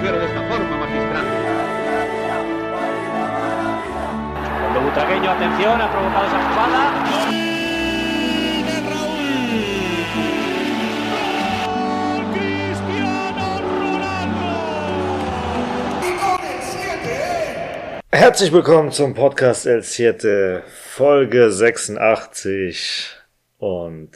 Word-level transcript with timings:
sugiere 0.00 0.18
de 0.18 0.24
esta 0.24 0.42
forma, 0.48 0.76
magistral. 0.78 1.26
Cuando 4.60 4.80
Butragueño, 4.80 5.30
atención, 5.30 5.80
ha 5.80 5.92
provocado 5.92 6.26
esa 6.26 6.38
jugada. 6.48 6.80
Herzlich 18.12 18.52
willkommen 18.52 18.92
zum 18.92 19.14
Podcast 19.14 19.66
El 19.66 19.82
Siete, 19.82 20.62
Folge 20.66 21.50
86. 21.50 23.16
Und 23.58 24.12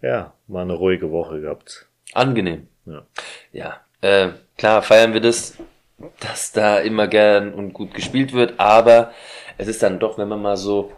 ja, 0.00 0.32
mal 0.46 0.62
eine 0.62 0.72
ruhige 0.72 1.10
Woche 1.10 1.40
gehabt. 1.42 1.86
Angenehm. 2.14 2.68
Ja. 2.86 3.06
Ja, 3.52 3.84
äh, 4.00 4.30
klar 4.58 4.82
feiern 4.82 5.14
wir 5.14 5.20
das, 5.20 5.54
dass 6.20 6.52
da 6.52 6.78
immer 6.80 7.08
gern 7.08 7.54
und 7.54 7.72
gut 7.72 7.94
gespielt 7.94 8.34
wird, 8.34 8.60
aber 8.60 9.12
es 9.56 9.68
ist 9.68 9.82
dann 9.82 9.98
doch, 9.98 10.18
wenn 10.18 10.28
man 10.28 10.42
mal 10.42 10.56
so 10.56 10.92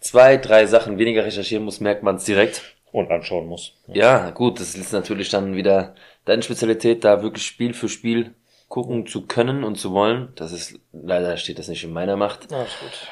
zwei, 0.00 0.38
drei 0.38 0.66
Sachen 0.66 0.98
weniger 0.98 1.24
recherchieren 1.24 1.64
muss, 1.64 1.80
merkt 1.80 2.02
man 2.02 2.16
es 2.16 2.24
direkt. 2.24 2.62
Und 2.92 3.10
anschauen 3.10 3.46
muss. 3.46 3.74
Ja, 3.86 4.30
gut, 4.30 4.58
das 4.58 4.74
ist 4.74 4.92
natürlich 4.92 5.28
dann 5.28 5.54
wieder 5.54 5.94
deine 6.24 6.42
Spezialität, 6.42 7.04
da 7.04 7.22
wirklich 7.22 7.46
Spiel 7.46 7.72
für 7.72 7.88
Spiel 7.88 8.34
gucken 8.68 9.06
zu 9.06 9.26
können 9.26 9.62
und 9.62 9.76
zu 9.76 9.92
wollen. 9.92 10.32
Das 10.34 10.52
ist, 10.52 10.78
leider 10.92 11.36
steht 11.36 11.58
das 11.60 11.68
nicht 11.68 11.84
in 11.84 11.92
meiner 11.92 12.16
Macht. 12.16 12.50
Ja, 12.50 12.62
ist 12.62 12.80
gut. 12.80 13.08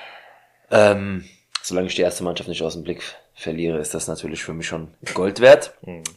Ähm, 0.71 1.24
solange 1.62 1.87
ich 1.87 1.95
die 1.95 2.02
erste 2.02 2.24
Mannschaft 2.24 2.49
nicht 2.49 2.62
aus 2.62 2.74
dem 2.74 2.83
Blick 2.83 3.02
verliere, 3.35 3.79
ist 3.79 3.95
das 3.95 4.09
natürlich 4.09 4.43
für 4.43 4.52
mich 4.52 4.66
schon 4.66 4.88
Gold 5.15 5.41
wert. 5.41 5.74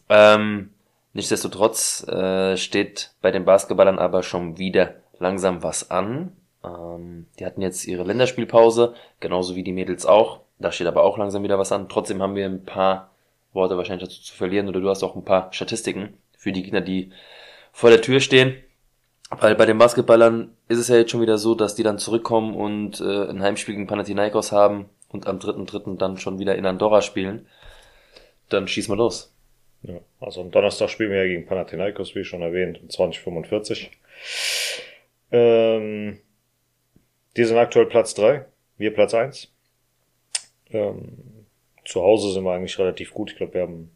Ähm, 0.09 0.73
nichtsdestotrotz 1.13 2.07
äh, 2.07 2.57
steht 2.57 3.11
bei 3.21 3.31
den 3.31 3.45
Basketballern 3.45 3.99
aber 3.99 4.23
schon 4.23 4.57
wieder 4.57 4.95
langsam 5.19 5.63
was 5.63 5.91
an. 5.91 6.35
Ähm, 6.63 7.27
die 7.39 7.45
hatten 7.45 7.61
jetzt 7.61 7.85
ihre 7.87 8.03
Länderspielpause, 8.03 8.93
genauso 9.19 9.55
wie 9.55 9.63
die 9.63 9.73
Mädels 9.73 10.05
auch. 10.05 10.41
Da 10.59 10.71
steht 10.71 10.87
aber 10.87 11.03
auch 11.03 11.17
langsam 11.17 11.43
wieder 11.43 11.59
was 11.59 11.71
an. 11.71 11.89
Trotzdem 11.89 12.21
haben 12.21 12.35
wir 12.35 12.45
ein 12.45 12.65
paar 12.65 13.11
Worte 13.53 13.77
wahrscheinlich 13.77 14.07
dazu 14.07 14.21
zu 14.21 14.33
verlieren 14.33 14.69
oder 14.69 14.79
du 14.79 14.89
hast 14.89 15.03
auch 15.03 15.15
ein 15.15 15.25
paar 15.25 15.51
Statistiken 15.51 16.17
für 16.37 16.51
die 16.51 16.63
Gegner, 16.63 16.81
die 16.81 17.11
vor 17.71 17.89
der 17.89 18.01
Tür 18.01 18.19
stehen. 18.19 18.55
Weil 19.29 19.55
bei 19.55 19.65
den 19.65 19.77
Basketballern 19.77 20.51
ist 20.67 20.77
es 20.77 20.89
ja 20.89 20.97
jetzt 20.97 21.11
schon 21.11 21.21
wieder 21.21 21.37
so, 21.37 21.55
dass 21.55 21.75
die 21.75 21.83
dann 21.83 21.97
zurückkommen 21.97 22.53
und 22.53 22.99
äh, 22.99 23.29
ein 23.29 23.41
Heimspiel 23.41 23.75
gegen 23.75 23.87
Panathinaikos 23.87 24.51
haben 24.51 24.89
und 25.07 25.25
am 25.25 25.37
3.3. 25.37 25.97
dann 25.97 26.17
schon 26.17 26.37
wieder 26.37 26.55
in 26.55 26.65
Andorra 26.65 27.01
spielen. 27.01 27.47
Dann 28.49 28.67
schieß 28.67 28.89
mal 28.89 28.97
los. 28.97 29.30
Ja, 29.83 29.99
also 30.19 30.41
am 30.41 30.51
Donnerstag 30.51 30.89
spielen 30.89 31.11
wir 31.11 31.25
ja 31.25 31.27
gegen 31.27 31.45
Panathinaikos, 31.45 32.15
wie 32.15 32.23
schon 32.23 32.41
erwähnt, 32.41 32.81
um 32.81 32.89
2045. 32.89 33.91
Ähm, 35.31 36.19
die 37.35 37.43
sind 37.43 37.57
aktuell 37.57 37.87
Platz 37.87 38.13
drei, 38.13 38.45
wir 38.77 38.93
Platz 38.93 39.13
eins. 39.13 39.51
Ähm, 40.71 41.45
zu 41.85 42.01
Hause 42.01 42.31
sind 42.31 42.43
wir 42.43 42.53
eigentlich 42.53 42.77
relativ 42.77 43.13
gut. 43.13 43.31
Ich 43.31 43.37
glaube, 43.37 43.55
wir 43.55 43.61
haben 43.61 43.91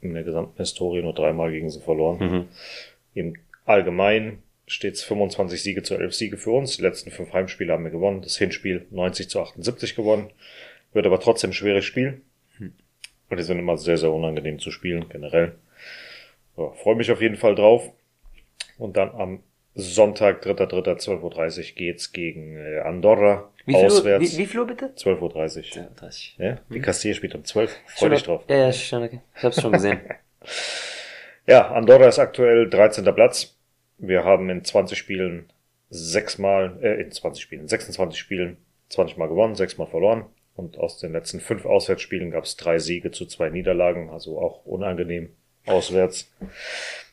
in 0.00 0.14
der 0.14 0.24
gesamten 0.24 0.56
Historie 0.56 1.02
nur 1.02 1.14
dreimal 1.14 1.50
gegen 1.50 1.70
sie 1.70 1.80
verloren. 1.80 2.18
Im 3.14 3.34
Allgemeinen 3.64 4.42
steht 4.66 4.94
es 4.94 5.02
25 5.02 5.62
Siege 5.62 5.82
zu 5.82 5.96
11 5.96 6.14
Siege 6.14 6.36
für 6.36 6.50
uns. 6.50 6.76
Die 6.76 6.82
letzten 6.82 7.10
fünf 7.10 7.32
Heimspiele 7.32 7.72
haben 7.72 7.84
wir 7.84 7.90
gewonnen. 7.90 8.22
Das 8.22 8.38
Hinspiel 8.38 8.86
90 8.90 9.28
zu 9.28 9.40
78 9.40 9.94
gewonnen. 9.96 10.30
Wird 10.92 11.06
aber 11.06 11.20
trotzdem 11.20 11.50
ein 11.50 11.54
schweres 11.54 11.84
Spiel. 11.84 12.22
Und 13.30 13.36
die 13.36 13.42
sind 13.42 13.58
immer 13.58 13.76
sehr, 13.76 13.98
sehr 13.98 14.12
unangenehm 14.12 14.58
zu 14.58 14.70
spielen, 14.70 15.08
generell. 15.08 15.54
Ja, 16.56 16.70
Freue 16.70 16.96
mich 16.96 17.10
auf 17.10 17.20
jeden 17.20 17.36
Fall 17.36 17.54
drauf. 17.54 17.90
Und 18.78 18.96
dann 18.96 19.10
am 19.10 19.42
Sonntag, 19.74 20.44
3.3.12.30 20.44 21.58
Uhr 21.58 21.76
geht's 21.76 22.12
gegen 22.12 22.56
äh, 22.56 22.80
Andorra. 22.80 23.50
Wie 23.64 23.74
viel, 23.74 23.82
Uhr, 23.82 23.86
auswärts. 23.86 24.32
wie, 24.32 24.38
wie 24.38 24.46
viel 24.46 24.60
Uhr 24.60 24.66
bitte? 24.66 24.86
12.30 24.96 25.78
Uhr. 25.78 25.90
30. 25.94 26.36
Ja, 26.38 26.58
die 26.70 26.80
Castier 26.80 27.14
spielt 27.14 27.34
um 27.34 27.44
12. 27.44 27.76
Freu 27.86 28.08
dich 28.08 28.22
drauf. 28.22 28.44
Ja, 28.48 28.56
ja, 28.56 28.72
schon, 28.72 29.02
okay. 29.02 29.20
Ich 29.36 29.42
hab's 29.42 29.60
schon 29.60 29.72
gesehen. 29.72 30.00
Ja, 31.46 31.70
Andorra 31.70 32.08
ist 32.08 32.18
aktuell 32.18 32.68
13. 32.68 33.06
Platz. 33.14 33.56
Wir 33.96 34.22
haben 34.22 34.50
in 34.50 34.64
20 34.64 34.98
Spielen 34.98 35.50
sechsmal, 35.88 36.78
äh, 36.82 37.00
in 37.00 37.10
20 37.10 37.42
Spielen, 37.42 37.66
26 37.66 38.20
Spielen 38.20 38.58
20 38.90 39.16
Mal 39.16 39.28
gewonnen, 39.28 39.54
sechsmal 39.54 39.86
verloren. 39.86 40.26
Und 40.58 40.76
aus 40.76 40.98
den 40.98 41.12
letzten 41.12 41.38
fünf 41.38 41.64
Auswärtsspielen 41.64 42.32
gab 42.32 42.42
es 42.42 42.56
drei 42.56 42.80
Siege 42.80 43.12
zu 43.12 43.26
zwei 43.26 43.48
Niederlagen, 43.48 44.10
also 44.10 44.40
auch 44.40 44.66
unangenehm 44.66 45.30
auswärts. 45.66 46.32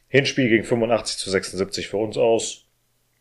Hinspiel 0.08 0.50
ging 0.50 0.64
85 0.64 1.20
zu 1.20 1.30
76 1.30 1.88
für 1.88 1.98
uns 1.98 2.18
aus. 2.18 2.66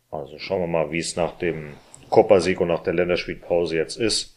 Also 0.09 0.39
schauen 0.39 0.61
wir 0.61 0.67
mal, 0.67 0.91
wie 0.91 0.97
es 0.97 1.15
nach 1.15 1.37
dem 1.37 1.73
Copa-Sieg 2.09 2.59
und 2.59 2.69
nach 2.69 2.81
der 2.81 2.95
Länderspielpause 2.95 3.75
jetzt 3.75 3.97
ist. 3.97 4.35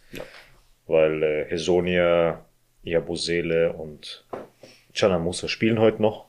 Weil 0.86 1.22
äh, 1.22 1.46
Hesonia, 1.48 2.44
Jabusele 2.82 3.72
und 3.72 4.26
Chanamusa 4.92 5.48
spielen 5.48 5.78
heute 5.78 6.02
noch. 6.02 6.26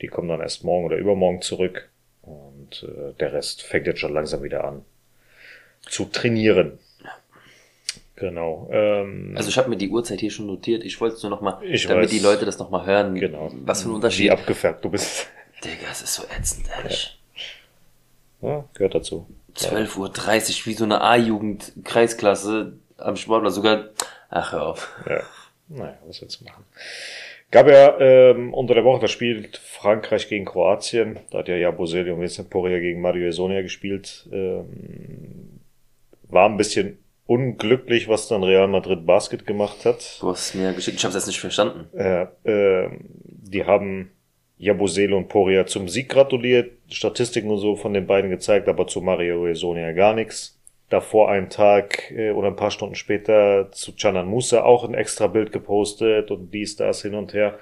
Die 0.00 0.06
kommen 0.06 0.28
dann 0.28 0.40
erst 0.40 0.64
morgen 0.64 0.86
oder 0.86 0.96
übermorgen 0.96 1.42
zurück. 1.42 1.90
Und 2.22 2.82
äh, 2.88 3.12
der 3.20 3.34
Rest 3.34 3.60
fängt 3.62 3.86
jetzt 3.86 4.00
schon 4.00 4.14
langsam 4.14 4.42
wieder 4.42 4.64
an 4.64 4.86
zu 5.82 6.06
trainieren. 6.06 6.78
Genau. 8.20 8.68
Ähm, 8.70 9.32
Also 9.36 9.48
ich 9.48 9.56
habe 9.58 9.68
mir 9.70 9.76
die 9.76 9.88
Uhrzeit 9.88 10.20
hier 10.20 10.30
schon 10.30 10.46
notiert. 10.46 10.84
Ich 10.84 11.00
wollte 11.00 11.16
es 11.16 11.22
nur 11.22 11.30
nochmal, 11.30 11.58
Ich 11.64 11.86
damit 11.86 12.04
weiß. 12.04 12.10
die 12.10 12.18
Leute 12.20 12.44
das 12.44 12.58
nochmal 12.58 12.84
hören. 12.86 13.14
genau. 13.14 13.50
Was 13.64 13.82
für 13.82 13.88
ein 13.88 13.92
Wie 13.92 13.94
Unterschied. 13.96 14.30
abgefärbt 14.30 14.84
du 14.84 14.90
bist. 14.90 15.26
Digga, 15.64 15.88
es 15.90 16.02
ist 16.02 16.14
so 16.14 16.22
ätzend, 16.38 16.66
ehrlich. 16.76 17.18
Ja, 18.42 18.64
gehört 18.74 18.94
dazu. 18.94 19.26
12.30 19.56 19.98
Uhr, 20.60 20.66
wie 20.66 20.74
so 20.74 20.84
eine 20.84 21.00
A-Jugend-Kreisklasse 21.02 22.72
am 22.98 23.16
Sportplatz. 23.16 23.54
Sogar, 23.54 23.84
ach 24.30 24.52
hör 24.52 24.66
auf. 24.66 24.88
Ja. 25.08 25.22
Naja, 25.68 25.98
was 26.06 26.20
willst 26.20 26.40
du 26.40 26.44
machen? 26.44 26.64
Gab 27.50 27.68
ja 27.68 27.98
ähm, 28.00 28.54
unter 28.54 28.74
der 28.74 28.84
Woche 28.84 29.00
das 29.00 29.10
Spiel 29.10 29.48
Frankreich 29.60 30.28
gegen 30.28 30.44
Kroatien. 30.44 31.18
Da 31.30 31.38
hat 31.38 31.48
ja 31.48 31.56
Jabusele 31.56 32.14
und 32.14 32.20
Vincent 32.20 32.48
Poria 32.50 32.78
gegen 32.78 33.00
Mario 33.00 33.26
Esonia 33.28 33.62
gespielt. 33.62 34.28
Ähm, 34.32 35.60
war 36.28 36.48
ein 36.48 36.56
bisschen 36.56 36.98
unglücklich, 37.30 38.08
was 38.08 38.26
dann 38.26 38.42
Real 38.42 38.66
Madrid 38.66 39.06
Basket 39.06 39.46
gemacht 39.46 39.84
hat. 39.84 40.18
Du 40.20 40.30
hast 40.30 40.48
es 40.48 40.54
mir 40.54 40.72
geschickt. 40.72 40.98
Ich 40.98 41.04
habe 41.04 41.14
jetzt 41.14 41.28
nicht 41.28 41.38
verstanden. 41.38 41.86
Äh, 41.96 42.26
ähm, 42.44 43.04
die 43.24 43.64
haben 43.64 44.10
Jabusele 44.58 45.14
und 45.14 45.28
Poria 45.28 45.64
zum 45.64 45.88
Sieg 45.88 46.08
gratuliert, 46.08 46.72
Statistiken 46.90 47.48
und 47.48 47.58
so 47.58 47.76
von 47.76 47.94
den 47.94 48.08
beiden 48.08 48.30
gezeigt, 48.30 48.68
aber 48.68 48.88
zu 48.88 49.00
Mario 49.00 49.46
Esonia 49.46 49.92
gar 49.92 50.12
nichts. 50.12 50.60
Davor 50.88 51.30
einen 51.30 51.50
Tag 51.50 52.10
äh, 52.10 52.32
oder 52.32 52.48
ein 52.48 52.56
paar 52.56 52.72
Stunden 52.72 52.96
später 52.96 53.70
zu 53.70 53.94
Canan 53.94 54.26
Musa 54.26 54.64
auch 54.64 54.82
ein 54.82 54.94
extra 54.94 55.28
Bild 55.28 55.52
gepostet 55.52 56.32
und 56.32 56.52
dies, 56.52 56.74
das 56.74 57.02
hin 57.02 57.14
und 57.14 57.32
her. 57.32 57.60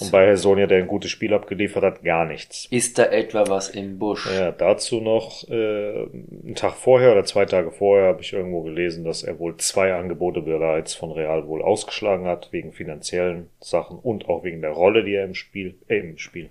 Und 0.00 0.12
bei 0.12 0.26
Esonia, 0.26 0.66
der 0.66 0.78
ein 0.78 0.86
gutes 0.86 1.10
Spiel 1.10 1.34
abgeliefert 1.34 1.82
hat, 1.82 2.02
gar 2.02 2.24
nichts. 2.24 2.66
Ist 2.70 2.98
da 2.98 3.04
etwa 3.04 3.46
was 3.48 3.68
im 3.68 3.98
Busch? 3.98 4.26
Ja, 4.32 4.50
dazu 4.50 5.00
noch 5.00 5.48
äh, 5.48 6.06
einen 6.44 6.54
Tag 6.54 6.74
vorher 6.74 7.12
oder 7.12 7.24
zwei 7.24 7.44
Tage 7.44 7.70
vorher 7.70 8.08
habe 8.08 8.22
ich 8.22 8.32
irgendwo 8.32 8.62
gelesen, 8.62 9.04
dass 9.04 9.22
er 9.22 9.38
wohl 9.38 9.56
zwei 9.58 9.94
Angebote 9.94 10.40
bereits 10.40 10.94
von 10.94 11.12
Real 11.12 11.46
wohl 11.46 11.62
ausgeschlagen 11.62 12.26
hat, 12.26 12.48
wegen 12.52 12.72
finanziellen 12.72 13.48
Sachen 13.60 13.98
und 13.98 14.28
auch 14.28 14.44
wegen 14.44 14.62
der 14.62 14.70
Rolle, 14.70 15.04
die 15.04 15.14
er 15.14 15.24
im 15.24 15.34
Spiel, 15.34 15.74
äh, 15.88 15.98
im 15.98 16.18
Spiel, 16.18 16.50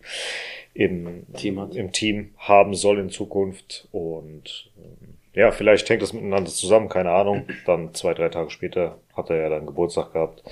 im 0.73 1.25
Team 1.33 1.59
hat. 1.59 1.75
im 1.75 1.91
Team 1.91 2.29
haben 2.37 2.73
soll 2.73 2.99
in 2.99 3.09
Zukunft. 3.09 3.87
Und 3.91 4.69
ähm, 4.77 5.15
ja, 5.33 5.51
vielleicht 5.51 5.89
hängt 5.89 6.01
das 6.01 6.13
miteinander 6.13 6.49
zusammen, 6.51 6.89
keine 6.89 7.11
Ahnung. 7.11 7.47
Dann 7.65 7.93
zwei, 7.93 8.13
drei 8.13 8.29
Tage 8.29 8.49
später 8.49 8.97
hat 9.15 9.29
er 9.29 9.37
ja 9.37 9.49
dann 9.49 9.65
Geburtstag 9.65 10.13
gehabt. 10.13 10.43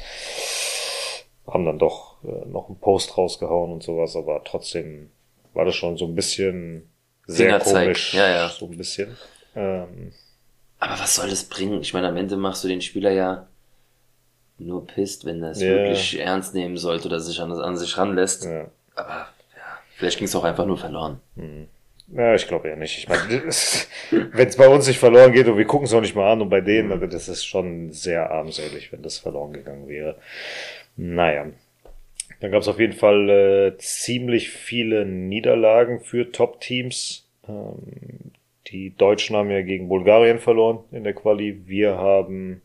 Haben 1.48 1.66
dann 1.66 1.80
doch 1.80 2.18
äh, 2.24 2.46
noch 2.48 2.68
einen 2.68 2.80
Post 2.80 3.18
rausgehauen 3.18 3.72
und 3.72 3.82
sowas, 3.84 4.16
aber 4.16 4.44
trotzdem 4.44 5.10
war 5.54 5.64
das 5.66 5.76
schon 5.76 5.98
so 5.98 6.06
ein 6.06 6.14
bisschen 6.16 6.90
sehr 7.26 7.48
Fingerzeig, 7.48 7.84
komisch. 7.86 8.14
ja, 8.14 8.28
ja. 8.30 8.50
So 8.50 8.66
ein 8.66 8.78
bisschen. 8.78 9.16
Ähm, 9.56 10.12
Aber 10.80 11.00
was 11.00 11.16
soll 11.16 11.30
das 11.30 11.46
bringen? 11.46 11.82
Ich 11.82 11.94
meine, 11.94 12.08
am 12.10 12.18
Ende 12.18 12.36
machst 12.38 12.64
du 12.64 12.68
den 12.68 12.82
Spieler 12.82 13.12
ja 13.12 13.48
nur 14.60 14.86
pisst, 14.88 15.26
wenn 15.26 15.42
er 15.44 15.52
es 15.52 15.62
Ja. 15.62 15.70
wirklich 15.70 16.20
ernst 16.20 16.54
nehmen 16.54 16.78
sollte 16.78 17.08
oder 17.08 17.20
sich 17.20 17.40
an, 17.42 17.52
an 17.52 17.78
sich 17.78 17.98
ranlässt. 17.98 18.44
ja. 18.46 18.66
Aber 18.96 19.10
ja, 19.14 19.28
vielleicht 19.96 20.18
ging 20.18 20.28
es 20.28 20.36
auch 20.36 20.44
einfach 20.44 20.66
nur 20.66 20.78
verloren. 20.78 21.20
Ja, 22.08 22.36
ich 22.36 22.48
glaube 22.48 22.70
eher 22.70 22.78
nicht. 22.78 22.98
Ich 22.98 23.10
meine, 23.10 23.30
wenn 23.30 24.48
es 24.48 24.56
bei 24.56 24.70
uns 24.70 24.88
nicht 24.88 25.00
verloren 25.00 25.34
geht 25.34 25.48
und 25.48 25.58
wir 25.58 25.66
gucken 25.66 25.86
es 25.86 25.94
auch 25.94 26.02
nicht 26.02 26.16
mal 26.16 26.32
an 26.32 26.42
und 26.42 26.50
bei 26.50 26.62
denen, 26.62 26.92
also 26.92 27.06
das 27.06 27.28
ist 27.28 27.46
schon 27.46 27.92
sehr 27.92 28.32
armselig, 28.32 28.92
wenn 28.92 29.02
das 29.02 29.18
verloren 29.18 29.54
gegangen 29.54 29.88
wäre. 29.88 30.16
Naja. 30.96 31.48
Dann 32.40 32.52
gab 32.52 32.62
es 32.62 32.68
auf 32.68 32.80
jeden 32.80 32.94
Fall 32.94 33.30
äh, 33.30 33.78
ziemlich 33.78 34.50
viele 34.50 35.06
Niederlagen 35.06 36.00
für 36.00 36.32
Top-Teams. 36.32 37.28
Ähm, 37.48 38.32
die 38.68 38.96
Deutschen 38.96 39.36
haben 39.36 39.50
ja 39.50 39.62
gegen 39.62 39.88
Bulgarien 39.88 40.40
verloren 40.40 40.80
in 40.92 41.04
der 41.04 41.14
Quali. 41.14 41.64
Wir 41.66 41.98
haben 41.98 42.62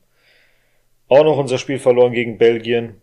auch 1.08 1.24
noch 1.24 1.38
unser 1.38 1.58
Spiel 1.58 1.78
verloren 1.78 2.12
gegen 2.12 2.38
Belgien. 2.38 3.00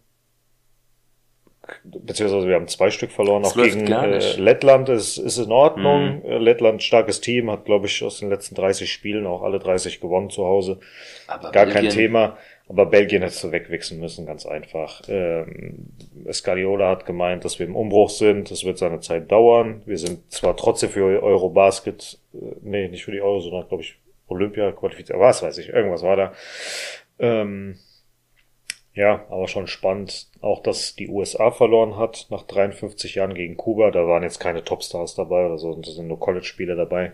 Beziehungsweise 1.83 2.47
wir 2.47 2.55
haben 2.55 2.67
zwei 2.67 2.89
Stück 2.91 3.11
verloren, 3.11 3.43
Das 3.43 3.53
auch 3.57 3.61
gegen 3.63 3.87
äh. 3.91 4.19
Lettland 4.37 4.89
ist, 4.89 5.17
ist 5.17 5.37
in 5.37 5.51
Ordnung. 5.51 6.19
Mhm. 6.19 6.25
Äh, 6.25 6.37
Lettland, 6.37 6.83
starkes 6.83 7.21
Team, 7.21 7.49
hat, 7.51 7.65
glaube 7.65 7.87
ich, 7.87 8.03
aus 8.03 8.19
den 8.19 8.29
letzten 8.29 8.55
30 8.55 8.91
Spielen 8.91 9.25
auch 9.27 9.41
alle 9.43 9.59
30 9.59 9.99
gewonnen 9.99 10.29
zu 10.29 10.45
Hause. 10.45 10.79
Aber 11.27 11.51
Gar 11.51 11.65
kein 11.65 11.83
Belgien- 11.83 11.91
Thema. 11.93 12.37
Aber 12.67 12.85
Belgien 12.85 13.23
hättest 13.23 13.43
du 13.43 13.51
wegwichsen 13.51 13.99
müssen, 13.99 14.27
ganz 14.27 14.45
einfach. 14.45 15.01
Ähm, 15.07 15.87
Scaliola 16.31 16.89
hat 16.91 17.05
gemeint, 17.07 17.43
dass 17.43 17.57
wir 17.57 17.65
im 17.65 17.75
Umbruch 17.75 18.11
sind. 18.11 18.51
Das 18.51 18.63
wird 18.63 18.77
seine 18.77 18.99
Zeit 18.99 19.31
dauern. 19.31 19.81
Wir 19.87 19.97
sind 19.97 20.31
zwar 20.31 20.55
trotzdem 20.55 20.91
für 20.91 21.23
Eurobasket, 21.23 22.19
äh, 22.35 22.37
nee, 22.61 22.87
nicht 22.87 23.03
für 23.05 23.11
die 23.11 23.21
Euro, 23.21 23.39
sondern, 23.39 23.67
glaube 23.67 23.81
ich, 23.81 23.95
Olympia 24.27 24.71
qualifiziert. 24.71 25.17
Was 25.17 25.41
weiß 25.41 25.57
ich, 25.57 25.69
irgendwas 25.69 26.03
war 26.03 26.15
da. 26.15 26.33
Ähm, 27.17 27.77
ja, 28.99 29.25
aber 29.29 29.47
schon 29.47 29.67
spannend. 29.67 30.27
Auch, 30.41 30.61
dass 30.61 30.93
die 30.93 31.07
USA 31.07 31.51
verloren 31.51 31.95
hat 31.95 32.27
nach 32.31 32.43
53 32.43 33.15
Jahren 33.15 33.33
gegen 33.33 33.55
Kuba. 33.55 33.91
Da 33.91 34.05
waren 34.05 34.23
jetzt 34.23 34.41
keine 34.41 34.65
Topstars 34.65 35.15
dabei 35.15 35.45
oder 35.45 35.57
so. 35.57 35.73
Da 35.73 35.89
sind 35.89 36.09
nur 36.09 36.19
College-Spieler 36.19 36.75
dabei. 36.75 37.13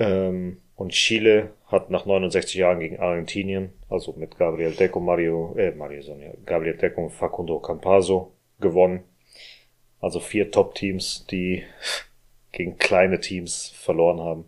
Ähm, 0.00 0.60
und 0.74 0.90
Chile 0.90 1.52
hat 1.68 1.90
nach 1.90 2.06
69 2.06 2.56
Jahren 2.56 2.80
gegen 2.80 2.98
Argentinien, 2.98 3.72
also 3.88 4.14
mit 4.14 4.36
Gabriel 4.36 4.72
Deco, 4.72 4.98
Mario, 4.98 5.54
äh, 5.56 5.70
Mario 5.70 6.02
Sonja, 6.02 6.32
Gabriel 6.44 6.76
Deco 6.76 7.04
und 7.04 7.10
Facundo 7.10 7.60
Campaso 7.60 8.32
gewonnen. 8.58 9.04
Also 10.00 10.18
vier 10.18 10.50
Top-Teams, 10.50 11.24
die 11.30 11.62
gegen 12.50 12.78
kleine 12.78 13.20
Teams 13.20 13.68
verloren 13.76 14.18
haben. 14.18 14.44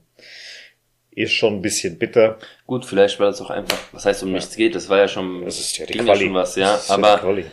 Ist 1.16 1.32
schon 1.32 1.54
ein 1.54 1.62
bisschen 1.62 1.98
bitter. 1.98 2.36
Gut, 2.66 2.84
vielleicht 2.84 3.18
weil 3.18 3.30
es 3.30 3.40
auch 3.40 3.50
einfach, 3.50 3.78
was 3.92 4.04
heißt 4.04 4.22
um 4.22 4.30
nichts 4.32 4.54
geht, 4.54 4.74
das 4.76 4.88
war 4.88 4.98
ja 4.98 5.08
schon, 5.08 5.44
Das 5.44 5.58
ist 5.58 5.76
ja 5.78 5.86
die 5.86 5.94
ging 5.94 6.06
ja 6.06 6.14
schon 6.14 6.34
was, 6.34 6.54
ja, 6.56 6.72
Das 6.74 6.90
aber 6.90 7.16
Quali. 7.18 7.46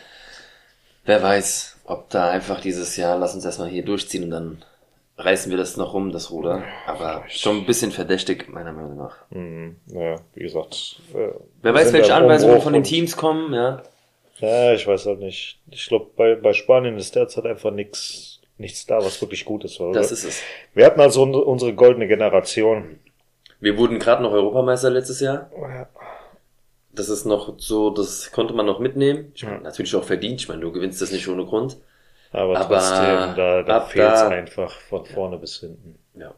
wer 1.05 1.23
weiß, 1.23 1.77
ob 1.85 2.09
da 2.09 2.29
einfach 2.29 2.59
dieses 2.61 2.95
Jahr, 2.97 3.17
lass 3.17 3.33
uns 3.33 3.45
erstmal 3.45 3.69
hier 3.69 3.83
durchziehen 3.85 4.25
und 4.25 4.31
dann 4.31 4.65
reißen 5.17 5.49
wir 5.49 5.57
das 5.57 5.77
noch 5.77 5.93
rum, 5.93 6.11
das 6.11 6.29
Ruder. 6.29 6.63
Aber 6.87 7.21
vielleicht. 7.21 7.39
schon 7.39 7.57
ein 7.59 7.65
bisschen 7.65 7.91
verdächtig, 7.91 8.49
meiner 8.49 8.73
Meinung 8.73 8.97
nach. 8.97 9.15
Mhm. 9.29 9.77
Ja, 9.87 10.17
wie 10.33 10.43
gesagt. 10.43 10.97
Äh, 11.13 11.29
Wer 11.61 11.73
weiß, 11.73 11.93
welche 11.93 12.13
Anweisungen 12.15 12.61
von 12.61 12.73
den 12.73 12.83
Teams 12.83 13.15
kommen, 13.15 13.53
ja. 13.53 13.81
Ja, 14.39 14.73
ich 14.73 14.85
weiß 14.85 15.05
halt 15.05 15.19
nicht. 15.19 15.59
Ich 15.71 15.87
glaube, 15.87 16.07
bei, 16.17 16.35
bei 16.35 16.51
Spanien 16.51 16.97
ist 16.97 17.15
derzeit 17.15 17.45
einfach 17.45 17.71
nichts 17.71 18.41
nichts 18.57 18.85
da, 18.85 18.97
was 18.97 19.21
wirklich 19.21 19.45
gut 19.45 19.63
ist. 19.63 19.79
Weil 19.79 19.93
Das 19.93 20.11
ist 20.11 20.23
es. 20.25 20.41
wir 20.73 20.85
hatten 20.85 20.99
also 20.99 21.23
unsere 21.23 21.73
goldene 21.73 22.07
Generation. 22.07 22.99
Wir 23.63 23.77
wurden 23.77 23.97
gerade 23.97 24.21
noch 24.21 24.33
Europameister 24.33 24.89
letztes 24.89 25.21
Jahr. 25.21 25.49
Ja. 25.57 25.87
Das 26.91 27.07
ist 27.09 27.25
noch 27.25 27.53
so, 27.59 27.89
das 27.89 28.31
konnte 28.31 28.53
man 28.53 28.65
noch 28.65 28.79
mitnehmen. 28.79 29.31
Ich 29.35 29.43
meine, 29.43 29.55
Ja. 29.57 29.61
natürlich 29.63 29.95
auch 29.95 30.03
verdient. 30.03 30.41
Ich 30.41 30.49
meine, 30.49 30.61
du 30.61 30.71
gewinnst 30.71 31.01
das 31.01 31.11
nicht 31.13 31.27
ohne 31.29 31.45
Grund. 31.45 31.77
Aber, 32.31 32.57
Aber 32.57 32.75
trotzdem, 32.75 33.35
da, 33.37 33.63
da 33.63 33.81
fehlt 33.81 34.13
es 34.13 34.21
einfach 34.21 34.71
von 34.71 35.05
vorne 35.05 35.37
bis 35.37 35.59
hinten. 35.59 35.95
Ja. 36.15 36.33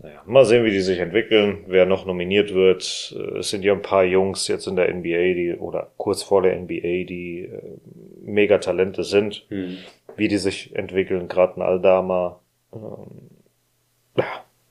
Naja, 0.00 0.22
mal 0.26 0.44
sehen, 0.44 0.64
wie 0.64 0.70
die 0.72 0.80
sich 0.80 0.98
entwickeln, 0.98 1.64
wer 1.68 1.86
noch 1.86 2.04
nominiert 2.04 2.52
wird. 2.52 3.14
Äh, 3.16 3.38
Es 3.38 3.50
sind 3.50 3.62
ja 3.62 3.72
ein 3.72 3.82
paar 3.82 4.02
Jungs 4.04 4.48
jetzt 4.48 4.66
in 4.66 4.74
der 4.76 4.88
NBA, 4.92 5.34
die, 5.34 5.54
oder 5.58 5.92
kurz 5.98 6.22
vor 6.24 6.42
der 6.42 6.56
NBA, 6.58 7.04
die 7.04 7.48
äh, 7.52 7.78
mega 8.24 8.58
Talente 8.58 9.04
sind. 9.04 9.46
Hm. 9.50 9.78
Wie 10.16 10.26
die 10.28 10.38
sich 10.38 10.74
entwickeln, 10.74 11.28
gerade 11.28 11.60
ein 11.60 11.62
Aldama. 11.62 12.40
Ähm, 12.72 12.80
ja, 12.80 13.33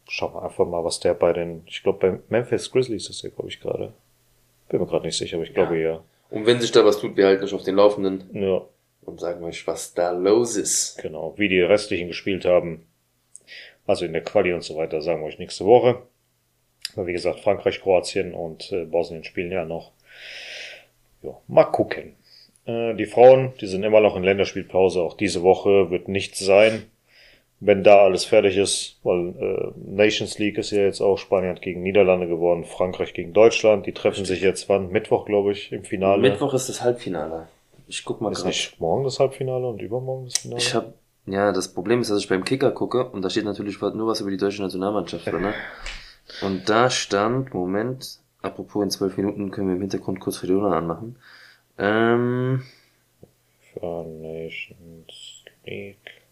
schauen 0.08 0.34
wir 0.34 0.44
einfach 0.44 0.66
mal, 0.66 0.84
was 0.84 1.00
der 1.00 1.14
bei 1.14 1.34
den, 1.34 1.64
ich 1.68 1.84
glaube 1.84 2.00
bei 2.00 2.20
Memphis 2.30 2.72
Grizzlies 2.72 3.10
ist 3.10 3.24
der, 3.24 3.32
glaube 3.32 3.50
ich, 3.50 3.60
gerade. 3.60 3.94
Bin 4.70 4.80
mir 4.80 4.88
gerade 4.88 5.06
nicht 5.06 5.18
sicher, 5.18 5.38
aber 5.38 5.46
ich 5.46 5.54
glaube 5.54 5.80
ja. 5.80 6.04
Und 6.30 6.46
wenn 6.46 6.60
sich 6.60 6.72
da 6.72 6.84
was 6.84 7.00
tut, 7.00 7.16
wir 7.16 7.28
halten 7.28 7.44
euch 7.44 7.54
auf 7.54 7.64
den 7.64 7.76
Laufenden 7.76 8.24
Ja, 8.34 8.62
und 9.06 9.20
sagen 9.20 9.44
euch, 9.44 9.68
was 9.68 9.94
da 9.94 10.12
los 10.12 10.56
ist. 10.56 10.98
genau. 11.02 11.34
Wie 11.38 11.48
die 11.50 11.62
restlichen 11.62 12.08
gespielt 12.08 12.46
haben. 12.46 12.86
Also 13.86 14.06
in 14.06 14.14
der 14.14 14.24
Quali 14.24 14.54
und 14.54 14.64
so 14.64 14.78
weiter, 14.78 15.02
sagen 15.02 15.22
wir 15.22 15.28
euch 15.28 15.40
nächste 15.40 15.66
Woche. 15.66 16.02
Aber 16.96 17.06
wie 17.08 17.14
gesagt, 17.14 17.42
Frankreich, 17.42 17.82
Kroatien 17.82 18.34
und 18.34 18.72
äh, 18.72 18.86
Bosnien 18.86 19.24
spielen 19.24 19.52
ja 19.52 19.66
noch. 19.66 19.92
Ja, 21.22 21.38
mal 21.48 21.66
gucken. 21.66 22.16
Äh, 22.66 22.94
die 22.96 23.06
Frauen, 23.06 23.54
die 23.60 23.68
sind 23.68 23.84
immer 23.84 24.00
noch 24.02 24.16
in 24.16 24.24
Länderspielpause. 24.24 25.02
Auch 25.02 25.16
diese 25.18 25.44
Woche 25.44 25.90
wird 25.92 26.08
nichts 26.08 26.40
sein, 26.40 26.84
wenn 27.65 27.83
da 27.83 28.00
alles 28.00 28.25
fertig 28.25 28.57
ist, 28.57 29.00
weil 29.04 29.30
äh, 29.39 29.71
Nations 29.77 30.38
League 30.38 30.57
ist 30.57 30.71
ja 30.71 30.81
jetzt 30.81 31.00
auch 31.00 31.18
Spanien 31.18 31.56
hat 31.56 31.62
gegen 31.62 31.81
Niederlande 31.81 32.27
gewonnen, 32.27 32.65
Frankreich 32.65 33.13
gegen 33.13 33.31
Deutschland. 33.31 33.86
Die 33.86 33.94
treffen 33.94 34.25
sich 34.25 34.42
jetzt 34.42 34.68
wann? 34.68 34.89
Mittwoch, 34.89 35.25
glaube 35.25 35.54
ich, 35.54 35.71
im 35.71 35.83
Finale. 35.86 36.21
Mittwoch 36.21 36.54
ist 36.54 36.68
das 36.68 36.81
Halbfinale. 36.81 37.48
Ich 37.88 38.04
guck 38.04 38.19
mal 38.19 38.31
ist 38.31 38.39
grad. 38.39 38.48
nicht 38.48 38.80
morgen 38.80 39.06
das 39.06 39.19
Halbfinale 39.19 39.68
und 39.68 39.81
übermorgen 39.81 40.25
das 40.25 40.39
Finale? 40.39 40.62
Ich 40.62 40.75
hab, 40.75 40.94
ja, 41.25 41.54
das 41.54 41.74
Problem 41.74 42.01
ist, 42.01 42.12
dass 42.12 42.19
ich 42.19 42.27
beim 42.27 42.44
Kicker 42.44 42.71
gucke 42.71 43.06
und 43.10 43.21
da 43.21 43.30
steht 43.30 43.45
natürlich 43.45 43.80
nur 43.80 44.07
was 44.07 44.19
über 44.19 44.31
die 44.31 44.38
deutsche 44.38 44.62
Nationalmannschaft 44.62 45.25
drin. 45.25 45.42
Ne? 45.42 45.54
Und 46.42 46.69
da 46.69 46.89
stand, 46.89 47.54
Moment, 47.54 48.19
apropos 48.42 48.81
in 48.81 48.89
zwölf 48.89 49.18
Minuten 49.18 49.51
können 49.51 49.68
wir 49.68 49.75
im 49.75 49.81
Hintergrund 49.81 50.21
kurz 50.21 50.38
für 50.38 50.48
die 50.48 50.54
Uhr 50.54 50.74
anmachen. 50.74 51.18
Ähm, 51.77 52.63
Für 53.74 54.06
Nations 54.06 55.44
League 55.65 56.23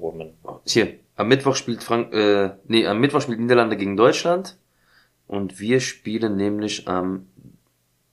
Women. 0.00 0.34
hier, 0.66 0.94
am 1.16 1.28
Mittwoch 1.28 1.56
spielt 1.56 1.82
Frank, 1.82 2.12
äh, 2.12 2.50
nee, 2.66 2.86
am 2.86 3.00
Mittwoch 3.00 3.20
spielt 3.22 3.40
Niederlande 3.40 3.76
gegen 3.76 3.96
Deutschland 3.96 4.58
und 5.26 5.58
wir 5.60 5.80
spielen 5.80 6.36
nämlich 6.36 6.86
am, 6.88 7.26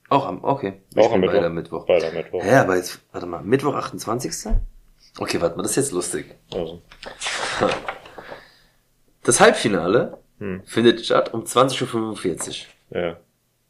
auch 0.08 0.26
am, 0.26 0.42
okay, 0.44 0.80
wir 0.94 1.02
Auch 1.02 1.12
am 1.12 1.22
spielen 1.22 1.32
beide 1.32 1.50
Mittwoch. 1.50 1.50
am 1.50 1.54
Mittwoch. 1.54 1.86
Beide 1.86 2.08
am 2.08 2.14
Mittwoch. 2.14 2.42
Hä, 2.42 2.54
aber 2.56 2.76
jetzt, 2.76 3.00
warte 3.12 3.26
mal, 3.26 3.42
Mittwoch 3.42 3.74
28. 3.74 4.52
Okay, 5.20 5.40
warte 5.40 5.56
mal, 5.56 5.62
das 5.62 5.72
ist 5.72 5.76
jetzt 5.76 5.92
lustig. 5.92 6.34
Also, 6.52 6.82
Das 9.24 9.40
Halbfinale 9.40 10.18
Hm. 10.38 10.62
findet 10.64 11.04
statt 11.04 11.34
um 11.34 11.42
20.45 11.44 12.66
Uhr. 12.90 13.00
ja. 13.00 13.16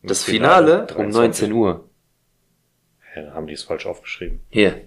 Das 0.03 0.23
Finale, 0.23 0.83
um 0.95 1.11
23. 1.11 1.49
19 1.49 1.53
Uhr. 1.53 1.89
Ja, 3.17 3.23
dann 3.23 3.35
haben 3.35 3.47
die 3.49 3.55
es 3.55 3.65
falsch 3.65 3.85
aufgeschrieben. 3.87 4.41
Hier. 4.51 4.83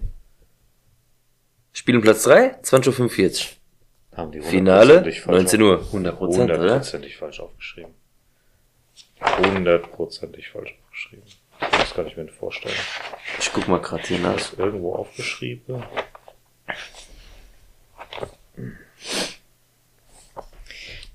Spiel 1.72 1.96
um 1.96 2.02
Platz 2.02 2.22
3, 2.24 2.60
20.45 2.62 2.88
Uhr. 4.12 4.16
Haben 4.18 4.32
die 4.32 4.40
Finale, 4.42 4.96
hundertprozentig 5.02 5.20
falsch 5.22 5.36
19 5.42 5.62
Uhr. 5.62 5.78
auf- 5.78 5.86
100 5.86 6.16
Prozent, 6.18 6.50
oder? 6.50 6.58
Hundertprozentig 6.60 7.16
falsch 7.16 7.40
aufgeschrieben. 7.40 7.94
Hundertprozentig 9.38 10.48
falsch 10.50 10.74
aufgeschrieben. 10.84 11.24
Das 11.60 11.94
kann 11.94 12.06
ich 12.08 12.16
mir 12.16 12.24
nicht 12.24 12.34
vorstellen. 12.36 12.74
Ich 13.38 13.50
guck 13.52 13.68
mal 13.68 13.80
gerade 13.80 14.02
hier 14.02 14.18
nach. 14.18 14.36
Ist 14.36 14.58
irgendwo 14.58 14.94
aufgeschrieben? 14.96 15.82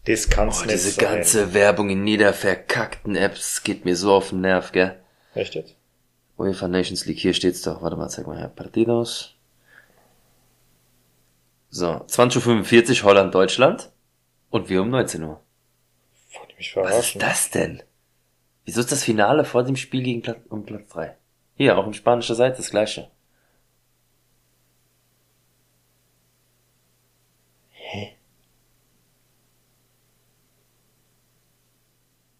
Das 0.06 0.30
kann's 0.30 0.60
Oh, 0.62 0.66
nicht 0.66 0.74
diese 0.74 0.92
sein. 0.92 1.06
ganze 1.06 1.54
Werbung 1.54 1.90
in 1.90 2.08
jeder 2.08 2.34
verkackten 2.34 3.16
Apps 3.16 3.64
geht 3.64 3.84
mir 3.86 3.96
so 3.96 4.14
auf 4.14 4.30
den 4.30 4.42
Nerv, 4.42 4.72
gell? 4.72 4.98
Echt 5.36 5.56
jetzt? 5.56 5.76
UEFA 6.38 6.68
Nations 6.68 7.06
League, 7.06 7.20
hier 7.20 7.34
steht's 7.34 7.62
doch. 7.62 7.82
Warte 7.82 7.98
mal, 7.98 8.10
zeig 8.10 8.26
mal 8.28 8.38
her. 8.38 8.48
Partidos. 8.48 9.36
So, 11.70 11.88
20.45 11.88 13.02
Uhr 13.02 13.04
Holland, 13.04 13.36
Deutschland. 13.36 13.92
Und 14.50 14.70
wir 14.70 14.82
um 14.82 14.90
19 14.90 15.24
Uhr. 15.24 15.42
Mich 16.58 16.76
Was 16.76 17.14
ist 17.14 17.22
das 17.22 17.52
denn? 17.52 17.84
Wieso 18.66 18.80
ist 18.80 18.92
das 18.92 19.04
Finale 19.04 19.46
vor 19.46 19.64
dem 19.64 19.76
Spiel 19.76 20.02
gegen 20.02 20.24
Platz, 20.24 20.40
um 20.50 20.66
Platz 20.66 20.90
3? 20.90 21.16
Hier, 21.56 21.78
auch 21.78 21.86
im 21.86 21.94
spanischer 21.94 22.36
Seite 22.36 22.58
das 22.58 22.72
gleiche. 22.72 23.12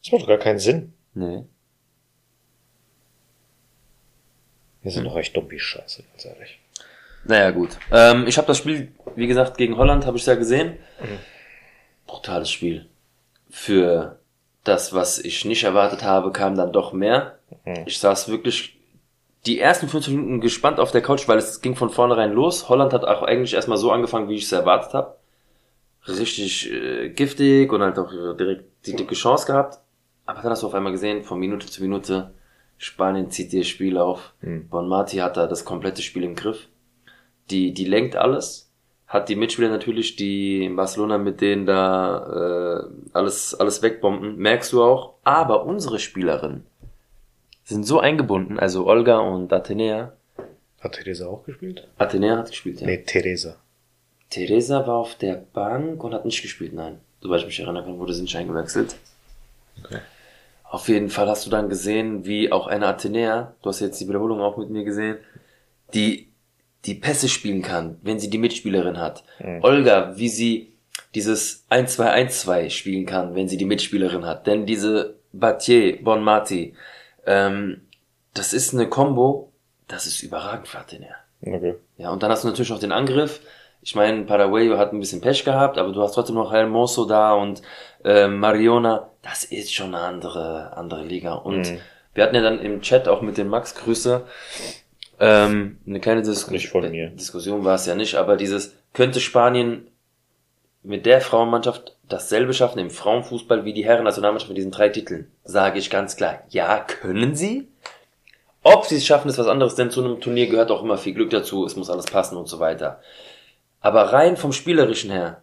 Das 0.04 0.12
macht 0.12 0.24
doch 0.24 0.28
gar 0.28 0.38
keinen 0.38 0.60
Sinn. 0.60 0.94
Nee. 1.14 1.44
Wir 4.82 4.92
sind 4.92 5.04
doch 5.04 5.18
echt 5.18 5.36
dumm 5.36 5.52
wie 5.52 5.60
Scheiße, 5.60 6.04
ganz 6.04 6.26
ehrlich. 6.26 6.60
Naja, 7.28 7.52
gut. 7.52 7.78
Ähm, 7.92 8.26
ich 8.28 8.38
habe 8.38 8.48
das 8.48 8.58
Spiel, 8.58 8.92
wie 9.16 9.28
gesagt, 9.28 9.58
gegen 9.58 9.78
Holland 9.78 10.06
habe 10.06 10.18
ich 10.18 10.26
ja 10.26 10.36
gesehen. 10.36 10.78
Brutales 12.06 12.50
Spiel. 12.50 12.88
Für 13.50 14.20
das, 14.64 14.94
was 14.94 15.20
ich 15.20 15.46
nicht 15.46 15.64
erwartet 15.64 16.04
habe, 16.04 16.32
kam 16.32 16.56
dann 16.56 16.72
doch 16.72 16.94
mehr. 16.94 17.40
Mhm. 17.66 17.84
Ich 17.86 18.00
saß 18.00 18.30
wirklich 18.30 18.78
die 19.46 19.60
ersten 19.60 19.88
15 19.88 20.16
Minuten 20.16 20.42
gespannt 20.42 20.80
auf 20.80 20.92
der 20.92 21.02
Couch, 21.02 21.28
weil 21.28 21.38
es 21.38 21.62
ging 21.62 21.76
von 21.76 21.90
vornherein 21.90 22.34
los. 22.34 22.70
Holland 22.70 22.94
hat 22.94 23.06
auch 23.06 23.24
eigentlich 23.24 23.54
erstmal 23.54 23.78
so 23.78 23.92
angefangen, 23.92 24.30
wie 24.30 24.36
ich 24.36 24.44
es 24.44 24.52
erwartet 24.52 24.94
habe. 24.94 25.16
Richtig 26.08 26.72
äh, 26.72 27.10
giftig 27.10 27.72
und 27.72 27.82
halt 27.82 28.00
auch 28.00 28.12
direkt 28.38 28.86
die 28.86 28.96
dicke 28.96 29.16
Chance 29.16 29.46
gehabt. 29.46 29.80
Aber 30.26 30.42
dann 30.42 30.52
hast 30.52 30.64
du 30.64 30.68
auf 30.68 30.74
einmal 30.74 30.92
gesehen, 30.92 31.24
von 31.24 31.40
Minute 31.40 31.68
zu 31.68 31.82
Minute, 31.82 32.34
Spanien 32.78 33.32
zieht 33.32 33.54
ihr 33.54 33.64
Spiel 33.64 33.98
auf. 33.98 34.34
Mhm. 34.42 34.68
Bon 34.70 34.88
Marti 34.88 35.18
hat 35.18 35.38
da 35.38 35.48
das 35.48 35.66
komplette 35.66 36.02
Spiel 36.02 36.24
im 36.24 36.36
Griff. 36.36 36.68
Die, 37.50 37.74
die 37.74 37.86
lenkt 37.86 38.16
alles. 38.16 38.70
Hat 39.08 39.30
die 39.30 39.38
Mitspieler 39.38 39.70
natürlich, 39.70 40.18
die 40.18 40.66
in 40.66 40.76
Barcelona 40.76 41.18
mit 41.18 41.40
denen 41.40 41.66
da 41.66 42.84
äh, 42.84 43.08
alles, 43.14 43.56
alles 43.56 43.82
wegbomben, 43.82 44.36
merkst 44.38 44.74
du 44.74 44.84
auch. 44.84 45.14
Aber 45.24 45.66
unsere 45.66 46.00
Spielerinnen 46.00 46.66
sind 47.64 47.86
so 47.86 48.00
eingebunden, 48.00 48.60
also 48.60 48.86
Olga 48.88 49.20
und 49.20 49.52
Atenea, 49.52 50.14
Hat 50.80 50.94
Theresa 50.94 51.28
auch 51.28 51.44
gespielt? 51.44 51.88
Athenea 51.98 52.38
hat 52.38 52.50
gespielt, 52.50 52.82
ja. 52.82 52.88
Nee, 52.88 53.04
Theresa. 53.06 53.56
Theresa 54.30 54.86
war 54.88 54.96
auf 54.96 55.16
der 55.16 55.36
Bank 55.54 56.04
und 56.04 56.14
hat 56.14 56.26
nicht 56.26 56.42
gespielt, 56.42 56.74
nein. 56.74 57.00
Soweit 57.22 57.42
ich 57.42 57.48
mich 57.48 57.60
erinnern 57.60 57.84
kann, 57.84 58.00
wurde 58.00 58.14
sie 58.14 58.22
nicht 58.22 58.36
eingewechselt. 58.36 58.96
Okay. 59.84 60.00
Auf 60.64 60.88
jeden 60.90 61.10
Fall 61.10 61.28
hast 61.28 61.46
du 61.46 61.50
dann 61.50 61.70
gesehen, 61.70 62.26
wie 62.26 62.52
auch 62.52 62.68
eine 62.68 62.88
Athenea, 62.88 63.54
du 63.62 63.70
hast 63.70 63.80
jetzt 63.80 64.00
die 64.02 64.08
Wiederholung 64.08 64.42
auch 64.42 64.58
mit 64.58 64.70
mir 64.70 64.84
gesehen, 64.84 65.18
die 65.94 66.27
die 66.88 66.96
Pässe 66.96 67.30
spielen 67.30 67.62
kann, 67.62 67.98
wenn 68.02 68.20
sie 68.20 68.30
die 68.30 68.38
Mitspielerin 68.40 68.98
hat. 68.98 69.24
Olga, 69.62 70.14
wie 70.18 70.30
sie 70.30 70.74
dieses 71.14 71.66
1-2-1-2 71.70 72.70
spielen 72.70 73.06
kann, 73.06 73.36
wenn 73.36 73.48
sie 73.48 73.58
die 73.58 73.66
Mitspielerin 73.66 74.26
hat. 74.26 74.48
Denn 74.48 74.66
diese 74.66 75.16
Battier, 75.34 76.02
Bonmati, 76.04 76.74
ähm, 77.26 77.82
das 78.34 78.54
ist 78.54 78.74
eine 78.74 78.88
Combo, 78.90 79.52
das 79.88 80.06
ist 80.06 80.22
überragend 80.24 80.68
für. 80.68 80.80
Okay. 81.42 81.76
Ja, 81.98 82.12
und 82.12 82.24
dann 82.24 82.32
hast 82.32 82.44
du 82.44 82.48
natürlich 82.48 82.70
noch 82.70 82.80
den 82.80 82.92
Angriff. 82.92 83.42
Ich 83.82 83.96
meine, 83.96 84.24
Paraguay 84.24 84.70
hat 84.78 84.92
ein 84.92 85.00
bisschen 85.00 85.22
Pech 85.22 85.46
gehabt, 85.46 85.78
aber 85.78 85.92
du 85.92 86.02
hast 86.02 86.14
trotzdem 86.14 86.36
noch 86.36 86.52
Hermoso 86.52 87.06
da 87.06 87.34
und 87.34 87.62
äh, 88.04 88.28
Mariona. 88.28 89.10
Das 89.22 89.44
ist 89.44 89.74
schon 89.74 89.94
eine 89.94 90.04
andere, 90.04 90.76
andere 90.76 91.04
Liga. 91.04 91.34
Und 91.34 91.70
Mhm. 91.72 91.80
wir 92.14 92.24
hatten 92.24 92.36
ja 92.36 92.42
dann 92.42 92.60
im 92.60 92.82
Chat 92.82 93.08
auch 93.08 93.22
mit 93.22 93.38
dem 93.38 93.48
Max 93.50 93.76
Grüße 93.76 94.26
ähm, 95.20 95.80
eine 95.86 96.00
kleine 96.00 96.22
Dis 96.22 96.48
Nicht 96.50 96.70
von 96.70 96.90
mir. 96.90 97.10
Diskussion 97.10 97.64
war 97.64 97.76
es 97.76 97.86
ja 97.86 97.96
nicht, 97.96 98.16
aber 98.16 98.38
dieses 98.38 98.76
könnte 98.94 99.20
Spanien 99.20 99.88
mit 100.84 101.06
der 101.06 101.22
Frauenmannschaft 101.22 101.98
dasselbe 102.08 102.54
schaffen 102.54 102.80
im 102.80 102.90
Frauenfußball 102.90 103.66
wie 103.66 103.74
die 103.74 103.86
Herren-Nationalmannschaft 103.86 104.50
mit 104.50 104.58
diesen 104.58 104.72
drei 104.72 104.90
Titeln? 104.90 105.32
Sage 105.44 105.80
ich 105.80 105.90
ganz 105.90 106.16
klar. 106.16 106.44
Ja, 106.50 106.80
können 106.80 107.36
sie. 107.36 107.68
Ob 108.64 108.86
sie 108.86 108.98
es 108.98 109.06
schaffen, 109.06 109.30
ist 109.30 109.38
was 109.38 109.48
anderes, 109.48 109.76
denn 109.76 109.92
zu 109.92 110.04
einem 110.04 110.20
Turnier 110.20 110.48
gehört 110.48 110.72
auch 110.72 110.84
immer 110.84 110.98
viel 110.98 111.14
Glück 111.14 111.30
dazu, 111.30 111.66
es 111.66 111.76
muss 111.76 111.90
alles 111.90 112.06
passen 112.06 112.38
und 112.38 112.48
so 112.48 112.60
weiter. 112.60 113.02
Aber 113.80 114.14
rein 114.14 114.38
vom 114.38 114.52
Spielerischen 114.52 115.10
her 115.10 115.42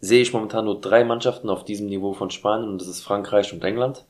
sehe 0.00 0.22
ich 0.22 0.32
momentan 0.32 0.64
nur 0.64 0.80
drei 0.80 1.04
Mannschaften 1.04 1.48
auf 1.50 1.64
diesem 1.64 1.86
Niveau 1.86 2.12
von 2.12 2.30
Spanien 2.30 2.68
und 2.68 2.80
das 2.80 2.88
ist 2.88 3.02
Frankreich 3.02 3.52
und 3.52 3.62
England. 3.64 4.04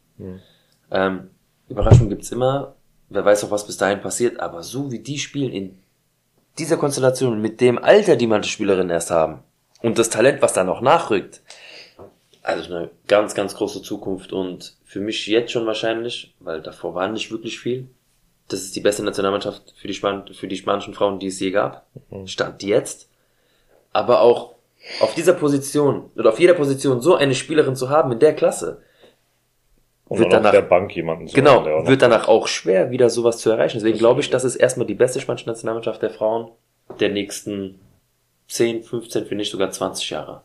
Ähm, 0.91 1.31
Überraschung 1.69 2.09
gibt's 2.09 2.31
immer, 2.31 2.75
wer 3.15 3.25
weiß 3.25 3.45
auch, 3.45 3.51
was 3.51 3.67
bis 3.67 3.77
dahin 3.77 4.01
passiert, 4.01 4.41
aber 4.41 4.63
so 4.63 4.91
wie 4.91 4.99
die 4.99 5.19
spielen 5.19 5.53
in 5.53 5.79
dieser 6.59 6.77
Konstellation 6.77 7.41
mit 7.41 7.61
dem 7.61 7.79
Alter, 7.79 8.17
die 8.17 8.27
manche 8.27 8.51
Spielerinnen 8.51 8.91
erst 8.91 9.11
haben 9.11 9.43
und 9.83 9.99
das 9.99 10.11
Talent, 10.11 10.43
was 10.43 10.53
da 10.53 10.65
noch 10.65 10.81
nachrückt, 10.81 11.43
also 12.43 12.75
eine 12.75 12.91
ganz, 13.07 13.35
ganz 13.35 13.55
große 13.55 13.83
Zukunft 13.83 14.33
und 14.33 14.77
für 14.85 15.01
mich 15.01 15.27
jetzt 15.27 15.53
schon 15.53 15.67
wahrscheinlich, 15.67 16.35
weil 16.41 16.61
davor 16.61 16.95
war 16.95 17.09
nicht 17.09 17.31
wirklich 17.31 17.61
viel. 17.61 17.89
Das 18.49 18.63
ist 18.63 18.75
die 18.75 18.81
beste 18.81 19.05
Nationalmannschaft 19.05 19.75
für 19.77 19.87
die, 19.87 19.95
Span 19.95 20.27
für 20.35 20.49
die 20.49 20.57
spanischen 20.57 20.93
Frauen, 20.93 21.21
die 21.21 21.29
es 21.29 21.41
je 21.41 21.53
gab. 21.53 21.87
Stand 22.27 22.63
jetzt. 22.63 23.09
Aber 23.93 24.21
auch 24.21 24.57
auf 25.01 25.15
dieser 25.15 25.35
Position 25.35 26.11
oder 26.17 26.31
auf 26.31 26.41
jeder 26.41 26.55
Position 26.55 27.01
so 27.01 27.15
eine 27.15 27.35
Spielerin 27.35 27.77
zu 27.77 27.89
haben 27.89 28.11
in 28.11 28.19
der 28.19 28.35
Klasse, 28.35 28.83
Und 30.13 30.19
Wird 30.19 30.33
danach- 30.33 30.51
der 30.53 30.63
Bank 30.63 30.95
jemanden 30.95 31.27
zu 31.27 31.35
genau, 31.35 31.87
wird 31.87 32.03
danach 32.03 32.29
auch 32.29 32.47
schwer, 32.47 32.91
wieder 32.91 33.09
sowas 33.09 33.39
zu 33.39 33.51
erreichen. 33.51 33.79
Deswegen 33.79 33.97
glaube 33.99 34.21
ich, 34.21 34.29
das 34.29 34.45
ist 34.45 34.57
erstmal 34.57 34.87
die 34.87 34.95
beste 34.95 35.21
spanische 35.21 35.47
Nationalmannschaft 35.49 36.03
der 36.03 36.11
Frauen 36.11 36.51
der 37.01 37.09
nächsten 37.09 37.81
10, 38.49 38.83
15, 38.83 39.31
wenn 39.31 39.39
nicht 39.39 39.51
sogar 39.51 39.71
20 39.71 40.11
Jahre. 40.11 40.43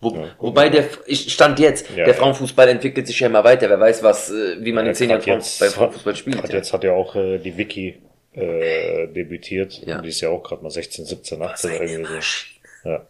Wo, 0.00 0.10
Ja, 0.14 0.24
wobei 0.38 0.68
der, 0.68 0.84
ich 1.06 1.32
stand 1.32 1.58
jetzt, 1.60 1.88
Ja, 1.96 2.04
der. 2.06 2.14
Frauenfußball 2.14 2.68
entwickelt 2.68 3.06
sich 3.06 3.18
ja 3.20 3.26
immer 3.28 3.44
weiter. 3.44 3.68
Wer 3.68 3.78
weiß, 3.80 4.02
was, 4.02 4.30
äh, 4.30 4.56
wie 4.60 4.72
man 4.72 4.86
in 4.86 4.94
10 4.94 5.10
Jahren 5.10 5.22
jetzt 5.24 5.60
bei 5.60 5.68
Frauenfußball 5.68 6.14
spielt. 6.16 6.42
Hat 6.42 6.52
jetzt 6.52 6.72
hat 6.72 6.82
ja 6.84 6.92
auch 6.92 7.14
äh, 7.16 7.38
die 7.38 7.56
Vicky 7.56 8.00
äh, 8.32 9.08
debütiert. 9.08 9.80
Ja. 9.86 10.00
Die 10.00 10.08
ist 10.08 10.20
ja 10.20 10.30
auch 10.30 10.42
gerade 10.42 10.62
mal 10.62 10.70
16, 10.70 11.04
17, 11.04 11.42
18 11.42 11.70
Seine 11.70 11.84
irgendwie 11.90 12.12
so. 12.20 12.88
Ja. 12.90 13.06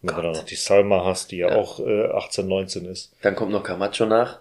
Oh 0.00 0.06
Wenn 0.08 0.14
du 0.16 0.22
dann 0.22 0.32
noch 0.32 0.38
Gott. 0.40 0.50
die 0.50 0.54
Salma 0.56 1.04
hast, 1.04 1.32
die 1.32 1.38
ja, 1.38 1.48
Ja. 1.50 1.56
auch 1.56 1.80
äh, 1.80 2.06
18, 2.12 2.46
19 2.46 2.84
ist. 2.86 3.12
Dann 3.22 3.34
kommt 3.34 3.50
noch 3.52 3.62
Camacho 3.64 4.06
nach. 4.06 4.38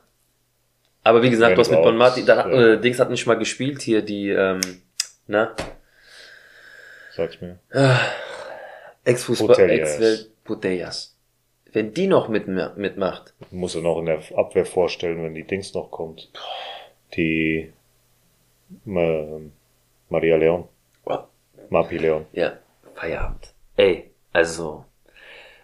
Aber 1.04 1.24
wie 1.24 1.30
gesagt, 1.30 1.56
du 1.58 1.62
hast 1.62 1.72
mit 1.72 1.82
Bon 1.82 1.96
Marti, 1.98 2.26
da, 2.26 2.48
ja. 2.50 2.74
äh, 2.74 2.82
Dings 2.82 3.00
hat 3.00 3.10
nicht 3.10 3.26
mal 3.26 3.38
gespielt 3.38 3.82
hier, 3.82 4.02
die, 4.02 4.30
ähm, 4.30 4.60
na, 5.28 5.56
Sag's 7.16 7.40
mir. 7.42 7.58
Ex-Fußball, 9.04 9.48
Putellas. 9.56 9.90
Ex-Welt, 9.94 10.30
Putellas. 10.44 11.16
Wenn 11.74 11.94
die 11.94 12.08
noch 12.08 12.28
mit, 12.30 12.48
mitmacht, 12.48 13.34
Muss 13.52 13.74
er 13.76 13.82
noch 13.82 14.00
in 14.00 14.06
der 14.06 14.22
Abwehr 14.36 14.66
vorstellen, 14.66 15.24
wenn 15.24 15.34
die 15.34 15.44
Dings 15.46 15.74
noch 15.74 15.90
kommt. 15.92 16.30
Die 17.16 17.72
ähm, 18.86 19.52
Maria 20.10 20.36
Leon. 20.38 20.68
Mapi 21.70 21.98
Leon. 21.98 22.26
Ja, 22.34 22.54
Feierabend. 22.96 23.52
Ey, 23.76 24.12
also, 24.34 24.86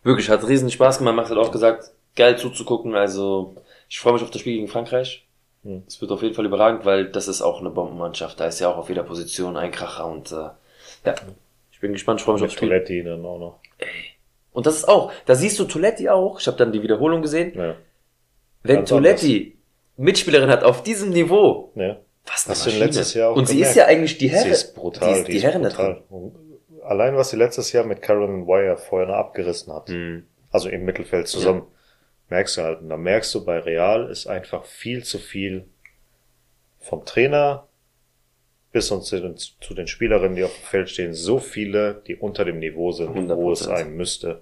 wirklich, 0.03 0.29
hat 0.29 0.47
riesen 0.47 0.69
Spaß 0.69 0.99
gemacht. 0.99 1.15
Max 1.15 1.29
hat 1.29 1.37
auch 1.37 1.51
gesagt, 1.51 1.91
geil 2.15 2.37
zuzugucken. 2.37 2.95
Also, 2.95 3.55
ich 3.89 3.99
freue 3.99 4.13
mich 4.13 4.23
auf 4.23 4.31
das 4.31 4.41
Spiel 4.41 4.55
gegen 4.55 4.67
Frankreich. 4.67 5.25
Hm. 5.63 5.83
Es 5.87 6.01
wird 6.01 6.11
auf 6.11 6.21
jeden 6.21 6.35
Fall 6.35 6.45
überragend, 6.45 6.85
weil 6.85 7.09
das 7.09 7.27
ist 7.27 7.41
auch 7.41 7.59
eine 7.59 7.69
Bombenmannschaft. 7.69 8.39
Da 8.39 8.47
ist 8.47 8.59
ja 8.59 8.69
auch 8.69 8.77
auf 8.77 8.89
jeder 8.89 9.03
Position 9.03 9.57
ein 9.57 9.71
Kracher 9.71 10.07
und, 10.07 10.31
äh, 10.31 10.49
ja, 11.05 11.15
ich 11.71 11.79
bin 11.79 11.93
gespannt, 11.93 12.19
ich 12.19 12.25
freue 12.25 12.35
mich 12.35 12.41
Mit 12.41 12.49
aufs 12.49 12.57
Spiel. 12.57 12.69
Toiletti 12.69 13.03
dann 13.03 13.25
auch 13.25 13.39
noch. 13.39 13.59
Und 14.51 14.65
das 14.65 14.77
ist 14.77 14.87
auch, 14.87 15.11
da 15.25 15.35
siehst 15.35 15.59
du 15.59 15.65
Toletti 15.65 16.09
auch. 16.09 16.39
Ich 16.39 16.47
habe 16.47 16.57
dann 16.57 16.71
die 16.71 16.83
Wiederholung 16.83 17.21
gesehen. 17.21 17.53
Ja. 17.55 17.75
Wenn 18.61 18.77
Ganz 18.77 18.89
Toletti 18.89 19.57
Mitspielerin 19.97 20.49
hat 20.49 20.63
auf 20.63 20.83
diesem 20.83 21.09
Niveau, 21.09 21.71
ja. 21.75 21.97
was 22.25 22.45
eine 22.47 22.55
Maschine. 22.57 22.85
letztes 22.85 23.13
Jahr 23.13 23.31
auch 23.31 23.35
Und 23.35 23.47
sie 23.47 23.55
gemerkt. 23.55 23.71
ist 23.71 23.77
ja 23.77 23.85
eigentlich 23.85 24.17
die 24.17 24.29
Herren. 24.29 24.43
Sie 24.43 24.49
ist 24.49 24.75
brutal. 24.75 25.13
Die, 25.13 25.19
ist 25.19 25.27
die, 25.27 25.41
Herren 25.41 25.63
da 25.63 25.69
drin. 25.69 25.97
brutal. 26.07 26.41
Allein 26.85 27.15
was 27.15 27.29
sie 27.29 27.37
letztes 27.37 27.71
Jahr 27.71 27.85
mit 27.85 28.01
Carolyn 28.01 28.47
Wire 28.47 28.77
vorher 28.77 29.07
noch 29.07 29.15
abgerissen 29.15 29.73
hat. 29.73 29.89
Mhm. 29.89 30.25
Also 30.51 30.69
im 30.69 30.85
Mittelfeld 30.85 31.27
zusammen. 31.27 31.63
Merkst 32.29 32.57
du 32.57 32.61
halt. 32.61 32.81
Und 32.81 32.89
da 32.89 32.97
merkst 32.97 33.33
du, 33.35 33.43
bei 33.45 33.59
Real 33.59 34.09
ist 34.09 34.27
einfach 34.27 34.65
viel 34.65 35.03
zu 35.03 35.19
viel 35.19 35.65
vom 36.79 37.05
Trainer 37.05 37.67
bis 38.71 38.89
und 38.91 39.03
zu 39.03 39.19
den, 39.21 39.37
zu 39.37 39.73
den 39.75 39.87
Spielerinnen, 39.87 40.35
die 40.35 40.43
auf 40.43 40.53
dem 40.53 40.63
Feld 40.65 40.89
stehen, 40.89 41.13
so 41.13 41.37
viele, 41.37 42.01
die 42.07 42.15
unter 42.15 42.43
dem 42.43 42.57
Niveau 42.59 42.91
sind, 42.91 43.29
wo 43.29 43.51
es 43.51 43.61
100%. 43.61 43.65
sein 43.65 43.95
müsste, 43.95 44.41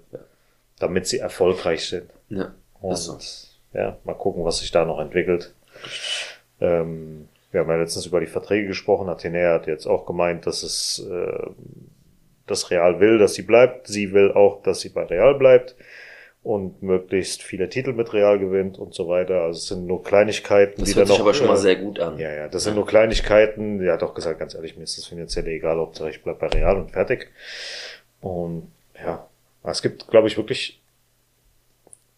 damit 0.78 1.06
sie 1.06 1.18
erfolgreich 1.18 1.86
sind. 1.86 2.10
Ja, 2.30 2.54
Und 2.80 2.96
so. 2.96 3.18
ja, 3.74 3.98
mal 4.04 4.14
gucken, 4.14 4.44
was 4.44 4.60
sich 4.60 4.70
da 4.70 4.86
noch 4.86 5.00
entwickelt. 5.00 5.54
Ähm, 6.60 7.28
wir 7.50 7.60
haben 7.60 7.68
ja 7.68 7.76
letztens 7.76 8.06
über 8.06 8.20
die 8.20 8.26
Verträge 8.26 8.68
gesprochen. 8.68 9.10
Athenea 9.10 9.52
hat 9.52 9.66
jetzt 9.66 9.86
auch 9.86 10.06
gemeint, 10.06 10.46
dass 10.46 10.62
es 10.62 11.06
äh, 11.10 11.50
das 12.52 12.70
Real 12.70 13.00
will, 13.00 13.18
dass 13.18 13.34
sie 13.34 13.42
bleibt. 13.42 13.88
Sie 13.88 14.12
will 14.12 14.32
auch, 14.32 14.62
dass 14.62 14.80
sie 14.80 14.90
bei 14.90 15.04
Real 15.04 15.34
bleibt 15.34 15.74
und 16.44 16.82
möglichst 16.82 17.42
viele 17.42 17.68
Titel 17.68 17.92
mit 17.92 18.12
Real 18.12 18.38
gewinnt 18.38 18.78
und 18.78 18.94
so 18.94 19.08
weiter. 19.08 19.42
Also 19.42 19.58
es 19.58 19.66
sind 19.68 19.86
nur 19.86 20.02
Kleinigkeiten, 20.02 20.80
Das 20.80 20.90
die 20.90 20.94
hört 20.96 21.08
dann 21.08 21.16
sich 21.16 21.18
noch. 21.18 21.24
aber 21.26 21.34
schon 21.34 21.46
mal 21.46 21.54
äh, 21.54 21.58
sehr 21.58 21.76
gut 21.76 22.00
an. 22.00 22.18
ja, 22.18 22.32
ja, 22.32 22.48
das 22.48 22.64
sind 22.64 22.74
nur 22.74 22.86
Kleinigkeiten. 22.86 23.78
Sie 23.80 23.90
hat 23.90 24.02
auch 24.02 24.14
gesagt, 24.14 24.38
ganz 24.40 24.54
ehrlich, 24.54 24.76
mir 24.76 24.82
ist 24.84 24.98
das 24.98 25.06
finanziell 25.06 25.46
egal, 25.48 25.76
Hauptsache 25.78 26.10
ich 26.10 26.22
bleib 26.22 26.38
bei 26.40 26.48
Real 26.48 26.76
und 26.76 26.90
fertig. 26.90 27.28
Und 28.20 28.70
ja, 29.04 29.26
es 29.64 29.82
gibt, 29.82 30.08
glaube 30.08 30.26
ich, 30.28 30.36
wirklich, 30.36 30.80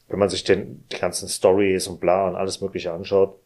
wenn 0.09 0.19
man 0.19 0.29
sich 0.31 0.45
den 0.45 0.85
die 0.91 0.99
ganzen 0.99 1.29
Stories 1.29 1.87
und 1.87 2.01
bla 2.01 2.27
und 2.29 2.37
alles 2.37 2.61
Mögliche 2.63 2.93
anschaut, 2.93 3.37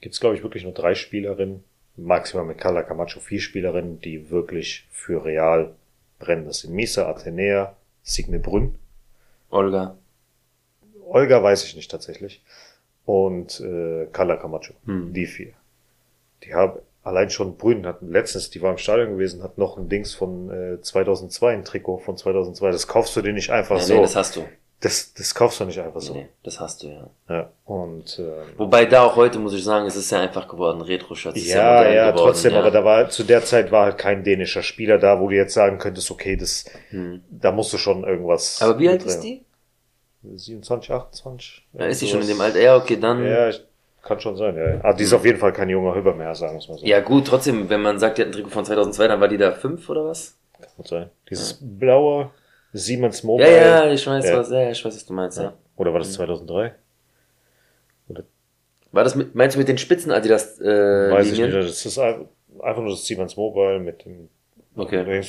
gibt 0.00 0.14
es, 0.14 0.20
glaube 0.20 0.34
ich, 0.36 0.42
wirklich 0.42 0.64
nur 0.64 0.72
drei 0.72 0.94
Spielerinnen, 0.96 1.62
maximal 1.96 2.44
mit 2.44 2.58
Carla 2.58 2.82
Camacho 2.82 3.20
vier 3.20 3.40
Spielerinnen, 3.40 4.00
die 4.00 4.30
wirklich 4.30 4.86
für 4.90 5.24
Real 5.24 5.74
brennen. 6.24 6.46
Das 6.46 6.60
sind 6.60 6.72
Misa, 6.74 7.08
Athenea, 7.08 7.74
Signe 8.02 8.38
Brünn. 8.38 8.74
Olga. 9.50 9.96
Olga 11.06 11.42
weiß 11.42 11.64
ich 11.64 11.76
nicht 11.76 11.90
tatsächlich. 11.90 12.42
Und 13.04 13.60
äh, 13.60 14.06
Carla 14.12 14.36
Camacho. 14.36 14.72
Hm. 14.86 15.12
Die 15.12 15.26
vier. 15.26 15.52
Die 16.42 16.54
haben 16.54 16.78
allein 17.02 17.28
schon 17.30 17.56
Brünn 17.56 17.86
hatten 17.86 18.10
letztens, 18.10 18.50
die 18.50 18.62
war 18.62 18.70
im 18.72 18.78
Stadion 18.78 19.10
gewesen, 19.10 19.42
hat 19.42 19.58
noch 19.58 19.76
ein 19.76 19.88
Dings 19.90 20.14
von 20.14 20.50
äh, 20.50 20.80
2002, 20.80 21.52
ein 21.52 21.64
Trikot 21.64 21.98
von 21.98 22.16
2002. 22.16 22.70
Das 22.70 22.86
kaufst 22.88 23.14
du 23.16 23.22
dir 23.22 23.32
nicht 23.34 23.50
einfach 23.50 23.76
Ja, 23.76 23.82
so. 23.84 23.94
nee, 23.94 24.00
das 24.02 24.16
hast 24.16 24.36
du. 24.36 24.44
Das, 24.84 25.14
das 25.14 25.34
kaufst 25.34 25.60
du 25.60 25.64
nicht 25.64 25.80
einfach 25.80 26.00
so. 26.00 26.12
Nee, 26.12 26.28
das 26.42 26.60
hast 26.60 26.82
du, 26.82 26.88
ja. 26.88 27.10
Ja. 27.28 27.50
Und 27.64 28.18
ähm, 28.18 28.52
Wobei 28.58 28.84
da 28.84 29.04
auch 29.04 29.16
heute, 29.16 29.38
muss 29.38 29.54
ich 29.54 29.64
sagen, 29.64 29.86
es 29.86 29.96
ist 29.96 30.10
ja 30.10 30.20
einfach 30.20 30.46
geworden. 30.46 30.82
Retro-Shirts 30.82 31.38
ist 31.38 31.48
ja, 31.48 31.78
modern 31.78 31.94
ja, 31.94 32.10
geworden, 32.10 32.26
trotzdem, 32.26 32.52
ja. 32.52 32.60
aber 32.60 32.70
da 32.70 32.84
war 32.84 33.08
zu 33.08 33.24
der 33.24 33.42
Zeit 33.44 33.72
war 33.72 33.86
halt 33.86 33.98
kein 33.98 34.24
dänischer 34.24 34.62
Spieler 34.62 34.98
da, 34.98 35.20
wo 35.20 35.28
du 35.28 35.36
jetzt 35.36 35.54
sagen 35.54 35.78
könntest, 35.78 36.10
okay, 36.10 36.36
das, 36.36 36.66
Hm. 36.90 37.22
da 37.30 37.50
musst 37.50 37.72
du 37.72 37.78
schon 37.78 38.04
irgendwas. 38.04 38.60
Aber 38.60 38.78
wie 38.78 38.88
alt 38.88 39.02
ist 39.04 39.20
die? 39.20 39.42
drin- 40.22 40.38
27, 40.38 40.90
28? 40.90 41.66
Ja, 41.72 41.86
ist 41.86 42.00
sie 42.00 42.06
sowas. 42.06 42.12
schon 42.12 42.22
in 42.22 42.28
dem 42.36 42.40
Alter? 42.40 42.60
Ja, 42.60 42.76
okay, 42.76 42.98
dann. 42.98 43.24
Ja, 43.24 43.48
ich, 43.48 43.62
kann 44.02 44.20
schon 44.20 44.36
sein, 44.36 44.54
ja. 44.56 44.80
Ah, 44.82 44.92
die 44.92 45.04
ist 45.04 45.14
auf 45.14 45.24
jeden 45.24 45.38
Fall 45.38 45.52
kein 45.52 45.70
junger 45.70 45.94
Hüber 45.94 46.14
mehr, 46.14 46.34
sagen 46.34 46.54
wir 46.54 46.58
es 46.58 46.68
mal 46.68 46.76
so. 46.76 46.84
Ja, 46.84 47.00
gut, 47.00 47.26
trotzdem, 47.26 47.70
wenn 47.70 47.80
man 47.80 47.98
sagt, 47.98 48.18
die 48.18 48.22
hat 48.22 48.28
ein 48.28 48.32
Trikot 48.32 48.50
von 48.50 48.64
2002, 48.64 49.08
dann 49.08 49.20
war 49.20 49.28
die 49.28 49.38
da 49.38 49.52
fünf 49.52 49.88
oder 49.88 50.04
was? 50.04 50.36
Kann 50.60 50.84
sein. 50.84 51.10
Dieses 51.30 51.58
blaue 51.60 52.30
Siemens 52.76 53.22
Ja, 53.22 53.26
Mobile. 53.26 53.56
ja, 53.56 53.92
ich 53.92 54.06
weiß, 54.06 54.26
Ja. 54.26 54.36
was, 54.38 54.50
ja, 54.50 54.70
ich 54.70 54.84
weiß, 54.84 54.94
was 54.94 55.06
du 55.06 55.12
meinst, 55.14 55.38
ja. 55.38 55.54
Oder 55.76 55.92
war 55.92 56.00
das 56.00 56.12
2003? 56.12 56.74
War 58.92 59.02
das 59.02 59.14
mit, 59.16 59.34
meinst 59.34 59.56
du 59.56 59.58
mit 59.58 59.66
den 59.68 59.78
Spitzen 59.78 60.12
Adidas, 60.12 60.60
äh, 60.60 61.10
Weiß 61.10 61.26
ich 61.26 61.32
Linien? 61.38 61.56
nicht. 61.58 61.68
Das 61.68 61.84
ist, 61.84 61.98
ein- 61.98 62.28
einfach 62.60 62.80
nur 62.82 62.90
das 62.92 63.04
Siemens 63.06 63.36
Mobile 63.36 63.80
mit 63.80 64.04
dem 64.04 64.28
Okay. 64.76 65.20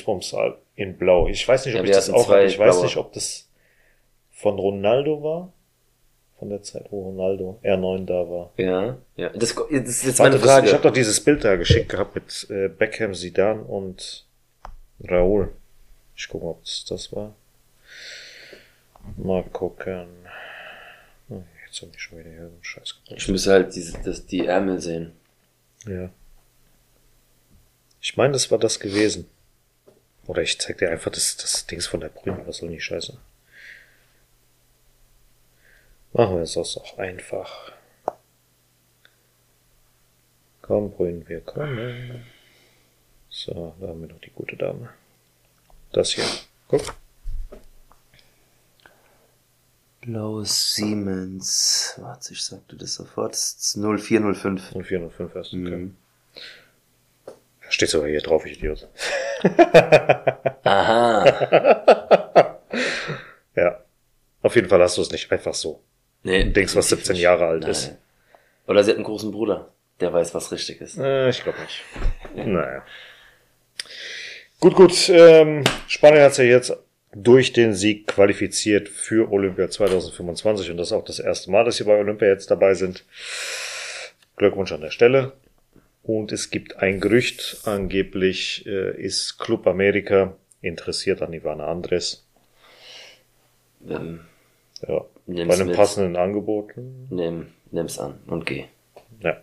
In 0.76 0.98
Blau. 0.98 1.28
Ich 1.28 1.46
weiß 1.46 1.66
nicht, 1.66 1.74
ob 1.76 1.82
Ja, 1.84 1.90
ich 1.90 1.96
das 1.96 2.10
auch. 2.10 2.28
Ich 2.36 2.58
weiß 2.58 2.74
blaue. 2.74 2.84
nicht, 2.84 2.96
ob 2.96 3.12
das 3.12 3.48
von 4.30 4.58
Ronaldo 4.58 5.22
war. 5.22 5.52
Von 6.38 6.50
der 6.50 6.62
Zeit, 6.62 6.86
wo 6.90 7.04
Ronaldo 7.10 7.58
R9 7.62 8.04
da 8.06 8.28
war. 8.28 8.50
Ja, 8.58 8.98
ja. 9.16 9.30
Das, 9.30 9.54
das 9.54 9.70
ist 9.70 10.04
jetzt 10.04 10.18
Warte, 10.18 10.32
meine 10.32 10.42
das, 10.42 10.50
Frage. 10.52 10.66
ich 10.66 10.72
habe 10.74 10.82
doch 10.82 10.92
dieses 10.92 11.18
Bild 11.24 11.42
da 11.44 11.56
geschickt 11.56 11.88
gehabt 11.88 12.14
mit 12.14 12.46
äh, 12.50 12.68
Beckham, 12.68 13.14
Zidane 13.14 13.62
und 13.62 14.26
Raoul. 15.08 15.48
Ich 16.16 16.28
gucke 16.28 16.44
mal, 16.44 16.50
ob 16.52 16.64
es 16.64 16.84
das 16.84 17.12
war. 17.12 17.34
Mal 19.16 19.44
gucken. 19.44 20.08
Oh, 21.28 21.42
jetzt 21.66 21.82
habe 21.82 21.92
ich 21.94 22.02
schon 22.02 22.18
wieder 22.18 22.30
hier 22.30 22.48
so 22.48 22.54
einen 22.54 22.64
Scheiß 22.64 22.94
gebracht. 22.94 23.20
ich 23.20 23.28
müsste 23.28 23.52
halt 23.52 23.74
diese, 23.74 23.98
das, 24.02 24.26
die 24.26 24.46
Ärmel 24.46 24.80
sehen. 24.80 25.12
Ja. 25.86 26.10
Ich 28.00 28.16
meine, 28.16 28.32
das 28.32 28.50
war 28.50 28.58
das 28.58 28.80
gewesen. 28.80 29.28
Oder 30.26 30.42
ich 30.42 30.58
zeig 30.58 30.78
dir 30.78 30.90
einfach 30.90 31.12
das, 31.12 31.36
das 31.36 31.66
Dings 31.66 31.86
von 31.86 32.00
der 32.00 32.08
Brüne. 32.08 32.42
Was 32.46 32.58
soll 32.58 32.70
die 32.70 32.80
Scheiße? 32.80 33.18
Machen 36.12 36.36
wir 36.36 36.42
es 36.42 36.56
auch 36.56 36.98
einfach. 36.98 37.72
Komm, 40.62 40.90
Brünen, 40.90 41.28
wir 41.28 41.42
kommen. 41.42 42.24
So, 43.28 43.74
da 43.78 43.88
haben 43.88 44.00
wir 44.00 44.08
noch 44.08 44.20
die 44.20 44.30
gute 44.30 44.56
Dame. 44.56 44.88
Das 45.96 46.10
hier. 46.10 46.24
Guck. 46.68 46.82
Blaues 50.02 50.74
Siemens. 50.74 51.94
Warte, 51.96 52.34
ich 52.34 52.44
sagte 52.44 52.76
das 52.76 52.96
sofort. 52.96 53.32
Das 53.32 53.52
ist 53.52 53.76
0405. 53.78 54.72
0405 54.72 55.34
erst. 55.34 55.54
Okay. 55.54 55.76
Mhm. 55.76 55.96
Steht 57.70 57.88
sogar 57.88 58.10
hier 58.10 58.20
drauf, 58.20 58.44
ich 58.44 58.58
Idiot. 58.58 58.86
Aha. 60.64 61.24
Ja. 63.54 63.80
Auf 64.42 64.54
jeden 64.54 64.68
Fall 64.68 64.82
hast 64.82 64.98
du 64.98 65.00
es 65.00 65.10
nicht 65.10 65.32
einfach 65.32 65.54
so. 65.54 65.80
Nee, 66.24 66.42
Ein 66.42 66.52
Dings, 66.52 66.76
was 66.76 66.90
17 66.90 67.16
Jahre 67.16 67.46
alt 67.46 67.64
ist. 67.64 67.86
Nein. 67.86 67.98
Oder 68.66 68.84
sie 68.84 68.90
hat 68.90 68.96
einen 68.96 69.06
großen 69.06 69.30
Bruder, 69.30 69.72
der 70.00 70.12
weiß, 70.12 70.34
was 70.34 70.52
richtig 70.52 70.82
ist. 70.82 70.98
Äh, 70.98 71.30
ich 71.30 71.42
glaube 71.42 71.58
nicht. 71.62 71.82
Naja. 72.46 72.84
Gut, 74.60 74.74
gut. 74.74 75.08
Ähm, 75.10 75.64
Spanien 75.86 76.22
hat 76.22 76.34
sich 76.34 76.48
jetzt 76.48 76.76
durch 77.12 77.52
den 77.52 77.72
Sieg 77.74 78.06
qualifiziert 78.06 78.88
für 78.88 79.30
Olympia 79.30 79.68
2025 79.70 80.70
und 80.70 80.76
das 80.76 80.88
ist 80.88 80.92
auch 80.92 81.04
das 81.04 81.18
erste 81.18 81.50
Mal, 81.50 81.64
dass 81.64 81.76
sie 81.76 81.84
bei 81.84 81.98
Olympia 81.98 82.28
jetzt 82.28 82.50
dabei 82.50 82.74
sind. 82.74 83.04
Glückwunsch 84.36 84.72
an 84.72 84.80
der 84.82 84.90
Stelle. 84.90 85.32
Und 86.02 86.30
es 86.30 86.50
gibt 86.50 86.76
ein 86.76 87.00
Gerücht, 87.00 87.58
angeblich 87.64 88.64
äh, 88.66 89.00
ist 89.00 89.38
Club 89.38 89.66
America 89.66 90.34
interessiert 90.60 91.20
an 91.22 91.32
Ivana 91.32 91.66
Andres. 91.66 92.24
Ähm, 93.88 94.20
Ja, 94.86 95.04
Nimm's 95.26 95.48
bei 95.48 95.54
einem 95.54 95.68
mit. 95.68 95.76
passenden 95.76 96.16
Angebot. 96.16 96.72
nimm, 97.10 97.48
nimm's 97.72 97.98
an 97.98 98.20
und 98.26 98.46
geh. 98.46 98.64
Ja, 99.20 99.38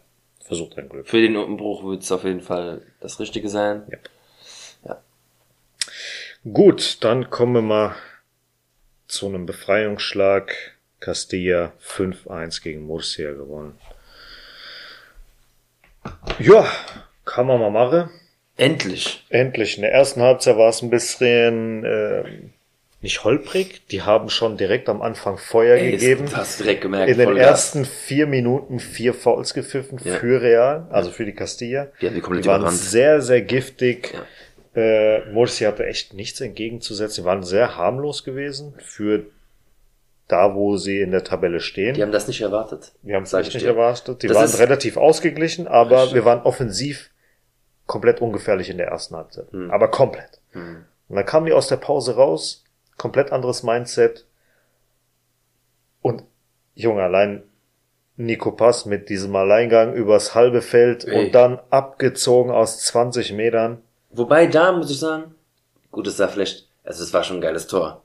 versucht 0.45 0.77
dein 0.77 0.87
Glück. 0.89 1.07
Für 1.07 1.21
den 1.21 1.35
Umbruch 1.35 1.83
wird 1.83 2.03
es 2.03 2.11
auf 2.11 2.23
jeden 2.23 2.41
Fall 2.41 2.81
das 3.01 3.19
Richtige 3.19 3.49
sein. 3.49 3.83
Ja. 3.91 3.97
Gut, 6.51 6.97
dann 7.03 7.29
kommen 7.29 7.53
wir 7.53 7.61
mal 7.61 7.95
zu 9.07 9.27
einem 9.27 9.45
Befreiungsschlag. 9.45 10.53
Castilla 10.99 11.73
5-1 11.85 12.63
gegen 12.63 12.83
Murcia 12.83 13.31
gewonnen. 13.31 13.77
Ja, 16.39 16.65
kann 17.25 17.45
man 17.47 17.59
mal 17.59 17.71
machen. 17.71 18.09
Endlich. 18.55 19.25
Endlich. 19.29 19.75
In 19.77 19.81
der 19.81 19.91
ersten 19.93 20.21
Halbzeit 20.21 20.57
war 20.57 20.69
es 20.69 20.81
ein 20.81 20.89
bisschen 20.89 21.83
äh, 21.83 22.23
nicht 23.01 23.23
holprig. 23.25 23.85
Die 23.87 24.01
haben 24.03 24.29
schon 24.29 24.55
direkt 24.57 24.87
am 24.87 25.01
Anfang 25.01 25.37
Feuer 25.37 25.75
Ey, 25.75 25.91
gegeben. 25.91 26.25
Das 26.25 26.35
hast 26.37 26.59
du 26.59 26.63
direkt 26.63 26.81
gemerkt. 26.81 27.09
In 27.11 27.17
den 27.17 27.35
ersten 27.35 27.83
vier 27.83 28.27
Minuten 28.27 28.79
vier 28.79 29.13
Fouls 29.13 29.53
gepfiffen 29.53 29.99
Ja. 30.05 30.15
für 30.15 30.41
Real, 30.41 30.87
also 30.89 31.11
für 31.11 31.25
die 31.25 31.33
Castilla. 31.33 31.87
Die 32.01 32.07
haben 32.07 32.15
die 32.15 32.21
komplett 32.21 32.45
Die 32.45 32.49
waren 32.49 32.61
überrannt. 32.61 32.79
sehr, 32.79 33.21
sehr 33.21 33.41
giftig. 33.41 34.11
Ja. 34.13 34.25
Äh, 34.75 35.29
Murcia 35.31 35.69
hatte 35.69 35.85
echt 35.85 36.13
nichts 36.13 36.41
entgegenzusetzen. 36.41 37.23
Die 37.23 37.25
waren 37.25 37.43
sehr 37.43 37.77
harmlos 37.77 38.23
gewesen 38.23 38.73
für 38.79 39.25
da, 40.27 40.55
wo 40.55 40.77
sie 40.77 41.01
in 41.01 41.11
der 41.11 41.23
Tabelle 41.23 41.59
stehen. 41.59 41.93
Die 41.93 42.01
haben 42.01 42.11
das 42.11 42.27
nicht 42.27 42.41
erwartet. 42.41 42.93
wir 43.01 43.15
haben 43.15 43.23
es 43.23 43.33
nicht 43.33 43.53
dir. 43.53 43.67
erwartet. 43.67 44.23
Die 44.23 44.27
Das 44.27 44.37
waren 44.37 44.61
relativ 44.61 44.97
ausgeglichen, 44.97 45.67
aber 45.67 46.13
wir 46.13 46.25
waren 46.25 46.41
offensiv 46.41 47.11
komplett 47.85 48.21
ungefährlich 48.21 48.69
in 48.69 48.77
der 48.77 48.87
ersten 48.87 49.15
Halbzeit. 49.15 49.51
Hm. 49.51 49.69
Aber 49.69 49.89
komplett. 49.89 50.39
Hm. 50.51 50.85
Und 51.09 51.15
dann 51.15 51.25
kamen 51.25 51.45
die 51.45 51.53
aus 51.53 51.67
der 51.67 51.77
Pause 51.77 52.15
raus, 52.15 52.63
komplett 52.97 53.31
anderes 53.31 53.63
Mindset. 53.63 54.25
Und 56.01 56.23
Junge, 56.73 57.03
allein 57.03 57.43
Nico 58.15 58.51
Pass 58.51 58.85
mit 58.85 59.09
diesem 59.09 59.35
Alleingang 59.35 59.93
übers 59.93 60.35
halbe 60.35 60.61
Feld 60.61 61.05
Ey. 61.05 61.25
und 61.25 61.35
dann 61.35 61.59
abgezogen 61.69 62.51
aus 62.51 62.79
20 62.85 63.33
Metern. 63.33 63.81
Wobei, 64.13 64.47
da 64.47 64.71
muss 64.71 64.89
ich 64.91 64.99
sagen, 64.99 65.35
gut, 65.91 66.07
es 66.07 66.19
war 66.19 66.27
vielleicht, 66.29 66.67
also 66.83 67.03
es 67.03 67.13
war 67.13 67.23
schon 67.23 67.37
ein 67.37 67.41
geiles 67.41 67.67
Tor. 67.67 68.01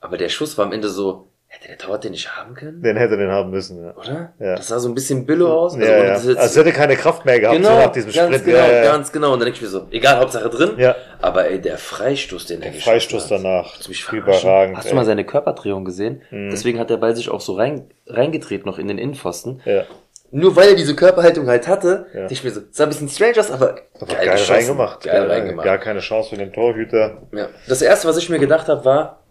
Aber 0.00 0.16
der 0.16 0.28
Schuss 0.28 0.56
war 0.56 0.66
am 0.66 0.72
Ende 0.72 0.88
so, 0.88 1.26
hätte 1.48 1.66
der 1.68 1.78
Torwart 1.78 2.04
den 2.04 2.12
nicht 2.12 2.36
haben 2.36 2.54
können? 2.54 2.82
Den 2.82 2.96
hätte 2.96 3.16
den 3.16 3.30
haben 3.30 3.50
müssen. 3.50 3.82
Ja, 3.82 3.96
Oder? 3.96 4.32
Ja. 4.38 4.54
Das 4.54 4.68
sah 4.68 4.78
so 4.78 4.88
ein 4.88 4.94
bisschen 4.94 5.24
Billo 5.26 5.52
aus. 5.52 5.74
Also, 5.74 5.86
ja, 5.86 5.96
ja. 5.98 6.04
das 6.12 6.26
jetzt- 6.26 6.38
Als 6.38 6.56
hätte 6.56 6.72
keine 6.72 6.94
Kraft 6.94 7.24
mehr 7.24 7.40
gehabt 7.40 7.56
genau, 7.56 7.70
so 7.70 7.76
nach 7.78 7.92
diesem 7.92 8.12
ganz 8.12 8.28
Sprint. 8.36 8.44
genau, 8.44 8.58
ja, 8.58 8.72
ja, 8.84 8.92
ganz 8.92 9.10
genau. 9.10 9.32
Und 9.32 9.40
dann 9.40 9.46
denke 9.46 9.56
ich 9.56 9.62
mir 9.62 9.68
so, 9.68 9.86
egal, 9.90 10.18
Hauptsache 10.20 10.48
drin. 10.50 10.72
Ja. 10.76 10.94
Aber 11.20 11.46
ey, 11.48 11.60
der 11.60 11.78
Freistoß, 11.78 12.46
den 12.46 12.60
Der 12.60 12.72
er 12.74 12.80
Freistoß 12.80 13.24
geschossen 13.24 13.46
hat. 13.48 13.66
danach. 13.88 14.12
Überragend. 14.12 14.76
Hast 14.76 14.84
du 14.86 14.90
ey. 14.90 14.94
mal 14.96 15.04
seine 15.06 15.24
Körperdrehung 15.24 15.84
gesehen? 15.84 16.22
Mhm. 16.30 16.50
Deswegen 16.50 16.78
hat 16.78 16.90
der 16.90 16.98
Ball 16.98 17.16
sich 17.16 17.30
auch 17.30 17.40
so 17.40 17.54
rein, 17.56 17.90
reingetreten 18.06 18.66
noch 18.70 18.78
in 18.78 18.86
den 18.86 18.98
Innenpfosten. 18.98 19.60
ja. 19.64 19.84
Nur 20.30 20.54
weil 20.56 20.70
er 20.70 20.74
diese 20.74 20.94
Körperhaltung 20.94 21.46
halt 21.48 21.66
hatte, 21.66 22.06
Ja. 22.12 22.30
ich 22.30 22.44
mir 22.44 22.50
so, 22.50 22.60
sah 22.70 22.84
ein 22.84 22.90
bisschen 22.90 23.08
strange 23.08 23.38
aus, 23.40 23.50
aber 23.50 23.76
Aber 23.98 24.06
geil, 24.14 24.30
geschossen. 24.32 24.52
reingemacht. 24.54 25.02
Geil 25.02 25.20
Gar- 25.26 25.28
reingemacht. 25.30 25.64
Gar 25.64 25.78
keine 25.78 26.00
Chance 26.00 26.30
für 26.30 26.36
den 26.36 26.52
Torhüter. 26.52 27.22
Ja. 27.32 27.48
Das 27.66 27.80
erste, 27.80 28.06
was 28.08 28.18
ich 28.18 28.28
mir 28.28 28.38
gedacht 28.38 28.68
habe, 28.68 28.84
war, 28.84 29.24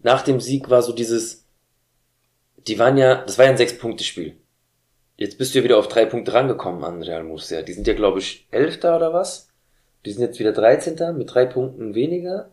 nach 0.00 0.22
dem 0.22 0.40
Sieg 0.40 0.68
war 0.68 0.82
so 0.82 0.92
dieses, 0.92 1.46
die 2.66 2.78
waren 2.78 2.96
ja, 2.98 3.22
das 3.24 3.38
war 3.38 3.46
ja 3.46 3.50
ein 3.52 3.56
Sechs-Punkte-Spiel. 3.56 4.36
Jetzt 5.16 5.38
bist 5.38 5.54
du 5.54 5.58
ja 5.58 5.64
wieder 5.64 5.78
auf 5.78 5.88
drei 5.88 6.04
Punkte 6.06 6.32
rangekommen 6.34 6.82
an 6.84 7.02
Real 7.02 7.22
Murcia. 7.22 7.62
Die 7.62 7.72
sind 7.72 7.86
ja, 7.86 7.94
glaube 7.94 8.18
ich, 8.18 8.48
Elfter 8.50 8.96
oder 8.96 9.12
was? 9.12 9.48
Die 10.04 10.10
sind 10.12 10.22
jetzt 10.22 10.38
wieder 10.40 10.52
13. 10.52 11.16
mit 11.16 11.32
drei 11.32 11.46
Punkten 11.46 11.94
weniger. 11.94 12.50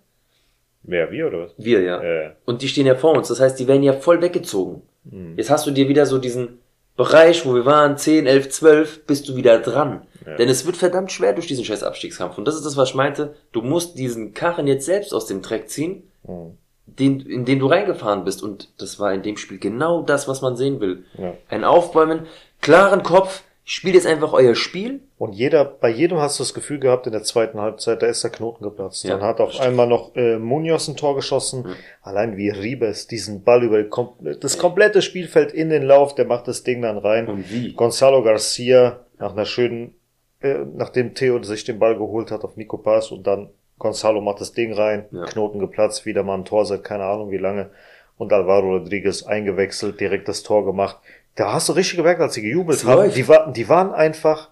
Wer, 0.84 1.10
wir 1.12 1.28
oder 1.28 1.40
was? 1.46 1.52
Wir, 1.58 1.82
ja. 1.82 2.02
Äh, 2.02 2.32
Und 2.46 2.62
die 2.62 2.68
stehen 2.68 2.86
ja 2.86 2.96
vor 2.96 3.16
uns. 3.18 3.28
Das 3.28 3.40
heißt, 3.40 3.60
die 3.60 3.68
werden 3.68 3.84
ja 3.84 3.94
voll 3.94 4.22
weggezogen. 4.22 4.84
hm. 5.10 5.36
Jetzt 5.38 5.50
hast 5.50 5.66
du 5.66 5.72
dir 5.72 5.88
wieder 5.90 6.06
so 6.06 6.18
diesen 6.20 6.60
Bereich, 7.00 7.46
wo 7.46 7.56
wir 7.56 7.66
waren, 7.66 7.98
10, 7.98 8.28
11, 8.28 8.50
12, 8.50 9.06
bist 9.06 9.30
du 9.30 9.38
wieder 9.38 9.60
dran. 9.60 10.06
Ja. 10.28 10.36
Denn 10.36 10.50
es 10.50 10.66
wird 10.66 10.76
verdammt 10.76 11.14
schwer 11.14 11.32
durch 11.32 11.48
diesen 11.48 11.64
scheiß 11.64 11.82
Abstiegskampf. 11.82 12.38
Und 12.38 12.44
das 12.44 12.56
ist 12.56 12.66
das, 12.66 12.76
was 12.76 12.90
ich 12.90 12.96
meinte. 12.96 13.36
Du 13.54 13.62
musst 13.62 13.98
diesen 13.98 14.34
Karren 14.34 14.68
jetzt 14.68 14.86
selbst 14.86 15.14
aus 15.14 15.26
dem 15.26 15.42
Dreck 15.42 15.70
ziehen, 15.70 16.04
Hm. 16.26 16.58
den, 16.86 17.22
in 17.22 17.46
den 17.46 17.60
du 17.60 17.68
reingefahren 17.68 18.26
bist. 18.26 18.44
Und 18.44 18.74
das 18.80 19.00
war 19.00 19.14
in 19.14 19.24
dem 19.24 19.38
Spiel 19.38 19.60
genau 19.60 20.02
das, 20.02 20.28
was 20.28 20.42
man 20.42 20.58
sehen 20.58 20.82
will. 20.82 21.06
Ja. 21.18 21.36
Ein 21.48 21.64
Aufbäumen, 21.64 22.28
klaren 22.60 23.02
Kopf, 23.02 23.44
spielt 23.70 23.94
jetzt 23.94 24.08
einfach 24.08 24.34
euer 24.34 24.56
Spiel. 24.56 25.02
Und 25.20 25.34
jeder, 25.34 25.64
bei 25.64 25.90
jedem 25.90 26.18
hast 26.18 26.40
du 26.40 26.44
das 26.44 26.56
Gefühl 26.56 26.80
gehabt, 26.80 27.06
in 27.06 27.12
der 27.14 27.22
zweiten 27.22 27.62
Halbzeit, 27.62 28.02
da 28.02 28.08
ist 28.08 28.24
der 28.24 28.32
Knoten 28.32 28.64
geplatzt. 28.64 29.04
Ja, 29.04 29.12
Dann 29.12 29.22
hat 29.22 29.40
auf 29.40 29.60
einmal 29.60 29.86
noch 29.86 30.16
äh, 30.16 30.40
Munoz 30.40 30.88
ein 30.88 30.98
Tor 30.98 31.16
geschossen. 31.16 31.62
Mhm. 31.64 31.76
Allein 32.02 32.36
wie 32.36 32.50
Ribes 32.50 33.06
diesen 33.06 33.44
Ball 33.44 33.64
über 33.64 33.84
kom 33.84 34.16
das 34.42 34.58
komplette 34.58 35.04
Spielfeld 35.04 35.52
in 35.52 35.70
den 35.70 35.84
Lauf, 35.84 36.16
der 36.16 36.26
macht 36.26 36.48
das 36.48 36.64
Ding 36.64 36.82
dann 36.82 36.98
rein. 36.98 37.28
Und 37.28 37.52
wie? 37.52 37.74
Gonzalo 37.74 38.24
Garcia 38.24 39.02
nach 39.20 39.34
einer 39.34 39.46
schönen, 39.46 39.94
äh, 40.42 40.66
nachdem 40.74 41.14
Theo 41.14 41.42
sich 41.44 41.64
den 41.64 41.78
Ball 41.78 41.96
geholt 41.96 42.32
hat 42.32 42.44
auf 42.44 42.58
Nico 42.58 42.78
Pass 42.78 43.12
und 43.12 43.28
dann 43.28 43.52
Gonzalo 43.78 44.20
macht 44.20 44.42
das 44.42 44.54
Ding 44.54 44.74
rein, 44.74 45.06
Ja. 45.12 45.26
Knoten 45.26 45.60
geplatzt, 45.60 46.08
wieder 46.08 46.24
mal 46.24 46.36
ein 46.40 46.46
Tor 46.46 46.66
seit 46.66 46.84
keine 46.84 47.04
Ahnung 47.04 47.30
wie 47.30 47.38
lange 47.38 47.70
und 48.18 48.34
Alvaro 48.34 48.78
Rodriguez 48.78 49.24
eingewechselt, 49.24 50.00
direkt 50.00 50.28
das 50.28 50.44
Tor 50.44 50.66
gemacht. 50.66 50.98
Da 51.36 51.54
hast 51.54 51.70
du 51.70 51.74
richtig 51.74 51.98
gemerkt, 51.98 52.20
als 52.22 52.34
sie 52.34 52.42
gejubelt 52.42 52.84
haben, 52.84 52.98
läuft. 52.98 53.16
die, 53.18 53.28
war, 53.28 53.52
die 53.52 53.70
waren 53.70 53.94
einfach 53.94 54.50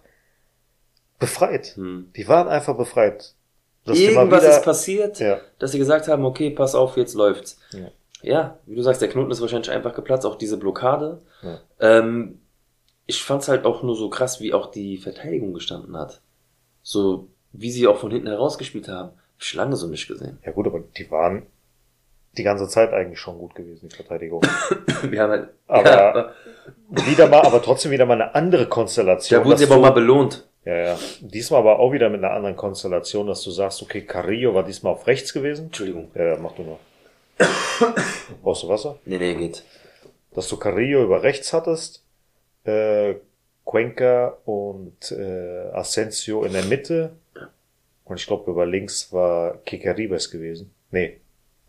befreit. 1.20 1.74
Hm. 1.76 2.12
Die 2.16 2.28
waren 2.28 2.48
einfach 2.48 2.76
befreit. 2.78 3.34
Dass 3.86 3.98
Irgendwas 4.00 4.44
wieder- 4.44 4.58
ist 4.58 4.64
passiert, 4.64 5.20
Ja, 5.20 5.40
dass 5.60 5.72
sie 5.72 5.80
gesagt 5.80 6.08
haben, 6.08 6.26
okay, 6.26 6.50
pass 6.50 6.76
auf, 6.76 6.98
jetzt 6.98 7.14
läuft's. 7.14 7.58
Ja. 7.72 7.90
Ja, 8.22 8.58
wie 8.66 8.76
du 8.76 8.82
sagst, 8.82 9.02
der 9.02 9.10
Knoten 9.10 9.32
ist 9.32 9.42
wahrscheinlich 9.42 9.70
einfach 9.70 9.94
geplatzt, 9.94 10.26
auch 10.26 10.36
diese 10.38 10.58
Blockade. 10.58 11.22
Ja. 11.44 11.60
Ähm, 11.80 12.40
ich 13.06 13.24
fand's 13.24 13.48
halt 13.48 13.66
auch 13.66 13.84
nur 13.84 13.96
so 13.96 14.10
krass, 14.10 14.42
wie 14.42 14.54
auch 14.54 14.72
die 14.72 14.98
Verteidigung 14.98 15.54
gestanden 15.54 15.96
hat. 15.96 16.20
So, 16.84 17.28
wie 17.54 17.72
sie 17.72 17.88
auch 17.88 17.98
von 17.98 18.12
hinten 18.12 18.28
herausgespielt 18.28 18.88
haben. 18.88 19.10
Hab 19.10 19.42
ich 19.42 19.54
lange 19.54 19.76
so 19.76 19.88
nicht 19.88 20.08
gesehen. 20.08 20.40
ja 20.44 20.52
gut, 20.52 20.66
aber 20.68 20.80
die 20.98 21.10
waren 21.12 21.46
die 22.38 22.44
ganze 22.44 22.68
Zeit 22.68 22.94
eigentlich 22.94 23.20
schon 23.20 23.38
gut 23.38 23.56
gewesen, 23.56 23.90
die 23.90 23.96
Verteidigung. 23.96 24.42
Wir 25.04 25.22
haben 25.24 25.32
halt, 25.32 25.50
Aber- 25.68 25.90
ja, 25.90 26.32
wieder 27.08 27.28
mal, 27.28 27.42
aber 27.42 27.62
trotzdem 27.62 27.92
wieder 27.92 28.06
mal 28.06 28.14
eine 28.22 28.36
andere 28.36 28.68
Konstellation. 28.68 29.40
da 29.42 29.46
wurden 29.46 29.58
sie 29.58 29.66
aber 29.66 29.76
du- 29.76 29.82
mal 29.82 29.92
belohnt. 29.92 30.48
Ja, 30.66 30.76
ja. 30.76 31.00
Diesmal 31.22 31.62
aber 31.62 31.80
auch 31.80 31.94
wieder 31.94 32.10
mit 32.10 32.24
einer 32.24 32.34
anderen 32.34 32.56
Konstellation, 32.58 33.28
dass 33.28 33.42
du 33.44 33.52
sagst, 33.52 33.82
okay, 33.82 34.02
Carrillo 34.02 34.54
war 34.54 34.64
diesmal 34.64 34.92
auf 34.94 35.08
rechts 35.08 35.32
gewesen. 35.34 35.68
Entschuldigung. 35.68 36.12
Ja, 36.14 36.34
ja, 36.34 36.38
mach 36.38 36.52
du 36.54 36.64
noch. 36.64 36.80
Brauchst 38.44 38.64
du 38.64 38.68
Wasser? 38.70 38.98
Nee, 39.06 39.18
nee, 39.18 39.36
geht. 39.36 39.64
Dass 40.34 40.48
du 40.50 40.58
Carrillo 40.58 41.04
über 41.04 41.24
rechts 41.24 41.54
hattest, 41.54 42.04
äh, 42.66 43.16
Cuenca 43.64 44.38
und 44.46 45.12
äh, 45.12 45.70
Asensio 45.74 46.44
in 46.44 46.54
der 46.54 46.64
Mitte. 46.66 47.12
Und 48.04 48.20
ich 48.20 48.28
glaube, 48.28 48.50
über 48.52 48.66
links 48.66 49.12
war 49.14 49.58
Kike 49.66 49.96
Ribas 49.98 50.30
gewesen. 50.32 50.74
Nee, 50.92 51.20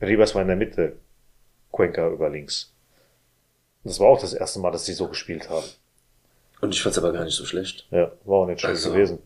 Ribas 0.00 0.34
war 0.34 0.42
in 0.42 0.48
der 0.48 0.56
Mitte, 0.56 0.96
Cuenca 1.70 2.08
über 2.08 2.28
links. 2.30 2.72
Das 3.84 4.00
war 4.00 4.08
auch 4.08 4.20
das 4.20 4.32
erste 4.34 4.58
Mal, 4.60 4.70
dass 4.70 4.84
sie 4.86 4.92
so 4.92 5.08
gespielt 5.08 5.48
haben. 5.48 5.66
Und 6.60 6.74
ich 6.74 6.82
fand's 6.82 6.98
aber 6.98 7.12
gar 7.12 7.24
nicht 7.24 7.34
so 7.36 7.44
schlecht. 7.44 7.86
Ja, 7.90 8.10
war 8.24 8.38
auch 8.40 8.46
nicht 8.46 8.60
schlecht 8.60 8.76
Also- 8.76 8.92
gewesen. 8.92 9.18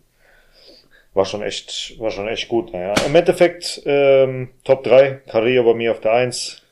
War 1.15 1.27
schon 1.27 1.43
echt, 1.43 1.99
war 2.01 2.11
schon 2.11 2.27
echt 2.27 2.49
gut. 2.49 2.73
Naja, 2.73 2.95
im 3.05 3.15
Endeffekt 3.15 3.83
ähm, 3.85 4.49
Top 4.65 4.83
3, 4.83 5.21
Carrillo 5.27 5.63
bei 5.65 5.75
mir 5.75 5.91
auf 5.93 6.01
der 6.01 6.13
1, 6.13 6.63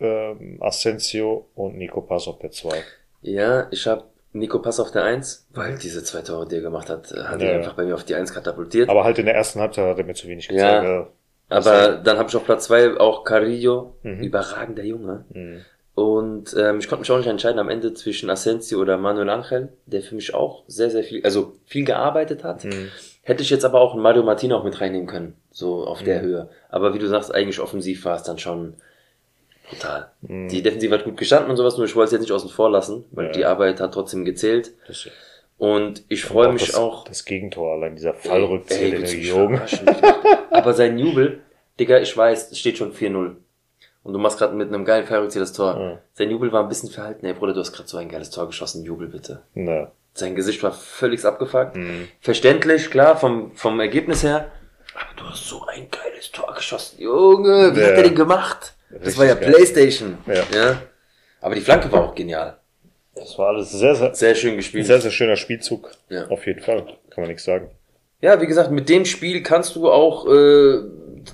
ähm, 0.00 0.56
Asensio 0.62 1.46
und 1.54 1.76
Nico 1.76 2.00
Pass 2.00 2.26
auf 2.26 2.38
der 2.38 2.50
2. 2.52 2.82
Ja, 3.20 3.68
ich 3.70 3.86
habe 3.86 4.04
Nico 4.32 4.60
Pass 4.60 4.80
auf 4.80 4.92
der 4.92 5.04
1, 5.04 5.46
weil 5.50 5.76
diese 5.76 6.02
zwei 6.04 6.22
Tore, 6.22 6.48
die 6.48 6.54
er 6.56 6.62
gemacht 6.62 6.88
hat, 6.88 7.10
hat 7.10 7.42
Ja, 7.42 7.48
er 7.48 7.58
einfach 7.58 7.74
bei 7.74 7.84
mir 7.84 7.94
auf 7.94 8.04
die 8.04 8.14
1 8.14 8.32
katapultiert. 8.32 8.88
Aber 8.88 9.04
halt 9.04 9.18
in 9.18 9.26
der 9.26 9.34
ersten 9.34 9.60
Halbzeit 9.60 9.84
hat 9.86 9.98
er 9.98 10.04
mir 10.04 10.14
zu 10.14 10.26
wenig 10.26 10.46
Ja. 10.46 10.52
gezeigt. 10.80 10.84
Ja. 10.84 11.08
Aber 11.52 11.92
dann 11.96 12.18
habe 12.18 12.28
ich 12.28 12.36
auf 12.36 12.44
Platz 12.44 12.64
2 12.66 12.98
auch 12.98 13.24
Carrillo, 13.24 13.94
Mhm. 14.02 14.22
überragender 14.22 14.84
Junge. 14.84 15.24
Mhm. 15.32 15.64
Und 15.94 16.56
ähm, 16.58 16.78
ich 16.78 16.88
konnte 16.88 17.00
mich 17.02 17.10
auch 17.10 17.18
nicht 17.18 17.26
entscheiden 17.26 17.58
am 17.58 17.68
Ende 17.68 17.92
zwischen 17.92 18.30
Asensio 18.30 18.80
oder 18.80 18.96
Manuel 18.96 19.28
Angel, 19.28 19.68
der 19.86 20.00
für 20.02 20.14
mich 20.14 20.32
auch 20.34 20.62
sehr, 20.66 20.88
sehr 20.90 21.04
viel, 21.04 21.22
also 21.24 21.52
viel 21.66 21.84
gearbeitet 21.84 22.44
hat. 22.44 22.64
Mhm. 22.64 22.88
Hätte 23.22 23.42
ich 23.42 23.50
jetzt 23.50 23.64
aber 23.64 23.80
auch 23.80 23.92
einen 23.92 24.02
Mario 24.02 24.22
Martino 24.22 24.56
auch 24.56 24.64
mit 24.64 24.80
reinnehmen 24.80 25.06
können, 25.06 25.36
so 25.50 25.84
auf 25.86 26.02
der 26.02 26.20
Mhm. 26.22 26.26
Höhe. 26.26 26.48
Aber 26.70 26.94
wie 26.94 26.98
du 26.98 27.06
sagst, 27.08 27.34
eigentlich 27.34 27.60
offensiv 27.60 28.04
war 28.06 28.16
es 28.16 28.22
dann 28.22 28.38
schon 28.38 28.74
brutal. 29.68 30.10
Mhm. 30.22 30.48
Die 30.48 30.62
Defensive 30.62 30.94
hat 30.94 31.04
gut 31.04 31.16
gestanden 31.18 31.50
und 31.50 31.56
sowas, 31.56 31.76
nur 31.76 31.86
ich 31.86 31.94
wollte 31.94 32.06
es 32.06 32.12
jetzt 32.12 32.20
nicht 32.22 32.32
außen 32.32 32.48
vor 32.50 32.70
lassen, 32.70 33.04
weil 33.12 33.26
Ja. 33.26 33.32
die 33.32 33.44
Arbeit 33.44 33.80
hat 33.80 33.92
trotzdem 33.94 34.24
gezählt. 34.24 34.72
Das, 34.88 35.06
Und 35.62 36.02
ich 36.08 36.24
freue 36.24 36.52
mich 36.52 36.66
das, 36.66 36.74
auch. 36.74 37.04
Das 37.04 37.24
Gegentor, 37.24 37.74
allein 37.74 37.94
dieser 37.94 38.14
Fallrückzieher, 38.14 38.98
den 38.98 39.20
Jungen. 39.20 39.60
Aber 40.50 40.72
sein 40.72 40.98
Jubel, 40.98 41.40
Digga, 41.78 42.00
ich 42.00 42.16
weiß, 42.16 42.50
es 42.50 42.58
steht 42.58 42.78
schon 42.78 42.92
4-0. 42.92 43.36
Und 44.02 44.12
du 44.12 44.18
machst 44.18 44.38
gerade 44.38 44.56
mit 44.56 44.66
einem 44.66 44.84
geilen 44.84 45.06
Fallrückzieher 45.06 45.42
das 45.42 45.52
Tor. 45.52 45.78
Ja. 45.78 45.98
Sein 46.14 46.30
Jubel 46.32 46.50
war 46.50 46.64
ein 46.64 46.68
bisschen 46.68 46.90
verhalten. 46.90 47.24
Ey, 47.24 47.34
Bruder, 47.34 47.54
du 47.54 47.60
hast 47.60 47.72
gerade 47.72 47.88
so 47.88 47.96
ein 47.96 48.08
geiles 48.08 48.30
Tor 48.30 48.48
geschossen. 48.48 48.82
Jubel 48.84 49.06
bitte. 49.06 49.42
Na. 49.54 49.92
Sein 50.14 50.34
Gesicht 50.34 50.60
war 50.64 50.72
völlig 50.72 51.24
abgefuckt. 51.24 51.76
Mhm. 51.76 52.08
Verständlich, 52.20 52.90
klar, 52.90 53.16
vom, 53.16 53.52
vom 53.54 53.78
Ergebnis 53.78 54.24
her. 54.24 54.50
Aber 54.96 55.14
du 55.16 55.24
hast 55.30 55.48
so 55.48 55.64
ein 55.66 55.86
geiles 55.92 56.32
Tor 56.32 56.52
geschossen. 56.56 57.00
Junge, 57.00 57.76
wie 57.76 57.80
Ja. 57.80 57.86
hat 57.86 57.92
er 57.98 58.02
den 58.02 58.16
gemacht? 58.16 58.74
Das 58.90 59.02
Richtig 59.02 59.18
war 59.20 59.26
ja 59.26 59.34
geil. 59.34 59.52
Playstation. 59.52 60.18
Ja. 60.26 60.82
Aber 61.40 61.54
die 61.54 61.60
Flanke 61.60 61.92
war 61.92 62.02
auch 62.02 62.16
genial. 62.16 62.58
Das 63.14 63.38
war 63.38 63.48
alles 63.48 63.70
sehr, 63.72 63.94
sehr, 63.94 64.14
Sehr 64.14 64.34
schön 64.34 64.56
gespielt. 64.56 64.86
sehr, 64.86 65.00
sehr 65.00 65.10
schöner 65.10 65.36
Spielzug. 65.36 65.90
Ja. 66.08 66.26
Auf 66.28 66.46
jeden 66.46 66.60
Fall. 66.60 66.84
Kann 67.10 67.22
man 67.22 67.28
nichts 67.28 67.44
sagen. 67.44 67.70
Ja, 68.20 68.40
wie 68.40 68.46
gesagt, 68.46 68.70
mit 68.70 68.88
dem 68.88 69.04
Spiel 69.04 69.42
kannst 69.42 69.76
du 69.76 69.90
auch, 69.90 70.26
äh, 70.28 70.80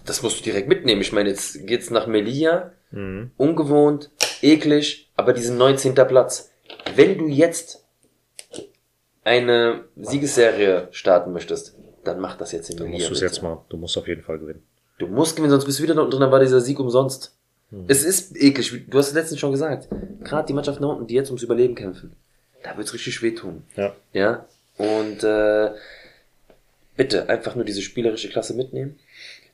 das 0.07 0.23
musst 0.23 0.41
du 0.41 0.45
direkt 0.45 0.69
mitnehmen. 0.69 1.01
Ich 1.03 1.13
meine, 1.13 1.29
jetzt 1.29 1.67
geht's 1.67 1.91
nach 1.91 2.07
Melilla, 2.07 2.73
Mhm. 2.91 3.31
ungewohnt, 3.37 4.11
eklig, 4.41 5.11
aber 5.15 5.33
diesen 5.35 5.59
19. 5.59 5.95
Platz. 6.07 6.51
Wenn 6.97 7.19
du 7.19 7.27
jetzt 7.29 7.85
eine 9.25 9.85
Siegesserie 9.97 10.89
starten 10.91 11.33
möchtest, 11.33 11.77
dann 12.05 12.21
mach 12.21 12.37
das 12.37 12.53
jetzt 12.53 12.71
in 12.71 12.77
Melilla. 12.79 12.93
musst 12.95 13.09
du 13.11 13.13
es 13.15 13.21
bitte. 13.21 13.33
jetzt 13.33 13.43
mal. 13.43 13.59
Du 13.69 13.77
musst 13.77 13.97
auf 13.99 14.09
jeden 14.09 14.23
Fall 14.23 14.39
gewinnen. 14.39 14.63
Du 14.99 15.07
musst 15.07 15.37
gewinnen, 15.37 15.51
sonst 15.51 15.67
bist 15.67 15.79
du 15.79 15.83
wieder 15.83 15.95
da 15.95 16.01
unten 16.01 16.13
drin, 16.13 16.21
dann 16.23 16.33
war 16.33 16.41
dieser 16.41 16.61
Sieg 16.61 16.81
umsonst. 16.81 17.38
Hm. 17.71 17.85
Es 17.89 18.05
ist 18.05 18.37
eklig, 18.37 18.73
du 18.89 18.99
hast 18.99 19.09
es 19.09 19.15
letztens 19.15 19.41
schon 19.41 19.53
gesagt. 19.53 19.89
Gerade 20.25 20.47
die 20.47 20.53
Mannschaften 20.53 20.83
da 20.83 20.89
unten, 20.89 21.07
die 21.07 21.15
jetzt 21.15 21.29
ums 21.31 21.43
Überleben 21.43 21.75
kämpfen, 21.75 22.13
da 22.63 22.77
wird's 22.77 22.95
richtig 22.95 23.23
wehtun. 23.23 23.63
Ja. 23.77 23.95
Ja, 24.13 24.47
und 24.79 25.23
äh, 25.25 25.71
bitte 26.97 27.29
einfach 27.29 27.55
nur 27.55 27.65
diese 27.65 27.83
spielerische 27.83 28.29
Klasse 28.29 28.55
mitnehmen. 28.55 28.99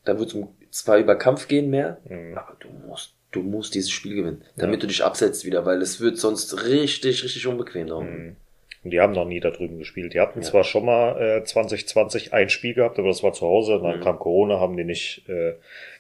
Da 0.05 0.19
wird 0.19 0.35
um 0.35 0.49
zwar 0.71 0.99
über 0.99 1.17
Kampf 1.17 1.49
gehen 1.49 1.71
mehr, 1.71 1.99
Mhm. 2.09 2.37
aber 2.37 2.57
du 2.61 2.69
musst, 2.87 3.15
du 3.33 3.43
musst 3.43 3.75
dieses 3.75 3.91
Spiel 3.91 4.15
gewinnen, 4.15 4.43
damit 4.57 4.83
du 4.83 4.87
dich 4.87 5.03
absetzt 5.05 5.45
wieder, 5.45 5.65
weil 5.67 5.81
es 5.83 6.01
wird 6.01 6.19
sonst 6.19 6.65
richtig, 6.67 7.25
richtig 7.25 7.47
unbequem 7.47 7.87
da 7.89 7.95
unten. 7.95 8.27
Mhm. 8.27 8.37
Und 8.85 8.91
die 8.91 9.01
haben 9.01 9.15
noch 9.15 9.25
nie 9.25 9.41
da 9.41 9.51
drüben 9.51 9.79
gespielt. 9.79 10.13
Die 10.13 10.21
hatten 10.21 10.41
Ja. 10.43 10.47
zwar 10.47 10.63
schon 10.63 10.85
mal 10.85 11.19
äh, 11.41 11.43
2020 11.45 12.35
ein 12.35 12.51
Spiel 12.51 12.75
gehabt, 12.75 12.99
aber 12.99 13.09
das 13.09 13.23
war 13.23 13.33
zu 13.33 13.47
Hause. 13.47 13.81
Dann 13.83 13.99
Mhm. 14.01 14.03
kam 14.05 14.19
Corona, 14.19 14.61
haben 14.61 14.77
die 14.77 14.85
nicht 14.85 15.27
äh, 15.29 15.55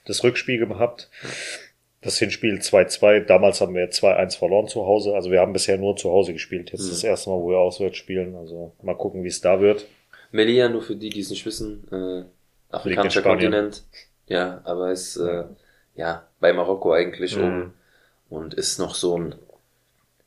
das 0.04 0.22
Rückspiel 0.22 0.58
gehabt. 0.58 1.08
Das 2.04 2.18
Hinspiel 2.18 2.58
2-2. 2.58 3.20
Damals 3.24 3.60
haben 3.60 3.74
wir 3.74 3.90
2-1 3.90 4.36
verloren 4.38 4.68
zu 4.68 4.84
Hause. 4.86 5.14
Also 5.14 5.30
wir 5.30 5.40
haben 5.40 5.52
bisher 5.54 5.78
nur 5.78 5.96
zu 5.96 6.10
Hause 6.10 6.34
gespielt. 6.34 6.70
Jetzt 6.70 6.84
Mhm. 6.84 6.90
das 6.90 7.02
erste 7.04 7.30
Mal, 7.30 7.36
wo 7.40 7.48
wir 7.50 7.58
auswärts 7.58 7.96
spielen. 7.96 8.36
Also 8.36 8.72
mal 8.82 8.94
gucken, 8.96 9.24
wie 9.24 9.28
es 9.28 9.40
da 9.40 9.60
wird. 9.60 9.86
Melilla, 10.30 10.68
nur 10.68 10.82
für 10.82 10.96
die, 10.96 11.08
die 11.08 11.20
es 11.20 11.30
nicht 11.30 11.46
wissen, 11.46 11.86
äh, 11.90 12.74
afrikanischer. 12.74 13.22
Kontinent. 13.22 13.84
Ja, 14.26 14.60
aber 14.64 14.90
ist 14.92 15.16
äh, 15.16 15.44
ja 15.96 16.26
bei 16.40 16.52
Marokko 16.52 16.92
eigentlich 16.92 17.36
Mhm. 17.36 17.42
um 17.42 17.72
und 18.38 18.54
ist 18.54 18.78
noch 18.78 18.94
so 18.94 19.16
ein 19.18 19.34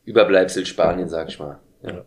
Überbleibsel 0.06 0.66
Spanien, 0.66 1.10
sag 1.10 1.28
ich 1.30 1.38
mal. 1.40 1.60
Ja. 1.84 2.06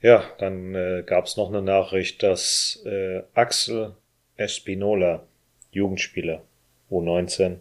Ja, 0.00 0.22
dann 0.38 0.74
äh, 0.74 1.02
gab 1.04 1.24
es 1.24 1.36
noch 1.36 1.48
eine 1.48 1.62
Nachricht, 1.62 2.22
dass 2.22 2.80
äh, 2.86 3.22
Axel 3.34 3.96
Espinola, 4.36 5.26
Jugendspieler, 5.72 6.42
U19, 6.90 7.56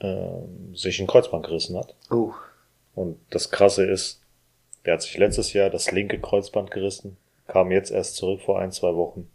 äh, 0.00 0.74
sich 0.74 1.00
ein 1.00 1.06
Kreuzband 1.06 1.46
gerissen 1.46 1.76
hat. 1.78 1.94
Oh. 2.10 2.32
Und 2.94 3.18
das 3.30 3.50
Krasse 3.50 3.84
ist, 3.84 4.20
der 4.84 4.94
hat 4.94 5.02
sich 5.02 5.16
letztes 5.18 5.52
Jahr 5.52 5.70
das 5.70 5.90
linke 5.92 6.18
Kreuzband 6.18 6.70
gerissen, 6.70 7.16
kam 7.46 7.70
jetzt 7.70 7.90
erst 7.90 8.16
zurück 8.16 8.40
vor 8.42 8.58
ein, 8.58 8.72
zwei 8.72 8.94
Wochen. 8.94 9.30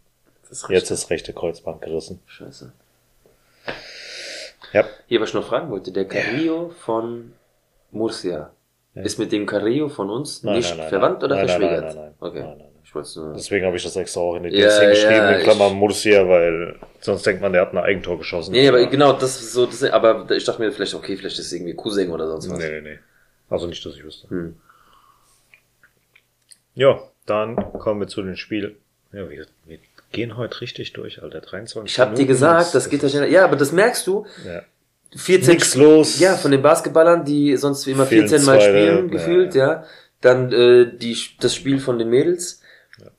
Das 0.48 0.62
ist 0.62 0.68
Jetzt 0.70 0.90
das 0.90 1.10
rechte 1.10 1.32
Kreuzband 1.32 1.82
gerissen. 1.82 2.20
Scheiße. 2.26 2.72
Ja, 4.72 4.84
Hier, 5.06 5.20
was 5.20 5.30
ich 5.30 5.34
noch 5.34 5.46
fragen 5.46 5.70
wollte, 5.70 5.92
der 5.92 6.06
Carrillo 6.06 6.70
von 6.70 7.32
Murcia 7.90 8.50
Ja. 8.94 9.02
ist 9.02 9.18
mit 9.18 9.32
dem 9.32 9.46
Carrillo 9.46 9.88
von 9.88 10.10
uns 10.10 10.42
Nein, 10.42 10.56
nicht 10.56 10.68
nein, 10.70 10.78
nein, 10.78 10.88
verwandt 10.88 11.24
oder 11.24 11.36
verschwägert? 11.38 11.84
nein, 11.84 11.94
nein, 11.96 12.04
nein. 12.04 12.14
Okay. 12.20 12.40
Nein, 12.42 12.58
nein, 12.58 12.68
es 13.00 13.16
nur. 13.16 13.32
deswegen 13.34 13.66
habe 13.66 13.76
ich 13.76 13.82
das 13.82 13.96
extra 13.96 14.20
auch 14.20 14.36
in 14.36 14.44
den 14.44 14.52
Ja, 14.52 14.60
Dienst 14.62 14.80
hingeschrieben, 14.80 15.14
ja, 15.16 15.30
in 15.32 15.42
Klammern 15.42 15.72
ich- 15.72 15.78
Murcia, 15.78 16.28
weil 16.28 16.76
sonst 17.00 17.24
denkt 17.26 17.42
man, 17.42 17.52
der 17.52 17.62
hat 17.62 17.72
ein 17.72 17.78
Eigentor 17.78 18.18
geschossen. 18.18 18.52
Nee, 18.52 18.68
aber 18.68 18.84
genau, 18.86 19.12
das 19.12 19.40
ist 19.40 19.52
so, 19.52 19.66
das, 19.66 19.82
aber 19.84 20.30
ich 20.30 20.44
dachte 20.44 20.60
mir 20.62 20.72
vielleicht, 20.72 20.94
okay, 20.94 21.16
vielleicht 21.16 21.38
ist 21.38 21.46
es 21.46 21.52
irgendwie 21.52 21.74
Cousin 21.74 22.10
oder 22.10 22.26
sonst 22.28 22.50
was. 22.50 22.58
Nee, 22.58 22.80
nee, 22.80 22.90
nee. 22.90 22.98
Also 23.48 23.66
nicht, 23.66 23.84
dass 23.84 23.94
ich 23.94 24.04
wüsste. 24.04 24.28
Hm. 24.28 24.56
Ja, 26.74 27.00
dann 27.26 27.56
kommen 27.78 28.00
wir 28.00 28.08
zu 28.08 28.22
dem 28.22 28.36
Spiel. 28.36 28.76
Ja, 29.12 29.28
wir, 29.30 29.46
wir 29.66 29.78
gehen 30.12 30.36
heute 30.36 30.60
richtig 30.60 30.92
durch, 30.92 31.22
Alter. 31.22 31.40
23 31.40 31.92
Ich 31.92 31.98
habe 32.00 32.14
dir 32.14 32.26
gesagt, 32.26 32.74
das 32.74 32.90
geht 32.90 33.02
ja 33.02 33.08
schneller. 33.08 33.28
Ja, 33.28 33.44
aber 33.44 33.56
das 33.56 33.72
merkst 33.72 34.06
du. 34.06 34.26
Ja. 34.46 34.62
14 35.16 35.54
Nix 35.54 35.74
los. 35.76 36.18
Ja, 36.18 36.36
von 36.36 36.50
den 36.50 36.62
Basketballern, 36.62 37.24
die 37.24 37.56
sonst 37.56 37.86
immer 37.86 38.04
Fehlen 38.06 38.28
14 38.28 38.44
Mal 38.46 38.60
spielen, 38.60 39.06
ja. 39.06 39.12
gefühlt, 39.12 39.54
ja. 39.54 39.84
Dann 40.20 40.52
äh, 40.52 40.92
die, 40.96 41.16
das 41.40 41.54
Spiel 41.54 41.78
von 41.78 41.98
den 41.98 42.10
Mädels. 42.10 42.60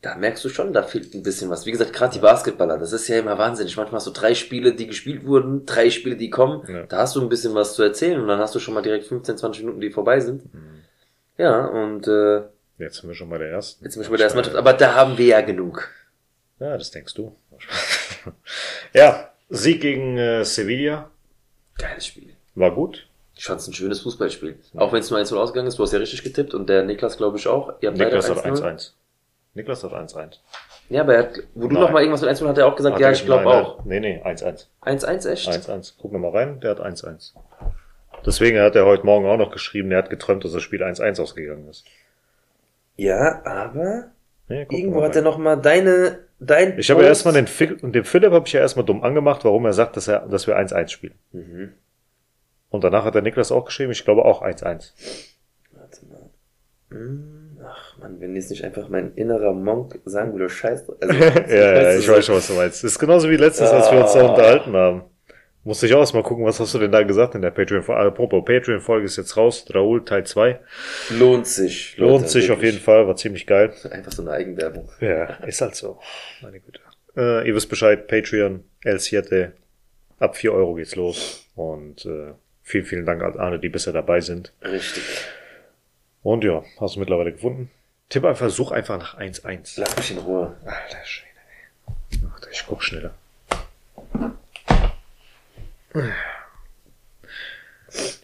Da 0.02 0.16
merkst 0.16 0.44
du 0.44 0.50
schon, 0.50 0.74
da 0.74 0.82
fehlt 0.84 1.14
ein 1.14 1.22
bisschen 1.22 1.50
was. 1.52 1.66
Wie 1.66 1.72
gesagt, 1.72 1.94
gerade 1.94 2.14
die 2.14 2.20
Basketballer, 2.20 2.78
das 2.80 2.94
ist 2.94 3.08
ja 3.08 3.20
immer 3.20 3.38
wahnsinnig. 3.38 3.78
Manchmal 3.78 4.00
hast 4.00 4.08
du 4.08 4.12
drei 4.12 4.34
Spiele, 4.34 4.74
die 4.74 4.88
gespielt 4.88 5.26
wurden, 5.26 5.66
drei 5.68 5.92
Spiele, 5.92 6.16
die 6.16 6.32
kommen. 6.32 6.64
Ja. 6.68 6.84
Da 6.88 6.98
hast 7.00 7.16
du 7.16 7.22
ein 7.22 7.30
bisschen 7.30 7.54
was 7.54 7.76
zu 7.76 7.84
erzählen 7.84 8.20
und 8.20 8.28
dann 8.28 8.40
hast 8.40 8.56
du 8.56 8.60
schon 8.60 8.74
mal 8.74 8.82
direkt 8.82 9.06
15, 9.06 9.38
20 9.38 9.64
Minuten, 9.64 9.82
die 9.82 9.92
vorbei 9.92 10.20
sind. 10.20 10.52
Mhm. 10.54 10.84
Ja, 11.38 11.66
und 11.66 12.08
äh, 12.08 12.42
Jetzt 12.80 12.98
sind 12.98 13.10
wir 13.10 13.16
schon 13.16 13.30
bei 13.30 13.38
der 13.38 13.50
ersten. 13.50 13.84
jetzt 13.84 13.94
sind 13.94 14.02
wir 14.02 14.06
schon 14.06 14.14
bei 14.14 14.18
der 14.18 14.26
ersten 14.26 14.38
Mannschaft. 14.38 14.56
Aber 14.58 14.74
da 14.74 14.96
haben 14.96 15.18
wir 15.18 15.26
ja 15.26 15.42
genug. 15.42 15.90
Ja, 16.60 16.76
das 16.78 16.90
denkst 16.92 17.14
du. 17.14 17.36
ja, 18.94 19.30
Sieg 19.50 19.82
gegen 19.82 20.18
äh, 20.18 20.44
Sevilla 20.44 21.10
Geiles 21.78 22.08
Spiel. 22.08 22.34
war 22.56 22.74
gut. 22.74 23.08
Ich 23.36 23.46
fand 23.46 23.62
es 23.62 23.68
ein 23.68 23.74
schönes 23.74 24.02
Fußballspiel. 24.02 24.58
Auch 24.76 24.92
wenn 24.92 25.02
es 25.02 25.12
nur 25.12 25.20
1-0 25.20 25.36
ausgegangen 25.36 25.68
ist, 25.68 25.78
du 25.78 25.84
hast 25.84 25.94
ja 25.94 26.00
richtig 26.00 26.24
getippt 26.24 26.56
und 26.56 26.68
der 26.68 26.84
Niklas 26.84 27.18
glaube 27.18 27.38
ich 27.38 27.48
auch. 27.48 27.74
Ihr 27.82 27.90
habt 27.90 28.00
Niklas 28.00 28.30
hat 28.30 28.44
1-0. 28.44 28.64
1-1. 28.64 28.92
Niklas 29.58 29.84
hat 29.84 29.92
1-1. 29.92 30.38
Ja, 30.90 31.02
aber 31.02 31.16
er 31.16 31.24
hat, 31.24 31.40
wo 31.54 31.68
du 31.68 31.74
Nein. 31.74 31.84
noch 31.84 31.92
mal 31.92 32.00
irgendwas 32.00 32.22
mit 32.22 32.30
1 32.30 32.42
hat 32.42 32.58
er 32.58 32.68
auch 32.68 32.76
gesagt, 32.76 32.96
Hat 32.96 33.02
ja, 33.02 33.12
ich 33.12 33.26
glaube 33.26 33.48
auch. 33.48 33.84
Nee, 33.84 34.00
nee, 34.00 34.22
1-1. 34.24 34.68
1-1 34.82 35.30
echt? 35.30 35.50
1-1. 35.50 35.94
Guck 36.00 36.14
noch 36.14 36.20
mal 36.20 36.32
rein, 36.32 36.60
der 36.62 36.72
hat 36.72 36.80
1-1. 36.80 37.34
Deswegen 38.26 38.60
hat 38.60 38.76
er 38.76 38.86
heute 38.86 39.06
Morgen 39.06 39.26
auch 39.26 39.38
noch 39.38 39.52
geschrieben, 39.52 39.92
er 39.92 40.00
hat 40.00 40.10
geträumt, 40.10 40.44
dass 40.44 40.54
das 40.54 40.64
Spiel 40.64 40.84
1-1 40.84 41.22
ausgegangen 41.22 41.68
ist. 41.68 41.86
Ja, 42.96 43.42
aber 43.46 44.12
guck 44.48 44.72
irgendwo 44.72 45.04
hat 45.04 45.16
er 45.16 45.22
noch 45.22 45.38
mal 45.38 45.56
deine, 45.58 46.20
dein 46.40 46.80
Ich 46.80 46.90
habe 46.90 47.02
ja 47.02 47.08
erstmal 47.10 47.34
den, 47.34 47.48
Phil, 47.48 47.78
den 47.78 48.06
Philipp 48.06 48.32
habe 48.32 48.48
ich 48.48 48.54
ja 48.54 48.62
erstmal 48.62 48.86
dumm 48.86 49.04
angemacht, 49.04 49.44
warum 49.46 49.66
er 49.66 49.74
sagt, 49.74 49.98
dass, 49.98 50.08
er, 50.08 50.28
dass 50.28 50.48
wir 50.48 50.58
1-1 50.58 50.88
spielen. 50.88 51.16
Mhm. 51.32 51.74
Und 52.70 52.84
danach 52.84 53.06
hat 53.06 53.16
der 53.16 53.22
Niklas 53.22 53.52
auch 53.52 53.66
geschrieben, 53.66 53.92
ich 53.92 54.04
glaube 54.04 54.26
auch 54.26 54.42
1-1. 54.42 54.92
Warte 55.72 56.06
mal. 56.06 56.30
Hm, 56.90 57.37
Ach, 57.70 57.98
Mann, 58.00 58.20
wenn 58.20 58.36
jetzt 58.36 58.50
nicht 58.50 58.64
einfach 58.64 58.88
mein 58.90 59.14
innerer 59.16 59.54
Monk 59.54 60.00
sagen 60.06 60.34
würde, 60.34 60.50
scheiß. 60.50 60.86
Also, 61.02 61.14
ja, 61.50 61.82
ja, 61.82 61.98
ich 61.98 62.08
weiß 62.08 62.26
schon, 62.26 62.36
was 62.36 62.48
du 62.48 62.54
meinst. 62.54 62.84
Das 62.84 62.92
ist 62.92 63.00
genauso 63.00 63.30
wie 63.30 63.36
letztes, 63.38 63.70
als 63.70 63.92
wir 63.92 64.00
uns 64.02 64.14
da 64.14 64.22
Ah. 64.22 64.30
unterhalten 64.30 64.74
haben. 64.76 65.04
Musste 65.64 65.86
ich 65.86 65.94
auch 65.94 66.00
erst 66.00 66.14
mal 66.14 66.24
gucken, 66.24 66.46
was 66.46 66.60
hast 66.62 66.74
du 66.74 66.80
denn 66.80 66.94
da 66.94 67.04
gesagt 67.04 67.36
in 67.36 67.42
der 67.42 67.52
Patreon-Folge. 67.52 68.02
Apropos, 68.02 68.46
Patreon-Folge 68.46 69.06
ist 69.06 69.18
jetzt 69.18 69.36
raus. 69.36 69.66
Raoul 69.74 70.06
Teil 70.06 70.26
2. 70.26 70.60
Lohnt 71.20 71.46
sich. 71.46 71.98
Lohnt 71.98 72.22
Leute, 72.22 72.28
sich 72.30 72.46
auf 72.52 72.58
wirklich. 72.58 72.72
jeden 72.76 72.84
Fall, 72.86 73.06
war 73.06 73.18
ziemlich 73.18 73.46
geil. 73.46 73.74
Einfach 73.92 74.14
so 74.14 74.22
eine 74.22 74.32
Eigenwerbung. 74.32 74.90
Ja, 75.02 75.26
ist 75.46 75.60
halt 75.60 75.76
so. 75.76 76.00
Meine 76.42 76.62
Güte. 76.62 76.80
Äh, 77.18 77.46
ihr 77.48 77.54
wisst 77.54 77.68
Bescheid, 77.68 78.08
Patreon, 78.08 78.64
El 78.86 79.00
Siete. 79.00 79.54
Ab 80.20 80.38
4 80.38 80.54
Euro 80.54 80.76
geht's 80.76 80.96
los. 80.96 81.46
Und 81.56 82.06
äh, 82.06 82.32
vielen, 82.64 82.86
vielen 82.86 83.06
Dank 83.06 83.22
an 83.22 83.38
alle, 83.38 83.60
die 83.60 83.68
bisher 83.70 83.92
dabei 83.92 84.22
sind. 84.22 84.54
Richtig. 84.64 85.04
Und 86.28 86.44
ja, 86.44 86.62
hast 86.78 86.98
du 86.98 87.00
mittlerweile 87.00 87.32
gefunden. 87.32 87.72
Tipp 88.10 88.26
einfach, 88.26 88.50
such 88.50 88.72
einfach 88.72 88.98
nach 88.98 89.18
1-1. 89.18 89.80
Lass 89.80 89.96
mich 89.96 90.12
in 90.12 90.18
Ruhe. 90.18 90.58
Alter 90.66 91.06
Schwede, 91.06 91.40
ey. 92.12 92.20
Warte, 92.22 92.50
ich 92.52 92.66
guck 92.68 92.84
schneller. 92.84 93.14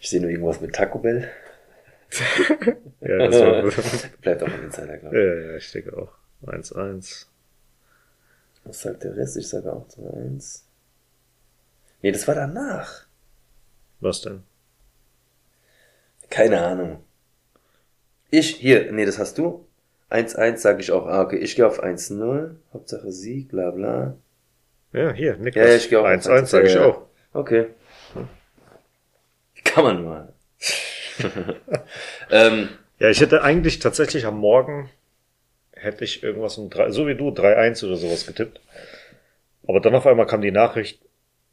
Ich 0.00 0.10
sehe 0.10 0.20
nur 0.20 0.28
irgendwas 0.28 0.60
mit 0.60 0.74
Taco 0.74 0.98
Bell. 0.98 1.30
Ja, 3.00 3.18
das 3.28 3.40
war, 3.40 4.10
Bleibt 4.20 4.42
auch 4.42 4.48
ein 4.48 4.64
Insider, 4.64 4.98
glaube 4.98 5.18
ja, 5.18 5.50
ja, 5.52 5.56
ich 5.56 5.72
denke 5.72 5.96
auch. 5.96 6.12
1-1. 6.46 6.98
ich. 6.98 7.26
Was 8.64 8.80
sagt 8.82 9.04
der 9.04 9.16
Rest? 9.16 9.38
Ich 9.38 9.48
sage 9.48 9.72
auch 9.72 9.86
2-1. 9.88 10.60
Nee, 12.02 12.12
das 12.12 12.28
war 12.28 12.34
danach. 12.34 13.06
Was 14.00 14.20
denn? 14.20 14.42
Keine 16.28 16.62
Ahnung. 16.62 17.02
Ich, 18.38 18.56
hier, 18.56 18.90
nee, 18.90 19.06
das 19.06 19.20
hast 19.20 19.38
du. 19.38 19.64
1-1 20.10 20.56
sage 20.56 20.80
ich 20.80 20.90
auch. 20.90 21.06
Ah, 21.06 21.22
okay, 21.22 21.36
ich 21.36 21.54
gehe 21.54 21.64
auf 21.64 21.82
1-0. 21.82 22.56
Hauptsache 22.72 23.12
Sieg, 23.12 23.50
bla 23.50 23.70
bla. 23.70 24.16
Ja, 24.92 25.12
hier, 25.12 25.36
Niklas. 25.36 25.64
Ja, 25.64 25.70
ja, 25.70 25.76
ich 25.76 25.88
gehe 25.88 26.00
auch 26.00 26.04
auf 26.04 26.10
1-1, 26.10 26.46
sag 26.46 26.64
ich 26.64 26.74
Ja, 26.74 26.86
auch. 26.86 27.02
Okay. 27.32 27.66
Kann 29.62 29.84
man 29.84 30.04
mal. 30.04 30.32
ähm, 32.30 32.70
Ja, 32.98 33.08
ich 33.08 33.20
hätte 33.20 33.44
eigentlich 33.44 33.78
tatsächlich 33.78 34.26
am 34.26 34.38
Morgen 34.38 34.90
hätte 35.72 36.02
ich 36.02 36.24
irgendwas 36.24 36.58
um 36.58 36.70
drei, 36.70 36.90
so 36.90 37.06
wie 37.06 37.14
du, 37.14 37.28
3-1 37.28 37.86
oder 37.86 37.96
sowas 37.96 38.26
getippt. 38.26 38.60
Aber 39.68 39.78
dann 39.78 39.94
auf 39.94 40.06
einmal 40.08 40.26
kam 40.26 40.40
die 40.40 40.50
Nachricht, 40.50 41.00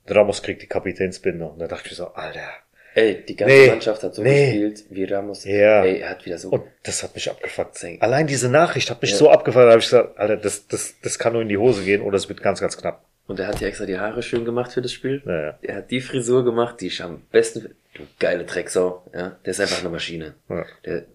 Ramos 0.08 0.42
kriegt 0.42 0.64
die 0.64 0.68
Kapitänsbinde. 0.68 1.46
Und 1.46 1.60
da 1.60 1.68
dachte 1.68 1.90
ich 1.90 1.96
so, 1.96 2.08
Alter. 2.08 2.50
Ey, 2.96 3.24
die 3.26 3.36
ganze 3.36 3.54
Nee, 3.56 3.68
Mannschaft 3.68 4.04
hat 4.04 4.16
so 4.16 4.22
nee. 4.24 4.46
gespielt, 4.52 4.84
wie 4.90 5.04
Ramos. 5.06 5.44
Ja. 5.46 5.84
Ey, 5.84 6.00
er 6.00 6.10
hat 6.12 6.26
wieder 6.26 6.38
so. 6.38 6.50
Und 6.50 6.64
das 6.84 7.04
hat 7.04 7.16
mich 7.16 7.30
abgefuckt. 7.30 7.76
Zehn. 7.78 8.02
Allein 8.02 8.28
diese 8.28 8.50
Nachricht 8.50 8.90
hat 8.90 9.02
mich 9.02 9.12
Ja. 9.12 9.18
so 9.18 9.30
abgefuckt, 9.32 9.66
da 9.66 9.70
habe 9.70 9.80
ich 9.80 9.86
gesagt, 9.86 10.18
Alter, 10.18 10.38
das, 10.38 10.68
das, 10.68 10.96
das 11.02 11.20
kann 11.20 11.34
nur 11.34 11.42
in 11.42 11.50
die 11.50 11.58
Hose 11.58 11.84
gehen 11.84 12.02
oder 12.02 12.18
es 12.18 12.28
wird 12.30 12.42
ganz, 12.42 12.60
ganz 12.60 12.78
knapp. 12.78 13.04
Und 13.28 13.40
er 13.40 13.48
hat 13.48 13.62
ja 13.62 13.68
extra 13.68 13.86
die 13.86 13.98
Haare 13.98 14.22
schön 14.24 14.44
gemacht 14.46 14.74
für 14.74 14.82
das 14.82 14.92
Spiel. 14.92 15.22
Naja. 15.26 15.58
Er 15.62 15.76
hat 15.78 15.92
die 15.92 16.02
Frisur 16.02 16.44
gemacht, 16.44 16.82
die 16.82 16.88
ich 16.88 17.02
am 17.02 17.22
besten. 17.32 17.74
Du 17.94 18.04
geile 18.20 18.44
Drecksau, 18.46 19.04
ja. 19.14 19.38
Der 19.46 19.52
ist 19.52 19.60
einfach 19.62 19.80
eine 19.80 19.90
Maschine. 19.90 20.34
Ja. 20.50 20.66
Der, 20.86 21.06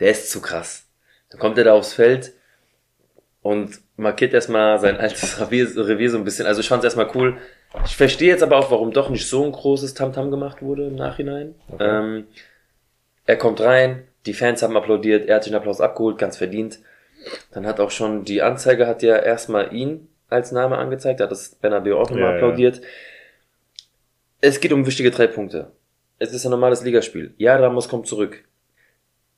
der 0.00 0.10
ist 0.10 0.30
zu 0.30 0.40
krass. 0.42 0.84
Dann 1.30 1.40
kommt 1.40 1.56
er 1.58 1.64
da 1.64 1.72
aufs 1.72 1.94
Feld 1.94 2.32
und 3.42 3.80
markiert 3.96 4.32
erstmal 4.34 4.78
sein 4.78 4.96
altes 4.96 5.40
Revier, 5.40 5.66
Revier 5.76 6.10
so 6.10 6.18
ein 6.18 6.24
bisschen. 6.24 6.46
Also 6.46 6.60
ich 6.60 6.68
fand 6.68 6.80
es 6.84 6.94
erstmal 6.94 7.10
cool. 7.14 7.38
Ich 7.84 7.96
verstehe 7.96 8.28
jetzt 8.28 8.42
aber 8.42 8.56
auch, 8.58 8.70
warum 8.70 8.92
doch 8.92 9.10
nicht 9.10 9.28
so 9.28 9.44
ein 9.44 9.52
großes 9.52 9.94
Tamtam 9.94 10.30
gemacht 10.30 10.62
wurde 10.62 10.86
im 10.86 10.94
Nachhinein. 10.94 11.54
Ähm, 11.80 12.26
er 13.26 13.36
kommt 13.36 13.60
rein, 13.60 14.06
die 14.26 14.34
Fans 14.34 14.62
haben 14.62 14.76
applaudiert, 14.76 15.26
er 15.28 15.36
hat 15.36 15.46
den 15.46 15.54
Applaus 15.54 15.80
abgeholt, 15.80 16.18
ganz 16.18 16.36
verdient. 16.36 16.78
Dann 17.52 17.66
hat 17.66 17.80
auch 17.80 17.90
schon 17.90 18.24
die 18.24 18.42
Anzeige 18.42 18.86
hat 18.86 19.02
ja 19.02 19.16
erstmal 19.16 19.74
ihn 19.74 20.08
als 20.28 20.52
Name 20.52 20.78
angezeigt, 20.78 21.20
hat 21.20 21.30
das 21.30 21.50
Bernabeu 21.56 21.96
auch 21.96 22.10
nochmal 22.10 22.20
Ja, 22.22 22.30
ja. 22.30 22.34
applaudiert. 22.36 22.80
Es 24.40 24.60
geht 24.60 24.72
um 24.72 24.86
wichtige 24.86 25.10
drei 25.10 25.26
Punkte. 25.26 25.72
Es 26.18 26.32
ist 26.32 26.44
ein 26.44 26.50
normales 26.50 26.82
Ligaspiel. 26.84 27.34
Ja, 27.38 27.56
Ramos 27.56 27.88
kommt 27.88 28.06
zurück. 28.06 28.44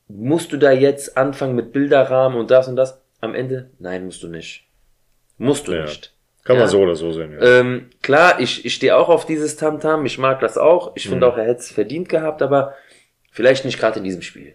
Musst 0.07 0.51
du 0.53 0.57
da 0.57 0.71
jetzt 0.71 1.17
anfangen 1.17 1.55
mit 1.55 1.71
Bilderrahmen 1.73 2.37
und 2.39 2.51
das 2.51 2.67
und 2.67 2.75
das? 2.75 3.01
Am 3.19 3.33
Ende? 3.35 3.71
Nein, 3.79 4.05
musst 4.05 4.21
du 4.23 4.27
nicht. 4.27 4.67
Musst 5.37 5.67
du 5.67 5.73
Ja. 5.73 5.81
nicht. 5.83 6.13
Kann 6.47 6.55
Ja. 6.55 6.61
man 6.61 6.69
so 6.69 6.79
oder 6.79 6.95
so 6.95 7.11
sehen, 7.11 7.33
ja. 7.33 7.59
Ähm, 7.59 7.89
klar, 8.01 8.39
ich, 8.39 8.65
ich 8.65 8.73
stehe 8.73 8.95
auch 8.95 9.09
auf 9.09 9.25
dieses 9.25 9.57
Tamtam, 9.57 10.05
ich 10.05 10.17
mag 10.17 10.39
das 10.39 10.57
auch. 10.57 10.93
Ich 10.95 11.09
finde 11.09 11.25
Mhm. 11.27 11.33
auch, 11.33 11.37
er 11.37 11.43
hätte 11.43 11.59
es 11.59 11.71
verdient 11.71 12.07
gehabt, 12.07 12.41
aber 12.41 12.73
vielleicht 13.31 13.65
nicht 13.65 13.77
gerade 13.77 13.99
in 13.99 14.05
diesem 14.05 14.21
Spiel. 14.21 14.53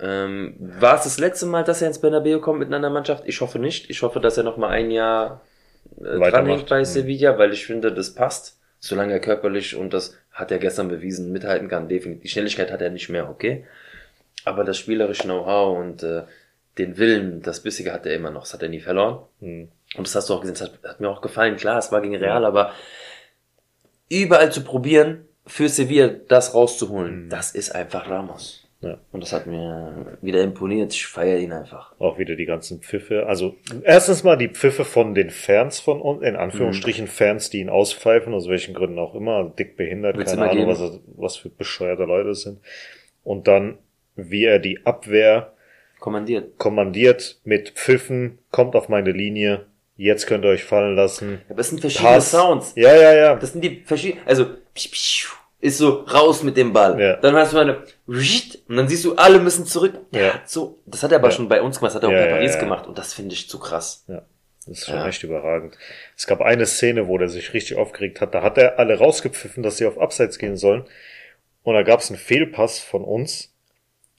Ähm, 0.00 0.56
war 0.58 0.96
es 0.96 1.04
das 1.04 1.18
letzte 1.20 1.46
Mal, 1.46 1.62
dass 1.62 1.80
er 1.80 1.86
ins 1.88 2.00
Bernabeu 2.00 2.40
kommt 2.40 2.58
mit 2.58 2.72
einer 2.74 2.90
Mannschaft? 2.90 3.22
Ich 3.26 3.40
hoffe 3.40 3.58
nicht. 3.60 3.88
Ich 3.88 4.02
hoffe, 4.02 4.18
dass 4.20 4.36
er 4.36 4.42
noch 4.42 4.56
mal 4.56 4.68
ein 4.70 4.90
Jahr 4.90 5.42
äh, 6.00 6.18
dranhängt 6.18 6.68
bei 6.68 6.80
Mhm. 6.80 6.84
Sevilla, 6.84 7.38
weil 7.38 7.52
ich 7.52 7.66
finde, 7.66 7.92
das 7.92 8.14
passt. 8.14 8.58
Solange 8.80 9.12
er 9.12 9.20
körperlich 9.20 9.74
und 9.76 9.92
das 9.94 10.16
hat 10.32 10.50
er 10.52 10.58
gestern 10.58 10.88
bewiesen, 10.88 11.32
mithalten 11.32 11.68
kann, 11.68 11.88
definitiv. 11.88 12.22
Die 12.22 12.28
Schnelligkeit 12.28 12.70
hat 12.72 12.80
er 12.82 12.90
nicht 12.90 13.08
mehr, 13.08 13.28
okay? 13.30 13.64
Aber 14.44 14.62
das 14.64 14.76
spielerische 14.78 15.24
Know-how 15.24 15.78
und 15.78 16.02
äh, 16.02 16.22
den 16.78 16.96
Willen, 16.98 17.42
das 17.42 17.60
Bissige 17.60 17.92
hat 17.92 18.06
er 18.06 18.14
immer 18.14 18.30
noch. 18.30 18.42
Das 18.42 18.54
hat 18.54 18.62
er 18.62 18.68
nie 18.68 18.80
verloren. 18.80 19.20
Hm. 19.40 19.68
Und 19.96 20.06
das 20.06 20.14
hast 20.14 20.28
du 20.28 20.34
auch 20.34 20.40
gesehen, 20.40 20.54
das 20.58 20.62
hat, 20.68 20.78
hat 20.84 21.00
mir 21.00 21.08
auch 21.08 21.20
gefallen. 21.22 21.56
Klar, 21.56 21.78
es 21.78 21.90
war 21.92 22.00
gegen 22.02 22.16
Real, 22.16 22.44
aber 22.44 22.72
überall 24.08 24.52
zu 24.52 24.62
probieren, 24.64 25.24
für 25.46 25.68
Sevilla 25.68 26.08
das 26.08 26.54
rauszuholen, 26.54 27.24
Mhm. 27.26 27.30
das 27.30 27.52
ist 27.52 27.74
einfach 27.74 28.08
Ramos. 28.10 28.64
Ja. 28.80 28.98
Und 29.10 29.22
das 29.24 29.32
hat 29.32 29.46
mir 29.48 30.18
wieder 30.22 30.40
imponiert. 30.42 30.92
Ich 30.92 31.04
feiere 31.06 31.38
ihn 31.38 31.52
einfach. 31.52 31.94
Auch 31.98 32.16
wieder 32.18 32.36
die 32.36 32.44
ganzen 32.44 32.80
Pfiffe. 32.80 33.26
Also 33.26 33.56
erstens 33.82 34.22
mal 34.22 34.36
die 34.36 34.50
Pfiffe 34.50 34.84
von 34.84 35.16
den 35.16 35.30
Fans 35.30 35.80
von 35.80 36.00
uns, 36.00 36.22
in 36.22 36.36
Anführungsstrichen 36.36 37.06
Mhm. 37.06 37.10
Fans, 37.10 37.50
die 37.50 37.58
ihn 37.58 37.70
auspfeifen, 37.70 38.32
aus 38.34 38.46
welchen 38.48 38.74
Gründen 38.74 39.00
auch 39.00 39.16
immer, 39.16 39.48
dick 39.58 39.76
behindert, 39.76 40.16
Willst 40.16 40.36
keine 40.36 40.50
Ahnung, 40.50 40.68
was, 40.68 40.80
er- 40.80 41.00
was 41.16 41.36
für 41.36 41.48
bescheuerte 41.48 42.04
Leute 42.04 42.28
es 42.30 42.42
sind. 42.42 42.60
Und 43.24 43.48
dann, 43.48 43.78
wie 44.14 44.44
er 44.44 44.60
die 44.60 44.86
Abwehr 44.86 45.54
Kommandiert. 45.98 46.56
kommandiert 46.58 47.40
mit 47.42 47.70
Pfiffen, 47.70 48.38
kommt 48.52 48.76
auf 48.76 48.88
meine 48.88 49.10
Linie, 49.10 49.66
jetzt 49.98 50.26
könnt 50.26 50.44
ihr 50.44 50.50
euch 50.50 50.64
fallen 50.64 50.96
lassen. 50.96 51.42
Aber 51.50 51.60
es 51.60 51.68
sind 51.68 51.80
verschiedene 51.80 52.14
Pass. 52.14 52.30
Sounds. 52.30 52.72
Ja, 52.74 52.94
ja, 52.96 53.12
ja. 53.12 53.34
Das 53.36 53.52
sind 53.52 53.62
die 53.62 53.82
verschiedenen, 53.84 54.26
also, 54.26 54.46
ist 55.60 55.76
so 55.78 56.04
raus 56.04 56.42
mit 56.42 56.56
dem 56.56 56.72
Ball. 56.72 56.98
Ja. 57.00 57.16
Dann 57.16 57.34
hast 57.34 57.52
du 57.52 57.58
eine, 57.58 57.82
und 58.06 58.76
dann 58.76 58.88
siehst 58.88 59.04
du, 59.04 59.16
alle 59.16 59.40
müssen 59.40 59.66
zurück. 59.66 59.94
Der 60.12 60.22
Ja. 60.26 60.34
hat 60.34 60.48
so, 60.48 60.78
das 60.86 61.02
hat 61.02 61.10
er 61.12 61.18
aber 61.18 61.28
Ja. 61.28 61.34
schon 61.34 61.48
bei 61.48 61.60
uns 61.60 61.78
gemacht, 61.78 61.94
das 61.94 62.02
hat 62.02 62.08
er 62.08 62.08
auch 62.08 62.24
bei 62.24 62.30
Paris 62.30 62.58
gemacht. 62.58 62.86
Und 62.86 62.96
das 62.96 63.12
finde 63.12 63.34
ich 63.34 63.48
zu 63.48 63.58
krass. 63.58 64.04
Ja, 64.06 64.22
das 64.66 64.78
ist 64.78 64.86
schon 64.86 65.04
echt 65.04 65.22
überragend. 65.24 65.76
Es 66.16 66.26
gab 66.26 66.40
eine 66.40 66.64
Szene, 66.66 67.08
wo 67.08 67.18
der 67.18 67.28
sich 67.28 67.52
richtig 67.54 67.76
aufgeregt 67.76 68.20
hat. 68.20 68.34
Da 68.34 68.42
hat 68.42 68.56
er 68.56 68.78
alle 68.78 68.96
rausgepfiffen, 68.98 69.62
dass 69.62 69.78
sie 69.78 69.86
auf 69.86 69.98
Abseits 69.98 70.38
gehen 70.38 70.56
sollen. 70.56 70.84
Und 71.64 71.74
da 71.74 71.82
gab 71.82 72.00
es 72.00 72.08
einen 72.08 72.18
Fehlpass 72.18 72.78
von 72.78 73.02
uns, 73.02 73.52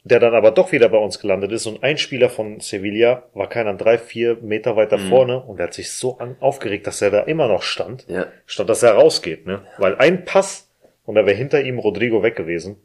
der 0.09 0.19
dann 0.19 0.33
aber 0.35 0.51
doch 0.51 0.71
wieder 0.71 0.89
bei 0.89 0.97
uns 0.97 1.19
gelandet 1.19 1.51
ist. 1.51 1.65
Und 1.65 1.83
ein 1.83 1.97
Spieler 1.97 2.29
von 2.29 2.59
Sevilla 2.59 3.23
war 3.33 3.47
keiner 3.49 3.73
drei, 3.75 3.97
vier 3.97 4.37
Meter 4.41 4.75
weiter 4.75 4.97
Mhm. 4.97 5.09
vorne 5.09 5.39
und 5.41 5.57
der 5.57 5.67
hat 5.67 5.73
sich 5.73 5.91
so 5.91 6.17
an, 6.17 6.35
aufgeregt, 6.39 6.87
dass 6.87 7.01
er 7.01 7.11
da 7.11 7.21
immer 7.21 7.47
noch 7.47 7.61
stand, 7.63 8.05
Ja. 8.07 8.27
statt 8.45 8.69
dass 8.69 8.83
er 8.83 8.93
rausgeht. 8.93 9.45
Ne? 9.45 9.61
Weil 9.77 9.95
ein 9.97 10.25
Pass 10.25 10.69
und 11.05 11.15
da 11.15 11.25
wäre 11.25 11.35
hinter 11.37 11.61
ihm 11.61 11.79
Rodrigo 11.79 12.23
weg 12.23 12.35
gewesen. 12.35 12.77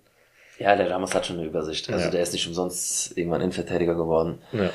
Ja, 0.58 0.76
der 0.76 0.88
Ramos 0.90 1.14
hat 1.14 1.26
schon 1.26 1.38
eine 1.38 1.46
Übersicht. 1.46 1.90
Also 1.90 2.04
Ja. 2.06 2.10
der 2.10 2.22
ist 2.22 2.32
nicht 2.32 2.46
umsonst 2.46 3.16
irgendwann 3.18 3.40
Innenverteidiger 3.40 3.94
geworden. 3.94 4.40
Ja. 4.52 4.70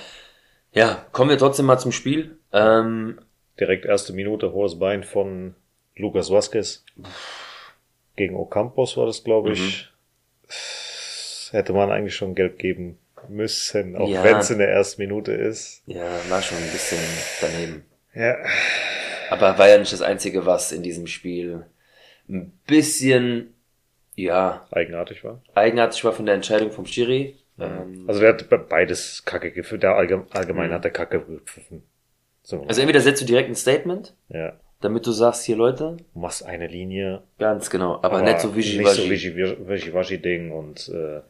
Ja, 0.73 1.05
kommen 1.13 1.29
wir 1.31 1.37
trotzdem 1.37 1.65
mal 1.65 1.77
zum 1.79 1.91
Spiel. 1.91 2.37
Ähm, 2.53 3.19
Direkt 3.59 3.85
erste 3.85 4.13
Minute, 4.13 4.53
hohes 4.53 4.79
Bein 4.79 5.03
von 5.03 5.53
Lucas 5.97 6.31
Vasquez. 6.31 6.85
Gegen 8.15 8.35
Ocampos 8.37 8.95
war 8.97 9.05
das, 9.05 9.23
glaube 9.23 9.51
ich. 9.51 9.89
Hätte 11.51 11.73
man 11.73 11.91
eigentlich 11.91 12.15
schon 12.15 12.35
gelb 12.35 12.57
geben 12.59 12.97
müssen, 13.27 13.95
auch 13.95 14.07
Ja. 14.09 14.23
wenn 14.23 14.37
es 14.37 14.49
in 14.49 14.59
der 14.59 14.69
ersten 14.69 15.01
Minute 15.01 15.31
ist. 15.33 15.83
ja, 15.85 16.05
war 16.29 16.41
schon 16.41 16.57
ein 16.57 16.71
bisschen 16.71 16.97
daneben. 17.41 17.85
Ja. 18.13 18.37
Aber 19.29 19.57
war 19.57 19.67
ja 19.69 19.77
nicht 19.77 19.93
das 19.93 20.01
Einzige, 20.01 20.45
was 20.45 20.71
in 20.71 20.81
diesem 20.83 21.05
Spiel 21.07 21.65
ein 22.27 22.51
bisschen, 22.65 23.53
ja, 24.15 24.67
Eigenartig 24.71 25.23
war. 25.23 25.41
eigenartig 25.53 26.03
war 26.03 26.13
von 26.13 26.25
der 26.25 26.35
Entscheidung 26.35 26.71
vom 26.71 26.85
Schiri. 26.85 27.37
Ähm, 27.59 28.05
Also 28.07 28.21
der 28.21 28.29
hat 28.29 28.49
be- 28.49 28.57
beides 28.57 29.23
Kacke 29.25 29.51
gepfiffen. 29.51 29.81
Der 29.81 29.95
allgemein, 29.95 30.27
allgemein 30.31 30.69
Mhm. 30.69 30.73
hat 30.73 30.83
der 30.85 30.91
Kacke 30.91 31.19
gepfiffen. 31.21 31.83
So. 32.41 32.63
also 32.63 32.81
entweder 32.81 33.01
setzt 33.01 33.21
du 33.21 33.25
direkt 33.25 33.49
ein 33.49 33.55
Statement, 33.55 34.15
ja. 34.29 34.59
Damit 34.81 35.05
du 35.05 35.11
sagst, 35.11 35.43
hier 35.43 35.55
Leute, 35.55 35.97
Du 36.13 36.19
machst 36.19 36.45
eine 36.45 36.67
Linie. 36.67 37.23
ganz 37.37 37.69
genau, 37.69 37.99
aber, 38.01 38.21
nicht 38.21 38.39
so 38.39 38.49
Nicht 38.49 38.87
so 38.87 39.09
wischiwaschi. 39.09 39.67
Wischiwaschi-Ding 39.67 40.51
und 40.51 40.89
äh, 40.89 41.21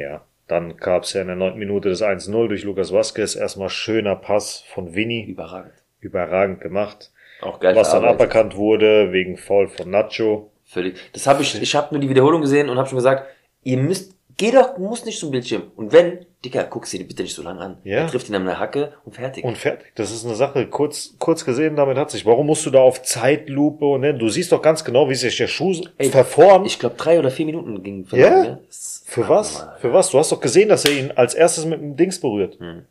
ja. 0.00 0.22
Dann 0.48 0.76
gab's 0.76 1.12
ja 1.12 1.22
in 1.22 1.28
der 1.28 1.36
neunten 1.36 1.58
Minute 1.58 1.88
das 1.88 2.02
1-0 2.02 2.48
durch 2.48 2.64
Lucas 2.64 2.92
Vasquez. 2.92 3.36
Erstmal 3.36 3.68
schöner 3.70 4.16
Pass 4.16 4.64
von 4.74 4.94
Vinny. 4.94 5.24
Überragend. 5.24 5.72
Überragend 6.00 6.60
gemacht. 6.60 7.10
Auch 7.40 7.58
geil 7.60 7.74
was 7.74 7.90
dann 7.92 8.04
aberkannt 8.04 8.56
wurde 8.56 9.12
wegen 9.12 9.36
Foul 9.36 9.68
von 9.68 9.88
Nacho. 9.88 10.50
Völlig. 10.64 10.96
Das 11.12 11.26
habe 11.26 11.42
ich, 11.42 11.60
ich 11.60 11.74
habe 11.74 11.94
nur 11.94 12.00
die 12.00 12.08
Wiederholung 12.08 12.40
gesehen 12.42 12.68
und 12.68 12.76
habe 12.76 12.88
schon 12.88 12.98
gesagt, 12.98 13.26
ihr 13.62 13.78
müsst 13.78 14.14
Geh 14.36 14.50
doch, 14.50 14.74
du 14.74 14.80
musst 14.80 15.06
nicht 15.06 15.18
zum 15.18 15.30
Bildschirm. 15.30 15.70
Und 15.76 15.92
wenn, 15.92 16.26
Dicker, 16.44 16.64
guck 16.64 16.86
sie 16.86 17.02
bitte 17.04 17.22
nicht 17.22 17.34
so 17.36 17.42
lang 17.42 17.58
an. 17.58 17.76
Ja. 17.84 17.98
Er 17.98 18.06
trifft 18.08 18.28
ihn 18.28 18.34
an 18.34 18.44
der 18.44 18.58
Hacke 18.58 18.94
und 19.04 19.14
fertig. 19.14 19.44
Und 19.44 19.56
fertig. 19.56 19.92
Das 19.94 20.10
ist 20.10 20.24
eine 20.26 20.34
Sache, 20.34 20.66
kurz, 20.66 21.14
kurz 21.18 21.44
gesehen, 21.44 21.76
damit 21.76 21.96
hat 21.96 22.10
sich. 22.10 22.26
Warum 22.26 22.46
musst 22.46 22.66
du 22.66 22.70
da 22.70 22.80
auf 22.80 23.02
Zeitlupe 23.02 23.84
und 23.84 24.00
ne? 24.00 24.12
du 24.12 24.28
siehst 24.28 24.50
doch 24.50 24.60
ganz 24.60 24.84
genau, 24.84 25.08
wie 25.08 25.14
sich 25.14 25.36
der 25.36 25.46
Schuh 25.46 25.72
Ey, 25.98 26.10
verformt. 26.10 26.66
ich 26.66 26.78
glaube, 26.78 26.96
drei 26.96 27.18
oder 27.18 27.30
vier 27.30 27.46
Minuten 27.46 27.82
ging 27.82 28.02
Ja? 28.10 28.28
verloren, 28.28 28.58
Das 28.66 28.76
ist 28.76 29.04
Für 29.10 29.28
was? 29.28 29.56
abnormal. 29.60 29.80
Für 29.80 29.92
was? 29.92 30.10
Du 30.10 30.18
hast 30.18 30.32
doch 30.32 30.40
gesehen, 30.40 30.68
dass 30.68 30.84
er 30.84 30.92
ihn 30.92 31.12
als 31.12 31.34
erstes 31.34 31.64
mit 31.64 31.80
dem 31.80 31.96
Dings 31.96 32.20
berührt. 32.20 32.58
Hm. 32.58 32.86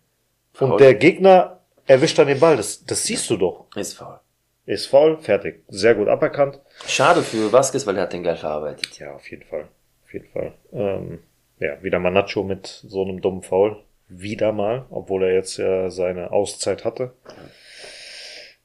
Und 0.60 0.68
Faul. 0.70 0.78
der 0.78 0.96
Gegner 0.96 1.60
erwischt 1.88 2.18
dann 2.20 2.28
den 2.28 2.40
Ball. 2.40 2.56
Das, 2.58 2.86
das 2.86 3.04
siehst 3.04 3.30
du 3.30 3.36
doch. 3.38 3.66
Ist 3.76 3.94
faul. 3.98 4.20
Ist 4.66 4.86
faul, 4.86 5.18
fertig. 5.18 5.64
Sehr 5.68 5.96
gut 5.96 6.08
aberkannt. 6.08 6.60
Schade 6.88 7.22
für 7.22 7.52
Vasquez, 7.52 7.86
weil 7.86 7.98
er 7.98 8.04
hat 8.04 8.14
den 8.14 8.24
geil 8.24 8.38
verarbeitet. 8.38 8.98
Ja, 9.00 9.14
auf 9.16 9.30
jeden 9.30 9.44
Fall. 9.44 9.68
Auf 10.06 10.14
jeden 10.14 10.28
Fall. 10.32 10.54
Ähm, 10.72 11.20
ja, 11.62 11.82
wieder 11.82 12.00
mal 12.00 12.10
Nacho 12.12 12.43
mit 12.43 12.67
so 12.67 13.04
einem 13.04 13.21
dummen 13.21 13.41
Foul. 13.43 13.78
Wieder 14.10 14.52
mal, 14.52 14.86
obwohl 14.89 15.24
er 15.24 15.34
jetzt 15.34 15.56
ja 15.56 15.89
seine 15.89 16.32
Auszeit 16.32 16.84
hatte. 16.84 17.13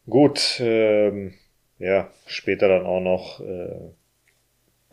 Gut, 0.08 0.60
ähm, 0.60 1.34
ja, 1.78 2.10
später 2.26 2.68
dann 2.68 2.84
auch 2.86 3.00
noch 3.00 3.40
äh, 3.40 3.92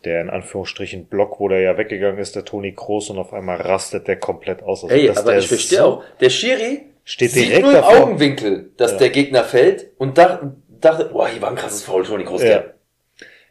der 0.04 0.22
in 0.22 0.30
Anführungsstrichen 0.30 1.06
Block, 1.06 1.40
wo 1.40 1.48
der 1.48 1.62
ja 1.62 1.78
weggegangen 1.78 2.20
ist, 2.20 2.36
der 2.36 2.46
Toni 2.46 2.74
Kroos 2.74 3.10
und 3.10 3.18
auf 3.18 3.32
einmal 3.34 3.58
rastet 3.62 4.08
der 4.08 4.18
komplett 4.18 4.62
aus. 4.64 4.84
Also, 4.84 4.94
Ey, 4.96 5.10
aber 5.10 5.32
der 5.32 5.40
ich 5.40 5.48
verstehe 5.48 5.80
so- 5.80 5.86
auch. 5.86 6.04
Der 6.20 6.30
Schiri 6.30 6.82
Steht 7.06 7.32
sieht 7.32 7.48
direkt 7.50 7.62
nur 7.64 7.72
im 7.72 7.78
davor. 7.82 8.04
Augenwinkel, 8.04 8.72
dass 8.78 8.92
Ja. 8.94 8.98
der 9.00 9.10
Gegner 9.10 9.44
fällt 9.44 9.88
und 9.98 10.18
dachte, 10.18 10.56
dachte, 10.82 11.06
boah, 11.06 11.28
hier 11.28 11.42
war 11.42 11.50
ein 11.50 11.56
krasses 11.56 11.84
Foul, 11.84 12.04
Toni 12.06 12.24
Kroos. 12.26 12.42
Ja. 12.44 12.48
Der. 12.50 12.73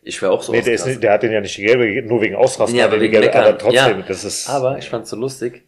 Ich 0.04 0.20
wäre 0.20 0.32
auch 0.32 0.42
so 0.42 0.50
Nee, 0.52 0.62
der, 0.62 0.74
ist 0.74 1.00
der 1.00 1.12
hat 1.12 1.22
den 1.22 1.30
ja 1.32 1.40
nicht 1.40 1.56
die 1.56 1.62
gelbe 1.62 1.86
gegeben, 1.86 2.08
nur 2.08 2.20
wegen 2.20 2.34
Ausrasten. 2.34 2.76
Ja, 2.78 2.86
aber 2.86 2.96
er 2.96 3.00
wegen 3.02 3.12
gelbe, 3.12 3.26
Meckern. 3.28 3.44
aber 3.44 3.58
trotzdem, 3.58 3.98
Ja. 4.00 4.04
das 4.08 4.24
ist. 4.24 4.48
Aber 4.50 4.76
ich 4.78 4.88
fand's 4.90 5.10
so 5.10 5.16
lustig. 5.16 5.62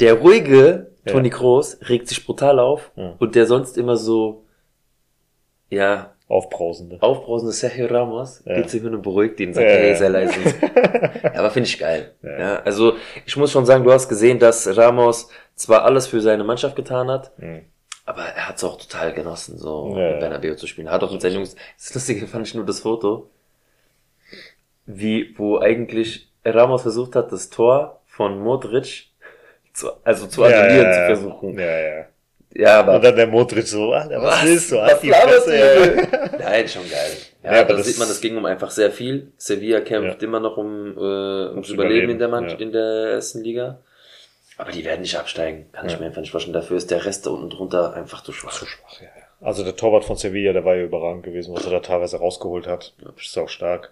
Der 0.00 0.14
ruhige 0.14 0.90
Ja. 1.04 1.12
Toni 1.12 1.28
Kroos 1.30 1.76
regt 1.88 2.08
sich 2.08 2.24
brutal 2.24 2.58
auf 2.58 2.90
Ja. 2.96 3.14
und 3.18 3.34
der 3.34 3.46
sonst 3.46 3.76
immer 3.76 3.96
so, 3.96 4.44
ja, 5.70 6.10
Aufbrausende. 6.26 6.96
aufbrausende 7.02 7.52
Sergio 7.52 7.86
Ramos 7.86 8.42
Ja. 8.46 8.54
geht 8.54 8.70
zu 8.70 8.78
ihm 8.78 8.86
und 8.86 9.02
beruhigt 9.02 9.38
ihn, 9.40 9.52
sagt, 9.52 9.66
Ja, 9.68 9.74
hey, 9.74 9.90
ja. 9.90 9.96
sei 9.96 10.08
leise. 10.08 10.40
ja, 10.40 11.34
aber 11.34 11.50
finde 11.50 11.68
ich 11.68 11.78
geil. 11.78 12.14
Ja. 12.22 12.38
Ja. 12.38 12.56
also 12.62 12.94
ich 13.26 13.36
muss 13.36 13.52
schon 13.52 13.66
sagen, 13.66 13.84
du 13.84 13.92
hast 13.92 14.08
gesehen, 14.08 14.38
dass 14.38 14.74
Ramos 14.76 15.28
zwar 15.54 15.84
alles 15.84 16.06
für 16.06 16.20
seine 16.22 16.42
Mannschaft 16.44 16.76
getan 16.76 17.10
hat, 17.10 17.38
Mhm. 17.38 17.60
aber 18.06 18.22
er 18.22 18.48
hat 18.48 18.56
es 18.56 18.64
auch 18.64 18.78
total 18.78 19.12
genossen, 19.12 19.58
so 19.58 19.88
Ja, 19.90 19.94
mit 20.04 20.12
ja. 20.14 20.18
Bernabeu 20.20 20.54
zu 20.54 20.66
spielen. 20.66 20.90
Hat 20.90 21.02
auch 21.04 21.12
mit 21.12 21.20
seinen 21.20 21.34
Jungs, 21.34 21.56
das 21.76 21.94
Lustige 21.94 22.26
fand 22.26 22.46
ich 22.48 22.54
nur 22.54 22.64
das 22.64 22.80
Foto, 22.80 23.28
wie, 24.86 25.34
wo 25.38 25.58
eigentlich 25.58 26.28
Ramos 26.44 26.82
versucht 26.82 27.16
hat, 27.16 27.32
das 27.32 27.50
Tor 27.50 28.00
von 28.06 28.38
Modric 28.40 29.06
zu, 29.72 29.88
also 30.04 30.26
zu 30.26 30.42
annullieren 30.44 30.92
zu 30.92 31.06
versuchen. 31.06 31.58
Ja, 31.58 31.78
ja. 31.80 32.04
Ja, 32.56 32.78
aber 32.80 32.94
Und 32.96 33.04
dann 33.04 33.16
der 33.16 33.26
Modric 33.26 33.66
so, 33.66 33.92
Alter, 33.92 34.22
was, 34.22 34.44
willst 34.44 34.70
du? 34.70 34.76
Was 34.76 35.00
die 35.00 35.10
Fresse, 35.10 35.56
hier? 35.56 36.30
Nein, 36.38 36.68
schon 36.68 36.88
geil. 36.88 37.10
Ja, 37.42 37.52
Ja, 37.54 37.60
aber 37.62 37.70
da 37.70 37.76
das- 37.78 37.86
sieht 37.86 37.98
man, 37.98 38.06
das 38.06 38.20
ging 38.20 38.36
um 38.36 38.44
einfach 38.44 38.70
sehr 38.70 38.92
viel. 38.92 39.32
Sevilla 39.36 39.80
kämpft 39.80 40.22
immer 40.22 40.38
noch 40.38 40.56
um, 40.56 40.96
äh, 40.96 41.00
ums 41.00 41.68
Überleben, 41.70 41.72
Überleben, 41.72 42.10
in 42.12 42.18
der 42.20 42.28
Mannschaft, 42.28 42.60
ja. 42.60 42.66
in 42.66 42.72
der 42.72 43.10
ersten 43.14 43.42
Liga. 43.42 43.80
Aber 44.56 44.70
die 44.70 44.84
werden 44.84 45.00
nicht 45.00 45.16
absteigen. 45.18 45.66
Kann 45.72 45.86
ich 45.86 45.94
Ja. 45.94 45.98
mir 45.98 46.06
einfach 46.06 46.20
nicht 46.20 46.30
vorstellen. 46.30 46.54
Dafür 46.54 46.76
ist 46.76 46.92
der 46.92 47.04
Rest 47.04 47.26
da 47.26 47.30
unten 47.30 47.50
drunter 47.50 47.92
einfach 47.94 48.22
zu 48.22 48.30
schwach. 48.30 48.52
Zu 48.52 48.66
schwach, 48.66 49.00
ja, 49.00 49.06
ja. 49.08 49.22
Also 49.44 49.64
der 49.64 49.74
Torwart 49.74 50.04
von 50.04 50.14
Sevilla, 50.16 50.52
der 50.52 50.64
war 50.64 50.76
ja 50.76 50.84
überragend 50.84 51.24
gewesen, 51.24 51.52
was 51.56 51.64
er 51.64 51.72
da 51.72 51.80
teilweise 51.80 52.18
rausgeholt 52.18 52.68
hat. 52.68 52.94
Ist 53.20 53.36
auch 53.36 53.48
stark. 53.48 53.90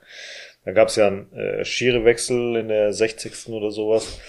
Dann 0.65 0.75
gab 0.75 0.89
es 0.89 0.97
ja 0.97 1.09
einen 1.09 1.33
äh, 1.33 1.65
Schiri-Wechsel 1.65 2.57
in 2.57 2.69
der 2.69 2.93
60. 2.93 3.49
oder 3.49 3.71
sowas. 3.71 4.21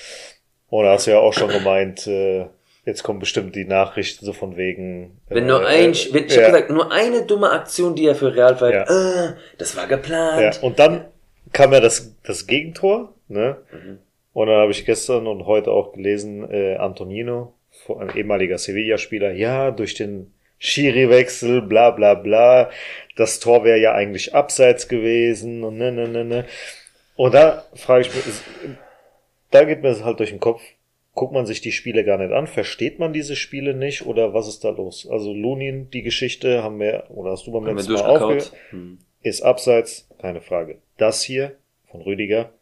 Und 0.69 0.85
da 0.85 0.93
hast 0.93 1.07
du 1.07 1.11
ja 1.11 1.19
auch 1.19 1.33
schon 1.33 1.49
gemeint, 1.49 2.07
äh, 2.07 2.47
jetzt 2.85 3.03
kommen 3.03 3.19
bestimmt 3.19 3.55
die 3.55 3.65
Nachrichten 3.65 4.25
so 4.25 4.33
von 4.33 4.57
wegen. 4.57 5.19
Wenn 5.29 5.43
äh, 5.43 5.47
nur 5.47 5.65
ein, 5.65 5.93
äh, 5.93 6.13
wenn, 6.13 6.25
ich 6.25 6.35
ja, 6.35 6.41
hab 6.41 6.51
gesagt, 6.53 6.69
nur 6.69 6.91
eine 6.91 7.25
dumme 7.25 7.51
Aktion, 7.51 7.95
die 7.95 8.07
er 8.07 8.15
für 8.15 8.35
Real 8.35 8.59
war, 8.59 8.71
äh, 8.71 9.33
das 9.57 9.75
war 9.75 9.83
ja. 9.83 9.95
geplant. 9.95 10.63
Und 10.63 10.79
dann 10.79 11.05
kam 11.51 11.73
ja 11.73 11.79
das, 11.79 12.15
das 12.23 12.47
Gegentor, 12.47 13.13
ne? 13.27 13.57
Mhm. 13.71 13.99
Und 14.33 14.47
dann 14.47 14.55
habe 14.55 14.71
ich 14.71 14.85
gestern 14.85 15.27
und 15.27 15.45
heute 15.45 15.71
auch 15.71 15.93
gelesen, 15.93 16.49
äh, 16.49 16.75
Antonino, 16.77 17.53
ein 17.87 18.15
ehemaliger 18.15 18.57
Sevilla-Spieler, 18.57 19.33
ja, 19.33 19.69
durch 19.69 19.93
den 19.93 20.33
Schiri-Wechsel, 20.63 21.61
bla 21.61 21.91
bla 21.91 22.13
bla, 22.13 22.69
das 23.17 23.41
Tor 23.41 23.65
wäre 23.65 23.79
ja 23.79 23.93
eigentlich 23.93 24.33
abseits 24.33 24.87
gewesen 24.87 25.61
und 25.65 25.77
ne, 25.77 25.91
ne, 25.91 26.07
ne, 26.07 26.23
ne. 26.23 26.45
Und 27.17 27.33
da 27.33 27.65
frage 27.75 28.07
ich 28.07 28.15
mich, 28.15 28.23
da 29.51 29.65
geht 29.65 29.83
mir 29.83 29.89
es 29.89 30.05
halt 30.05 30.19
durch 30.19 30.29
den 30.29 30.39
Kopf, 30.39 30.61
guckt 31.13 31.33
man 31.33 31.45
sich 31.45 31.59
die 31.59 31.73
Spiele 31.73 32.05
gar 32.05 32.17
nicht 32.17 32.31
an, 32.31 32.47
versteht 32.47 32.97
man 32.97 33.11
diese 33.11 33.35
Spiele 33.35 33.73
nicht 33.73 34.05
oder 34.05 34.33
was 34.33 34.47
ist 34.47 34.63
da 34.63 34.69
los? 34.69 35.05
Also 35.11 35.33
Lunin, 35.33 35.89
die 35.91 36.01
Geschichte 36.01 36.63
haben 36.63 36.79
wir, 36.79 37.03
oder 37.09 37.31
hast 37.31 37.45
du 37.45 37.51
beim 37.51 37.65
Haben 37.65 37.75
letzten 37.75 37.93
Mal 37.93 38.01
aufge 38.01 38.33
durchgekaut. 38.35 38.59
Hm. 38.69 38.99
ist 39.21 39.41
abseits, 39.41 40.07
keine 40.17 40.39
Frage. 40.39 40.77
Das 40.97 41.23
hier 41.23 41.57
von 41.91 42.01
Rüdiger 42.01 42.53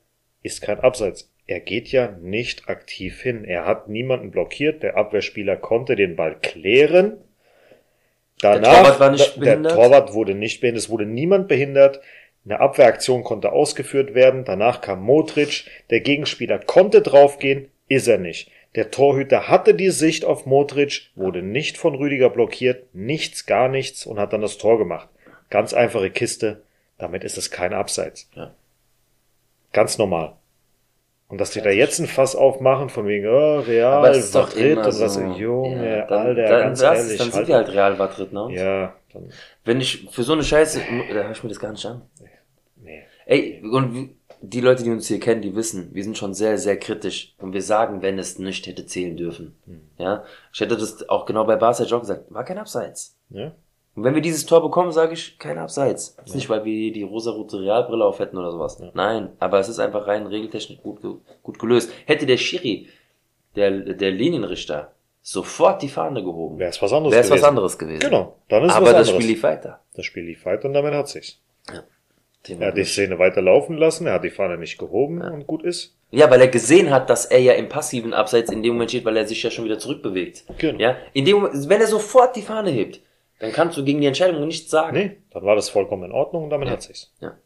ist 0.42 0.62
kein 0.62 0.80
Abseits. 0.80 1.32
Er 1.46 1.60
geht 1.60 1.90
ja 1.90 2.18
nicht 2.20 2.68
aktiv 2.68 3.22
hin. 3.22 3.46
Er 3.46 3.68
hat 3.68 3.90
niemanden 3.90 4.32
blockiert. 4.32 4.82
Der 4.82 4.98
Abwehrspieler 4.98 5.56
konnte 5.56 5.96
den 5.96 6.16
Ball 6.16 6.36
klären. 6.42 7.18
Danach, 8.42 8.74
Torwart 8.74 9.00
war 9.00 9.12
nicht 9.12 9.36
der 9.36 9.40
behindert? 9.40 9.74
Torwart 9.74 10.14
wurde 10.14 10.36
nicht 10.36 10.62
behindert. 10.62 10.84
Es 10.84 10.90
wurde 10.90 11.06
niemand 11.06 11.48
behindert. 11.48 12.02
Eine 12.44 12.60
Abwehraktion 12.60 13.24
konnte 13.24 13.52
ausgeführt 13.52 14.16
werden. 14.16 14.46
Danach 14.46 14.82
kam 14.82 15.04
Modric. 15.04 15.66
Der 15.90 16.00
Gegenspieler 16.00 16.60
konnte 16.60 17.02
draufgehen. 17.02 17.70
Ist 17.88 18.08
er 18.08 18.18
nicht. 18.18 18.50
Der 18.76 18.90
Torhüter 18.90 19.50
hatte 19.50 19.74
die 19.74 19.90
Sicht 19.92 20.24
auf 20.24 20.46
Modric, 20.46 21.12
wurde 21.16 21.42
nicht 21.42 21.78
von 21.78 21.94
Rüdiger 21.94 22.30
blockiert. 22.30 22.96
Nichts, 22.96 23.46
gar 23.46 23.68
nichts 23.68 24.06
und 24.06 24.18
hat 24.18 24.32
dann 24.32 24.42
das 24.42 24.58
Tor 24.58 24.78
gemacht. 24.78 25.10
Ganz 25.50 25.74
einfache 25.74 26.10
Kiste. 26.10 26.64
Damit 26.98 27.24
ist 27.24 27.38
es 27.38 27.52
kein 27.52 27.74
Abseits. 27.74 28.30
Ja. 28.34 28.54
Ganz 29.74 29.98
normal. 29.98 30.38
Und 31.32 31.40
dass 31.40 31.52
die 31.52 31.62
da 31.62 31.70
jetzt 31.70 32.00
ein 32.00 32.08
Fass 32.08 32.36
aufmachen, 32.36 32.90
von 32.90 33.08
wegen, 33.08 33.28
oh, 33.28 33.60
Real, 33.60 34.02
Madrid 34.02 34.78
und 34.78 34.86
was, 34.86 35.14
so. 35.14 35.22
Junge, 35.22 35.98
Ja, 36.00 36.06
dann, 36.08 36.28
Alter, 36.28 36.42
dann, 36.44 36.60
ganz 36.62 36.80
das, 36.82 36.98
ehrlich. 37.06 37.18
dann 37.18 37.28
sind 37.32 37.36
halt- 37.36 37.48
wir 37.48 37.56
halt 37.56 37.70
Real 37.70 37.96
Madrid, 37.96 38.34
ne? 38.34 38.48
Ja, 38.52 38.96
dann, 39.14 39.30
Wenn 39.64 39.80
ich 39.82 40.08
für 40.12 40.24
so 40.24 40.34
eine 40.34 40.44
Scheiße, 40.44 40.80
da 41.14 41.24
höre 41.24 41.32
ich 41.32 41.42
mir 41.44 41.50
das 41.50 41.60
gar 41.60 41.72
nicht 41.72 41.86
an. 41.86 42.02
nee. 42.76 43.04
Ey, 43.26 43.62
und 43.64 44.16
die 44.42 44.60
Leute, 44.62 44.84
die 44.84 44.90
uns 44.90 45.08
hier 45.08 45.20
kennen, 45.20 45.42
die 45.42 45.56
wissen, 45.56 45.90
wir 45.94 46.04
sind 46.04 46.18
schon 46.18 46.34
sehr, 46.34 46.58
sehr 46.58 46.78
kritisch 46.78 47.36
und 47.38 47.54
wir 47.54 47.62
sagen, 47.62 48.02
wenn 48.02 48.18
es 48.20 48.40
nicht 48.40 48.66
hätte 48.68 48.86
zählen 48.86 49.16
dürfen. 49.16 49.56
Hm. 49.66 49.82
Ja, 50.00 50.24
ich 50.52 50.60
hätte 50.60 50.76
das 50.76 51.08
auch 51.08 51.26
genau 51.26 51.46
bei 51.46 51.56
Barca 51.56 51.84
auch 51.84 52.00
gesagt, 52.02 52.26
war 52.34 52.44
kein 52.44 52.58
Abseits. 52.58 53.16
Ja? 53.30 53.54
Und 53.96 54.04
wenn 54.06 54.16
wir 54.16 54.22
dieses 54.22 54.46
Tor 54.46 54.62
bekommen, 54.62 54.92
sage 54.94 55.14
ich, 55.14 55.38
kein 55.38 55.58
Abseits. 55.58 56.16
Das 56.16 56.28
ist 56.28 56.36
nicht, 56.36 56.50
weil 56.50 56.64
wir 56.64 56.94
die 56.94 57.04
rosarote 57.04 57.60
Realbrille 57.60 58.06
auf 58.06 58.20
hätten 58.20 58.38
oder 58.38 58.52
sowas. 58.52 58.78
Ja. 58.80 58.90
Nein, 58.94 59.30
aber 59.40 59.60
es 59.60 59.68
ist 59.68 59.80
einfach 59.80 60.08
rein 60.08 60.26
regeltechnisch 60.28 60.80
gut, 60.82 61.00
gut 61.44 61.60
gelöst. 61.60 61.92
Hätte 62.06 62.26
der 62.26 62.38
Schiri, 62.38 62.88
der, 63.58 63.72
der 63.72 64.12
Linienrichter, 64.12 64.94
sofort 65.22 65.82
die 65.82 65.90
Fahne 65.90 66.24
gehoben, 66.24 66.58
Wäre 66.58 66.70
es 66.70 66.82
was 66.82 66.94
anderes 66.94 67.12
wäre 67.14 67.22
es 67.24 67.30
was 67.30 67.36
gewesen. 67.36 67.50
anderes 67.50 67.78
gewesen. 67.78 68.00
Genau, 68.00 68.38
dann 68.48 68.64
ist 68.64 68.72
es 68.72 68.76
aber 68.78 68.86
was 68.88 68.94
das 68.94 69.08
anderes. 69.10 69.24
Spiel 69.24 69.34
lief 69.36 69.44
weiter. 69.44 69.80
das 69.94 70.06
Spiel 70.06 70.24
lief 70.24 70.46
weiter 70.46 70.68
und 70.68 70.74
damit 70.74 70.94
hat 70.94 71.10
sich's. 71.10 71.40
Thema 72.44 72.62
Er 72.62 72.68
hat 72.70 72.78
die. 72.78 72.86
Szene 72.86 73.20
weiter 73.20 73.42
laufen 73.42 73.78
lassen, 73.78 74.08
er 74.08 74.14
hat 74.14 74.24
die 74.24 74.30
Fahne 74.32 74.58
nicht 74.58 74.78
gehoben 74.80 75.20
Ja. 75.22 75.30
und 75.30 75.46
gut 75.46 75.64
ist. 75.64 75.96
Ja, 76.12 76.30
weil 76.32 76.42
er 76.42 76.48
gesehen 76.48 76.90
hat, 76.90 77.10
dass 77.10 77.26
er 77.26 77.40
ja 77.40 77.54
im 77.54 77.70
passiven 77.70 78.14
Abseits 78.14 78.52
in 78.52 78.64
dem 78.64 78.74
Moment 78.74 78.90
steht, 78.92 79.06
weil 79.06 79.16
er 79.16 79.28
sich 79.28 79.44
ja 79.44 79.52
schon 79.52 79.64
wieder 79.66 79.78
zurückbewegt. 79.80 80.44
Genau. 80.58 80.80
Ja, 80.80 80.96
in 81.14 81.24
dem 81.26 81.38
Moment, 81.38 81.70
wenn 81.70 81.80
er 81.82 81.88
sofort 81.88 82.36
die 82.36 82.42
Fahne 82.42 82.72
hebt, 82.72 83.00
dann 83.42 83.52
kannst 83.52 83.78
du 83.78 83.84
gegen 83.84 84.00
die 84.02 84.08
Entscheidung 84.08 84.48
nichts 84.48 84.70
sagen. 84.72 84.96
Nee, 84.96 85.18
dann 85.32 85.44
war 85.44 85.56
das 85.56 85.70
vollkommen 85.70 86.04
in 86.06 86.12
Ordnung 86.12 86.46
und 86.46 86.50
damit 86.52 86.68
Ja. 86.68 86.74
hat 86.76 86.84
sich's. 86.84 87.12
Ja. 87.20 87.38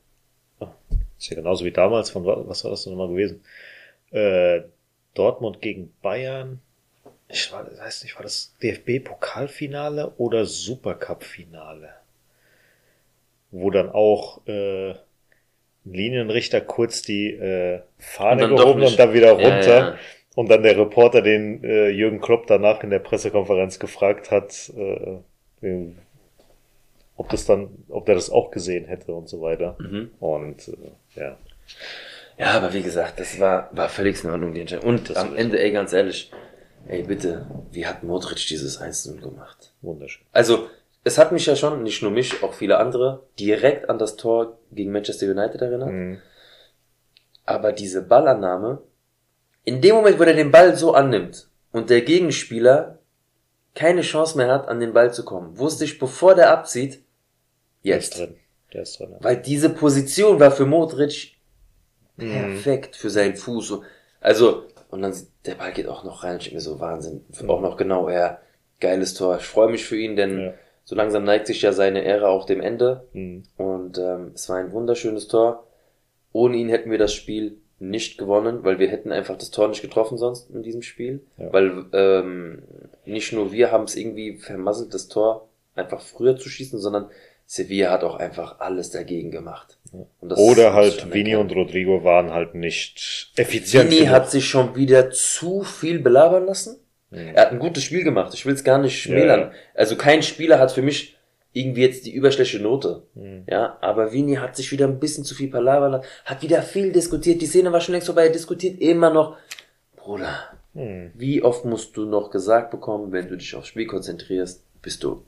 Ist 1.18 1.30
ja 1.30 1.36
genauso 1.36 1.66
wie 1.66 1.72
damals 1.72 2.10
von, 2.10 2.26
wa- 2.26 2.44
was 2.46 2.64
war 2.64 2.72
das 2.72 2.84
denn 2.84 2.94
nochmal 2.94 3.10
gewesen? 3.10 3.44
Äh, 4.12 4.62
Dortmund 5.14 5.62
gegen 5.62 5.94
Bayern. 6.02 6.60
Ich 7.30 7.52
war, 7.52 7.66
weiß 7.66 8.04
nicht, 8.04 8.16
war 8.16 8.24
das 8.24 8.54
DFB-Pokalfinale 8.62 10.14
oder 10.18 10.46
Supercup-Finale? 10.46 11.90
Wo 13.52 13.72
dann 13.72 13.90
auch 13.90 14.46
äh, 14.48 14.94
Linienrichter 15.86 16.62
kurz 16.62 17.02
die 17.02 17.32
äh, 17.32 17.82
Fahne 17.98 18.48
Und 18.50 18.58
gehoben 18.58 18.84
und 18.84 19.00
dann 19.00 19.14
wieder 19.14 19.40
Ja, 19.40 19.50
runter. 19.50 19.78
ja. 19.94 19.98
Und 20.36 20.50
dann 20.50 20.64
der 20.64 20.78
Reporter, 20.78 21.22
den 21.22 21.64
äh, 21.64 21.88
Jürgen 21.90 22.20
Klopp 22.20 22.48
danach 22.48 22.84
in 22.84 22.90
der 22.90 23.00
Pressekonferenz 23.00 23.80
gefragt 23.80 24.32
hat, 24.32 24.70
äh, 24.76 25.18
ob 27.18 27.30
das 27.30 27.46
dann, 27.46 27.70
ob 27.90 28.06
der 28.06 28.16
das 28.16 28.30
auch 28.30 28.52
gesehen 28.52 28.86
hätte 28.86 29.14
und 29.14 29.30
so 29.30 29.42
weiter. 29.42 29.76
Mhm. 29.80 30.12
Und 30.20 30.68
äh, 30.68 31.20
ja, 31.20 31.38
Ja, 32.38 32.52
aber 32.52 32.74
wie 32.74 32.82
gesagt, 32.82 33.20
das 33.20 33.40
war, 33.40 33.70
war 33.72 33.90
völlig 33.90 34.24
in 34.24 34.30
Ordnung, 34.30 34.54
die 34.54 34.62
Entscheidung. 34.62 34.90
Und 34.90 35.10
Das 35.10 35.18
am 35.18 35.36
Ende, 35.36 35.60
ey, 35.60 35.72
ganz 35.72 35.94
ehrlich, 35.94 36.32
ey, 36.88 37.04
bitte, 37.04 37.46
wie 37.72 37.86
hat 37.88 38.04
Modric 38.04 38.46
dieses 38.48 38.82
1-0 38.82 39.22
gemacht? 39.22 39.72
wunderschön. 39.82 40.26
Also, 40.34 40.70
es 41.04 41.18
hat 41.18 41.32
mich 41.32 41.46
ja 41.46 41.56
schon, 41.56 41.84
nicht 41.84 42.02
nur 42.02 42.12
mich, 42.12 42.44
auch 42.44 42.54
viele 42.54 42.78
andere, 42.78 43.24
direkt 43.40 43.90
an 43.90 43.98
das 44.00 44.16
Tor 44.18 44.58
gegen 44.72 44.92
Manchester 44.92 45.28
United 45.28 45.62
erinnert. 45.62 45.92
Mhm. 45.92 46.22
Aber 47.46 47.72
diese 47.72 48.02
Ballannahme, 48.02 48.82
In 49.64 49.82
dem 49.82 49.96
Moment, 49.96 50.20
wo 50.20 50.24
er 50.24 50.34
den 50.34 50.52
Ball 50.52 50.76
so 50.76 50.94
annimmt 50.94 51.48
und 51.72 51.90
der 51.90 52.02
Gegenspieler 52.02 53.00
keine 53.76 54.02
Chance 54.02 54.38
mehr 54.38 54.48
hat, 54.48 54.68
an 54.68 54.80
den 54.80 54.94
Ball 54.94 55.14
zu 55.14 55.24
kommen, 55.26 55.58
wusste 55.60 55.84
ich, 55.86 56.00
bevor 56.00 56.34
der 56.36 56.50
abzieht, 56.52 57.04
Der 57.84 57.98
ist 57.98 58.16
jetzt. 58.16 58.20
drin. 58.20 58.36
Der 58.74 58.82
ist 58.84 59.00
drin. 59.00 59.12
ja. 59.12 59.18
Weil 59.22 59.38
diese 59.38 59.70
Position 59.70 60.40
war 60.40 60.52
für 60.52 60.66
Modric 60.66 61.34
Mhm. 62.18 62.32
perfekt 62.32 62.96
für 62.96 63.10
seinen 63.10 63.36
Fuß. 63.36 63.68
So. 63.68 63.84
Also, 64.22 64.64
und 64.90 65.02
dann, 65.02 65.12
sieht- 65.14 65.28
der 65.46 65.56
Ball 65.56 65.74
geht 65.74 65.88
auch 65.88 66.04
noch 66.06 66.24
rein. 66.24 66.38
Ich 66.40 66.52
mir 66.54 66.62
so, 66.62 66.80
Wahnsinn. 66.80 67.26
Auch 67.48 67.60
noch 67.62 67.76
genau, 67.78 68.10
ja, 68.10 68.40
geiles 68.80 69.14
Tor. 69.14 69.38
Ich 69.38 69.46
freue 69.46 69.70
mich 69.70 69.86
für 69.86 69.98
ihn, 69.98 70.16
denn 70.16 70.40
Ja. 70.40 70.54
so 70.86 70.96
langsam 70.96 71.26
neigt 71.26 71.46
sich 71.48 71.62
ja 71.62 71.74
seine 71.74 72.04
Ära 72.06 72.28
auch 72.30 72.46
dem 72.46 72.62
Ende. 72.62 73.06
Mhm. 73.12 73.44
Und 73.58 73.98
ähm, 73.98 74.32
es 74.34 74.48
war 74.48 74.58
ein 74.58 74.72
wunderschönes 74.72 75.28
Tor. 75.28 75.68
Ohne 76.32 76.56
ihn 76.58 76.70
hätten 76.70 76.90
wir 76.90 76.98
das 76.98 77.14
Spiel 77.14 77.58
nicht 77.80 78.18
gewonnen, 78.18 78.64
weil 78.64 78.80
wir 78.80 78.88
hätten 78.88 79.12
einfach 79.12 79.38
das 79.38 79.52
Tor 79.52 79.68
nicht 79.68 79.82
getroffen 79.82 80.18
sonst 80.18 80.50
in 80.50 80.64
diesem 80.64 80.82
Spiel. 80.82 81.22
Ja. 81.38 81.52
Weil 81.52 81.86
ähm, 81.92 82.64
nicht 83.06 83.34
nur 83.34 83.52
wir 83.52 83.72
haben 83.72 83.84
es 83.86 83.96
irgendwie 83.96 84.38
vermasselt, 84.38 84.94
das 84.94 85.08
Tor 85.08 85.48
einfach 85.76 86.02
früher 86.02 86.38
zu 86.38 86.50
schießen, 86.50 86.80
sondern 86.80 87.10
Sevilla 87.48 87.92
hat 87.92 88.04
auch 88.04 88.16
einfach 88.16 88.60
alles 88.60 88.90
dagegen 88.90 89.30
gemacht. 89.32 89.78
Oder 90.22 90.74
halt 90.74 91.14
Vini 91.14 91.36
und 91.36 91.52
Rodrigo 91.54 92.04
waren 92.04 92.32
halt 92.34 92.56
nicht 92.56 93.32
effizient. 93.36 93.92
Vini 93.92 94.08
hat 94.08 94.32
sich 94.32 94.48
schon 94.48 94.76
wieder 94.76 95.12
zu 95.12 95.64
viel 95.64 96.00
belabern 96.00 96.46
lassen. 96.48 96.78
Mhm. 97.12 97.32
Er 97.36 97.42
hat 97.44 97.52
ein 97.52 97.60
gutes 97.60 97.84
Spiel 97.84 98.04
gemacht. 98.04 98.34
Ich 98.34 98.46
will 98.46 98.56
es 98.56 98.64
gar 98.64 98.80
nicht 98.80 98.96
Ja, 99.06 99.12
schmälern. 99.12 99.40
ja. 99.42 99.52
Also 99.76 99.96
kein 99.96 100.24
Spieler 100.24 100.58
hat 100.60 100.72
für 100.72 100.82
mich 100.82 101.16
irgendwie 101.54 101.82
jetzt 101.84 102.06
die 102.06 102.14
überschlechte 102.14 102.60
Note. 102.60 103.04
Mhm. 103.14 103.44
Ja, 103.50 103.78
aber 103.80 104.12
Vini 104.12 104.36
hat 104.36 104.56
sich 104.56 104.72
wieder 104.72 104.88
ein 104.88 105.00
bisschen 105.00 105.24
zu 105.24 105.36
viel 105.36 105.50
palabern 105.50 105.92
lassen, 105.92 106.06
hat 106.26 106.42
wieder 106.42 106.62
viel 106.64 106.92
diskutiert. 106.92 107.42
Die 107.42 107.46
Szene 107.46 107.72
war 107.72 107.80
schon 107.80 107.94
längst 107.94 108.08
vorbei. 108.08 108.24
Er 108.26 108.32
diskutiert 108.34 108.82
immer 108.82 109.12
noch. 109.12 109.38
Bruder, 109.96 110.50
Mhm. 110.76 111.12
wie 111.16 111.42
oft 111.42 111.64
musst 111.66 111.96
du 111.96 112.06
noch 112.06 112.30
gesagt 112.30 112.70
bekommen, 112.70 113.12
wenn 113.14 113.30
du 113.30 113.38
dich 113.38 113.56
aufs 113.56 113.70
Spiel 113.70 113.88
konzentrierst, 113.88 114.62
bist 114.82 115.04
du 115.04 115.24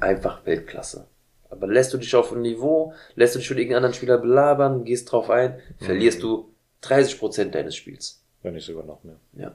einfach 0.00 0.44
Weltklasse. 0.44 1.06
Aber 1.50 1.66
lässt 1.66 1.94
du 1.94 1.98
dich 1.98 2.14
auf 2.14 2.32
ein 2.32 2.42
Niveau, 2.42 2.92
lässt 3.14 3.34
du 3.34 3.38
dich 3.38 3.48
mit 3.48 3.58
irgendeinem 3.58 3.78
anderen 3.78 3.94
Spieler 3.94 4.18
belabern, 4.18 4.84
gehst 4.84 5.10
drauf 5.10 5.30
ein, 5.30 5.58
verlierst 5.78 6.22
du 6.22 6.52
30% 6.82 7.50
deines 7.50 7.76
Spiels. 7.76 8.20
Wenn 8.42 8.54
nicht 8.54 8.66
sogar 8.66 8.84
noch 8.84 9.02
mehr. 9.04 9.16
Ja. 9.34 9.54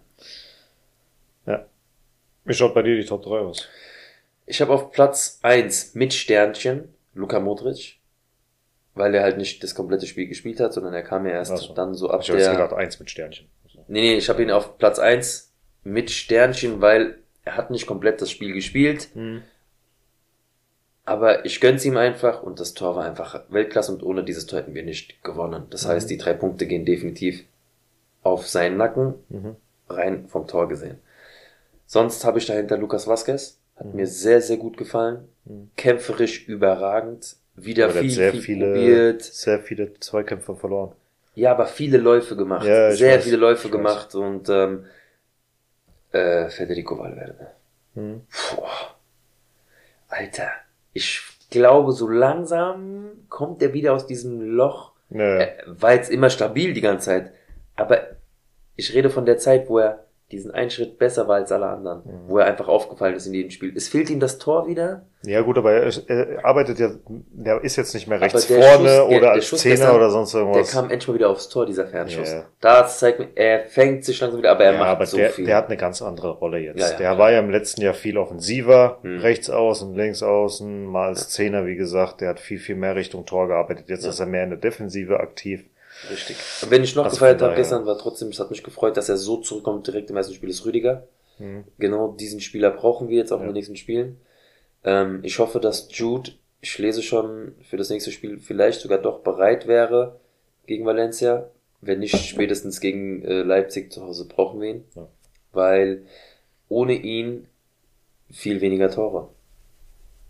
Ja. 1.46 1.66
Wie 2.46 2.54
schaut 2.54 2.74
bei 2.74 2.82
dir 2.82 2.96
die 2.96 3.06
Top 3.06 3.24
3 3.24 3.40
aus? 3.40 3.68
Ich 4.46 4.62
habe 4.62 4.74
auf 4.74 4.92
Platz 4.92 5.40
eins 5.42 5.94
mit 5.94 6.14
Sternchen 6.14 6.90
Luka 7.14 7.40
Modric, 7.40 7.98
weil 8.96 9.14
er 9.14 9.24
halt 9.24 9.38
nicht 9.38 9.64
das 9.64 9.76
komplette 9.76 10.08
Spiel 10.08 10.28
gespielt 10.28 10.60
hat, 10.60 10.74
sondern 10.74 10.94
er 10.94 11.04
kam 11.04 11.26
ja 11.26 11.34
erst 11.34 11.58
so. 11.58 11.74
dann 11.74 11.94
so 11.94 12.10
ab 12.10 12.22
Ich 12.22 12.30
habe 12.30 12.40
jetzt 12.40 12.48
der... 12.48 12.56
gedacht, 12.56 12.74
eins 12.74 13.00
mit 13.00 13.10
Sternchen. 13.10 13.48
Nee, 13.88 14.02
nee, 14.02 14.16
ich 14.16 14.30
habe 14.30 14.42
ihn 14.44 14.52
auf 14.52 14.78
Platz 14.78 15.00
eins 15.00 15.52
mit 15.84 16.12
Sternchen, 16.12 16.82
weil 16.82 17.18
er 17.46 17.58
hat 17.58 17.72
nicht 17.72 17.88
komplett 17.88 18.22
das 18.22 18.32
Spiel 18.32 18.54
gespielt, 18.54 19.10
Mhm. 19.16 19.44
aber 21.06 21.46
ich 21.46 21.60
gönn's 21.60 21.84
ihm 21.86 21.98
einfach 21.98 22.44
und 22.44 22.60
das 22.60 22.74
Tor 22.74 22.96
war 22.96 23.06
einfach 23.06 23.44
Weltklasse 23.50 23.92
und 23.92 24.04
ohne 24.04 24.24
dieses 24.24 24.46
Tor 24.46 24.60
hätten 24.60 24.74
wir 24.74 24.84
nicht 24.84 25.24
gewonnen. 25.24 25.66
Das 25.70 25.86
heißt, 25.86 26.10
die 26.10 26.18
drei 26.18 26.34
Punkte 26.34 26.66
gehen 26.66 26.86
definitiv 26.86 27.44
auf 28.22 28.48
seinen 28.48 28.78
Nacken, 28.78 29.16
Mhm. 29.30 29.56
rein 29.90 30.28
vom 30.30 30.48
Tor 30.48 30.70
gesehen. 30.70 31.00
Sonst 31.86 32.24
habe 32.24 32.40
ich 32.40 32.46
dahinter 32.46 32.78
Lukas 32.78 33.08
Vasquez, 33.08 33.60
hat 33.76 33.88
Mhm. 33.88 33.96
mir 33.98 34.08
sehr, 34.08 34.42
sehr 34.42 34.58
gut 34.58 34.78
gefallen, 34.78 35.28
Mhm. 35.44 35.72
kämpferisch 35.76 36.48
überragend, 36.48 37.36
wieder 37.56 37.90
viel, 37.90 38.10
sehr 38.10 38.32
viel 38.32 38.42
viele, 38.42 38.66
probiert. 38.74 39.24
sehr 39.24 39.60
viele 39.60 39.94
Zweikämpfe 40.00 40.56
verloren. 40.56 40.94
Ja, 41.36 41.52
aber 41.52 41.66
viele 41.66 41.98
Läufe 41.98 42.36
gemacht. 42.36 42.66
Ja, 42.68 42.92
Sehr 42.92 43.18
weiß, 43.18 43.24
viele 43.24 43.38
Läufe 43.38 43.68
ich 43.68 43.74
weiß. 43.74 43.78
gemacht 43.80 44.16
und 44.16 44.50
ähm, 44.50 44.86
äh, 46.12 46.50
Federico 46.50 46.98
Valverde. 47.00 47.48
Mhm. 47.96 48.22
Puh. 48.30 48.62
Alter, 50.10 50.50
ich 50.94 51.22
glaube, 51.50 51.92
so 51.92 52.08
langsam 52.08 53.26
kommt 53.30 53.62
er 53.64 53.74
wieder 53.74 53.94
aus 53.94 54.06
diesem 54.06 54.42
Loch. 54.42 54.92
Ja, 55.10 55.20
Er 55.24 55.64
war 55.66 55.94
jetzt 55.94 56.12
immer 56.12 56.30
stabil 56.30 56.74
die 56.74 56.82
ganze 56.82 57.06
Zeit. 57.06 57.32
Aber 57.76 58.02
ich 58.76 58.94
rede 58.94 59.10
von 59.10 59.26
der 59.26 59.38
Zeit, 59.38 59.70
wo 59.70 59.80
er 59.80 60.06
diesen 60.34 60.52
einen 60.52 60.70
Schritt 60.70 60.98
besser 60.98 61.28
war 61.28 61.36
als 61.38 61.52
alle 61.52 61.68
anderen. 61.68 62.00
Mhm. 62.06 62.30
Wo 62.30 62.38
er 62.40 62.46
einfach 62.46 62.68
aufgefallen 62.68 63.16
ist 63.16 63.26
in 63.28 63.34
jedem 63.34 63.52
Spiel. 63.52 63.74
Es 63.76 63.88
fehlt 63.88 64.10
ihm 64.10 64.20
das 64.20 64.38
Tor 64.40 64.68
wieder. 64.68 65.04
ja 65.24 65.42
gut, 65.42 65.58
aber 65.58 65.72
er, 65.74 65.92
er 66.08 66.44
arbeitet 66.46 66.80
ja, 66.80 66.90
der 67.32 67.64
ist 67.64 67.76
jetzt 67.78 67.94
nicht 67.94 68.08
mehr 68.08 68.20
rechts 68.20 68.48
der 68.48 68.58
vorne 68.62 68.74
Schuss- 68.78 68.84
der- 68.84 69.08
oder 69.08 69.20
der 69.20 69.32
als 69.32 69.50
Zehner 69.52 69.96
oder 69.96 70.10
sonst 70.10 70.34
Der 70.34 70.42
irgendwas. 70.42 70.72
kam 70.72 70.86
endlich 70.90 71.08
mal 71.08 71.14
wieder 71.16 71.30
aufs 71.30 71.48
Tor, 71.50 71.66
dieser 71.66 71.86
Fernschuss. 71.88 72.32
Ja. 72.32 72.44
Da 72.60 72.86
zeigt 72.88 73.20
mir, 73.20 73.28
er 73.36 73.66
fängt 73.68 74.04
sich 74.04 74.20
langsam 74.20 74.40
wieder, 74.40 74.52
aber 74.52 74.64
er 74.66 74.74
ja, 74.74 74.80
macht 74.80 74.90
aber 74.90 75.06
so 75.06 75.18
der, 75.18 75.30
viel. 75.30 75.46
der 75.46 75.56
hat 75.58 75.68
eine 75.68 75.78
ganz 75.78 76.02
andere 76.02 76.32
Rolle 76.32 76.60
jetzt. 76.60 76.80
Ja, 76.80 76.90
ja, 76.92 76.98
der 76.98 77.18
war 77.18 77.32
ja 77.32 77.40
im 77.40 77.50
letzten 77.52 77.82
Jahr 77.82 77.94
viel 77.94 78.18
offensiver, 78.18 78.98
Hm. 79.02 79.20
rechts 79.20 79.50
außen, 79.50 79.94
links 79.96 80.22
außen, 80.24 80.86
mal 80.86 81.08
als 81.10 81.30
Zehner, 81.30 81.66
wie 81.66 81.76
gesagt. 81.76 82.22
Der 82.22 82.30
hat 82.30 82.40
viel, 82.40 82.60
viel 82.60 82.76
mehr 82.76 82.96
Richtung 82.96 83.26
Tor 83.26 83.48
gearbeitet. 83.48 83.86
Jetzt 83.90 84.06
ist 84.06 84.20
er 84.20 84.26
mehr 84.26 84.44
in 84.44 84.50
der 84.50 84.60
Defensive 84.60 85.20
aktiv. 85.20 85.64
Richtig. 86.10 86.38
Und 86.62 86.72
wenn 86.72 86.84
ich 86.84 86.96
noch 86.96 87.06
Also 87.06 87.16
gefeiert 87.16 87.42
habe 87.42 87.56
gestern, 87.56 87.86
war 87.86 87.98
trotzdem, 87.98 88.30
es 88.30 88.40
hat 88.40 88.52
mich 88.52 88.64
gefreut, 88.64 88.98
dass 88.98 89.10
er 89.10 89.18
so 89.18 89.38
zurückkommt 89.38 89.88
direkt 89.88 90.10
im 90.10 90.18
ersten 90.18 90.34
Spiel 90.34 90.50
ist 90.50 90.66
Rüdiger. 90.66 91.08
Hm. 91.38 91.64
Genau 91.80 92.12
diesen 92.12 92.40
Spieler 92.42 92.70
brauchen 92.72 93.10
wir 93.10 93.18
jetzt 93.18 93.32
auch 93.32 93.38
in 93.40 93.44
Ja. 93.44 93.50
den 93.50 93.56
nächsten 93.56 93.76
Spielen. 93.76 94.20
Ähm, 94.84 95.20
ich 95.24 95.40
hoffe, 95.40 95.60
dass 95.60 95.88
Jude, 95.92 96.32
ich 96.62 96.78
lese 96.78 97.02
schon, 97.02 97.56
für 97.62 97.78
das 97.78 97.90
nächste 97.90 98.12
Spiel 98.12 98.40
vielleicht 98.40 98.82
sogar 98.82 98.98
doch 99.00 99.20
bereit 99.20 99.68
wäre 99.68 100.20
gegen 100.68 100.86
Valencia. 100.86 101.50
Wenn 101.82 102.00
nicht, 102.00 102.16
spätestens 102.16 102.80
gegen 102.80 103.24
äh, 103.24 103.42
Leipzig 103.44 103.92
zu 103.92 104.04
Hause 104.04 104.26
brauchen 104.26 104.62
wir 104.62 104.70
ihn. 104.70 104.84
Ja. 104.96 105.08
Weil 105.52 106.04
ohne 106.70 106.94
ihn 106.94 107.48
viel 108.32 108.62
weniger 108.62 108.90
Tore. 108.90 109.30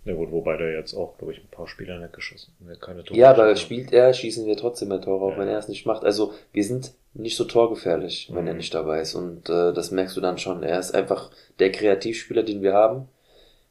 Ja 0.06 0.14
gut, 0.16 0.32
wobei 0.32 0.58
der 0.58 0.74
jetzt 0.78 0.94
auch, 0.94 1.18
glaube 1.18 1.32
ich, 1.34 1.40
ein 1.40 1.48
paar 1.50 1.68
Spieler 1.68 1.98
nicht 2.00 2.12
geschossen. 2.14 2.54
hat. 2.70 2.82
Keine 2.82 3.04
Tore 3.06 3.18
Ja, 3.18 3.32
aber 3.32 3.56
spielt 3.56 3.94
er, 3.94 4.14
schießen 4.14 4.46
wir 4.46 4.58
trotzdem 4.58 4.90
mehr 4.90 5.00
Tore, 5.00 5.24
auch 5.26 5.32
Ja. 5.32 5.38
wenn 5.40 5.48
er 5.48 5.58
es 5.58 5.70
nicht 5.70 5.86
macht. 5.86 6.04
Also 6.04 6.34
wir 6.52 6.64
sind 6.64 6.92
nicht 7.14 7.38
so 7.38 7.46
torgefährlich, 7.46 8.30
wenn 8.34 8.42
Mhm. 8.44 8.48
er 8.50 8.54
nicht 8.56 8.74
dabei 8.74 9.00
ist. 9.02 9.16
Und 9.16 9.50
äh, 9.50 9.72
das 9.72 9.92
merkst 9.92 10.18
du 10.18 10.22
dann 10.22 10.38
schon. 10.38 10.62
Er 10.64 10.78
ist 10.80 10.94
einfach 10.94 11.32
der 11.60 11.72
Kreativspieler, 11.72 12.44
den 12.44 12.62
wir 12.62 12.74
haben. 12.74 13.08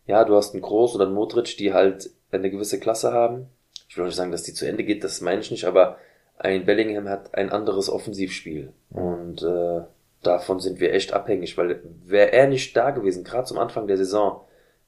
Ja, 0.06 0.24
du 0.24 0.34
hast 0.34 0.54
einen 0.54 0.62
Groß 0.62 0.94
oder 0.94 1.04
einen 1.06 1.14
Modric, 1.14 1.56
die 1.58 1.72
halt 1.74 2.10
eine 2.30 2.50
gewisse 2.50 2.80
Klasse 2.80 3.12
haben. 3.12 3.46
Ich 3.88 3.96
will 3.96 4.04
auch 4.04 4.08
nicht 4.08 4.16
sagen, 4.16 4.32
dass 4.32 4.42
die 4.42 4.54
zu 4.54 4.66
Ende 4.66 4.84
geht, 4.84 5.04
das 5.04 5.20
meine 5.20 5.42
ich 5.42 5.50
nicht, 5.50 5.64
aber 5.66 5.98
ein 6.38 6.64
Bellingham 6.64 7.08
hat 7.10 7.34
ein 7.34 7.50
anderes 7.50 7.90
Offensivspiel. 7.90 8.72
Mhm. 8.90 8.96
Und 9.02 9.42
äh, 9.42 9.82
davon 10.22 10.60
sind 10.60 10.80
wir 10.80 10.94
echt 10.94 11.12
abhängig, 11.12 11.58
weil 11.58 11.82
wäre 12.06 12.32
er 12.32 12.46
nicht 12.48 12.74
da 12.74 12.90
gewesen, 12.90 13.22
gerade 13.22 13.44
zum 13.44 13.58
Anfang 13.58 13.86
der 13.86 13.98
Saison, 13.98 14.40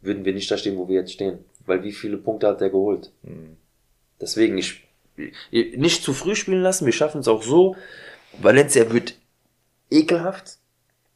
würden 0.05 0.25
wir 0.25 0.33
nicht 0.35 0.51
da 0.51 0.57
stehen, 0.57 0.77
wo 0.77 0.89
wir 0.89 0.97
jetzt 1.01 1.13
stehen. 1.13 1.39
Weil 1.67 1.83
wie 1.83 1.93
viele 1.93 2.17
Punkte 2.19 2.47
hat 2.49 2.61
er 2.61 2.71
geholt? 2.71 3.11
Hm. 3.25 3.57
Deswegen, 4.21 4.59
ich, 4.59 4.83
nicht 5.51 6.03
zu 6.03 6.13
früh 6.13 6.35
spielen 6.35 6.63
lassen. 6.63 6.85
Wir 6.87 6.93
schaffen 6.93 7.21
es 7.21 7.29
auch 7.29 7.43
so. 7.43 7.77
Valencia 8.41 8.91
wird 8.93 9.15
ekelhaft 9.91 10.59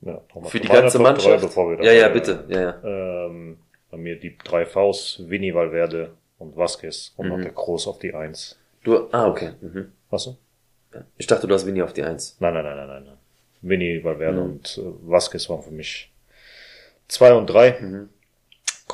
Ja, 0.00 0.20
für 0.44 0.60
die 0.60 0.68
ganze 0.68 0.98
drei, 0.98 1.02
Mannschaft. 1.04 1.42
bevor 1.42 1.70
wir 1.78 1.84
ja, 1.84 1.92
ja, 1.92 2.08
bitte. 2.08 2.44
Ja, 2.48 2.60
ja. 2.60 3.26
Ähm, 3.26 3.58
bei 3.90 3.96
mir 3.96 4.16
die 4.18 4.36
drei 4.38 4.64
Vs, 4.66 5.22
Vinny, 5.28 5.54
Valverde 5.54 6.12
und 6.38 6.56
Vasquez 6.56 7.12
und 7.16 7.28
noch 7.28 7.38
Mhm. 7.38 7.42
der 7.42 7.52
Groß 7.52 7.88
auf 7.88 7.98
die 7.98 8.14
Eins. 8.14 8.56
Du, 8.84 9.08
ah, 9.12 9.26
okay. 9.28 9.50
Mhm. 9.60 9.92
Was 10.10 10.24
du? 10.24 10.36
Ich 11.16 11.26
dachte, 11.26 11.46
du 11.46 11.54
hast 11.54 11.66
Winnie 11.66 11.82
auf 11.82 11.92
die 11.92 12.02
Eins. 12.02 12.36
Nein, 12.40 12.54
nein, 12.54 12.64
nein, 12.64 12.76
nein, 12.76 12.86
nein. 12.88 13.04
nein. 13.04 13.16
Vinny, 13.60 14.02
Valverde 14.04 14.38
Mhm. 14.40 14.44
und 14.50 14.78
äh, 14.78 14.82
Vasquez 15.10 15.48
waren 15.50 15.62
für 15.62 15.72
mich 15.72 16.10
zwei 17.08 17.32
und 17.34 17.46
drei. 17.48 17.78
Mhm. 17.80 18.08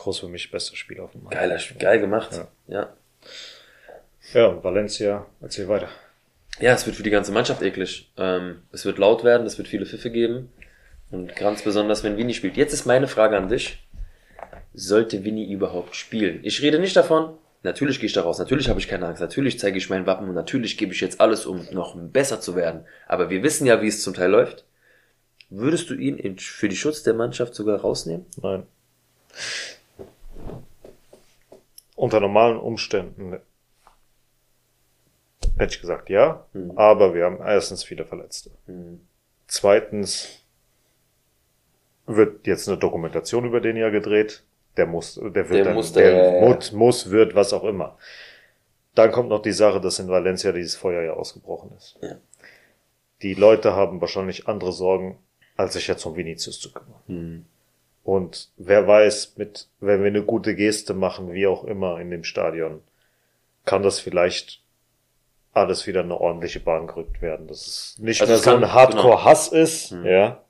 Groß 0.04 0.18
für 0.18 0.28
mich 0.28 0.50
bester 0.50 0.76
Spieler 0.76 1.04
auf 1.04 1.12
dem 1.12 1.22
Markt. 1.22 1.34
Geiler, 1.34 1.58
geil 1.78 1.98
gemacht. 1.98 2.28
Ja. 2.34 2.46
Ja. 2.68 2.92
Ja, 4.34 4.46
und 4.48 4.62
Valencia, 4.62 5.24
erzähl 5.40 5.66
weiter. 5.66 5.88
Ja, 6.60 6.74
es 6.74 6.84
wird 6.84 6.94
für 6.94 7.02
die 7.02 7.10
ganze 7.10 7.32
Mannschaft 7.32 7.62
eklig. 7.62 8.12
Ähm, 8.18 8.64
es 8.70 8.84
wird 8.84 8.98
laut 8.98 9.24
werden, 9.24 9.46
es 9.46 9.56
wird 9.56 9.66
viele 9.66 9.86
Pfiffe 9.86 10.10
geben. 10.10 10.52
Und 11.10 11.34
ganz 11.36 11.62
besonders, 11.62 12.04
wenn 12.04 12.18
Winnie 12.18 12.34
spielt. 12.34 12.58
Jetzt 12.58 12.74
ist 12.74 12.84
meine 12.84 13.08
Frage 13.08 13.38
an 13.38 13.48
dich. 13.48 13.82
Sollte 14.74 15.24
Winnie 15.24 15.50
überhaupt 15.50 15.96
spielen? 15.96 16.40
Ich 16.42 16.60
rede 16.60 16.78
nicht 16.78 16.96
davon, 16.96 17.38
natürlich 17.62 17.98
gehe 17.98 18.06
ich 18.06 18.12
da 18.12 18.22
raus, 18.22 18.38
natürlich 18.38 18.68
habe 18.68 18.80
ich 18.80 18.88
keine 18.88 19.06
Angst, 19.06 19.22
natürlich 19.22 19.58
zeige 19.58 19.78
ich 19.78 19.88
mein 19.88 20.04
Wappen 20.04 20.28
und 20.28 20.34
natürlich 20.34 20.76
gebe 20.76 20.92
ich 20.92 21.00
jetzt 21.00 21.18
alles, 21.18 21.46
um 21.46 21.66
noch 21.72 21.96
besser 21.96 22.42
zu 22.42 22.56
werden. 22.56 22.84
Aber 23.06 23.30
wir 23.30 23.42
wissen 23.42 23.66
ja, 23.66 23.80
wie 23.80 23.88
es 23.88 24.02
zum 24.02 24.12
Teil 24.12 24.30
läuft. 24.30 24.66
Würdest 25.48 25.88
du 25.88 25.94
ihn 25.94 26.38
für 26.38 26.68
die 26.68 26.76
Schutz 26.76 27.04
der 27.04 27.14
Mannschaft 27.14 27.54
sogar 27.54 27.80
rausnehmen? 27.80 28.26
Nein. 28.42 28.64
Unter 31.96 32.20
normalen 32.20 32.58
Umständen 32.58 33.38
hätte 35.56 35.74
ich 35.74 35.80
gesagt 35.80 36.10
ja, 36.10 36.44
Mhm. 36.52 36.72
aber 36.76 37.14
wir 37.14 37.24
haben 37.24 37.38
erstens 37.40 37.84
viele 37.84 38.04
Verletzte. 38.04 38.50
Hm. 38.66 39.00
Zweitens 39.46 40.42
wird 42.06 42.46
jetzt 42.46 42.68
eine 42.68 42.78
Dokumentation 42.78 43.44
über 43.44 43.60
den 43.60 43.76
ja 43.76 43.90
gedreht. 43.90 44.42
Der 44.76 44.86
muss, 44.86 45.14
der 45.14 45.34
wird 45.34 45.50
Der 45.52 45.64
dann, 45.66 45.74
muss, 45.74 45.92
der 45.92 46.38
äh, 46.38 46.40
muss, 46.48 46.72
muss, 46.72 47.10
wird, 47.10 47.34
was 47.36 47.52
auch 47.52 47.64
immer. 47.64 47.96
Dann 48.96 49.12
kommt 49.12 49.28
noch 49.28 49.42
die 49.42 49.52
Sache, 49.52 49.80
dass 49.80 49.98
in 50.00 50.08
Valencia 50.08 50.50
dieses 50.52 50.74
Feuer 50.76 51.02
ja 51.02 51.12
ausgebrochen 51.12 51.70
ist. 51.76 51.96
Ja. 52.02 52.16
die 53.22 53.34
Leute 53.34 53.74
haben 53.74 54.00
wahrscheinlich 54.00 54.48
andere 54.48 54.72
Sorgen, 54.72 55.18
als 55.56 55.74
sich 55.74 55.86
jetzt 55.86 56.04
um 56.04 56.16
Vinicius 56.16 56.58
zu 56.60 56.72
kümmern. 56.72 57.00
Hm. 57.06 57.44
Und 58.04 58.50
wer 58.58 58.86
weiß, 58.86 59.34
mit, 59.38 59.66
wenn 59.80 60.00
wir 60.00 60.08
eine 60.08 60.22
gute 60.22 60.54
Geste 60.54 60.92
machen, 60.94 61.32
wie 61.32 61.46
auch 61.46 61.64
immer 61.64 61.98
in 62.00 62.10
dem 62.10 62.22
Stadion, 62.22 62.82
kann 63.64 63.82
das 63.82 63.98
vielleicht 63.98 64.60
alles 65.54 65.86
wieder 65.86 66.00
eine 66.00 66.20
ordentliche 66.20 66.60
Bahn 66.60 66.86
gerückt 66.86 67.22
werden. 67.22 67.46
Dass 67.46 67.66
es 67.66 67.98
nicht 67.98 68.20
Also 68.20 68.32
mehr 68.32 68.40
so 68.42 68.50
ein 68.56 68.72
Hardcore-Hass 68.72 69.48
ist, 69.48 69.92
Mhm. 69.92 70.04
ja, 70.06 70.44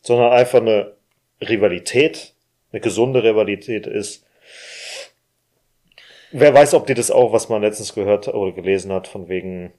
sondern 0.00 0.32
einfach 0.32 0.60
eine 0.60 0.94
Rivalität, 1.40 2.34
eine 2.72 2.80
gesunde 2.80 3.22
Rivalität 3.22 3.86
ist. 3.86 4.24
Wer 6.32 6.52
weiß, 6.52 6.74
ob 6.74 6.86
die 6.86 6.94
das 6.94 7.10
auch, 7.10 7.32
was 7.32 7.48
man 7.48 7.62
letztens 7.62 7.94
gehört 7.94 8.28
oder 8.28 8.52
gelesen 8.52 8.92
hat, 8.92 9.06
von 9.08 9.28
wegen, 9.28 9.72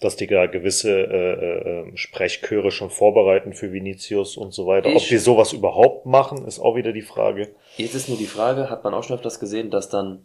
dass 0.00 0.16
die 0.16 0.26
da 0.28 0.46
gewisse 0.46 0.90
äh, 0.90 1.88
äh, 1.90 1.96
Sprechchöre 1.96 2.70
schon 2.70 2.90
vorbereiten 2.90 3.52
für 3.52 3.72
Vinicius 3.72 4.36
und 4.36 4.52
so 4.54 4.66
weiter. 4.66 4.88
Ob 4.90 4.96
Ich- 4.96 5.08
die 5.08 5.18
sowas 5.18 5.52
überhaupt 5.52 6.06
machen, 6.06 6.46
ist 6.46 6.60
auch 6.60 6.76
wieder 6.76 6.92
die 6.92 7.02
Frage. 7.02 7.48
Jetzt 7.76 7.94
ist 7.94 8.08
nur 8.08 8.18
die 8.18 8.26
Frage, 8.26 8.70
hat 8.70 8.84
man 8.84 8.94
auch 8.94 9.02
schon 9.02 9.16
öfters 9.16 9.40
gesehen, 9.40 9.70
dass 9.70 9.88
dann 9.88 10.24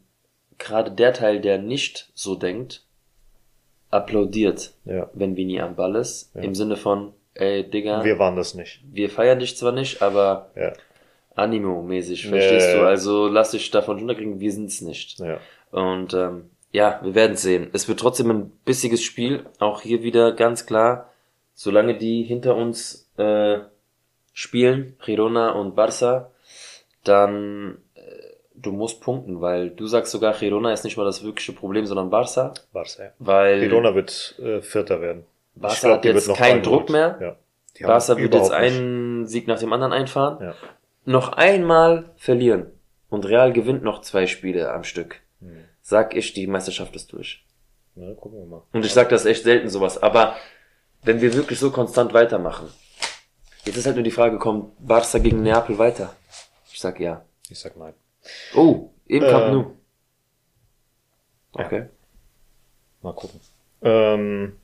gerade 0.60 0.92
der 0.92 1.14
Teil, 1.14 1.42
der 1.42 1.58
nicht 1.58 2.12
so 2.14 2.36
denkt, 2.36 2.86
applaudiert, 3.90 4.74
Ja. 4.86 5.10
wenn 5.14 5.36
Vini 5.36 5.60
am 5.60 5.76
Ball 5.76 5.96
ist. 5.96 6.32
Ja. 6.36 6.42
Im 6.42 6.56
Sinne 6.56 6.78
von, 6.78 7.14
ey 7.36 7.64
Digga, 7.70 8.00
Wir 8.04 8.14
wir, 8.14 8.20
waren 8.20 8.36
das 8.36 8.54
nicht. 8.56 8.82
feiern 9.10 9.40
dich 9.40 9.58
zwar 9.58 9.72
nicht, 9.72 10.02
aber 10.02 10.52
Ja. 10.56 10.74
Animo-mäßig, 11.36 12.28
verstehst 12.28 12.76
du? 12.76 12.82
Also 12.86 13.28
lass 13.28 13.52
dich 13.52 13.72
davon 13.72 13.98
runterkriegen, 13.98 14.40
wir 14.40 14.52
sind's 14.52 14.82
nicht. 14.82 15.20
Und 15.72 16.14
ähm, 16.14 16.52
ja, 16.74 17.00
wir 17.04 17.14
werden 17.14 17.38
sehen. 17.38 17.70
Es 17.72 17.88
wird 17.88 18.00
trotzdem 18.00 18.32
ein 18.32 18.50
bissiges 18.66 19.04
Spiel. 19.04 19.46
Auch 19.60 19.82
hier 19.82 20.02
wieder 20.02 20.34
ganz 20.34 20.66
klar, 20.66 21.10
solange 21.54 21.96
die 21.96 22.24
hinter 22.24 22.56
uns 22.56 23.10
äh, 23.18 23.60
spielen, 24.34 24.98
Girona 25.06 25.52
und 25.52 25.78
Barça, 25.78 26.32
dann 27.04 27.78
äh, 27.94 28.02
du 28.56 28.72
musst 28.72 29.02
punkten, 29.02 29.40
weil 29.40 29.70
du 29.70 29.86
sagst 29.86 30.12
sogar, 30.12 30.34
Girona 30.34 30.74
ist 30.74 30.84
nicht 30.84 30.98
mal 30.98 31.06
das 31.06 31.24
wirkliche 31.24 31.54
Problem, 31.54 31.86
sondern 31.86 32.10
Barça, 32.10 32.56
Barca. 32.74 33.14
weil 33.20 33.60
Girona 33.60 33.94
wird 33.94 34.36
äh, 34.40 34.62
Vierter 34.64 35.00
werden. 35.00 35.26
Ich 35.56 35.62
Barca 35.62 35.80
glaub, 35.80 35.98
hat 35.98 36.06
jetzt 36.06 36.34
keinen. 36.34 36.64
Druck 36.64 36.90
mehr. 36.90 37.18
Ja. 37.22 37.36
Die 37.78 37.84
Barca 37.84 38.18
wird 38.18 38.34
jetzt 38.34 38.48
überhaupt 38.48 38.64
nicht. 38.64 38.74
einen 38.74 39.28
Sieg 39.28 39.48
nach 39.48 39.60
dem 39.60 39.72
anderen 39.72 39.94
einfahren. 39.94 40.44
Ja. 40.44 40.56
Noch 41.06 41.34
einmal 41.34 42.06
verlieren 42.16 42.72
und 43.12 43.28
Real 43.28 43.54
gewinnt 43.54 43.84
noch 43.84 44.02
zwei 44.02 44.26
Spiele 44.26 44.74
am 44.74 44.84
Stück. 44.84 45.20
Sag 45.86 46.16
ich, 46.16 46.34
die 46.34 46.48
Meisterschaft 46.48 46.96
ist 46.96 47.12
durch. 47.12 47.46
Na, 47.96 48.14
gucken 48.16 48.40
wir 48.40 48.46
mal. 48.46 48.64
Und 48.72 48.86
ich 48.86 48.94
sag 48.94 49.10
das 49.10 49.26
echt 49.26 49.44
selten 49.44 49.70
sowas, 49.70 50.02
aber 50.02 50.36
wenn 51.04 51.22
wir 51.22 51.34
wirklich 51.34 51.60
so 51.60 51.72
konstant 51.72 52.14
weitermachen, 52.14 52.70
jetzt 53.66 53.76
ist 53.78 53.86
halt 53.86 53.96
nur 53.98 54.04
die 54.04 54.10
Frage, 54.12 54.40
kommt 54.40 54.74
Barca 54.80 55.20
gegen 55.20 55.44
Neapel 55.44 55.78
weiter? 55.78 56.16
Ich 56.72 56.80
sag 56.80 57.00
ja. 57.00 57.24
Ich 57.50 57.60
sag 57.60 57.76
nein. 57.78 57.94
Oh, 58.56 58.90
im 59.08 59.20
Camp 59.22 59.46
Ähm, 59.48 59.52
Nou. 59.54 59.72
Okay. 61.52 61.90
Mal 63.02 63.14
gucken. 63.14 63.40
Ähm, 63.82 64.58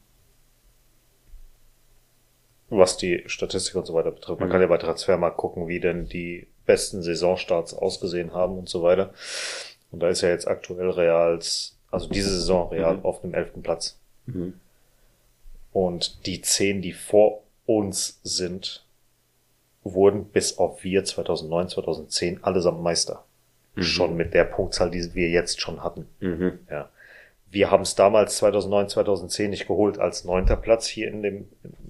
was 2.70 2.98
die 2.98 3.24
Statistik 3.28 3.76
und 3.76 3.86
so 3.86 3.94
weiter 3.94 4.12
betrifft. 4.12 4.40
Man 4.40 4.48
Mhm. 4.50 4.54
kann 4.54 4.62
ja 4.62 4.68
bei 4.68 4.78
Transfermarkt 4.78 5.38
gucken, 5.38 5.68
wie 5.68 5.80
denn 5.80 6.08
die 6.08 6.48
besten 6.66 7.02
Saisonstarts 7.04 7.74
ausgesehen 7.74 8.34
haben 8.34 8.58
und 8.58 8.70
so 8.70 8.82
weiter. 8.84 9.14
Und 9.92 10.02
da 10.02 10.10
ist 10.10 10.22
ja 10.22 10.30
jetzt 10.30 10.48
aktuell 10.48 10.90
Reals, 10.90 11.76
also 11.92 12.08
diese 12.10 12.30
Saison 12.30 12.70
Real 12.70 12.98
Mhm. 12.98 13.06
auf 13.06 13.22
dem 13.22 13.34
elften 13.34 13.64
Platz. 13.64 13.98
Mhm. 14.26 14.54
Und 15.72 16.26
die 16.26 16.42
zehn, 16.42 16.82
die 16.82 16.94
vor 16.94 17.42
uns 17.66 18.20
sind, 18.24 18.84
wurden 19.84 20.26
bis 20.26 20.58
auf 20.58 20.84
wir 20.84 21.04
2009, 21.04 21.70
2010 21.70 22.44
allesamt 22.44 22.82
Meister. 22.82 23.24
Mhm. 23.76 23.84
Schon 23.84 24.18
mit 24.18 24.34
der 24.34 24.44
Punktzahl, 24.44 24.92
die 24.92 25.14
wir 25.14 25.30
jetzt 25.30 25.62
schon 25.62 25.84
hatten. 25.84 26.08
Mhm. 26.20 26.60
Ja. 26.70 26.90
Wir 27.52 27.72
haben 27.72 27.82
es 27.82 27.96
damals 27.96 28.38
2009, 28.38 28.90
2010 28.90 29.50
nicht 29.50 29.68
geholt 29.68 29.98
als 29.98 30.24
neunter 30.24 30.56
Platz 30.56 30.86
hier 30.88 31.08
in 31.08 31.24
dem, 31.24 31.50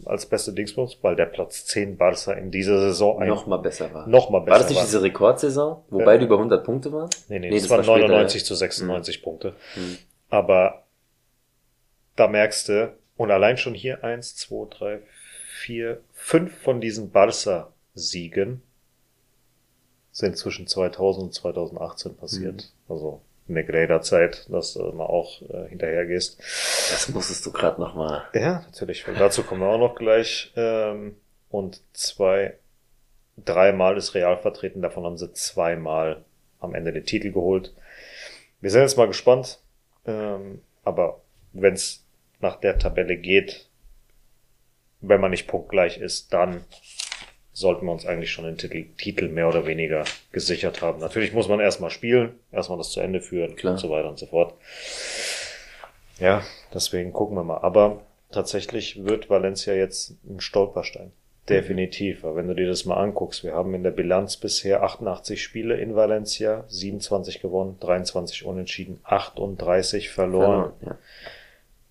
als 0.10 0.26
beste 0.26 0.53
Dingsbums, 0.53 0.97
weil 1.01 1.16
der 1.16 1.26
Platz 1.28 1.66
10 1.66 1.97
Barca 1.97 2.34
in 2.34 2.51
dieser 2.51 2.80
Saison 2.80 3.26
Noch 3.28 3.45
mal 3.47 3.57
besser 3.57 3.93
war. 3.93 4.07
noch 4.07 4.30
mal 4.30 4.39
besser 4.39 4.51
war 4.51 4.60
das 4.60 4.70
nicht 4.70 4.78
war. 4.78 4.86
diese 4.86 5.01
Rekordsaison, 5.03 5.84
wo 5.89 5.99
Ja. 5.99 6.05
beide 6.05 6.26
über 6.26 6.38
100 6.38 6.64
Punkte 6.66 6.91
waren? 6.91 7.10
Nee, 7.28 7.39
nee, 7.39 7.49
Nee, 7.49 7.55
das, 7.55 7.64
das 7.64 7.72
waren 7.72 7.88
war 7.88 7.95
später, 7.97 8.07
99 8.07 8.41
ja. 8.41 8.45
zu 8.47 8.55
96 8.55 9.22
Punkte. 9.24 9.53
Mhm. 9.76 9.97
Aber 10.30 10.84
da 12.16 12.28
merkst 12.28 12.70
du, 12.70 12.93
und 13.18 13.32
allein 13.32 13.57
schon 13.57 13.74
hier 13.74 14.03
eins, 14.03 14.36
zwei, 14.36 14.66
drei, 14.70 14.99
vier, 15.62 16.01
fünf 16.14 16.57
von 16.62 16.80
diesen 16.82 17.12
Barca-Siegen 17.12 18.62
sind 20.12 20.38
zwischen 20.38 20.68
2000 20.68 21.24
und 21.26 21.34
2018 21.34 22.16
passiert. 22.16 22.74
Mhm. 22.88 22.93
Also 22.93 23.22
in 23.50 23.56
der 23.56 23.64
Greda-Zeit, 23.64 24.45
dass 24.50 24.74
du 24.74 24.84
mal 24.93 25.06
auch 25.06 25.41
äh, 25.41 25.68
hinterher 25.68 26.06
gehst. 26.06 26.39
Das 26.39 27.10
musstest 27.10 27.45
du 27.45 27.52
gerade 27.52 27.82
noch 27.82 27.95
mal. 27.95 28.24
Ja, 28.34 28.62
natürlich. 28.66 29.08
weil 29.08 29.16
Dazu 29.16 29.43
kommen 29.43 29.62
wir 29.62 29.68
auch 29.68 29.80
noch 29.80 29.95
gleich. 29.95 30.54
Ähm, 30.56 31.18
und 31.50 31.82
zwei, 31.93 32.56
dreimal 33.43 33.97
ist 33.97 34.14
Real 34.14 34.38
vertreten. 34.38 34.82
Davon 34.82 35.04
haben 35.04 35.18
sie 35.18 35.34
zweimal 35.34 36.24
am 36.60 36.76
Ende 36.76 36.93
den 36.93 37.06
Titel 37.06 37.32
geholt. 37.32 37.74
Wir 38.62 38.70
sind 38.70 38.82
jetzt 38.82 38.97
mal 38.97 39.08
gespannt. 39.08 39.60
Ähm, 40.06 40.62
aber 40.84 41.22
wenn 41.52 41.74
es 41.74 42.06
nach 42.39 42.56
der 42.58 42.78
Tabelle 42.78 43.18
geht, 43.18 43.68
wenn 45.02 45.22
man 45.22 45.32
nicht 45.32 45.47
punktgleich 45.47 45.97
ist, 45.97 46.34
dann 46.34 46.64
sollten 47.60 47.86
wir 47.86 47.91
uns 47.91 48.05
eigentlich 48.05 48.32
schon 48.32 48.45
den 48.45 48.57
Titel, 48.57 48.86
Titel 48.97 49.28
mehr 49.28 49.47
oder 49.47 49.66
weniger 49.66 50.05
gesichert 50.32 50.82
haben. 50.82 50.99
Natürlich 50.99 51.34
muss 51.34 51.47
man 51.47 51.60
erstmal 51.60 51.89
spielen, 51.89 52.39
erstmal 52.51 52.78
das 52.78 52.91
zu 52.91 53.01
Ende 53.01 53.22
führen 53.22 53.55
Klar. 53.55 53.74
und 53.74 53.80
so 53.80 53.89
weiter 53.89 54.10
und 54.10 54.18
so 54.18 54.26
fort. 54.26 54.53
Ja, 56.20 56.43
deswegen 56.74 57.14
gucken 57.14 57.36
wir 57.36 57.43
mal. 57.43 57.60
Aber 57.60 58.01
tatsächlich 58.32 59.03
wird 59.03 59.30
Valencia 59.30 59.74
jetzt 59.74 60.16
ein 60.28 60.39
Stolperstein. 60.39 61.12
Definitiv. 61.49 62.24
Aber 62.24 62.36
wenn 62.36 62.47
du 62.47 62.53
dir 62.53 62.68
das 62.68 62.86
mal 62.86 62.97
anguckst, 62.97 63.43
wir 63.43 63.53
haben 63.53 63.74
in 63.74 63.84
der 63.84 63.91
Bilanz 63.91 64.38
bisher 64.38 64.84
88 64.84 65.41
Spiele 65.41 65.78
in 65.78 65.95
Valencia, 65.95 66.64
27 66.68 67.41
gewonnen, 67.41 67.78
23 67.80 68.45
unentschieden, 68.45 68.99
38 69.03 70.10
verloren. 70.10 70.74
Ja. 70.86 70.97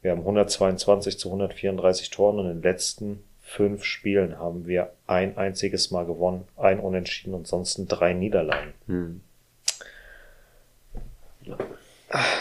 Wir 0.01 0.13
haben 0.13 0.21
122 0.21 1.19
zu 1.19 1.29
134 1.29 2.11
Toren 2.11 2.39
und 2.39 2.47
in 2.47 2.61
den 2.61 2.63
letzten 2.63 3.25
fünf 3.49 3.83
Spielen 3.85 4.39
haben 4.39 4.67
wir 4.67 4.93
ein 5.07 5.37
einziges 5.39 5.91
Mal 5.91 6.05
gewonnen, 6.05 6.47
ein 6.57 6.81
Unentschieden 6.81 7.33
und 7.35 7.47
sonst 7.49 7.77
drei 7.89 8.13
Niederlagen. 8.13 8.75
Hm. 8.87 9.21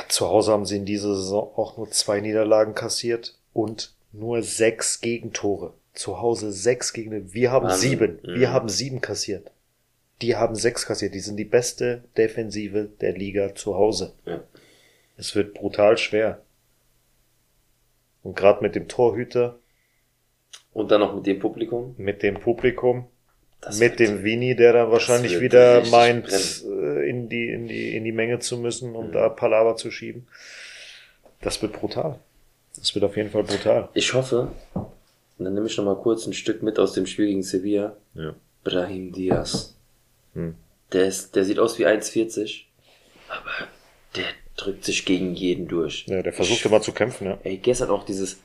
Zu 0.09 0.27
Hause 0.27 0.51
haben 0.51 0.65
sie 0.65 0.77
in 0.77 0.85
dieser 0.85 1.15
Saison 1.15 1.51
auch 1.55 1.77
nur 1.77 1.89
zwei 1.91 2.19
Niederlagen 2.21 2.75
kassiert 2.75 3.37
und 3.53 3.93
nur 4.11 4.41
sechs 4.43 5.01
Gegentore. 5.01 5.73
Zu 5.93 6.19
Hause 6.19 6.51
sechs 6.51 6.93
Gegentore. 6.93 7.33
Wir 7.33 7.51
haben 7.51 7.67
Wahnsinn. 7.67 7.89
sieben. 7.89 8.19
Wir 8.23 8.49
Mhm. 8.49 8.53
haben 8.53 8.69
sieben 8.69 9.01
kassiert. 9.01 9.51
Die 10.21 10.35
haben 10.35 10.55
sechs 10.55 10.85
kassiert. 10.85 11.13
Die 11.13 11.19
sind 11.19 11.37
die 11.37 11.45
beste 11.45 12.03
Defensive 12.17 12.89
der 13.01 13.13
Liga 13.13 13.55
zu 13.55 13.75
Hause. 13.75 14.13
Ja. 14.25 14.41
Es 15.17 15.35
wird 15.35 15.53
brutal 15.53 15.97
schwer. 15.97 16.41
Und 18.23 18.35
gerade 18.35 18.61
mit 18.61 18.75
dem 18.75 18.87
Torhüter, 18.87 19.57
Und 20.77 20.91
dann 20.91 20.99
noch 21.01 21.15
mit 21.15 21.25
dem 21.25 21.39
Publikum. 21.39 21.95
mit 21.97 22.21
dem 22.21 22.35
Publikum, 22.35 23.07
Das 23.61 23.79
mit 23.79 23.97
wird- 23.97 24.09
dem 24.09 24.23
Vini, 24.23 24.55
der 24.55 24.73
dann 24.73 24.91
wahrscheinlich 24.91 25.39
wieder 25.41 25.83
meint, 25.89 26.27
brennen. 26.27 26.97
äh, 27.03 27.09
in 27.09 27.29
die, 27.29 27.49
in 27.49 27.67
die, 27.67 27.95
in 27.97 28.03
die 28.03 28.11
Menge 28.11 28.37
zu 28.39 28.57
müssen 28.59 28.95
und 28.95 29.07
Mhm. 29.07 29.11
da 29.13 29.29
Palaver 29.29 29.75
zu 29.75 29.89
schieben. 29.89 30.27
Das 31.41 31.61
wird 31.61 31.73
brutal. 31.73 32.19
Das 32.75 32.93
wird 32.93 33.03
auf 33.05 33.17
jeden 33.17 33.31
Fall 33.31 33.43
brutal. 33.43 33.89
Ich 33.95 34.13
hoffe, 34.13 34.49
und 34.75 35.45
dann 35.45 35.53
nehme 35.55 35.65
ich 35.65 35.75
noch 35.77 35.85
mal 35.85 35.95
kurz 35.95 36.27
ein 36.27 36.33
Stück 36.33 36.61
mit 36.61 36.77
aus 36.77 36.93
dem 36.93 37.07
Spiel 37.07 37.25
gegen 37.27 37.41
Sevilla. 37.43 37.95
Ja. 38.13 38.35
Brahim 38.63 39.11
Diaz. 39.11 39.75
Hm. 40.35 40.53
Der, 40.93 41.05
ist, 41.07 41.35
der 41.35 41.43
sieht 41.43 41.57
aus 41.57 41.79
wie 41.79 41.85
1,40, 41.87 42.65
aber 43.29 43.49
der 44.15 44.25
drückt 44.57 44.85
sich 44.85 45.05
gegen 45.05 45.33
jeden 45.33 45.67
durch. 45.67 46.05
Ja, 46.07 46.21
der 46.21 46.33
versucht 46.33 46.59
Ich- 46.59 46.65
immer 46.65 46.81
zu 46.81 46.91
kämpfen, 46.91 47.25
ja. 47.25 47.37
Ey, 47.43 47.57
gestern 47.57 47.89
auch 47.89 48.05
dieses 48.05 48.37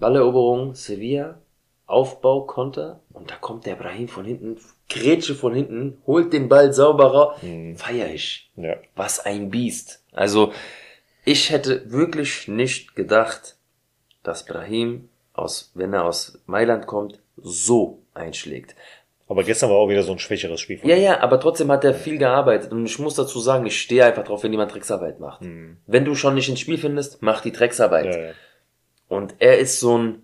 Balleroberung, 0.00 0.74
Sevilla, 0.74 1.38
Aufbau, 1.86 2.42
Konter 2.42 3.00
und 3.12 3.30
da 3.30 3.34
kommt 3.36 3.66
der 3.66 3.74
Brahim 3.74 4.08
von 4.08 4.24
hinten, 4.24 4.58
Grätsche 4.88 5.34
von 5.34 5.54
hinten, 5.54 5.98
holt 6.06 6.32
den 6.32 6.48
Ball 6.48 6.72
sauber 6.72 7.06
raus. 7.12 7.42
Mhm. 7.42 7.76
Feier 7.76 8.08
ich. 8.12 8.50
Ja. 8.56 8.76
Was 8.96 9.20
ein 9.24 9.50
Biest. 9.50 10.02
Also, 10.12 10.52
ich 11.24 11.50
hätte 11.50 11.90
wirklich 11.90 12.48
nicht 12.48 12.94
gedacht, 12.96 13.56
dass 14.22 14.44
Brahim 14.46 15.08
aus, 15.32 15.70
wenn 15.74 15.92
er 15.92 16.04
aus 16.04 16.40
Mailand 16.46 16.86
kommt, 16.86 17.20
so 17.36 18.02
einschlägt. 18.14 18.74
Aber 19.28 19.44
gestern 19.44 19.70
war 19.70 19.76
auch 19.76 19.88
wieder 19.88 20.02
so 20.02 20.10
ein 20.12 20.18
schwächeres 20.18 20.60
Spiel 20.60 20.80
Ja, 20.82 20.96
ihm. 20.96 21.02
ja, 21.02 21.20
aber 21.20 21.38
trotzdem 21.38 21.70
hat 21.70 21.84
er 21.84 21.94
viel 21.94 22.18
gearbeitet 22.18 22.72
und 22.72 22.84
ich 22.84 22.98
muss 22.98 23.14
dazu 23.14 23.38
sagen, 23.38 23.64
ich 23.64 23.80
stehe 23.80 24.04
einfach 24.04 24.24
drauf, 24.24 24.42
wenn 24.42 24.50
jemand 24.50 24.74
Drecksarbeit 24.74 25.20
macht. 25.20 25.42
Mhm. 25.42 25.76
Wenn 25.86 26.04
du 26.04 26.14
schon 26.16 26.34
nicht 26.34 26.48
ins 26.48 26.58
Spiel 26.60 26.78
findest, 26.78 27.22
mach 27.22 27.40
die 27.40 27.52
Drecksarbeit. 27.52 28.06
Ja, 28.06 28.20
ja. 28.20 28.32
Und 29.10 29.34
er 29.40 29.58
ist 29.58 29.78
so 29.80 29.98
ein 29.98 30.22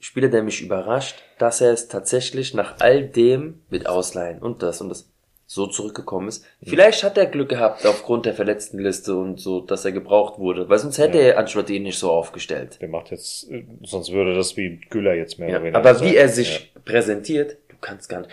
Spieler, 0.00 0.28
der 0.28 0.42
mich 0.42 0.62
überrascht, 0.62 1.22
dass 1.38 1.60
er 1.60 1.72
es 1.72 1.86
tatsächlich 1.88 2.54
nach 2.54 2.76
all 2.80 3.04
dem 3.06 3.60
mit 3.70 3.86
Ausleihen 3.86 4.40
und 4.40 4.62
das 4.62 4.80
und 4.80 4.88
das 4.88 5.06
so 5.46 5.66
zurückgekommen 5.66 6.28
ist. 6.28 6.44
Vielleicht 6.62 7.02
hat 7.02 7.18
er 7.18 7.26
Glück 7.26 7.48
gehabt 7.50 7.84
aufgrund 7.84 8.24
der 8.24 8.34
Verletztenliste 8.34 9.14
und 9.16 9.40
so, 9.40 9.60
dass 9.60 9.84
er 9.84 9.90
gebraucht 9.92 10.38
wurde, 10.38 10.68
weil 10.68 10.78
sonst 10.78 10.96
hätte 10.98 11.18
Ja. 11.18 11.24
er 11.24 11.38
Ancelotti 11.38 11.76
ihn 11.76 11.82
nicht 11.82 11.98
so 11.98 12.10
aufgestellt. 12.10 12.78
Der 12.80 12.88
macht 12.88 13.10
jetzt, 13.10 13.50
äh, 13.50 13.64
sonst 13.82 14.12
würde 14.12 14.34
das 14.34 14.56
wie 14.56 14.80
Güller 14.90 15.14
jetzt 15.14 15.38
mehr 15.38 15.48
Ja, 15.48 15.56
oder 15.56 15.64
weniger 15.64 15.78
aber 15.78 15.94
sein. 15.96 16.08
wie 16.08 16.16
er 16.16 16.28
sich 16.28 16.72
präsentiert, 16.84 17.56
du 17.68 17.76
kannst 17.80 18.08
gar 18.08 18.20
nicht. 18.20 18.30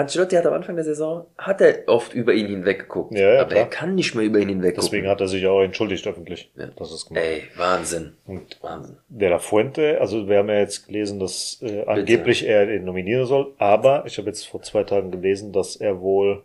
Ancelotti 0.00 0.36
hat 0.36 0.46
am 0.46 0.54
Anfang 0.54 0.76
der 0.76 0.84
Saison, 0.84 1.26
hat 1.38 1.60
er 1.60 1.86
oft 1.86 2.14
über 2.14 2.32
ihn 2.32 2.46
hinweggeguckt. 2.46 3.12
Ja, 3.14 3.34
ja, 3.34 3.40
aber 3.42 3.50
klar. 3.50 3.60
er 3.60 3.66
kann 3.68 3.94
nicht 3.94 4.14
mehr 4.14 4.24
über 4.24 4.38
ihn 4.38 4.48
hinweggucken. 4.48 4.84
Deswegen 4.84 5.08
hat 5.08 5.20
er 5.20 5.28
sich 5.28 5.46
auch 5.46 5.60
entschuldigt 5.62 6.06
öffentlich. 6.06 6.50
Ja. 6.56 6.66
Das 6.76 6.92
ist 6.92 7.06
gemacht. 7.06 7.24
Ey, 7.24 7.42
Wahnsinn. 7.56 8.14
Und 8.26 8.62
Wahnsinn. 8.62 8.96
der 9.08 9.30
La 9.30 9.38
Fuente, 9.38 10.00
also 10.00 10.28
wir 10.28 10.38
haben 10.38 10.48
ja 10.48 10.58
jetzt 10.58 10.86
gelesen, 10.86 11.20
dass 11.20 11.60
äh, 11.62 11.84
angeblich 11.86 12.46
er 12.46 12.74
ihn 12.74 12.84
nominieren 12.84 13.26
soll, 13.26 13.52
aber 13.58 14.04
ich 14.06 14.18
habe 14.18 14.28
jetzt 14.28 14.46
vor 14.46 14.62
zwei 14.62 14.84
Tagen 14.84 15.10
gelesen, 15.10 15.52
dass 15.52 15.76
er 15.76 16.00
wohl 16.00 16.42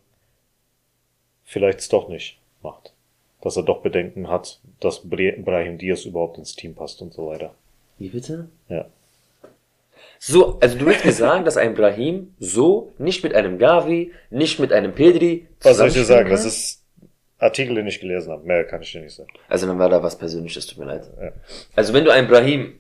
vielleicht 1.43 1.80
es 1.80 1.89
doch 1.89 2.10
nicht 2.10 2.39
macht. 2.62 2.93
Dass 3.41 3.58
er 3.58 3.64
doch 3.64 3.82
Bedenken 3.82 4.30
hat, 4.30 4.60
dass 4.80 5.01
Brahim 5.08 5.78
Diaz 5.78 6.06
überhaupt 6.06 6.38
ins 6.38 6.56
Team 6.56 6.74
passt 6.74 7.01
und 7.01 7.14
so 7.14 7.28
weiter. 7.28 7.53
Wie 7.99 8.10
bitte? 8.10 8.49
Ja. 8.70 8.86
So, 10.28 10.57
also 10.59 10.76
du 10.80 10.88
willst 10.88 11.05
mir 11.05 11.11
sagen, 11.11 11.45
dass 11.45 11.55
ein 11.55 11.76
Brahim 11.76 12.34
so 12.39 12.93
nicht 12.97 13.23
mit 13.23 13.36
einem 13.36 13.59
Gavi, 13.59 14.11
nicht 14.32 14.59
mit 14.59 14.73
einem 14.73 14.95
Pedri 14.95 15.47
Was 15.61 15.78
soll 15.78 15.89
ich 15.89 15.93
dir 15.93 16.03
sagen? 16.03 16.23
kann? 16.23 16.32
Das 16.32 16.45
ist 16.45 16.82
Artikel, 17.38 17.76
den 17.76 17.86
ich 17.86 17.99
gelesen 17.99 18.32
habe. 18.32 18.43
Mehr 18.43 18.63
kann 18.65 18.82
ich 18.82 18.91
dir 18.91 19.01
nicht 19.01 19.13
sagen. 19.15 19.30
Also 19.47 19.67
dann 19.67 19.78
war 19.78 19.88
da 19.89 20.01
was 20.01 20.17
Persönliches, 20.17 20.65
tut 20.65 20.80
mir 20.80 20.86
leid. 20.86 21.03
Ja. 21.21 21.32
Also 21.76 21.93
wenn 21.93 22.05
du 22.05 22.11
einen 22.11 22.28
Brahim 22.28 22.80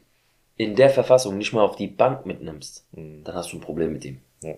in 0.57 0.75
der 0.75 0.89
Verfassung 0.89 1.37
nicht 1.37 1.53
mal 1.53 1.61
auf 1.61 1.75
die 1.75 1.85
Bank 1.85 2.25
mitnimmst, 2.25 2.83
dann 2.93 3.35
hast 3.35 3.51
du 3.53 3.57
ein 3.57 3.61
Problem 3.61 3.93
mit 3.93 4.05
ihm. 4.05 4.21
Mhm. 4.41 4.47
Ja. 4.49 4.55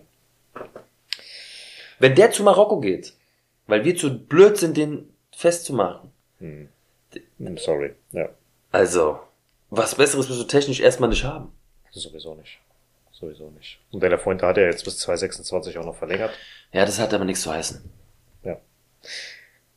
Wenn 1.98 2.14
der 2.14 2.30
zu 2.30 2.42
Marokko 2.42 2.80
geht, 2.80 3.12
weil 3.66 3.84
wir 3.84 3.96
zu 3.96 4.18
blöd 4.18 4.56
sind, 4.56 4.76
den 4.78 5.10
festzumachen, 5.32 6.10
Hm, 6.38 6.68
Sorry. 7.56 7.92
Ja. 8.12 8.28
also 8.72 9.18
was 9.70 9.94
Besseres 9.96 10.28
wirst 10.30 10.40
du 10.40 10.44
technisch 10.44 10.80
erstmal 10.80 11.10
nicht 11.10 11.24
haben. 11.24 11.52
Sowieso 11.90 12.34
nicht. 12.36 12.58
Sowieso 13.18 13.50
nicht. 13.50 13.80
Und 13.90 14.00
der 14.02 14.10
La 14.10 14.16
Fuente 14.18 14.46
hat 14.46 14.58
ja 14.58 14.64
jetzt 14.64 14.84
bis 14.84 14.98
2026 14.98 15.76
auch 15.78 15.84
noch 15.84 15.96
verlängert. 15.96 16.30
Ja, 16.72 16.84
das 16.84 17.00
hat 17.00 17.12
aber 17.12 17.24
nichts 17.24 17.42
zu 17.42 17.52
heißen. 17.52 17.82
Ja. 18.44 18.58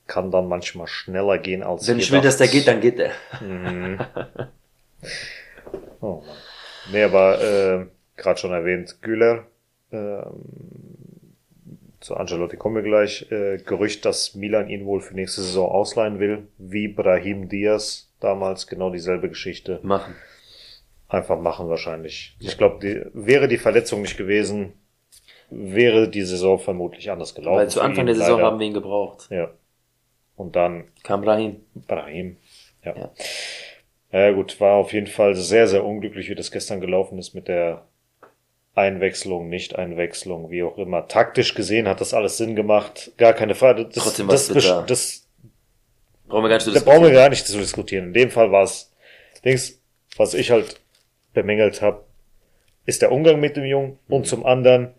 Kann 0.06 0.30
dann 0.30 0.48
manchmal 0.48 0.88
schneller 0.88 1.40
gehen 1.40 1.64
als 1.64 1.88
Wenn 1.88 1.98
ich 1.98 2.12
will, 2.12 2.22
dass 2.22 2.38
der 2.38 2.48
geht, 2.48 2.68
dann 2.68 2.82
geht 2.82 3.00
der. 3.00 3.12
Oh 6.04 6.24
Mann. 6.26 6.36
Nee, 6.92 7.04
aber 7.04 7.42
äh, 7.42 7.86
gerade 8.18 8.40
schon 8.40 8.52
erwähnt, 8.52 9.02
Güler, 9.02 9.46
ähm, 9.92 11.36
zu 12.00 12.16
Angelotti 12.16 12.58
kommen 12.58 12.76
wir 12.76 12.84
gleich. 12.84 13.32
Äh, 13.32 13.58
Gerücht, 13.58 14.06
dass 14.06 14.34
Milan 14.34 14.68
ihn 14.70 14.86
wohl 14.86 15.02
für 15.02 15.14
nächste 15.14 15.42
Saison 15.42 15.70
ausleihen 15.70 16.20
will, 16.20 16.48
wie 16.58 16.88
Brahim 16.88 17.50
Diaz 17.50 18.12
damals, 18.20 18.68
genau 18.68 18.90
dieselbe 18.90 19.30
Geschichte. 19.30 19.80
Machen. 19.84 20.16
Einfach 21.12 21.38
machen 21.38 21.68
wahrscheinlich. 21.68 22.38
Ich 22.40 22.58
glaube, 22.58 22.80
die, 22.80 23.02
wäre 23.14 23.50
die 23.50 23.58
Verletzung 23.58 24.02
nicht 24.02 24.16
gewesen, 24.16 24.72
wäre 25.50 26.08
die 26.08 26.22
Saison 26.22 26.58
vermutlich 26.58 27.12
anders 27.12 27.36
gelaufen. 27.36 27.58
Weil 27.58 27.70
zu 27.70 27.82
Anfang 27.82 28.06
der 28.06 28.16
Saison 28.16 28.38
leider. 28.38 28.48
haben 28.48 28.60
wir 28.60 28.68
ihn 28.68 28.74
gebraucht. 28.74 29.28
Ja. 29.30 29.52
Und 30.38 30.56
dann 30.56 30.86
Kam 31.04 31.22
Brahim. 31.22 31.58
Brahim. 31.76 32.38
Ja. 32.86 32.96
Ja. 32.96 33.12
ja. 34.14 34.32
gut, 34.32 34.62
war 34.62 34.76
auf 34.76 34.94
jeden 34.94 35.08
Fall 35.08 35.36
sehr, 35.36 35.68
sehr 35.68 35.84
unglücklich, 35.84 36.30
wie 36.30 36.36
das 36.36 36.50
gestern 36.50 36.80
gelaufen 36.80 37.20
ist 37.20 37.34
mit 37.34 37.50
der 37.50 37.86
Einwechslung, 38.74 39.50
Nicht-Einwechslung, 39.50 40.50
wie 40.50 40.64
auch 40.64 40.78
immer. 40.78 41.10
Taktisch 41.10 41.56
gesehen 41.56 41.90
hat 41.90 42.00
das 42.00 42.14
alles 42.14 42.38
Sinn 42.38 42.56
gemacht. 42.56 43.12
Gar 43.18 43.34
keine 43.34 43.54
Frage. 43.54 43.84
Das, 43.84 44.02
Trotzdem 44.02 44.30
das, 44.30 44.48
das, 44.48 44.86
das, 44.88 45.28
Brauchen 46.30 46.46
wir 46.46 46.50
gar 46.50 46.56
nicht 46.56 46.64
zu 46.64 46.72
da 46.72 46.80
brauchen 46.80 46.86
wir 46.86 47.10
diskutieren. 47.10 47.16
gar 47.16 47.30
nicht 47.30 47.48
zu 47.48 47.58
diskutieren. 47.58 48.06
In 48.06 48.14
dem 48.14 48.32
Fall 48.32 48.50
war 48.54 48.64
es, 48.64 48.94
Dings, 49.44 49.78
was 50.16 50.34
ich 50.34 50.52
halt 50.52 50.80
bemängelt 51.34 51.82
habe, 51.82 52.04
ist 52.86 53.02
der 53.02 53.12
Umgang 53.12 53.40
mit 53.40 53.56
dem 53.58 53.66
Jungen 53.66 54.00
Mhm. 54.08 54.14
und 54.14 54.28
zum 54.28 54.46
anderen, 54.46 54.90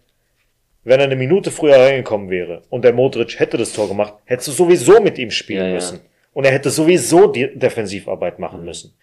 wenn 0.84 1.00
er 1.00 1.06
eine 1.06 1.16
Minute 1.16 1.50
früher 1.50 1.76
reingekommen 1.78 2.30
wäre 2.30 2.62
und 2.70 2.84
der 2.84 2.92
Modric 2.92 3.38
hätte 3.38 3.56
das 3.56 3.72
Tor 3.72 3.88
gemacht, 3.88 4.14
hättest 4.24 4.48
du 4.48 4.52
sowieso 4.52 5.00
mit 5.00 5.18
ihm 5.18 5.30
spielen 5.30 5.62
Ja, 5.62 5.68
ja. 5.68 5.74
müssen. 5.74 6.00
Und 6.32 6.44
er 6.44 6.52
hätte 6.52 6.70
sowieso 6.70 7.26
die 7.26 7.56
Defensivarbeit 7.58 8.38
machen 8.38 8.60
Mhm. 8.60 8.66
müssen. 8.66 8.94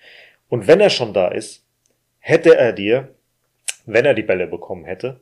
Und 0.50 0.68
wenn 0.68 0.80
er 0.82 0.90
schon 0.90 1.14
da 1.14 1.28
ist, 1.28 1.64
hätte 2.20 2.58
er 2.58 2.74
dir, 2.74 3.14
wenn 3.86 4.06
er 4.06 4.14
die 4.16 4.24
Bälle 4.24 4.48
bekommen 4.48 4.86
hätte, 4.86 5.20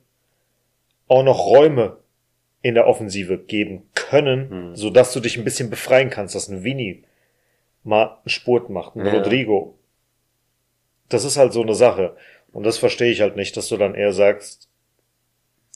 auch 1.08 1.24
noch 1.24 1.45
Räume 1.47 1.97
in 2.62 2.74
der 2.76 2.88
Offensive 2.88 3.38
geben 3.38 3.89
können, 3.93 4.70
Mhm. 4.70 4.76
sodass 4.76 5.14
du 5.14 5.20
dich 5.20 5.38
ein 5.38 5.43
bisschen 5.43 5.70
befreien 5.70 6.10
kannst, 6.10 6.34
dass 6.36 6.47
ein 6.49 6.64
Vinny 6.64 7.03
mal 7.84 8.03
einen 8.18 8.30
Spurt 8.30 8.70
macht, 8.70 8.95
ein 8.95 9.05
Ja. 9.05 9.14
Rodrigo. 9.14 9.76
Das 11.10 11.24
ist 11.26 11.38
halt 11.38 11.53
so 11.53 11.62
eine 11.62 11.76
Sache. 11.76 12.16
Und 12.51 12.66
das 12.66 12.78
verstehe 12.78 13.12
ich 13.12 13.22
halt 13.22 13.36
nicht, 13.36 13.55
dass 13.58 13.70
du 13.70 13.78
dann 13.78 13.95
eher 13.95 14.14
sagst, 14.14 14.68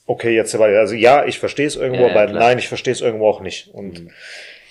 okay, 0.05 0.35
jetzt. 0.35 0.53
Also 0.55 0.95
ja, 0.95 1.25
ich 1.25 1.39
verstehe 1.39 1.67
es 1.67 1.75
irgendwo, 1.75 2.03
Ja, 2.03 2.07
ja, 2.09 2.15
aber 2.15 2.27
klar. 2.27 2.39
nein, 2.39 2.59
ich 2.59 2.67
verstehe 2.67 2.93
es 2.93 3.01
irgendwo 3.01 3.27
auch 3.29 3.41
nicht. 3.41 3.69
Und 3.73 4.07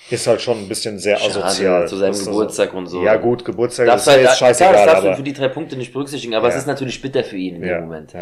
ist 0.09 0.27
halt 0.27 0.41
schon 0.41 0.57
ein 0.59 0.67
bisschen 0.67 0.99
sehr 0.99 1.17
Schade, 1.17 1.43
asozial. 1.45 1.87
zu 1.87 1.95
seinem 1.95 2.09
Das 2.09 2.19
ist 2.19 2.25
so- 2.25 2.31
Geburtstag 2.31 2.73
und 2.73 2.87
so. 2.87 3.01
Ja 3.03 3.15
gut, 3.15 3.45
Geburtstag 3.45 3.85
Darfst 3.87 4.07
ist 4.07 4.11
halt, 4.13 4.21
jetzt 4.23 4.37
klar, 4.37 4.49
das 4.49 4.57
scheißegal, 4.59 4.85
darfst 4.85 5.03
du 5.03 5.07
aber 5.07 5.15
für 5.15 5.23
die 5.23 5.33
drei 5.33 5.47
Punkte 5.47 5.77
nicht 5.77 5.93
berücksichtigen, 5.93 6.33
aber 6.35 6.49
es 6.49 6.55
Ja. 6.55 6.59
ist 6.59 6.67
natürlich 6.67 7.01
bitter 7.01 7.23
für 7.23 7.37
ihn 7.37 7.55
in 7.55 7.61
dem 7.61 7.81
Moment. 7.81 8.13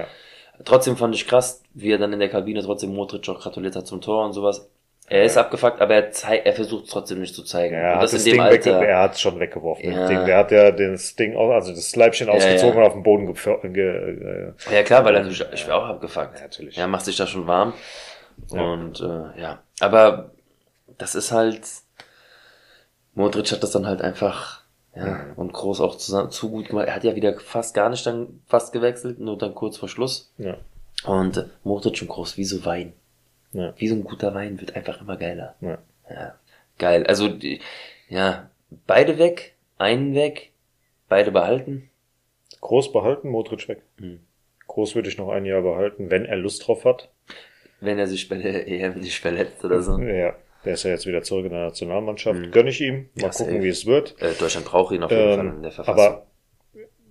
Trotzdem 0.66 0.98
fand 0.98 1.16
ich 1.16 1.26
krass, 1.26 1.64
wie 1.74 1.92
er 1.92 1.98
dann 1.98 2.14
in 2.14 2.20
der 2.20 2.30
Kabine 2.30 2.62
trotzdem 2.62 2.94
Modric 2.94 3.28
auch 3.30 3.40
gratuliert 3.40 3.76
hat 3.76 3.88
zum 3.88 4.02
Tor 4.02 4.26
und 4.26 4.34
sowas. 4.34 4.70
Er 5.10 5.24
ist 5.24 5.38
abgefuckt, 5.38 5.82
aber 5.82 5.95
er, 5.95 6.45
er 6.45 6.53
versucht 6.53 6.86
es 6.86 6.91
trotzdem 6.91 7.20
nicht 7.20 7.34
zu 7.34 7.43
zeigen. 7.43 7.76
Er 7.76 7.95
hat 7.97 8.14
das, 8.14 8.24
Ding 8.24 8.39
Alter. 8.39 8.82
er 8.84 8.99
hat 9.01 9.20
schon 9.20 9.39
weggeworfen. 9.39 9.91
Ja. 9.91 10.07
Ding. 10.07 10.26
Der 10.26 10.38
hat 10.38 10.51
ja 10.51 10.72
das 10.72 11.16
Ding, 11.16 11.36
also 11.36 11.72
das 11.74 11.95
Leibchen 11.95 12.30
ausgezogen 12.30 12.76
ja. 12.76 12.82
und 12.82 12.88
auf 12.88 12.93
den 12.93 13.03
Boden 13.03 13.28
gepf- 13.28 13.68
ge, 13.70 14.53
äh, 14.70 14.76
ja 14.76 14.84
klar, 14.84 15.03
weil 15.05 15.16
er 15.16 15.22
natürlich, 15.24 15.43
ich 15.51 15.66
wäre 15.68 15.78
auch 15.78 15.88
abgefuckt. 15.88 16.36
Ja, 16.36 16.41
natürlich. 16.43 16.76
Ja, 16.76 16.88
macht 16.88 17.05
sich 17.05 17.18
da 17.18 17.26
schon 17.26 17.47
warm. 17.47 17.74
Ja. 18.51 18.62
Und 18.62 19.01
äh, 19.01 19.41
ja, 19.41 19.60
aber 19.80 20.32
das 20.97 21.16
ist 21.16 21.32
halt, 21.32 21.62
Modric 23.16 23.51
hat 23.51 23.64
das 23.64 23.72
dann 23.72 23.88
halt 23.88 24.01
einfach, 24.01 24.62
ja, 24.95 25.26
und 25.36 25.53
Groß 25.53 25.82
auch 25.82 25.95
zusammen, 25.97 26.30
zu 26.32 26.49
gut 26.49 26.70
gemacht. 26.70 26.88
Er 26.88 26.95
hat 26.95 27.03
ja 27.03 27.16
wieder 27.16 27.38
fast 27.39 27.74
gar 27.74 27.89
nicht 27.89 28.05
dann 28.05 28.41
fast 28.47 28.74
gewechselt, 28.74 29.20
nur 29.20 29.38
dann 29.38 29.55
kurz 29.55 29.78
vor 29.78 29.89
Schluss. 29.89 30.32
ja. 30.38 30.55
Und 31.05 31.38
äh, 31.38 31.45
Modric 31.64 32.01
und 32.01 32.10
Groß 32.10 32.36
wie 32.36 32.43
so 32.43 32.66
Wein. 32.66 32.91
Ja. 33.52 33.74
Wie 33.78 33.88
so 33.88 33.95
ein 33.95 34.04
guter 34.04 34.34
Wein 34.34 34.60
wird 34.60 34.76
einfach 34.76 35.02
immer 35.02 35.18
geiler. 35.18 35.56
Ja. 35.62 35.78
Ja, 36.10 36.36
geil. 36.78 37.06
Also, 37.08 37.28
die, 37.28 37.60
ja, 38.10 38.50
beide 38.88 39.18
weg, 39.18 39.56
einen 39.78 40.14
weg, 40.16 40.52
beide 41.08 41.32
behalten. 41.32 41.89
Groß 42.62 42.91
behalten, 42.91 43.30
Modric 43.30 43.68
weg. 43.68 43.82
Mhm. 43.97 44.20
Groß 44.68 44.95
würde 44.95 45.10
ich 45.10 45.18
noch 45.18 45.30
ein 45.30 45.45
Jahr 45.45 45.62
behalten, 45.62 46.12
wenn 46.12 46.26
er 46.26 46.36
Lust 46.38 46.68
drauf 46.68 46.86
hat. 46.86 47.10
Wenn 47.80 47.97
er 47.97 48.08
sich 48.08 48.28
bei 48.30 48.38
der 48.38 48.68
EM 48.68 49.00
nicht 49.00 49.20
verletzt 49.20 49.64
oder 49.66 49.82
so. 49.82 49.97
Ja, 50.00 50.36
der 50.66 50.74
ist 50.74 50.84
ja 50.84 50.91
jetzt 50.91 51.08
wieder 51.08 51.24
zurück 51.24 51.45
in 51.45 51.52
der 51.52 51.66
Nationalmannschaft. 51.66 52.52
Gönn 52.52 52.68
ich 52.68 52.82
ihm. 52.82 52.93
Mal 52.95 53.02
Mhm. 53.16 53.22
Ja, 53.22 53.30
gucken, 53.30 53.64
wie 53.64 53.70
es 53.70 53.86
wird. 53.86 54.22
Äh, 54.22 54.34
Deutschland 54.34 54.66
braucht 54.66 54.93
ihn 54.93 55.04
auf 55.04 55.10
jeden 55.12 55.36
Fall 55.36 55.39
in 55.47 55.54
Ähm, 55.56 55.62
der 55.64 55.72
Verfassung. 55.72 56.04
aber 56.04 56.28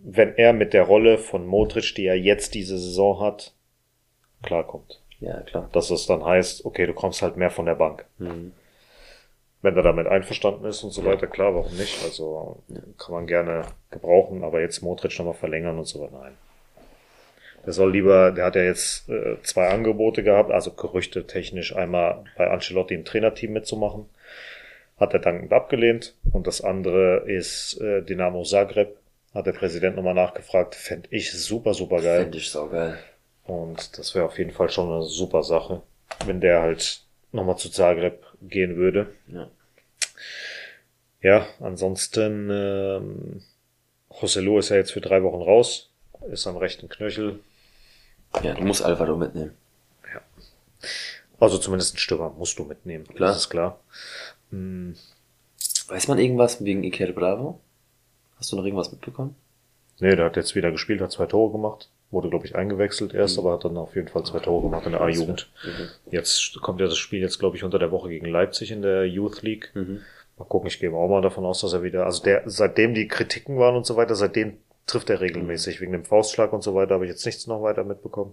wenn 0.04 0.34
er 0.36 0.52
mit 0.52 0.72
der 0.74 0.82
Rolle 0.84 1.18
von 1.18 1.46
Modric, 1.46 1.94
die 1.96 2.06
er 2.06 2.16
jetzt 2.18 2.54
diese 2.54 2.78
Saison 2.78 3.20
hat, 3.20 3.54
klarkommt. 4.42 5.00
Ja, 5.20 5.40
klar. 5.40 5.68
Dass 5.72 5.90
es 5.90 6.06
dann 6.06 6.24
heißt, 6.24 6.64
okay, 6.64 6.86
du 6.86 6.94
kommst 6.94 7.22
halt 7.22 7.36
mehr 7.36 7.50
von 7.50 7.66
der 7.66 7.74
Bank. 7.74 8.04
Mhm. 8.18 8.52
Wenn 9.60 9.76
er 9.76 9.82
damit 9.82 10.06
einverstanden 10.06 10.64
ist 10.66 10.84
und 10.84 10.92
so 10.92 11.04
weiter, 11.04 11.26
klar, 11.26 11.52
warum 11.54 11.76
nicht? 11.76 12.04
Also 12.04 12.62
kann 12.96 13.12
man 13.14 13.26
gerne 13.26 13.62
gebrauchen, 13.90 14.44
aber 14.44 14.60
jetzt 14.60 14.82
Modric 14.82 15.18
nochmal 15.18 15.34
verlängern 15.34 15.78
und 15.78 15.86
so 15.86 16.00
weiter, 16.00 16.18
nein. 16.22 16.36
Der 17.66 17.72
soll 17.72 17.90
lieber, 17.90 18.30
der 18.30 18.46
hat 18.46 18.54
ja 18.54 18.62
jetzt 18.62 19.08
äh, 19.08 19.36
zwei 19.42 19.68
Angebote 19.68 20.22
gehabt, 20.22 20.52
also 20.52 20.70
Gerüchte 20.70 21.26
technisch, 21.26 21.74
einmal 21.74 22.24
bei 22.36 22.48
Ancelotti 22.48 22.94
im 22.94 23.04
Trainerteam 23.04 23.52
mitzumachen, 23.52 24.06
hat 24.96 25.12
er 25.12 25.18
dankend 25.18 25.52
abgelehnt 25.52 26.14
und 26.32 26.46
das 26.46 26.60
andere 26.60 27.24
ist 27.26 27.80
äh, 27.80 28.02
Dynamo 28.02 28.44
Zagreb, 28.44 28.96
hat 29.34 29.46
der 29.46 29.52
Präsident 29.52 29.96
nochmal 29.96 30.14
nachgefragt, 30.14 30.76
fände 30.76 31.08
ich 31.10 31.32
super, 31.32 31.74
super 31.74 32.00
geil. 32.00 32.22
Finde 32.22 32.38
ich 32.38 32.48
saugeil. 32.48 32.96
Und 33.48 33.98
das 33.98 34.14
wäre 34.14 34.26
auf 34.26 34.38
jeden 34.38 34.52
Fall 34.52 34.70
schon 34.70 34.92
eine 34.92 35.02
super 35.04 35.42
Sache, 35.42 35.82
wenn 36.26 36.40
der 36.40 36.60
halt 36.60 37.00
nochmal 37.32 37.56
zu 37.56 37.70
Zagreb 37.70 38.24
gehen 38.42 38.76
würde. 38.76 39.12
Ja. 39.26 39.48
Ja, 41.20 41.46
ansonsten, 41.58 42.48
ähm, 42.52 43.42
Joselu 44.20 44.58
ist 44.58 44.68
ja 44.68 44.76
jetzt 44.76 44.92
für 44.92 45.00
drei 45.00 45.22
Wochen 45.22 45.42
raus, 45.42 45.90
ist 46.30 46.46
am 46.46 46.56
rechten 46.56 46.88
Knöchel. 46.88 47.40
ja, 48.42 48.54
du 48.54 48.62
musst 48.64 48.82
Alvaro 48.82 49.16
mitnehmen. 49.16 49.56
Also 51.40 51.58
zumindest 51.58 51.92
einen 51.94 51.98
Stürmer 52.00 52.30
musst 52.36 52.58
du 52.58 52.64
mitnehmen, 52.64 53.04
Klar. 53.06 53.30
das 53.30 53.38
ist 53.38 53.48
klar. 53.50 53.80
Weiß 54.50 56.08
man 56.08 56.18
irgendwas 56.18 56.64
wegen 56.64 56.82
Iker 56.84 57.12
Bravo? 57.12 57.60
Hast 58.36 58.52
du 58.52 58.56
noch 58.56 58.64
irgendwas 58.64 58.90
mitbekommen? 58.92 59.36
Nee, 60.00 60.14
der 60.16 60.26
hat 60.26 60.36
jetzt 60.36 60.54
wieder 60.54 60.70
gespielt, 60.70 61.00
hat 61.00 61.12
zwei 61.12 61.26
Tore 61.26 61.52
gemacht. 61.52 61.88
Wurde, 62.10 62.30
glaube 62.30 62.46
ich, 62.46 62.56
eingewechselt 62.56 63.12
erst, 63.12 63.36
Mhm. 63.36 63.44
aber 63.46 63.54
hat 63.54 63.64
dann 63.66 63.76
auf 63.76 63.94
jeden 63.94 64.08
Fall 64.08 64.24
zwei 64.24 64.38
Tore 64.38 64.62
gemacht 64.62 64.86
in 64.86 64.92
der 64.92 65.02
A-Jugend. 65.02 65.50
Mhm. 65.64 65.88
Jetzt 66.10 66.58
kommt 66.62 66.80
ja 66.80 66.86
das 66.86 66.96
Spiel 66.96 67.20
jetzt, 67.20 67.38
glaube 67.38 67.56
ich, 67.56 67.64
unter 67.64 67.78
der 67.78 67.90
Woche 67.90 68.08
gegen 68.08 68.26
Leipzig 68.26 68.70
in 68.70 68.80
der 68.80 69.06
Youth 69.06 69.42
League. 69.42 69.70
Mhm. 69.74 70.00
Mal 70.38 70.44
gucken, 70.46 70.68
ich 70.68 70.78
gehe 70.78 70.90
auch 70.92 71.08
mal 71.08 71.20
davon 71.20 71.44
aus, 71.44 71.60
dass 71.60 71.72
er 71.74 71.82
wieder, 71.82 72.06
also 72.06 72.22
der, 72.22 72.42
seitdem 72.46 72.94
die 72.94 73.08
Kritiken 73.08 73.58
waren 73.58 73.76
und 73.76 73.84
so 73.84 73.96
weiter, 73.96 74.14
seitdem 74.14 74.56
trifft 74.86 75.10
er 75.10 75.20
regelmäßig. 75.20 75.80
Wegen 75.82 75.92
dem 75.92 76.04
Faustschlag 76.04 76.52
und 76.54 76.62
so 76.62 76.74
weiter 76.74 76.94
habe 76.94 77.04
ich 77.04 77.10
jetzt 77.10 77.26
nichts 77.26 77.46
noch 77.46 77.62
weiter 77.62 77.84
mitbekommen. 77.84 78.32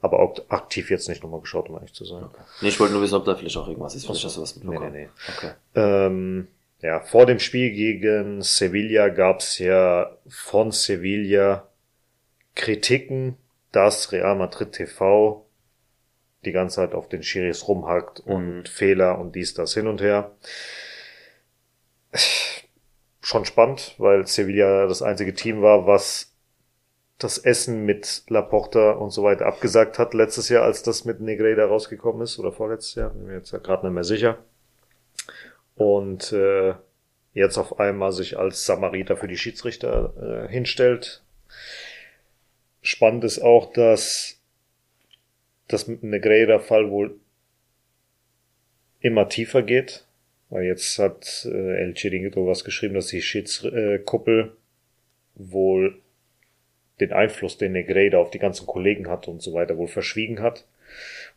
Aber 0.00 0.20
auch 0.20 0.34
aktiv 0.48 0.90
jetzt 0.90 1.10
nicht 1.10 1.22
nochmal 1.22 1.40
geschaut, 1.40 1.68
um 1.68 1.74
ehrlich 1.74 1.92
zu 1.92 2.06
sein. 2.06 2.24
Nee, 2.62 2.68
ich 2.68 2.80
wollte 2.80 2.94
nur 2.94 3.02
wissen, 3.02 3.16
ob 3.16 3.26
da 3.26 3.34
vielleicht 3.34 3.58
auch 3.58 3.68
irgendwas 3.68 3.94
ist. 3.94 4.06
Vielleicht 4.06 4.24
hast 4.24 4.38
du 4.38 4.40
was 4.40 4.56
Nee, 4.56 4.64
mitbekommen. 4.64 4.92
nee, 4.92 5.02
nee. 5.02 5.08
Okay. 5.36 5.50
Ähm, 5.74 6.48
ja, 6.80 7.00
vor 7.00 7.26
dem 7.26 7.38
Spiel 7.38 7.70
gegen 7.72 8.40
Sevilla 8.40 9.08
gab's 9.10 9.58
ja 9.58 10.10
von 10.26 10.70
Sevilla 10.72 11.66
Kritiken, 12.54 13.36
dass 13.72 14.12
Real 14.12 14.36
Madrid 14.36 14.72
TV 14.72 15.46
die 16.44 16.52
ganze 16.52 16.76
Zeit 16.76 16.94
auf 16.94 17.08
den 17.08 17.22
Schiris 17.22 17.68
rumhackt 17.68 18.20
und 18.20 18.62
Mhm. 18.62 18.66
Fehler 18.66 19.18
und 19.18 19.34
dies, 19.34 19.54
das 19.54 19.74
hin 19.74 19.86
und 19.86 20.00
her. 20.00 20.32
Schon 23.22 23.44
spannend, 23.44 23.94
weil 23.98 24.26
Sevilla 24.26 24.86
das 24.86 25.02
einzige 25.02 25.34
Team 25.34 25.62
war, 25.62 25.86
was 25.86 26.32
das 27.18 27.36
Essen 27.36 27.84
mit 27.84 28.24
Laporta 28.28 28.92
und 28.92 29.10
so 29.10 29.22
weiter 29.22 29.46
abgesagt 29.46 29.98
hat 29.98 30.14
letztes 30.14 30.48
Jahr, 30.48 30.64
als 30.64 30.82
das 30.82 31.04
mit 31.04 31.20
Negreira 31.20 31.66
rausgekommen 31.66 32.22
ist, 32.22 32.38
oder 32.38 32.50
vorletztes 32.50 32.94
Jahr, 32.94 33.10
bin 33.10 33.26
mir 33.26 33.34
jetzt 33.34 33.50
gerade 33.62 33.86
nicht 33.86 33.94
mehr 33.94 34.04
sicher. 34.04 34.38
Und 35.76 36.32
äh, 36.32 36.74
jetzt 37.34 37.58
auf 37.58 37.78
einmal 37.78 38.12
sich 38.12 38.38
als 38.38 38.64
Samariter 38.64 39.16
für 39.16 39.28
die 39.28 39.36
Schiedsrichter 39.36 40.46
äh, 40.46 40.50
hinstellt. 40.50 41.22
Spannend 42.82 43.24
ist 43.24 43.40
auch, 43.40 43.72
dass 43.72 44.38
das 45.68 45.86
mit 45.86 46.02
Negreira-Fall 46.02 46.90
wohl 46.90 47.18
immer 49.00 49.28
tiefer 49.28 49.62
geht. 49.62 50.04
Weil 50.48 50.64
jetzt 50.64 50.98
hat 50.98 51.46
äh, 51.48 51.76
El 51.82 51.94
Chiringuito 51.94 52.46
was 52.46 52.64
geschrieben, 52.64 52.94
dass 52.94 53.06
die 53.06 53.22
Schiedskuppel 53.22 54.56
wohl 55.36 55.98
den 56.98 57.12
Einfluss, 57.12 57.56
den 57.56 57.72
Negreira 57.72 58.18
auf 58.18 58.30
die 58.30 58.40
ganzen 58.40 58.66
Kollegen 58.66 59.08
hat 59.08 59.28
und 59.28 59.40
so 59.42 59.52
weiter, 59.54 59.76
wohl 59.78 59.86
verschwiegen 59.88 60.40
hat 60.40 60.66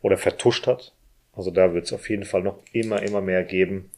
oder 0.02 0.18
vertuscht 0.18 0.66
hat. 0.66 0.92
Also 1.32 1.50
da 1.50 1.72
wird 1.74 1.86
es 1.86 1.92
auf 1.92 2.10
jeden 2.10 2.24
Fall 2.24 2.42
noch 2.42 2.58
immer, 2.72 3.02
immer 3.02 3.20
mehr 3.20 3.44
geben. 3.44 3.90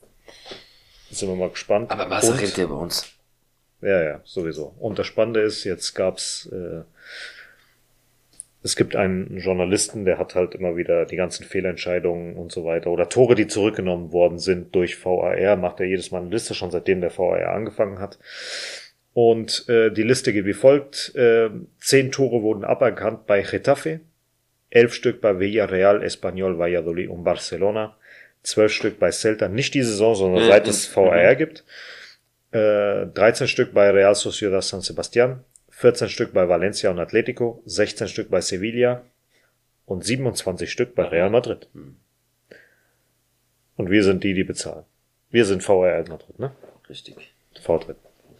Sind 1.10 1.28
wir 1.30 1.36
mal 1.36 1.50
gespannt. 1.50 1.90
Aber 1.90 2.04
Und- 2.22 2.38
redet 2.40 2.56
ja 2.58 2.66
bei 2.66 2.74
uns. 2.74 3.10
ja, 3.80 4.02
ja, 4.02 4.20
sowieso. 4.24 4.74
Und 4.78 4.98
das 4.98 5.06
Spannende 5.06 5.40
ist, 5.40 5.64
jetzt 5.64 5.94
gab's, 5.94 6.46
äh, 6.52 6.82
es 8.62 8.74
gibt 8.74 8.96
einen 8.96 9.38
Journalisten, 9.38 10.04
der 10.04 10.18
hat 10.18 10.34
halt 10.34 10.54
immer 10.54 10.76
wieder 10.76 11.04
die 11.06 11.16
ganzen 11.16 11.44
Fehlentscheidungen 11.44 12.36
und 12.36 12.50
so 12.50 12.64
weiter 12.64 12.90
oder 12.90 13.08
Tore, 13.08 13.34
die 13.34 13.46
zurückgenommen 13.46 14.12
worden 14.12 14.38
sind 14.38 14.74
durch 14.74 15.04
VAR, 15.04 15.56
macht 15.56 15.78
er 15.80 15.86
jedes 15.86 16.10
Mal 16.10 16.22
eine 16.22 16.30
Liste, 16.30 16.54
schon 16.54 16.70
seitdem 16.70 17.00
der 17.00 17.16
VAR 17.16 17.48
angefangen 17.54 18.00
hat. 18.00 18.18
Und 19.12 19.68
äh, 19.68 19.90
die 19.90 20.02
Liste 20.02 20.32
geht 20.32 20.44
wie 20.44 20.52
folgt. 20.52 21.14
Äh, 21.14 21.48
zehn 21.80 22.10
Tore 22.12 22.42
wurden 22.42 22.64
aberkannt 22.64 23.26
bei 23.26 23.40
Getafe, 23.42 24.00
elf 24.70 24.92
Stück 24.94 25.20
bei 25.20 25.38
Villarreal, 25.38 26.02
Espanyol, 26.02 26.58
Valladolid 26.58 27.08
und 27.08 27.24
Barcelona, 27.24 27.96
zwölf 28.42 28.72
Stück 28.72 28.98
bei 28.98 29.10
Celta, 29.12 29.48
nicht 29.48 29.74
die 29.74 29.82
Saison, 29.82 30.14
sondern 30.14 30.42
Mhm. 30.44 30.48
seit 30.48 30.68
es 30.68 30.94
VAR 30.94 31.34
gibt. 31.36 31.64
Äh, 32.52 33.06
13 33.06 33.48
Stück 33.48 33.72
bei 33.72 33.90
Real 33.90 34.14
Sociedad 34.14 34.62
San 34.62 34.80
Sebastian, 34.80 35.44
14 35.86 36.08
Stück 36.08 36.32
bei 36.32 36.48
Valencia 36.48 36.90
und 36.90 36.98
Atletico, 36.98 37.62
16 37.64 38.08
Stück 38.08 38.28
bei 38.28 38.40
Sevilla 38.40 39.02
und 39.84 40.04
27 40.04 40.68
Stück 40.68 40.96
bei 40.96 41.04
Real 41.04 41.30
Madrid. 41.30 41.68
Und 43.76 43.88
wir 43.88 44.02
sind 44.02 44.24
die, 44.24 44.34
die 44.34 44.42
bezahlen. 44.42 44.84
Wir 45.30 45.44
sind 45.44 45.62
VRL 45.62 46.06
Madrid, 46.08 46.40
ne? 46.40 46.50
Richtig. 46.88 47.32
V-Dritt. 47.62 47.98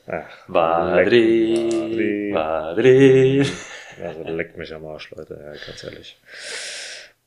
Ach, 0.09 0.49
Madrid, 0.49 2.32
Madrid. 2.32 3.53
Also 4.03 4.24
leckt 4.24 4.57
mich 4.57 4.74
am 4.74 4.84
Arsch, 4.84 5.12
Leute, 5.12 5.34
ja, 5.40 5.53
ganz 5.53 5.84
ehrlich. 5.84 6.20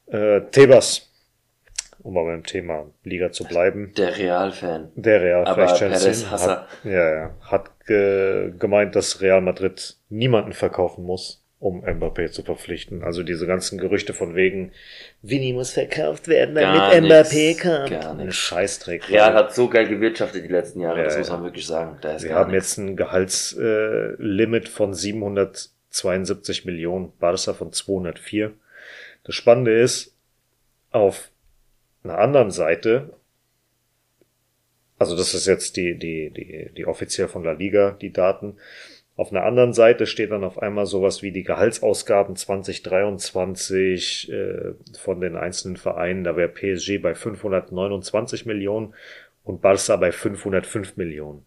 Äh, 0.08 0.42
Tebas, 0.52 1.09
um 2.02 2.14
mal 2.14 2.24
beim 2.26 2.44
Thema 2.44 2.86
Liga 3.04 3.32
zu 3.32 3.44
bleiben. 3.44 3.94
Der 3.98 4.18
Real-Fan. 4.18 4.92
Der 4.96 5.22
Real, 5.22 5.46
Aber 5.46 5.68
vielleicht 5.68 5.80
Perez 5.80 6.04
Chelsea, 6.04 6.32
Hasser. 6.32 6.52
hat, 6.62 6.68
ja, 6.84 7.12
ja, 7.14 7.36
hat 7.42 7.86
ge 7.86 8.52
gemeint, 8.58 8.96
dass 8.96 9.22
Real 9.22 9.42
Madrid 9.42 9.98
niemanden 10.10 10.54
verkaufen 10.54 11.04
muss, 11.04 11.44
um 11.60 11.84
Mbappé 11.84 12.32
zu 12.32 12.42
verpflichten. 12.44 13.04
Also 13.04 13.22
diese 13.24 13.46
ganzen 13.46 13.78
Gerüchte 13.78 14.14
von 14.14 14.34
wegen, 14.36 14.72
Vinny 15.22 15.52
muss 15.52 15.72
verkauft 15.74 16.28
werden, 16.30 16.56
damit 16.56 17.02
nix, 17.02 17.06
Mbappé 17.32 17.62
kommt. 17.62 17.90
gar 18.02 18.12
Ein 18.12 18.18
nix. 18.28 18.36
Scheißdreck. 18.36 19.10
Real 19.10 19.34
hat 19.34 19.54
so 19.54 19.68
geil 19.68 19.88
gewirtschaftet 19.88 20.44
die 20.46 20.48
letzten 20.48 20.80
Jahre, 20.80 21.00
Ja, 21.00 21.04
das 21.06 21.18
muss 21.18 21.30
man 21.30 21.44
wirklich 21.44 21.68
sagen. 21.68 21.98
Da 22.02 22.14
ist 22.16 22.24
Wir 22.24 22.34
haben 22.36 22.52
nichts. 22.52 22.78
jetzt 22.78 22.78
ein 22.78 22.96
Gehaltslimit 22.96 24.66
äh, 24.66 24.70
von 24.70 24.94
772 24.94 26.66
Millionen, 26.66 27.12
Barca 27.20 27.54
von 27.54 27.74
204. 27.74 28.52
Das 29.26 29.36
Spannende 29.36 29.74
ist, 29.80 30.16
auf 30.92 31.30
einer 32.10 32.20
anderen 32.20 32.52
Seite, 32.52 33.14
also 34.98 35.16
das 35.16 35.34
ist 35.34 35.48
jetzt 35.48 35.78
die, 35.78 35.98
die, 35.98 36.32
die, 36.32 36.72
die 36.76 36.86
offiziell 36.86 37.28
von 37.28 37.44
La 37.44 37.54
Liga, 37.54 37.92
die 37.92 38.12
Daten, 38.12 38.58
auf 39.20 39.34
einer 39.34 39.44
anderen 39.44 39.74
Seite 39.74 40.06
steht 40.06 40.32
dann 40.32 40.46
auf 40.46 40.60
einmal 40.60 40.86
sowas 40.86 41.22
wie 41.22 41.34
die 41.34 41.44
Gehaltsausgaben 41.44 42.38
2023 42.38 44.32
äh, 44.32 44.74
von 44.98 45.20
den 45.20 45.36
einzelnen 45.36 45.76
Vereinen. 45.76 46.24
Da 46.24 46.38
wäre 46.38 46.48
PSG 46.48 47.02
bei 47.02 47.16
529 47.16 48.46
Millionen 48.46 48.94
und 49.44 49.62
Barca 49.62 49.98
bei 49.98 50.14
505 50.14 50.96
Millionen. 50.96 51.46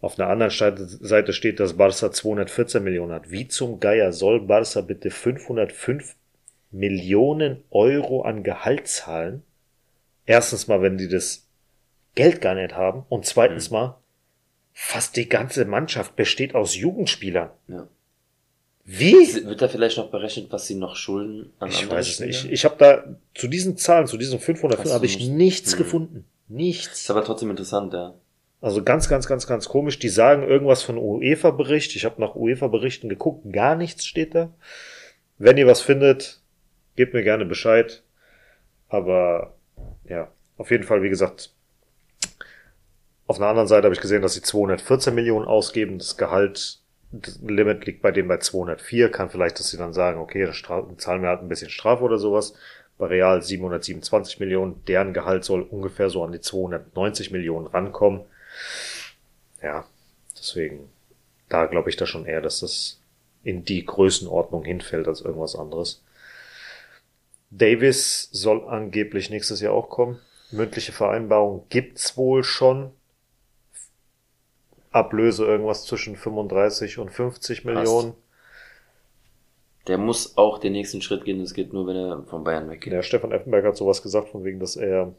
Auf 0.00 0.18
einer 0.18 0.30
anderen 0.30 0.50
Seite- 0.50 1.34
steht, 1.34 1.60
dass 1.60 1.76
Barca 1.76 2.10
214 2.10 2.82
Millionen 2.82 3.12
hat. 3.12 3.30
Wie 3.30 3.46
zum 3.46 3.78
Geier 3.78 4.14
soll 4.14 4.40
Barca 4.40 4.80
bitte 4.80 5.10
505 5.10 6.16
Millionen 6.74 7.62
Euro 7.70 8.22
an 8.22 8.42
Gehalt 8.42 8.88
zahlen? 8.88 9.42
Erstens 10.26 10.66
mal, 10.68 10.82
wenn 10.82 10.98
die 10.98 11.08
das 11.08 11.46
Geld 12.14 12.40
gar 12.40 12.54
nicht 12.54 12.74
haben. 12.74 13.04
Und 13.08 13.26
zweitens 13.26 13.70
mal, 13.70 13.96
fast 14.72 15.16
die 15.16 15.28
ganze 15.28 15.64
Mannschaft 15.64 16.16
besteht 16.16 16.54
aus 16.54 16.74
Jugendspielern. 16.76 17.50
Ja. 17.68 17.86
Wie? 18.84 19.14
Wird 19.46 19.62
da 19.62 19.68
vielleicht 19.68 19.96
noch 19.96 20.10
berechnet, 20.10 20.48
was 20.50 20.66
sie 20.66 20.74
noch 20.74 20.96
schulden 20.96 21.52
an 21.58 21.70
Ich 21.70 21.88
weiß 21.90 22.06
es 22.08 22.20
nicht. 22.20 22.44
Ich, 22.44 22.50
ich 22.52 22.64
habe 22.66 22.76
da 22.78 23.04
zu 23.34 23.48
diesen 23.48 23.76
Zahlen, 23.78 24.06
zu 24.06 24.18
diesen 24.18 24.38
505 24.38 24.78
Hast 24.84 24.90
du 24.90 24.94
habe 24.94 25.06
ich 25.06 25.18
nicht- 25.18 25.30
nichts 25.30 25.72
Hm. 25.72 25.78
gefunden. 25.78 26.24
Nichts. 26.48 27.00
Ist 27.00 27.10
aber 27.10 27.24
trotzdem 27.24 27.50
interessant, 27.50 27.94
ja. 27.94 28.14
Also 28.60 28.82
ganz, 28.82 29.08
ganz, 29.08 29.26
ganz, 29.26 29.46
ganz 29.46 29.68
komisch. 29.68 29.98
Die 29.98 30.08
sagen 30.10 30.42
irgendwas 30.42 30.82
von 30.82 30.98
UEFA-Bericht. 30.98 31.96
Ich 31.96 32.04
habe 32.04 32.20
nach 32.20 32.34
UEFA-Berichten 32.34 33.08
geguckt. 33.08 33.50
Gar 33.52 33.74
nichts 33.76 34.06
steht 34.06 34.34
da. 34.34 34.50
Wenn 35.38 35.56
ihr 35.58 35.66
was 35.66 35.80
findet, 35.80 36.40
gebt 36.96 37.14
mir 37.14 37.22
gerne 37.22 37.44
Bescheid. 37.44 38.02
Aber 38.88 39.54
ja, 40.08 40.30
auf 40.56 40.70
jeden 40.70 40.84
Fall, 40.84 41.02
wie 41.02 41.08
gesagt, 41.08 41.50
auf 43.26 43.38
einer 43.38 43.48
anderen 43.48 43.68
Seite 43.68 43.84
habe 43.84 43.94
ich 43.94 44.00
gesehen, 44.00 44.22
dass 44.22 44.34
sie 44.34 44.42
214 44.42 45.14
Millionen 45.14 45.46
ausgeben. 45.46 45.98
Das 45.98 46.16
Gehalt, 46.16 46.80
das 47.10 47.40
Limit 47.42 47.86
liegt 47.86 48.02
bei 48.02 48.10
denen 48.10 48.28
bei 48.28 48.38
204. 48.38 49.10
Kann 49.10 49.30
vielleicht, 49.30 49.58
dass 49.58 49.70
sie 49.70 49.78
dann 49.78 49.94
sagen, 49.94 50.20
okay, 50.20 50.44
dann 50.44 50.98
zahlen 50.98 51.22
wir 51.22 51.30
halt 51.30 51.40
ein 51.40 51.48
bisschen 51.48 51.70
Strafe 51.70 52.02
oder 52.02 52.18
sowas. 52.18 52.54
Bei 52.98 53.06
Real 53.06 53.42
727 53.42 54.40
Millionen. 54.40 54.84
Deren 54.86 55.14
Gehalt 55.14 55.44
soll 55.44 55.62
ungefähr 55.62 56.10
so 56.10 56.22
an 56.22 56.32
die 56.32 56.40
290 56.40 57.30
Millionen 57.30 57.66
rankommen. 57.66 58.20
Ja, 59.62 59.86
deswegen, 60.38 60.90
da 61.48 61.64
glaube 61.66 61.88
ich 61.88 61.96
da 61.96 62.06
schon 62.06 62.26
eher, 62.26 62.42
dass 62.42 62.60
das 62.60 63.00
in 63.42 63.64
die 63.64 63.84
Größenordnung 63.84 64.64
hinfällt 64.64 65.08
als 65.08 65.22
irgendwas 65.22 65.56
anderes. 65.56 66.02
Davis 67.56 68.28
soll 68.32 68.66
angeblich 68.68 69.30
nächstes 69.30 69.60
Jahr 69.60 69.72
auch 69.72 69.88
kommen. 69.88 70.20
Mündliche 70.50 70.92
Vereinbarung 70.92 71.66
gibt's 71.68 72.16
wohl 72.16 72.44
schon. 72.44 72.90
Ablöse 74.90 75.44
irgendwas 75.44 75.84
zwischen 75.84 76.16
35 76.16 76.98
und 76.98 77.10
50 77.10 77.64
Millionen. 77.64 78.14
Der 79.86 79.98
muss 79.98 80.36
auch 80.38 80.58
den 80.58 80.72
nächsten 80.72 81.02
Schritt 81.02 81.24
gehen, 81.24 81.40
das 81.40 81.52
geht 81.52 81.72
nur, 81.72 81.86
wenn 81.86 81.96
er 81.96 82.22
von 82.24 82.42
Bayern 82.44 82.70
weggeht. 82.70 82.92
Der 82.92 83.02
Stefan 83.02 83.32
Effenberg 83.32 83.64
hat 83.66 83.76
sowas 83.76 84.02
gesagt, 84.02 84.28
von 84.30 84.44
wegen, 84.44 84.58
dass 84.60 84.76
er 84.76 85.12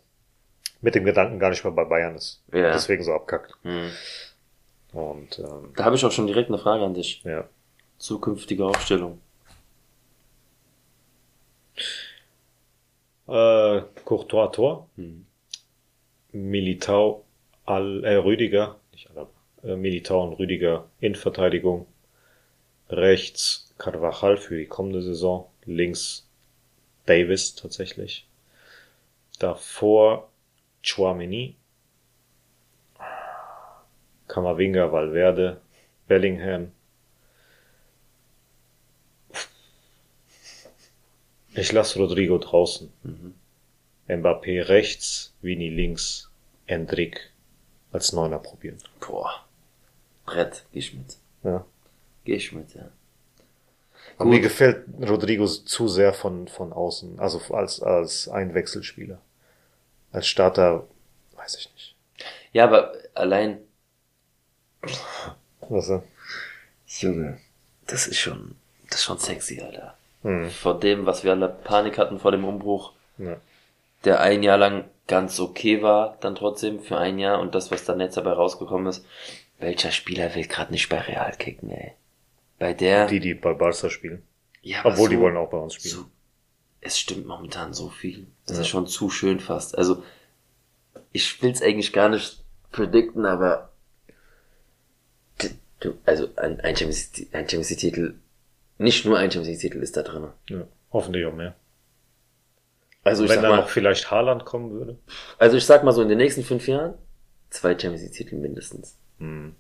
mit 0.82 0.96
dem 0.96 1.04
Gedanken 1.06 1.40
gar 1.40 1.50
nicht 1.50 1.64
mehr 1.64 1.74
bei 1.74 1.84
Bayern 1.84 2.16
ist. 2.16 2.42
Ja. 2.52 2.72
Deswegen 2.72 3.04
so 3.04 3.14
abkackt. 3.14 3.54
Hm. 3.64 3.92
Und 4.94 5.40
ähm, 5.40 5.72
Da 5.76 5.84
habe 5.86 5.96
ich 5.96 6.06
auch 6.06 6.12
schon 6.12 6.28
direkt 6.28 6.50
eine 6.50 6.58
Frage 6.58 6.84
an 6.84 6.94
dich. 6.94 7.22
ja. 7.24 7.48
Zukünftige 7.98 8.66
Aufstellung. 8.66 9.20
Äh, 13.28 13.82
Courtois 14.04 14.52
Tor. 14.52 14.90
Hm. 14.96 15.26
Militao, 16.32 17.24
Al, 17.66 18.04
äh, 18.04 18.16
Rüdiger, 18.16 18.80
nicht 18.92 19.10
Alaba, 19.10 19.32
äh, 19.64 19.76
Militao 19.76 20.24
und 20.24 20.34
Rüdiger 20.34 20.90
in 21.00 21.16
Verteidigung. 21.16 21.88
Rechts 22.90 23.74
Carvajal 23.78 24.38
für 24.38 24.58
die 24.58 24.68
kommende 24.68 25.02
Saison. 25.02 25.50
Links 25.66 26.30
Davis 27.06 27.56
tatsächlich. 27.56 28.28
Davor 29.40 30.30
Chouameni. 30.84 31.56
Kamavinga, 34.28 34.92
Valverde, 34.92 35.62
Bellingham. 36.08 36.72
Ich 41.56 41.72
lasse 41.72 42.00
Rodrigo 42.00 42.38
draußen. 42.38 42.92
Mbappé 44.08 44.68
rechts, 44.68 45.34
Vini 45.42 45.70
links, 45.70 46.30
Endrick 46.68 47.32
als 47.92 48.12
Neuner 48.12 48.40
probieren. 48.40 48.78
Boah. 49.00 49.46
Brett, 50.26 50.66
geh 50.72 50.80
ich 50.80 50.94
mit. 50.94 51.18
Ja. 51.44 51.66
Geh 52.26 52.36
ich 52.36 52.52
mit, 52.52 52.74
ja. 52.74 52.90
Aber 54.18 54.30
mir 54.30 54.40
gefällt 54.40 54.86
Rodrigo 55.02 55.46
zu 55.48 55.88
sehr 55.88 56.14
von, 56.14 56.48
von 56.48 56.72
außen, 56.74 57.20
also 57.20 57.40
als, 57.54 57.82
als 57.82 58.28
Einwechselspieler. 58.30 59.20
Als 60.12 60.28
Starter, 60.28 60.88
weiß 61.36 61.56
ich 61.58 61.72
nicht. 61.74 61.96
Ja, 62.54 62.66
aber 62.66 62.94
allein, 63.14 63.60
Was, 65.70 65.90
äh, 65.90 66.02
Junge, 66.88 67.40
das 67.88 68.08
ist 68.08 68.20
schon, 68.20 68.56
das 68.90 69.00
ist 69.00 69.06
schon 69.06 69.18
sexy, 69.18 69.60
Alter. 69.60 69.98
Hm, 70.26 70.50
Vor 70.50 70.80
dem, 70.80 71.06
was 71.06 71.24
wir 71.24 71.32
alle 71.32 71.50
Panik 71.50 71.98
hatten 71.98 72.20
vor 72.20 72.32
dem 72.32 72.44
Umbruch, 72.46 72.94
ja. 73.18 73.38
der 74.04 74.20
ein 74.22 74.44
Jahr 74.44 74.58
lang 74.58 74.86
ganz 75.08 75.40
okay 75.40 75.82
war, 75.84 76.18
dann 76.22 76.36
trotzdem 76.36 76.80
für 76.82 76.98
ein 76.98 77.20
Jahr 77.20 77.40
und 77.40 77.54
das, 77.56 77.70
was 77.72 77.86
dann 77.86 78.00
jetzt 78.00 78.18
dabei 78.18 78.32
rausgekommen 78.34 78.88
ist. 78.88 79.06
Welcher 79.60 79.92
Spieler 79.92 80.34
will 80.36 80.48
gerade 80.48 80.72
nicht 80.72 80.90
bei 80.90 81.00
Real 81.00 81.32
kicken, 81.38 81.70
ey? 81.72 81.94
Bei 82.60 82.74
der, 82.74 83.08
Die, 83.08 83.20
die 83.20 83.34
bei 83.34 83.54
Barca 83.54 83.90
spielen. 83.90 84.24
ja, 84.62 84.80
Obwohl, 84.84 85.10
die 85.10 85.16
so- 85.16 85.22
wollen 85.22 85.38
auch 85.38 85.50
bei 85.50 85.58
uns 85.58 85.76
spielen. 85.76 85.96
so, 85.96 86.06
es 86.82 87.00
stimmt 87.00 87.26
momentan 87.28 87.74
so 87.74 87.90
viel. 87.90 88.28
Das 88.48 88.58
Ja. 88.58 88.62
ist 88.62 88.68
schon 88.70 88.88
zu 88.88 89.10
schön 89.10 89.40
fast. 89.40 89.78
Also, 89.78 90.04
ich 91.12 91.42
will's 91.42 91.62
eigentlich 91.62 91.94
gar 91.94 92.10
nicht 92.10 92.44
predikten, 92.72 93.26
aber 93.26 93.70
du, 95.80 95.94
also 96.06 96.30
ein, 96.36 96.60
ein 96.62 96.76
Champions 96.76 97.12
ein 97.32 97.48
Champions 97.48 97.70
League 97.70 97.80
Titel, 97.80 98.16
nicht 98.78 99.06
nur 99.06 99.18
ein 99.18 99.32
Champions 99.32 99.48
League 99.48 99.60
Titel 99.72 99.84
ist 99.84 99.96
da 99.98 100.04
drin. 100.04 100.28
Ja. 100.50 100.68
Hoffentlich 100.92 101.26
auch 101.26 101.34
mehr. 101.34 101.56
Also 103.04 103.24
ich 103.24 103.30
Wenn 103.30 103.36
sag 103.36 103.42
dann 103.44 103.52
mal, 103.52 103.58
noch 103.62 103.70
vielleicht 103.70 104.10
Haaland 104.10 104.46
kommen 104.46 104.72
würde. 104.72 104.98
also 105.38 105.58
ich 105.58 105.66
sag 105.66 105.84
mal 105.84 105.92
so 105.92 106.02
in 106.02 106.10
den 106.10 106.18
nächsten 106.18 106.44
fünf 106.44 106.68
Jahren 106.68 106.96
zwei 107.52 107.70
Champions 107.78 108.02
League 108.02 108.14
Titel 108.14 108.36
mindestens. 108.38 108.98
Hm. 109.20 109.56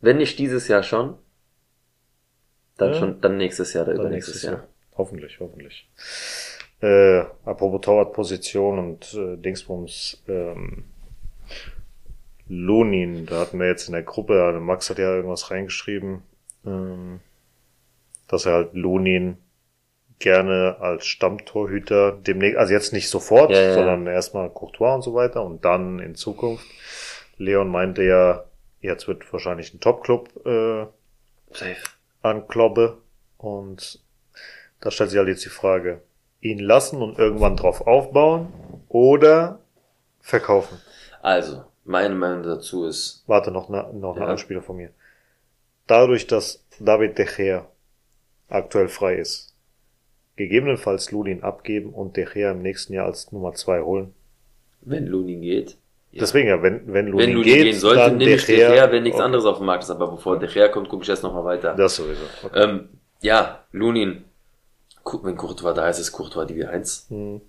Wenn 0.00 0.18
nicht 0.18 0.38
dieses 0.38 0.68
Jahr 0.68 0.82
schon, 0.84 1.18
dann 2.76 2.92
Ja. 2.92 2.98
schon, 2.98 3.20
dann 3.20 3.36
nächstes 3.36 3.72
Jahr 3.72 3.84
oder 3.84 3.94
Dann 3.94 4.02
übernächstes 4.02 4.34
nächstes 4.34 4.50
Jahr. 4.50 4.58
Jahr. 4.60 4.68
Hoffentlich, 4.96 5.40
hoffentlich. 5.40 5.90
Äh, 6.80 7.20
apropos 7.44 7.80
Torwartposition 7.80 8.78
und 8.78 9.14
äh, 9.14 9.36
Dingsbums, 9.36 10.22
ähm, 10.28 10.84
Lunin, 12.48 13.26
da 13.26 13.40
hatten 13.40 13.58
wir 13.58 13.66
jetzt 13.66 13.88
in 13.88 13.92
der 13.92 14.02
Gruppe, 14.04 14.42
also 14.42 14.60
Max 14.60 14.88
hat 14.88 14.98
ja 14.98 15.12
irgendwas 15.14 15.50
reingeschrieben, 15.50 16.22
ähm, 16.64 17.20
dass 18.28 18.46
er 18.46 18.52
halt 18.52 18.74
Lunin 18.74 19.38
gerne 20.20 20.76
als 20.80 21.06
Stammtorhüter 21.06 22.12
demnächst, 22.12 22.58
also 22.58 22.72
jetzt 22.72 22.92
nicht 22.92 23.08
sofort, 23.08 23.50
Ja, 23.50 23.56
ja, 23.60 23.62
ja. 23.68 23.74
sondern 23.74 24.06
erstmal 24.06 24.50
Courtois 24.50 24.94
und 24.94 25.02
so 25.02 25.14
weiter 25.14 25.44
und 25.44 25.64
dann 25.64 25.98
in 26.00 26.14
Zukunft. 26.14 26.66
Leon 27.36 27.68
meinte 27.68 28.02
ja, 28.02 28.44
jetzt 28.80 29.06
wird 29.06 29.32
wahrscheinlich 29.32 29.72
ein 29.74 29.80
Top-Club 29.80 30.28
äh, 30.44 30.86
Safe. 31.52 31.76
anklobbe. 32.22 32.98
Und 33.36 34.00
da 34.80 34.90
stellt 34.90 35.10
sich 35.10 35.18
halt 35.18 35.28
jetzt 35.28 35.44
die 35.44 35.48
Frage, 35.50 36.02
ihn 36.40 36.58
lassen 36.58 37.00
und 37.00 37.18
irgendwann 37.18 37.56
drauf 37.56 37.86
aufbauen 37.86 38.52
oder 38.88 39.60
verkaufen. 40.20 40.80
Also, 41.22 41.64
meine 41.84 42.14
Meinung 42.16 42.42
dazu 42.42 42.86
ist, 42.86 43.22
Warte, 43.28 43.52
noch, 43.52 43.68
eine, 43.68 43.92
noch 43.94 44.16
ein 44.16 44.22
Ja. 44.22 44.28
Anspieler 44.28 44.62
von 44.62 44.76
mir. 44.76 44.90
Dadurch, 45.86 46.26
dass 46.26 46.64
David 46.80 47.18
De 47.18 47.26
Gea 47.26 47.66
aktuell 48.48 48.88
frei 48.88 49.16
ist, 49.16 49.54
gegebenenfalls 50.36 51.10
Lulin 51.10 51.42
abgeben 51.42 51.90
und 51.90 52.16
De 52.16 52.24
Gea 52.24 52.52
im 52.52 52.62
nächsten 52.62 52.92
Jahr 52.92 53.06
als 53.06 53.32
Nummer 53.32 53.54
zwei 53.54 53.80
holen. 53.80 54.14
wenn 54.80 55.06
Lunin 55.06 55.42
geht, 55.42 55.76
ja. 56.10 56.20
Deswegen 56.20 56.48
ja, 56.48 56.62
wenn, 56.62 56.92
wenn 56.92 57.08
Lulin 57.08 57.28
wenn 57.28 57.34
Lunin 57.34 57.52
geht, 57.52 57.64
gehen 57.64 57.78
sollte, 57.78 58.00
dann 58.00 58.16
nehme 58.16 58.32
ich 58.32 58.46
De 58.46 58.56
Gea, 58.56 58.90
wenn 58.90 59.02
nichts 59.02 59.18
okay. 59.18 59.24
anderes 59.24 59.44
auf 59.44 59.58
dem 59.58 59.66
Markt 59.66 59.84
ist. 59.84 59.90
Aber 59.90 60.10
bevor 60.10 60.38
De 60.38 60.48
Gea 60.48 60.68
kommt, 60.68 60.88
gucke 60.88 61.02
ich 61.02 61.08
erst 61.08 61.22
nochmal 61.22 61.44
weiter. 61.44 61.74
Das 61.74 61.96
sowieso. 61.96 62.22
Okay. 62.44 62.62
Ähm, 62.62 62.88
ja, 63.20 63.64
Lunin, 63.72 64.24
wenn 65.22 65.36
Courtois 65.36 65.74
da 65.74 65.88
ist, 65.88 65.98
ist 65.98 66.12
Courtois 66.12 66.46
die 66.46 66.54
W1. 66.54 67.10
Hm. 67.10 67.40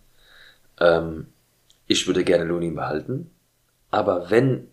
Ähm, 0.80 1.28
ich 1.88 2.06
würde 2.06 2.24
gerne 2.24 2.44
Lunin 2.44 2.76
behalten. 2.76 3.32
Aber 3.92 4.30
wenn 4.30 4.68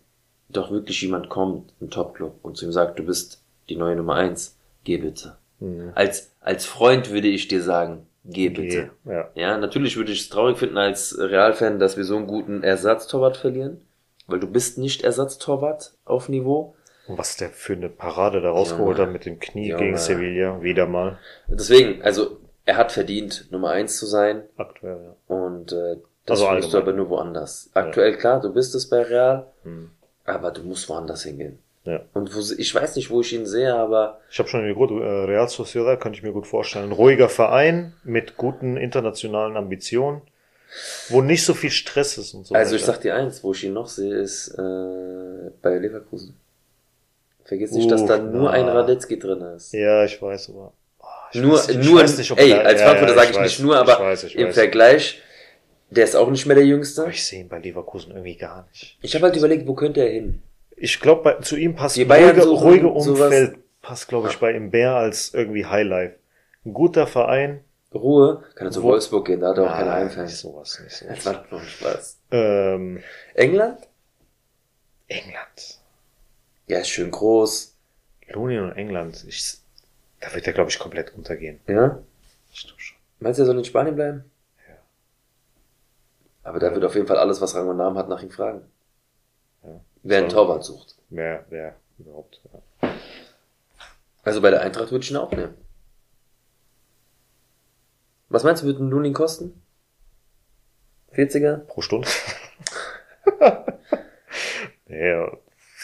doch 0.49 0.69
wirklich 0.69 1.01
jemand 1.01 1.29
kommt, 1.29 1.73
ein 1.81 1.89
Topclub, 1.89 2.35
und 2.41 2.57
zu 2.57 2.65
ihm 2.65 2.71
sagt, 2.71 2.99
du 2.99 3.03
bist 3.03 3.41
die 3.69 3.75
neue 3.75 3.95
Nummer 3.95 4.15
eins, 4.15 4.57
geh 4.83 4.97
bitte. 4.97 5.37
Hm. 5.59 5.91
Als, 5.95 6.31
als 6.41 6.65
Freund 6.65 7.11
würde 7.11 7.27
ich 7.27 7.47
dir 7.47 7.61
sagen, 7.63 8.07
geh 8.25 8.49
bitte. 8.49 8.91
Ja. 9.05 9.29
Ja, 9.35 9.57
natürlich 9.57 9.97
würde 9.97 10.11
ich 10.11 10.21
es 10.21 10.29
traurig 10.29 10.57
finden 10.57 10.77
als 10.77 11.17
Realfan, 11.19 11.79
dass 11.79 11.97
wir 11.97 12.03
so 12.03 12.17
einen 12.17 12.27
guten 12.27 12.63
Ersatztorwart 12.63 13.37
verlieren. 13.37 13.81
Weil 14.27 14.39
du 14.39 14.47
bist 14.47 14.77
nicht 14.77 15.03
Ersatztorwart 15.03 15.93
auf 16.05 16.27
Niveau. 16.29 16.75
Und 17.07 17.17
was 17.17 17.37
der 17.37 17.49
für 17.49 17.73
eine 17.73 17.87
Parade 17.89 18.41
da 18.41 18.49
rausgeholt 18.49 18.97
Junge. 18.97 19.07
hat 19.07 19.13
mit 19.13 19.25
dem 19.25 19.39
Knie 19.39 19.69
Junge. 19.69 19.83
gegen 19.83 19.97
Sevilla, 19.97 20.61
wieder 20.61 20.85
mal. 20.85 21.17
Deswegen, 21.47 22.01
also, 22.01 22.37
er 22.65 22.75
hat 22.75 22.91
verdient, 22.91 23.47
Nummer 23.49 23.69
eins 23.69 23.97
zu 23.97 24.05
sein. 24.05 24.43
Aktuell, 24.57 24.99
ja. 25.01 25.33
Und 25.33 25.71
äh, 25.71 25.95
das 26.25 26.41
Also 26.41 26.69
du 26.69 26.77
aber 26.77 26.91
nur 26.91 27.07
woanders. 27.09 27.69
Aktuell, 27.73 28.17
klar, 28.17 28.41
du 28.41 28.53
bist 28.53 28.75
es 28.75 28.89
bei 28.89 29.01
Real, 29.03 29.47
Hm. 29.63 29.91
aber 30.25 30.51
du 30.51 30.63
musst 30.63 30.89
woanders 30.89 31.23
hingehen. 31.23 31.59
Ja. 31.87 32.01
Und 32.13 32.35
wo, 32.35 32.39
ich 32.57 32.75
weiß 32.75 32.97
nicht, 32.97 33.09
wo 33.09 33.21
ich 33.21 33.31
ihn 33.33 33.45
sehe, 33.45 33.73
aber 33.73 34.19
Ich 34.29 34.37
habe 34.39 34.49
schon 34.49 34.61
eine 34.61 34.73
gute 34.75 34.95
äh, 34.95 35.23
Real 35.23 35.47
Sociedad, 35.47 35.99
könnte 36.01 36.17
ich 36.17 36.23
mir 36.23 36.33
gut 36.33 36.45
vorstellen. 36.45 36.85
Ein 36.85 36.91
ruhiger 36.91 37.29
Verein 37.29 37.93
mit 38.03 38.35
guten 38.35 38.75
internationalen 38.75 39.55
Ambitionen, 39.55 40.21
wo 41.07 41.21
nicht 41.21 41.45
so 41.45 41.53
viel 41.53 41.71
Stress 41.71 42.17
ist 42.17 42.33
und 42.33 42.45
so 42.45 42.53
also 42.55 42.75
ich 42.75 42.81
weiter. 42.81 42.91
sag 42.91 43.01
dir 43.03 43.15
eins, 43.15 43.41
wo 43.41 43.53
ich 43.53 43.63
ihn 43.63 43.71
noch 43.71 43.87
sehe, 43.87 44.13
ist 44.15 44.49
äh, 44.49 45.49
bei 45.61 45.77
Leverkusen. 45.77 46.35
Vergiss 47.45 47.71
nicht, 47.71 47.89
dass 47.89 48.01
Uff, 48.01 48.09
da 48.09 48.17
nur 48.17 48.43
na. 48.43 48.49
ein 48.51 48.67
Radetzky 48.67 49.17
drin 49.17 49.39
ist. 49.55 49.71
Ja, 49.73 50.03
ich 50.03 50.21
weiß, 50.21 50.49
aber. 50.49 50.73
oh, 50.99 51.05
ich 51.31 51.41
nur, 51.41 51.57
weiß- 51.57 51.69
ich 51.69 51.89
nur, 51.89 52.03
nicht, 52.03 52.31
ob 52.31 52.37
ey, 52.39 52.51
er- 52.51 52.65
als 52.65 52.81
ja, 52.81 52.87
Frankfurter 52.87 53.13
ja, 53.13 53.19
sage 53.19 53.31
ich 53.31 53.37
weiß, 53.37 53.43
nicht 53.43 53.59
nur, 53.61 53.75
ich 53.75 53.79
aber 53.79 53.99
weiß, 54.03 54.23
ich 54.25 54.35
im. 54.35 54.51
Vergleich, 54.51 55.21
der 55.89 56.03
ist 56.03 56.17
auch 56.17 56.29
nicht 56.29 56.45
mehr 56.45 56.57
der 56.57 56.65
Jüngste. 56.65 57.03
Aber 57.03 57.11
ich 57.11 57.25
sehe 57.25 57.39
ihn 57.39 57.47
bei 57.47 57.59
Leverkusen 57.59 58.11
irgendwie 58.11 58.35
gar 58.35 58.67
nicht. 58.67 58.97
Ich 59.01 59.15
habe 59.15 59.23
halt 59.23 59.37
überlegt, 59.37 59.65
wo 59.65 59.73
könnte 59.73 60.01
er 60.01 60.09
hin? 60.11 60.41
Ich 60.79 60.99
glaube, 60.99 61.39
zu 61.41 61.55
ihm 61.57 61.75
passt 61.75 61.97
ruhige, 61.97 62.45
ruhige 62.47 62.87
Umfeld, 62.87 63.57
passt, 63.81 64.07
glaube 64.07 64.29
ich, 64.29 64.37
bei 64.37 64.51
ihm 64.53 64.69
mehr 64.69 64.95
als 64.95 65.33
irgendwie 65.33 65.65
Highlife. 65.65 66.15
Ein 66.65 66.73
guter 66.73 67.07
Verein. 67.07 67.63
Ruhe, 67.93 68.43
kann 68.55 68.67
er 68.67 68.71
zu 68.71 68.83
Wo- 68.83 68.89
Wolfsburg 68.89 69.25
gehen, 69.25 69.39
da 69.39 69.49
hat 69.49 69.57
er 69.57 69.63
auch 69.63 69.75
keine 69.75 69.91
Heimfans. 69.93 70.29
nicht 70.31 70.39
sowas, 70.39 70.79
nicht 70.83 71.01
Das 71.09 71.23
sowas. 71.23 71.25
war 71.25 71.45
doch 71.49 71.63
Spaß. 71.63 72.17
Ähm, 72.31 73.01
England? 73.33 73.87
England. 75.07 75.79
Ja, 76.67 76.79
ist 76.79 76.89
schön 76.89 77.09
groß. 77.11 77.73
Lunin 78.29 78.59
und 78.59 78.73
England. 78.73 79.23
Ich, 79.27 79.55
da 80.19 80.33
wird 80.35 80.45
er, 80.45 80.53
glaube 80.53 80.69
ich, 80.69 80.77
komplett 80.77 81.15
untergehen. 81.15 81.59
Ja? 81.65 81.99
Ich 82.53 82.67
glaub 82.67 82.79
schon. 82.79 82.97
Meinst 83.19 83.39
du, 83.39 83.43
er 83.43 83.47
soll 83.47 83.57
in 83.57 83.65
Spanien 83.65 83.95
bleiben? 83.95 84.29
Ja. 84.67 84.75
Aber 86.43 86.59
da 86.59 86.71
wird 86.73 86.83
auf 86.85 86.93
jeden 86.93 87.07
Fall 87.07 87.17
alles, 87.17 87.39
was 87.41 87.55
Rang 87.55 87.69
und 87.69 87.77
Namen 87.77 87.97
hat, 87.97 88.09
nach 88.09 88.21
ihm 88.21 88.29
fragen. 88.31 88.61
Wer 90.07 90.19
einen 90.19 90.29
Torwart 90.29 90.63
sucht. 90.63 90.95
Wer, 91.09 91.43
wer 91.49 91.75
überhaupt. 91.99 92.39
Ja. 92.81 92.89
Also 94.23 94.41
bei 94.41 94.51
der 94.51 94.61
Eintracht 94.61 94.89
würde 94.91 95.03
ich 95.03 95.11
ihn 95.11 95.17
auch 95.17 95.31
nehmen. 95.31 95.53
Was 98.29 98.45
meinst 98.45 98.63
du, 98.63 98.67
wird 98.67 98.79
ein 98.79 98.89
Lunin 98.89 99.13
kosten? 99.13 99.61
40er? 101.13 101.57
Pro 101.57 101.81
Stunde. 101.81 102.07
nee, 104.85 105.27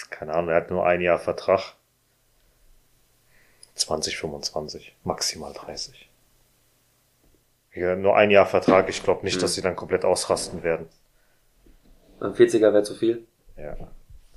keine 0.09 0.34
Ahnung, 0.34 0.51
er 0.51 0.55
hat 0.55 0.69
nur 0.69 0.86
ein 0.86 1.01
Jahr 1.01 1.19
Vertrag. 1.19 1.74
20, 3.76 4.17
25, 4.17 4.95
maximal 5.03 5.51
30. 5.51 6.09
Ja, 7.74 7.97
nur 7.97 8.15
ein 8.15 8.32
Jahr 8.32 8.45
Vertrag, 8.45 8.88
ich 8.88 9.03
glaube 9.03 9.26
nicht, 9.26 9.36
Hm. 9.36 9.41
dass 9.41 9.55
sie 9.55 9.61
dann 9.61 9.76
komplett 9.76 10.05
ausrasten 10.05 10.63
werden. 10.63 10.88
Ein 12.21 12.34
40er 12.34 12.71
wäre 12.71 12.84
zu 12.84 12.95
viel? 12.95 13.28
Ja, 13.57 13.76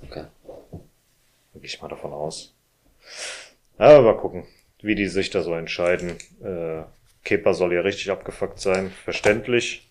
Okay. 0.03 0.25
gehe 1.53 1.63
ich 1.65 1.81
mal 1.81 1.87
davon 1.87 2.13
aus. 2.13 2.53
Aber 3.77 4.01
mal 4.01 4.17
gucken, 4.17 4.45
wie 4.81 4.95
die 4.95 5.07
sich 5.07 5.29
da 5.29 5.41
so 5.41 5.53
entscheiden. 5.53 6.17
Äh, 6.43 6.83
Kepa 7.23 7.53
soll 7.53 7.73
ja 7.73 7.81
richtig 7.81 8.09
abgefuckt 8.11 8.59
sein, 8.59 8.89
verständlich. 9.03 9.89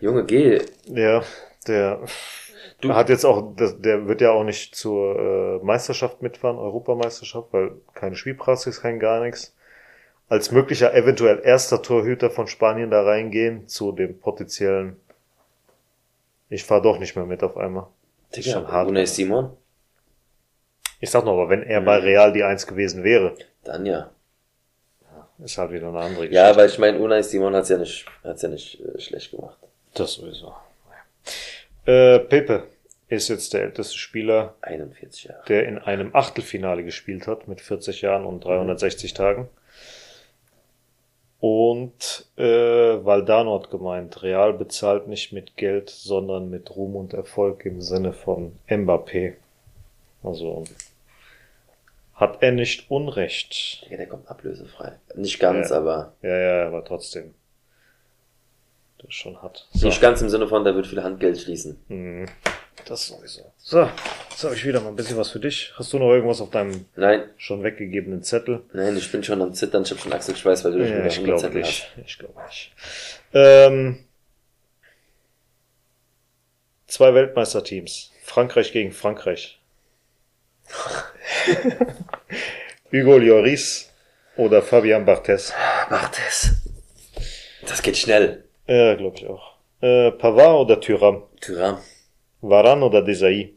Junge, 0.00 0.24
geh. 0.24 0.60
Ja, 0.86 1.22
der 1.66 2.00
Du- 2.80 2.94
hat 2.94 3.08
jetzt 3.08 3.24
auch, 3.24 3.56
der, 3.56 4.06
wird 4.06 4.20
ja 4.20 4.30
auch 4.30 4.44
nicht 4.44 4.74
zur 4.74 5.60
äh, 5.60 5.64
Meisterschaft 5.64 6.22
mitfahren, 6.22 6.58
Europameisterschaft, 6.58 7.48
weil 7.52 7.72
keine 7.94 8.14
Spielpraxis, 8.16 8.80
kein 8.82 9.00
gar 9.00 9.20
nichts. 9.24 9.54
als 10.28 10.50
möglicher 10.52 10.94
eventuell 10.94 11.40
erster 11.44 11.82
Torhüter 11.82 12.30
von 12.30 12.46
Spanien 12.48 12.90
da 12.90 13.02
reingehen 13.02 13.66
zu 13.68 13.92
dem 13.92 14.18
potenziellen 14.20 14.96
ich 16.50 16.64
fahr 16.64 16.80
doch 16.82 16.98
nicht 16.98 17.16
mehr 17.16 17.26
mit 17.26 17.42
auf 17.42 17.56
einmal. 17.56 17.86
Ist 18.32 18.50
schon 18.50 18.68
hart. 18.68 18.88
Unai 18.88 19.04
Simon? 19.06 19.56
Ich 21.00 21.10
sag 21.10 21.24
noch, 21.24 21.32
aber 21.32 21.48
wenn 21.50 21.62
er 21.62 21.80
bei 21.80 21.98
Real 21.98 22.32
die 22.32 22.42
Eins 22.42 22.66
gewesen 22.66 23.04
wäre, 23.04 23.34
Dann 23.64 23.86
ja. 23.86 24.10
ist 25.44 25.56
halt 25.58 25.70
wieder 25.70 25.88
eine 25.88 26.00
andere 26.00 26.26
Ja, 26.26 26.54
weil 26.56 26.68
ich 26.68 26.78
meine, 26.78 26.98
Unai 26.98 27.22
Simon 27.22 27.54
hat's 27.54 27.68
ja 27.68 27.78
nicht, 27.78 28.06
hat's 28.24 28.42
ja 28.42 28.48
nicht 28.48 28.80
äh, 28.80 29.00
schlecht 29.00 29.30
gemacht. 29.30 29.56
Das 29.94 30.14
sowieso. 30.14 30.54
Äh, 31.86 32.18
Pepe 32.20 32.64
ist 33.08 33.28
jetzt 33.28 33.54
der 33.54 33.62
älteste 33.62 33.96
Spieler, 33.96 34.54
41 34.60 35.24
Jahre. 35.24 35.42
der 35.48 35.66
in 35.66 35.78
einem 35.78 36.14
Achtelfinale 36.14 36.84
gespielt 36.84 37.26
hat 37.26 37.48
mit 37.48 37.60
40 37.60 38.02
Jahren 38.02 38.26
und 38.26 38.44
360 38.44 39.14
Tagen. 39.14 39.48
Und 41.40 42.26
äh, 42.36 42.42
Valdano 43.04 43.54
hat 43.60 43.70
gemeint, 43.70 44.22
Real 44.22 44.52
bezahlt 44.52 45.06
nicht 45.06 45.32
mit 45.32 45.56
Geld, 45.56 45.88
sondern 45.88 46.50
mit 46.50 46.74
Ruhm 46.74 46.96
und 46.96 47.14
Erfolg 47.14 47.64
im 47.64 47.80
Sinne 47.80 48.12
von 48.12 48.56
Mbappé. 48.68 49.34
Also 50.24 50.64
hat 52.14 52.42
er 52.42 52.50
nicht 52.50 52.90
Unrecht. 52.90 53.86
Ja, 53.88 53.96
der 53.96 54.08
kommt 54.08 54.28
ablösefrei. 54.28 54.92
Nicht 55.14 55.38
ganz, 55.38 55.70
Ja. 55.70 55.76
aber 55.76 56.12
Ja, 56.22 56.36
ja, 56.36 56.66
aber 56.66 56.84
trotzdem. 56.84 57.34
Das 58.98 59.14
schon 59.14 59.40
hart. 59.40 59.68
So. 59.72 59.86
nicht 59.86 60.00
ganz 60.00 60.20
im 60.20 60.28
Sinne 60.28 60.48
von, 60.48 60.64
der 60.64 60.74
wird 60.74 60.88
viel 60.88 61.04
Handgeld 61.04 61.38
schließen. 61.38 61.78
Mhm. 61.86 62.26
Das 62.86 63.06
sowieso. 63.06 63.52
So, 63.58 63.88
jetzt 64.30 64.44
habe 64.44 64.54
ich 64.54 64.64
wieder 64.64 64.80
mal 64.80 64.88
ein 64.90 64.96
bisschen 64.96 65.16
was 65.18 65.30
für 65.30 65.40
dich. 65.40 65.72
Hast 65.76 65.92
du 65.92 65.98
noch 65.98 66.10
irgendwas 66.12 66.40
auf 66.40 66.50
deinem 66.50 66.86
Nein, 66.96 67.24
schon 67.36 67.62
weggegebenen 67.62 68.22
Zettel? 68.22 68.62
nein, 68.72 68.96
ich 68.96 69.10
bin 69.12 69.22
schon 69.22 69.42
am 69.42 69.52
Zittern, 69.54 69.82
ich 69.82 69.90
hab 69.90 70.00
schon 70.00 70.12
Achselschweiß, 70.12 70.64
weil 70.64 70.72
du 70.72 70.78
Ja, 70.80 70.86
schon 70.86 70.96
wieder 70.98 71.06
ich 71.06 71.18
100 71.18 71.24
glaube 71.24 71.40
Zettel 71.40 71.60
nicht. 71.62 71.90
Ich 72.06 72.18
glaube 72.18 72.40
nicht. 72.46 72.72
Ähm, 73.34 74.04
zwei 76.86 77.14
Weltmeisterteams. 77.14 78.12
Frankreich 78.22 78.72
gegen 78.72 78.92
Frankreich. 78.92 79.58
Hugo 82.92 83.18
Lloris 83.18 83.90
oder 84.36 84.62
Fabian 84.62 85.04
Barthez. 85.04 85.52
hast. 85.54 85.90
Mach 85.90 86.10
das. 86.10 87.82
Geht 87.82 87.96
schnell. 87.96 88.44
Ja, 88.66 88.94
glaube 88.94 89.16
ich 89.16 89.26
auch. 89.26 89.56
Äh, 89.80 90.10
Pavard 90.12 90.60
oder 90.60 90.80
Thuram. 90.80 91.22
Tyram. 91.40 91.78
Varane 92.40 92.84
oder 92.84 93.02
Desailly. 93.02 93.54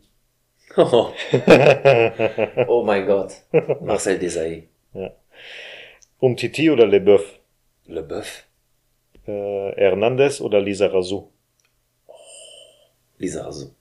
Oh. 0.77 1.11
oh 2.67 2.83
mein 2.83 3.05
Gott. 3.05 3.33
Marcel 3.81 4.17
Desailly. 4.17 4.69
Umtiti 6.19 6.69
oder 6.69 6.85
Leboeuf. 6.85 7.39
Leboeuf. 7.85 8.45
Äh, 9.27 9.71
Hernandez 9.75 10.41
oder 10.41 10.61
Lisa 10.61 10.87
Razou. 10.87 11.31
Lisa 13.21 13.43
Rasu. 13.43 13.75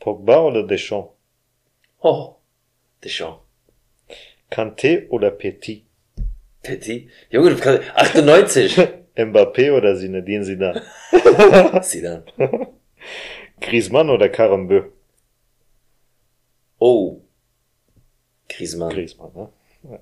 Pogba 0.00 0.40
oder 0.40 0.64
Deschamps. 0.64 1.12
Oh. 2.00 2.34
Deschamps. 3.04 3.40
Kanté 4.50 5.08
oder 5.08 5.30
Petit. 5.30 5.86
Petit. 6.62 7.08
Junge, 7.30 7.50
du 7.50 7.60
kannst, 7.60 7.88
98. 7.94 8.76
Mbappé 9.16 9.70
oder 9.72 9.94
Zinedine 9.96 10.42
Zidane. 10.42 10.82
Zidane. 11.82 12.24
Griezmann 13.62 14.10
oder 14.10 14.28
Karambeu. 14.28 14.84
Oh. 16.78 17.22
Griezmann. 18.48 18.90
Griezmann, 18.90 19.32
ne? 19.34 19.52
Ja. 19.84 19.98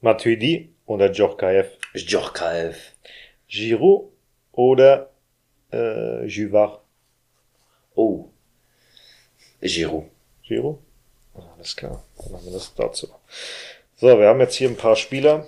Matuidi 0.00 0.74
oder 0.86 1.10
Djorkaeff. 1.10 1.76
Djorkaeff. 1.94 2.94
Giroud 3.48 4.12
oder 4.52 5.10
äh, 5.72 6.26
Juvard. 6.26 6.80
Oh. 7.94 8.30
Giroud. 9.60 10.10
Giroud? 10.42 10.78
Alles 11.34 11.76
klar, 11.76 12.02
dann 12.16 12.32
haben 12.32 12.44
wir 12.44 12.52
das 12.52 12.74
dazu. 12.74 13.08
So, 13.96 14.18
wir 14.18 14.26
haben 14.26 14.40
jetzt 14.40 14.56
hier 14.56 14.68
ein 14.68 14.76
paar 14.76 14.96
Spieler 14.96 15.46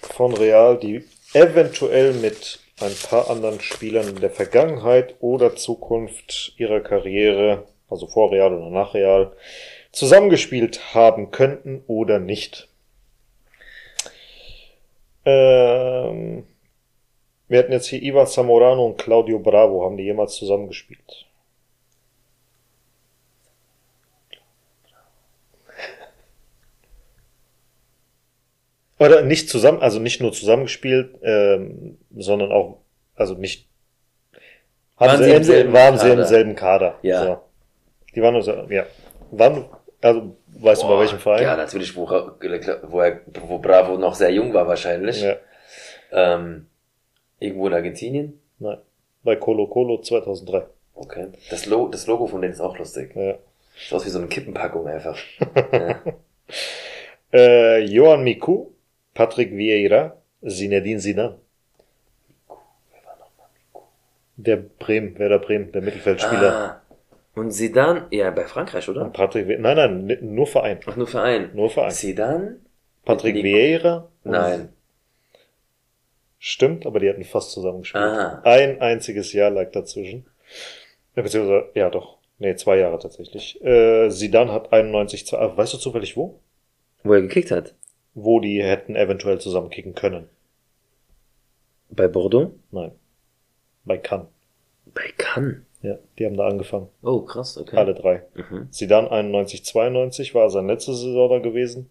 von 0.00 0.34
Real, 0.34 0.78
die 0.78 1.04
eventuell 1.32 2.14
mit 2.14 2.58
ein 2.80 2.94
paar 3.08 3.30
anderen 3.30 3.60
Spielern 3.60 4.08
in 4.08 4.20
der 4.20 4.30
Vergangenheit 4.30 5.16
oder 5.20 5.56
Zukunft 5.56 6.54
ihrer 6.56 6.80
Karriere, 6.80 7.66
also 7.88 8.06
vor 8.06 8.32
Real 8.32 8.54
oder 8.54 8.70
nach 8.70 8.94
Real, 8.94 9.32
zusammengespielt 9.92 10.94
haben 10.94 11.30
könnten 11.30 11.82
oder 11.86 12.18
nicht. 12.18 12.68
Ähm, 15.24 16.46
wir 17.48 17.58
hatten 17.58 17.72
jetzt 17.72 17.86
hier 17.86 18.02
Ivan 18.02 18.26
Zamorano 18.26 18.86
und 18.86 18.98
Claudio 18.98 19.38
Bravo. 19.38 19.84
Haben 19.84 19.96
die 19.96 20.04
jemals 20.04 20.34
zusammengespielt? 20.36 21.26
Oder 29.00 29.22
nicht 29.22 29.48
zusammen, 29.48 29.80
also 29.80 29.98
nicht 29.98 30.20
nur 30.20 30.30
zusammengespielt, 30.32 31.18
ähm, 31.22 31.96
sondern 32.14 32.52
auch, 32.52 32.82
also 33.16 33.32
nicht. 33.34 33.66
Waren 34.98 35.22
sie 35.22 35.30
im 35.32 35.42
selben 35.42 35.72
waren 35.72 35.96
sie 35.96 36.08
im 36.08 36.16
Kader? 36.16 36.26
selben 36.26 36.54
Kader. 36.54 36.98
Ja. 37.00 37.24
So. 37.24 37.38
Die 38.14 38.20
waren, 38.20 38.34
also, 38.34 38.52
ja. 38.68 38.84
Wann, 39.30 39.64
also, 40.02 40.36
weißt 40.48 40.82
du 40.82 40.88
bei 40.88 40.98
welchem 40.98 41.18
Verein? 41.18 41.42
Ja, 41.42 41.56
natürlich, 41.56 41.96
wo, 41.96 42.10
wo, 42.10 43.00
er, 43.00 43.20
wo 43.48 43.58
Bravo 43.58 43.96
noch 43.96 44.14
sehr 44.14 44.30
jung 44.32 44.52
war 44.52 44.68
wahrscheinlich. 44.68 45.22
Ja. 45.22 45.36
Ähm, 46.12 46.66
irgendwo 47.38 47.68
in 47.68 47.72
Argentinien. 47.72 48.38
Nein. 48.58 48.78
Bei 49.22 49.36
Colo 49.36 49.66
Colo 49.66 50.02
2003. 50.02 50.66
Okay. 50.94 51.28
Das, 51.48 51.64
Lo 51.64 51.88
das 51.88 52.06
Logo 52.06 52.26
von 52.26 52.42
denen 52.42 52.52
ist 52.52 52.60
auch 52.60 52.76
lustig. 52.76 53.16
Ja. 53.16 53.36
Sieht 53.78 53.94
aus 53.94 54.04
wie 54.04 54.10
so 54.10 54.18
eine 54.18 54.28
Kippenpackung 54.28 54.86
einfach. 54.86 55.16
ja. 55.72 56.00
Äh, 57.32 57.84
Johan 57.84 58.24
Miku, 58.24 58.69
Patrick 59.14 59.52
Vieira, 59.52 60.16
Zinedine 60.46 61.00
Zidane. 61.00 61.36
Der 64.36 64.56
Bremen, 64.56 65.18
Werder 65.18 65.38
Bremen, 65.38 65.70
der 65.72 65.82
Mittelfeldspieler. 65.82 66.52
Ah. 66.54 66.80
Und 67.34 67.52
Zidane, 67.52 68.06
ja, 68.10 68.30
bei 68.30 68.44
Frankreich, 68.46 68.88
oder? 68.88 69.04
Patrick 69.10 69.46
Vieira, 69.48 69.60
nein, 69.60 70.06
nein, 70.06 70.18
nur 70.34 70.46
Verein. 70.46 70.80
Ach, 70.86 70.96
nur 70.96 71.06
Verein. 71.06 71.50
Nur 71.54 71.70
Verein. 71.70 71.90
Zidane? 71.90 72.56
Patrick 73.04 73.34
Nico- 73.34 73.44
Vieira? 73.46 74.08
und- 74.24 74.30
Nein. 74.32 74.68
Stimmt, 76.38 76.86
aber 76.86 77.00
die 77.00 77.10
hatten 77.10 77.24
fast 77.24 77.50
zusammengespielt. 77.52 78.02
Ah. 78.02 78.40
Ein 78.44 78.80
einziges 78.80 79.32
Jahr 79.34 79.50
lag 79.50 79.72
dazwischen. 79.72 80.26
Ja, 81.14 81.22
beziehungsweise, 81.22 81.66
ja 81.74 81.90
doch. 81.90 82.16
Nee, 82.38 82.54
zwei 82.56 82.78
Jahre 82.78 82.98
tatsächlich. 82.98 83.62
Äh, 83.62 84.08
Zidane 84.08 84.50
hat 84.50 84.72
91, 84.72 85.26
zwei- 85.26 85.38
ah, 85.38 85.54
weißt 85.54 85.74
du 85.74 85.78
zufällig 85.78 86.16
wo? 86.16 86.40
Wo 87.02 87.12
er 87.12 87.20
gekickt 87.20 87.50
hat? 87.50 87.74
Wo 88.14 88.40
die 88.40 88.62
hätten 88.62 88.96
eventuell 88.96 89.40
zusammenkicken 89.40 89.94
können. 89.94 90.28
Bei 91.90 92.08
Bordeaux? 92.08 92.52
Nein. 92.70 92.92
Bei 93.84 93.98
Cannes. 93.98 94.26
Bei 94.86 95.10
Cannes. 95.16 95.56
Ja, 95.82 95.96
die 96.18 96.26
haben 96.26 96.36
da 96.36 96.46
angefangen. 96.46 96.88
Oh, 97.02 97.20
krass, 97.22 97.56
okay. 97.56 97.76
Alle 97.76 97.94
drei. 97.94 98.22
Mhm. 98.34 98.70
Zidane 98.70 99.10
91, 99.10 99.64
92 99.64 100.34
war 100.34 100.50
seine 100.50 100.72
letzte 100.72 100.94
Saison 100.94 101.30
da 101.30 101.38
gewesen. 101.38 101.90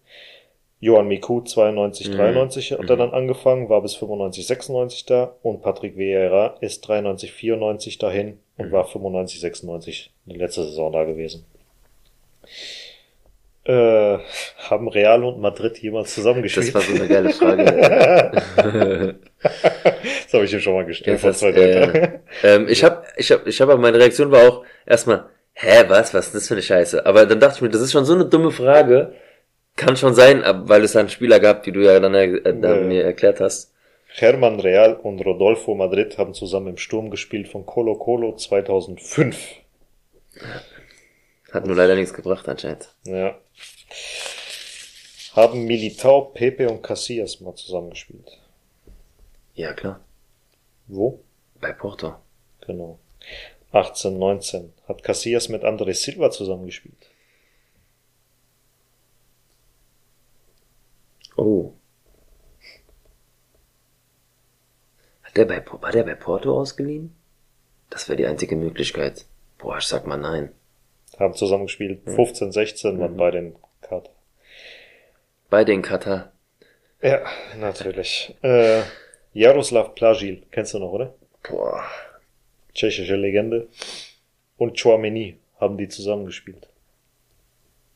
Johan 0.78 1.08
Miku 1.08 1.40
92, 1.42 2.08
Mhm. 2.08 2.12
93 2.16 2.72
hat 2.72 2.78
er 2.88 2.94
Mhm. 2.96 2.98
dann 3.00 3.10
angefangen, 3.12 3.68
war 3.68 3.82
bis 3.82 3.96
95, 3.96 4.46
96 4.46 5.06
da. 5.06 5.34
Und 5.42 5.60
Patrick 5.62 5.96
Vieira 5.96 6.56
ist 6.60 6.82
93, 6.82 7.32
94 7.32 7.98
dahin 7.98 8.38
und 8.56 8.68
Mhm. 8.68 8.72
war 8.72 8.84
95, 8.86 9.40
96 9.40 10.10
die 10.24 10.36
letzte 10.38 10.62
Saison 10.64 10.92
da 10.92 11.04
gewesen. 11.04 11.44
Äh, 13.64 14.18
haben 14.70 14.88
Real 14.88 15.22
und 15.22 15.40
Madrid 15.40 15.76
jemals 15.78 16.14
zusammengespielt? 16.14 16.68
Das 16.68 16.74
war 16.74 16.80
so 16.82 16.94
eine 16.94 17.08
geile 17.08 17.30
Frage. 17.30 17.64
das 19.42 20.32
habe 20.32 20.44
ich 20.44 20.52
ihm 20.54 20.60
schon 20.60 20.74
mal 20.74 20.86
gestellt. 20.86 21.22
Das 21.22 21.42
äh, 21.42 22.20
ähm, 22.42 22.68
ich 22.68 22.82
habe, 22.82 23.02
ich 23.16 23.30
habe, 23.30 23.48
ich 23.48 23.60
habe, 23.60 23.76
meine 23.76 23.98
Reaktion 23.98 24.30
war 24.30 24.48
auch 24.48 24.64
erstmal, 24.86 25.26
hä, 25.52 25.84
was, 25.88 26.14
was 26.14 26.28
ist 26.28 26.34
das 26.34 26.48
für 26.48 26.54
eine 26.54 26.62
Scheiße? 26.62 27.04
Aber 27.04 27.26
dann 27.26 27.38
dachte 27.38 27.56
ich 27.56 27.62
mir, 27.62 27.68
das 27.68 27.82
ist 27.82 27.92
schon 27.92 28.06
so 28.06 28.14
eine 28.14 28.24
dumme 28.24 28.50
Frage. 28.50 29.12
Kann 29.76 29.96
schon 29.96 30.14
sein, 30.14 30.42
weil 30.64 30.82
es 30.82 30.92
dann 30.92 31.08
Spieler 31.10 31.38
gab, 31.38 31.62
die 31.62 31.72
du 31.72 31.80
ja 31.80 32.00
dann, 32.00 32.14
äh, 32.14 32.40
dann 32.42 32.62
Ja. 32.62 32.86
mir 32.86 33.04
erklärt 33.04 33.40
hast. 33.40 33.74
Herman 34.14 34.58
Real 34.58 34.94
und 34.94 35.20
Rodolfo 35.20 35.74
Madrid 35.74 36.18
haben 36.18 36.34
zusammen 36.34 36.68
im 36.68 36.76
Sturm 36.78 37.10
gespielt 37.10 37.46
von 37.48 37.64
Colo 37.66 37.94
Colo 37.94 38.34
2005. 38.34 39.36
Hat 41.52 41.66
nur 41.66 41.76
leider 41.76 41.94
nichts 41.96 42.14
gebracht 42.14 42.48
anscheinend. 42.48 42.94
Ja. 43.04 43.38
Haben 45.34 45.64
Militao, 45.64 46.26
Pepe 46.26 46.68
und 46.68 46.82
Casillas 46.82 47.40
mal 47.40 47.54
zusammengespielt. 47.54 48.38
Ja, 49.54 49.72
klar. 49.72 50.00
Wo? 50.86 51.22
Bei 51.60 51.72
Porto. 51.72 52.14
Genau. 52.66 52.98
18, 53.72 54.18
19. 54.18 54.72
Hat 54.88 55.02
Casillas 55.02 55.48
mit 55.48 55.62
André 55.62 55.94
Silva 55.94 56.30
zusammengespielt. 56.30 57.10
Oh. 61.36 61.74
der 65.40 65.60
bei, 65.60 65.64
war 65.80 65.92
der 65.92 66.04
bei 66.04 66.14
Porto 66.14 66.58
ausgeliehen? 66.58 67.14
Das 67.88 68.08
wäre 68.08 68.16
die 68.16 68.26
einzige 68.26 68.56
Möglichkeit. 68.56 69.26
Boah, 69.58 69.78
ich 69.78 69.86
sag 69.86 70.06
mal 70.06 70.16
nein. 70.16 70.52
Haben 71.20 71.34
zusammengespielt. 71.34 72.00
15, 72.06 72.50
16 72.50 72.98
waren 72.98 73.16
bei 73.16 73.30
den 73.30 73.54
Kater. 73.82 74.10
Bei 75.50 75.64
den 75.64 75.82
Katar. 75.82 76.32
Ja, 77.02 77.20
natürlich. 77.58 78.34
Äh, 78.42 78.80
Jaroslav 79.34 79.94
Plagil, 79.94 80.42
kennst 80.50 80.72
du 80.72 80.78
noch, 80.78 80.92
oder? 80.92 81.14
Boah. 81.48 81.84
Tschechische 82.74 83.16
Legende. 83.16 83.68
Und 84.56 84.80
Chouameni 84.80 85.36
haben 85.60 85.76
die 85.76 85.88
zusammengespielt. 85.88 86.68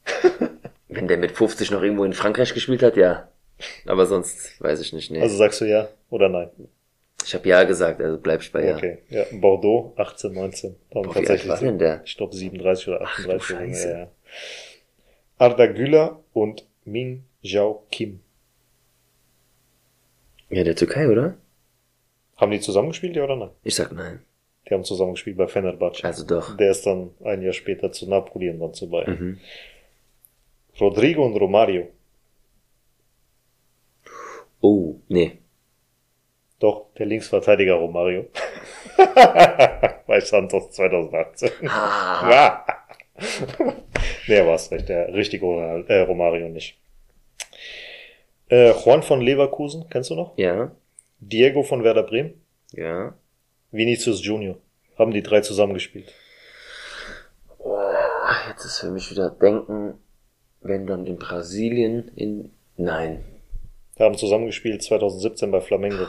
Wenn 0.89 1.09
der 1.09 1.17
mit 1.17 1.33
50 1.33 1.71
noch 1.71 1.83
irgendwo 1.83 2.05
in 2.05 2.13
Frankreich 2.13 2.53
gespielt 2.53 2.83
hat, 2.83 2.97
ja. 2.97 3.29
Aber 3.87 4.05
sonst 4.07 4.61
weiß 4.61 4.81
ich 4.81 4.93
nicht. 4.93 5.11
Nee. 5.11 5.23
Also 5.23 5.37
sagst 5.37 5.63
du 5.63 5.65
ja 5.65 5.89
oder 6.11 6.29
nein? 6.29 6.51
Ich 7.25 7.35
habe 7.35 7.49
ja 7.49 7.65
gesagt, 7.65 8.01
also 8.01 8.19
bleibst 8.19 8.53
bei 8.53 8.67
ja. 8.67 8.77
Okay. 8.77 8.99
Ja, 9.09 9.25
Bordeaux 9.33 9.93
18, 9.97 10.33
19. 10.33 10.77
Haben 10.95 11.03
Boah, 11.03 11.15
wie 11.15 11.29
alt 11.29 11.49
war 11.49 11.59
denn 11.59 11.79
der? 11.79 12.03
Ich 12.05 12.17
glaube 12.17 12.35
37 12.35 12.89
oder 12.89 13.03
38 13.03 13.27
oder 13.27 13.39
so. 13.39 13.45
Scheiße. 13.45 13.91
Ja, 13.91 13.99
ja. 13.99 14.11
Arda 15.39 15.67
Güler 15.67 16.21
und 16.33 16.67
Min 16.85 17.25
Jiao 17.41 17.87
Kim. 17.91 18.21
Ja, 20.51 20.65
der 20.65 20.77
Türkei, 20.77 21.09
oder? 21.09 21.37
Haben 22.37 22.53
die 22.53 22.61
zusammengespielt, 22.61 23.17
ja 23.17 23.25
oder 23.25 23.37
nein? 23.37 23.51
Ich 23.63 23.75
sag 23.75 23.93
nein. 23.93 24.23
Die 24.69 24.75
haben 24.75 24.85
zusammengespielt 24.85 25.37
bei 25.37 25.47
Fenerbahce. 25.47 26.05
Also 26.05 26.27
doch. 26.27 26.57
Der 26.57 26.71
ist 26.71 26.87
dann 26.87 27.11
ein 27.23 27.43
Jahr 27.43 27.53
später 27.53 27.93
zu 27.93 28.09
Napoli 28.09 28.51
und 28.51 28.61
dann 28.61 28.73
zu 28.73 28.89
Bayern. 28.89 29.19
Mhm. 29.19 29.41
Rodrigo 30.81 31.25
und 31.25 31.37
Romario. 31.37 31.89
Oh, 34.61 34.97
nee. 35.09 35.39
Doch, 36.65 36.87
der 36.95 37.05
Linksverteidiger 37.05 37.75
Romario. 37.75 38.25
bei 40.07 40.19
Santos 40.21 40.71
2018. 40.71 41.51
Ah, 41.69 42.65
nee, 44.27 44.47
war 44.47 44.55
es 44.55 44.71
recht. 44.71 44.89
Der 44.89 45.13
richtige 45.13 45.45
äh, 45.89 46.01
Romario 46.01 46.49
nicht. 46.49 46.79
Äh, 48.49 48.71
Juan 48.71 49.03
von 49.03 49.21
Leverkusen, 49.21 49.91
kennst 49.91 50.09
du 50.09 50.15
noch? 50.15 50.39
ja, 50.39 50.71
Diego 51.21 51.65
von 51.65 51.85
Werder 51.85 52.03
Bremen. 52.03 52.43
ja. 52.73 53.13
Vinicius 53.71 54.25
Junior. 54.25 54.57
Haben 54.99 55.11
die 55.11 55.23
drei 55.23 55.43
zusammengespielt. 55.43 56.15
Oh, 57.59 57.77
jetzt 58.49 58.65
ist 58.65 58.79
für 58.79 58.91
mich 58.91 59.11
wieder 59.11 59.29
Denken, 59.29 59.99
wenn 60.63 60.87
dann 60.87 61.05
in 61.05 61.19
Brasilien, 61.19 62.11
in, 62.17 62.53
nein. 62.79 63.23
Haben 63.99 64.17
zusammengespielt 64.17 64.83
2017 64.83 65.51
bei 65.51 65.61
Flamengo. 65.61 66.07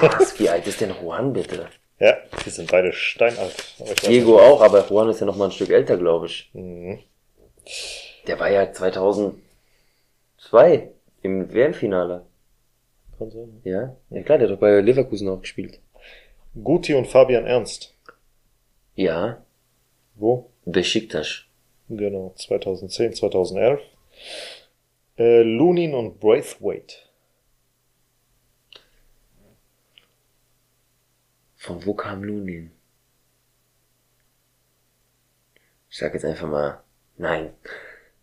Was, 0.00 0.38
wie 0.38 0.48
alt 0.48 0.66
ist 0.66 0.80
denn 0.80 0.94
Juan 1.02 1.32
bitte? 1.32 1.68
Ja, 1.98 2.16
die 2.44 2.50
sind 2.50 2.70
beide 2.70 2.92
steinalt. 2.92 3.54
Diego 4.06 4.38
auch, 4.38 4.60
aber 4.60 4.86
Juan 4.88 5.08
ist 5.08 5.20
ja 5.20 5.26
noch 5.26 5.36
mal 5.36 5.46
ein 5.46 5.52
Stück 5.52 5.70
älter, 5.70 5.96
glaube 5.96 6.26
ich. 6.26 6.50
nicht. 6.52 6.64
Mhm. 6.64 6.98
Der 8.26 8.38
war 8.38 8.50
ja 8.50 8.72
2002 8.72 9.40
im 11.22 11.52
WM-Finale. 11.52 12.24
Kann 13.18 13.30
sein. 13.30 13.60
Ja? 13.64 13.96
Ja 14.10 14.22
klar, 14.22 14.38
der 14.38 14.48
hat 14.48 14.54
doch 14.54 14.60
bei 14.60 14.80
Leverkusen 14.80 15.28
auch 15.28 15.40
gespielt. 15.40 15.80
Guti 16.62 16.94
und 16.94 17.06
Fabian 17.06 17.46
Ernst. 17.46 17.94
Ja, 18.94 19.42
Wo? 20.14 20.50
Besiktas. 20.64 21.44
Genau, 21.88 22.34
2010, 22.36 23.14
2011. 23.14 23.80
Äh, 25.16 25.42
Lunin 25.42 25.94
und 25.94 26.20
Braithwaite. 26.20 26.96
Von 31.58 31.84
wo 31.84 31.92
kam 31.92 32.22
Lunin? 32.22 32.70
Ich 35.90 35.98
sag 35.98 36.14
jetzt 36.14 36.24
einfach 36.24 36.48
mal, 36.48 36.80
nein. 37.16 37.50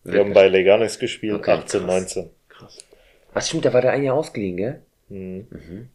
Die 0.06 0.18
haben 0.18 0.34
bei 0.34 0.48
Leganes 0.48 1.00
gespielt, 1.00 1.36
Okay, 1.36 1.52
18, 1.52 1.82
krass. 1.82 2.16
19. 2.16 2.30
Was 3.34 3.50
stimmt, 3.50 3.66
da 3.66 3.74
war 3.74 3.82
der 3.82 3.92
ein 3.92 4.04
Jahr 4.04 4.16
ausgeliehen, 4.16 4.58
gell? 4.58 4.82
Mhm. 5.10 5.90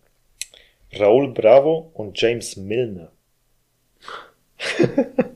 Raul 0.98 1.32
Bravo 1.32 1.90
und 1.94 2.20
James 2.20 2.56
Milner. 2.56 3.10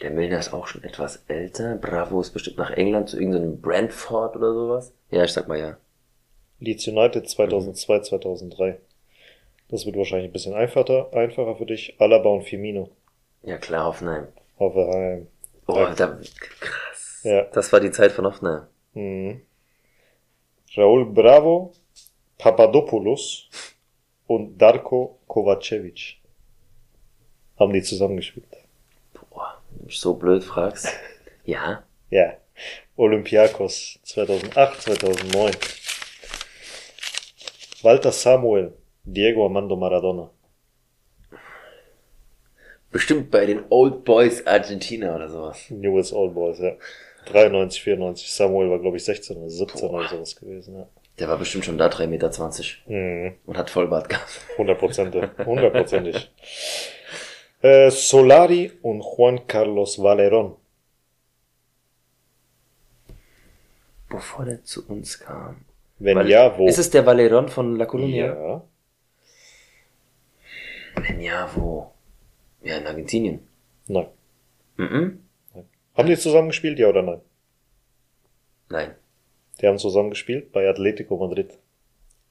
Der 0.00 0.10
Milner 0.10 0.38
ist 0.38 0.54
auch 0.54 0.66
schon 0.66 0.82
etwas 0.82 1.24
älter. 1.28 1.76
Bravo 1.76 2.22
ist 2.22 2.30
bestimmt 2.30 2.56
nach 2.56 2.70
England 2.70 3.10
zu 3.10 3.18
irgendeinem 3.18 3.60
Brentford 3.60 4.34
oder 4.36 4.54
sowas. 4.54 4.94
Ja, 5.10 5.24
ich 5.24 5.32
sag 5.32 5.46
mal 5.46 5.58
ja. 5.58 5.76
Leeds 6.58 6.88
United 6.88 7.28
2002, 7.28 8.00
2003. 8.00 8.80
Das 9.70 9.86
wird 9.86 9.96
wahrscheinlich 9.96 10.30
ein 10.30 10.32
bisschen 10.32 10.54
einfacher, 10.54 11.12
einfacher 11.14 11.56
für 11.56 11.66
dich. 11.66 11.94
Alaba 12.00 12.28
und 12.30 12.42
Firmino. 12.42 12.90
Ja 13.42 13.56
klar, 13.58 13.86
Hoffenheim. 13.86 14.28
Hoffenheim. 14.58 15.28
Oh, 15.66 15.86
da, 15.96 16.18
krass. 16.38 17.20
Ja. 17.22 17.42
Das 17.44 17.72
war 17.72 17.80
die 17.80 17.90
Zeit 17.92 18.12
von 18.12 18.26
Hoffenheim. 18.26 18.66
Mhm. 18.94 19.42
Raul 20.76 21.06
Bravo, 21.06 21.72
Papadopoulos 22.38 23.48
und 24.26 24.58
Darko 24.58 25.18
Kovacevic. 25.26 26.16
Haben 27.58 27.72
die 27.72 27.82
zusammengespielt. 27.82 28.46
Boah, 29.30 29.60
wenn 29.70 29.78
du 29.80 29.84
mich 29.86 29.98
so 30.00 30.14
blöd 30.14 30.44
fragst. 30.44 30.88
Ja, 31.44 31.82
Ja. 32.10 32.34
Olympiakos 32.96 33.98
2008, 34.04 34.82
2009. 34.82 35.52
Walter 37.82 38.12
Samuel, 38.12 38.74
Diego 39.04 39.44
Armando 39.44 39.76
Maradona. 39.76 40.30
bestimmt 42.92 43.30
bei 43.30 43.46
den 43.46 43.62
Old 43.70 44.04
Boys 44.04 44.44
Argentina 44.46 45.14
oder 45.14 45.28
sowas. 45.28 45.70
Newell's 45.70 46.12
Old 46.12 46.34
Boys, 46.34 46.58
ja. 46.58 46.72
93, 47.26 47.82
94. 47.82 48.32
Samuel 48.32 48.68
war, 48.70 48.78
glaube 48.80 48.96
ich, 48.96 49.04
16 49.04 49.36
oder 49.36 49.48
17 49.50 49.88
oder 49.90 50.08
sowas 50.08 50.34
gewesen, 50.34 50.76
ja. 50.76 50.88
Der 51.18 51.28
war 51.28 51.36
bestimmt 51.38 51.64
schon 51.64 51.78
da 51.78 51.86
3,20 51.88 52.06
Meter 52.08 52.30
Mhm. 52.86 53.34
und 53.46 53.56
hat 53.58 53.70
Vollbart 53.70 54.08
gehabt. 54.08 54.40
Hundertprozentig. 54.58 55.22
Hundertprozentig. 55.44 56.32
äh, 57.62 57.90
Solari 57.90 58.72
und 58.82 59.02
Juan 59.02 59.46
Carlos 59.46 59.98
Valerón. 59.98 60.56
Bevor 64.08 64.44
der 64.46 64.64
zu 64.64 64.86
uns 64.88 65.18
kam. 65.20 65.64
Wenn 65.98 66.16
Val- 66.16 66.28
ja, 66.28 66.56
wo? 66.58 66.66
Ist 66.66 66.78
es 66.78 66.90
der 66.90 67.04
Valeron 67.06 67.48
von 67.48 67.76
La 67.76 67.84
Colonia? 67.86 68.26
ja. 68.34 68.62
Wenn 71.02 71.20
ja, 71.20 71.50
wo? 71.54 71.92
Ja, 72.62 72.76
in 72.76 72.86
Argentinien. 72.86 73.46
Nein. 73.86 74.08
Mhm. 74.76 75.24
Haben 75.94 76.08
die 76.08 76.16
zusammengespielt, 76.16 76.78
ja 76.78 76.88
oder 76.88 77.02
nein? 77.02 77.20
Nein. 78.68 78.94
Die 79.60 79.66
haben 79.66 79.78
zusammengespielt 79.78 80.52
bei 80.52 80.68
Atletico 80.68 81.16
Madrid. 81.16 81.58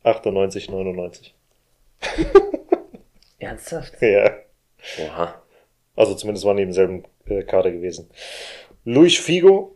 98, 0.03 0.69
99. 0.69 1.35
Ernsthaft? 3.39 4.01
Ja. 4.01 4.37
Oha. 4.99 5.41
Also 5.95 6.15
zumindest 6.15 6.45
waren 6.45 6.57
die 6.57 6.63
im 6.63 6.73
selben 6.73 7.03
äh, 7.25 7.43
Kader 7.43 7.71
gewesen. 7.71 8.09
Luis 8.85 9.17
Figo, 9.17 9.75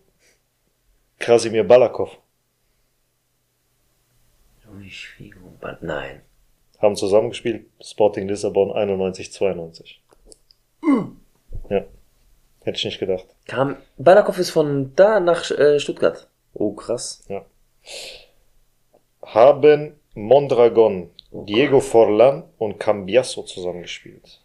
Krasimir 1.20 1.64
Balakov 1.64 2.18
Luis 4.66 5.02
Figo. 5.18 5.40
Nein. 5.82 6.22
Haben 6.84 6.96
zusammengespielt. 6.96 7.66
Sporting 7.82 8.28
Lissabon 8.28 8.72
91, 8.72 9.32
92. 9.32 10.02
Ja. 11.70 11.86
Hätte 12.62 12.78
ich 12.78 12.86
nicht 12.86 13.00
gedacht. 13.00 13.26
Kam, 13.48 13.78
Balakov 13.98 14.38
ist 14.38 14.52
von 14.52 14.94
da 14.96 15.20
nach 15.20 15.50
äh, 15.52 15.80
Stuttgart. 15.80 16.28
Oh, 16.54 16.74
krass. 16.74 17.24
Ja. 17.28 17.46
Haben 19.22 20.00
Mondragon, 20.14 21.10
Diego 21.32 21.80
Forlan 21.80 22.44
und 22.58 22.80
Cambiasso 22.80 23.44
zusammengespielt. 23.44 24.42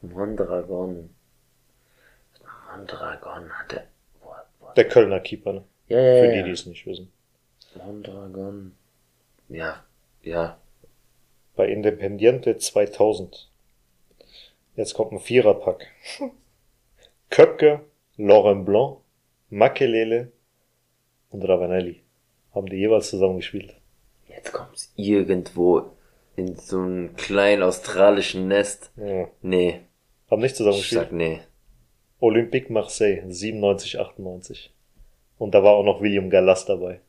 Mondragon. 0.00 1.10
Mondragon 2.70 3.50
hatte. 3.50 3.84
Boah. 4.20 4.72
Der 4.76 4.88
Kölner 4.88 5.20
Keeper, 5.20 5.52
ne? 5.52 5.64
Ja, 5.88 5.98
ja, 5.98 6.22
Für 6.22 6.26
ja. 6.28 6.32
die, 6.36 6.44
die 6.44 6.50
es 6.50 6.66
nicht 6.66 6.86
wissen. 6.86 7.12
Mondragon. 7.74 8.74
Ja, 9.48 9.84
ja. 10.22 10.58
Bei 11.54 11.68
Independiente 11.68 12.56
2000. 12.56 13.50
Jetzt 14.76 14.94
kommt 14.94 15.12
ein 15.12 15.20
Viererpack. 15.20 15.86
Köpke, 17.30 17.80
Laurent 18.16 18.64
Blanc, 18.64 18.98
Makelele 19.50 20.32
und 21.30 21.44
Ravanelli. 21.46 22.02
Haben 22.54 22.66
die 22.68 22.76
jeweils 22.76 23.10
zusammengespielt. 23.10 23.74
Jetzt 24.28 24.52
kommt's 24.52 24.92
irgendwo 24.96 25.90
in 26.36 26.56
so 26.56 26.78
einem 26.80 27.16
kleinen 27.16 27.62
australischen 27.62 28.48
Nest. 28.48 28.90
Ja. 28.96 29.28
Nee. 29.42 29.80
Haben 30.30 30.40
nicht 30.40 30.52
Ich 30.52 30.56
zusammengespielt. 30.56 31.02
sag 31.02 31.12
nee. 31.12 31.40
Olympique 32.20 32.72
Marseille 32.72 33.22
97, 33.28 33.98
98. 33.98 34.72
Und 35.38 35.54
da 35.54 35.62
war 35.62 35.72
auch 35.72 35.84
noch 35.84 36.00
William 36.00 36.30
Gallas 36.30 36.64
dabei. 36.64 37.00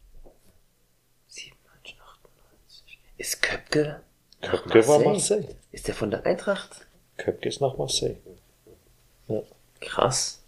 97, 1.28 1.98
98. 2.02 3.00
Ist 3.24 3.42
Köpke 3.42 4.02
Köpke 4.42 4.86
war 4.86 5.00
Marseille? 5.00 5.44
Marseille. 5.44 5.56
Ist 5.72 5.88
der 5.88 5.96
von 5.96 6.12
der 6.12 6.26
Eintracht? 6.26 6.86
Köpke 7.16 7.48
ist 7.48 7.62
nach 7.62 7.78
Marseille. 7.78 8.18
Krass. 9.80 10.44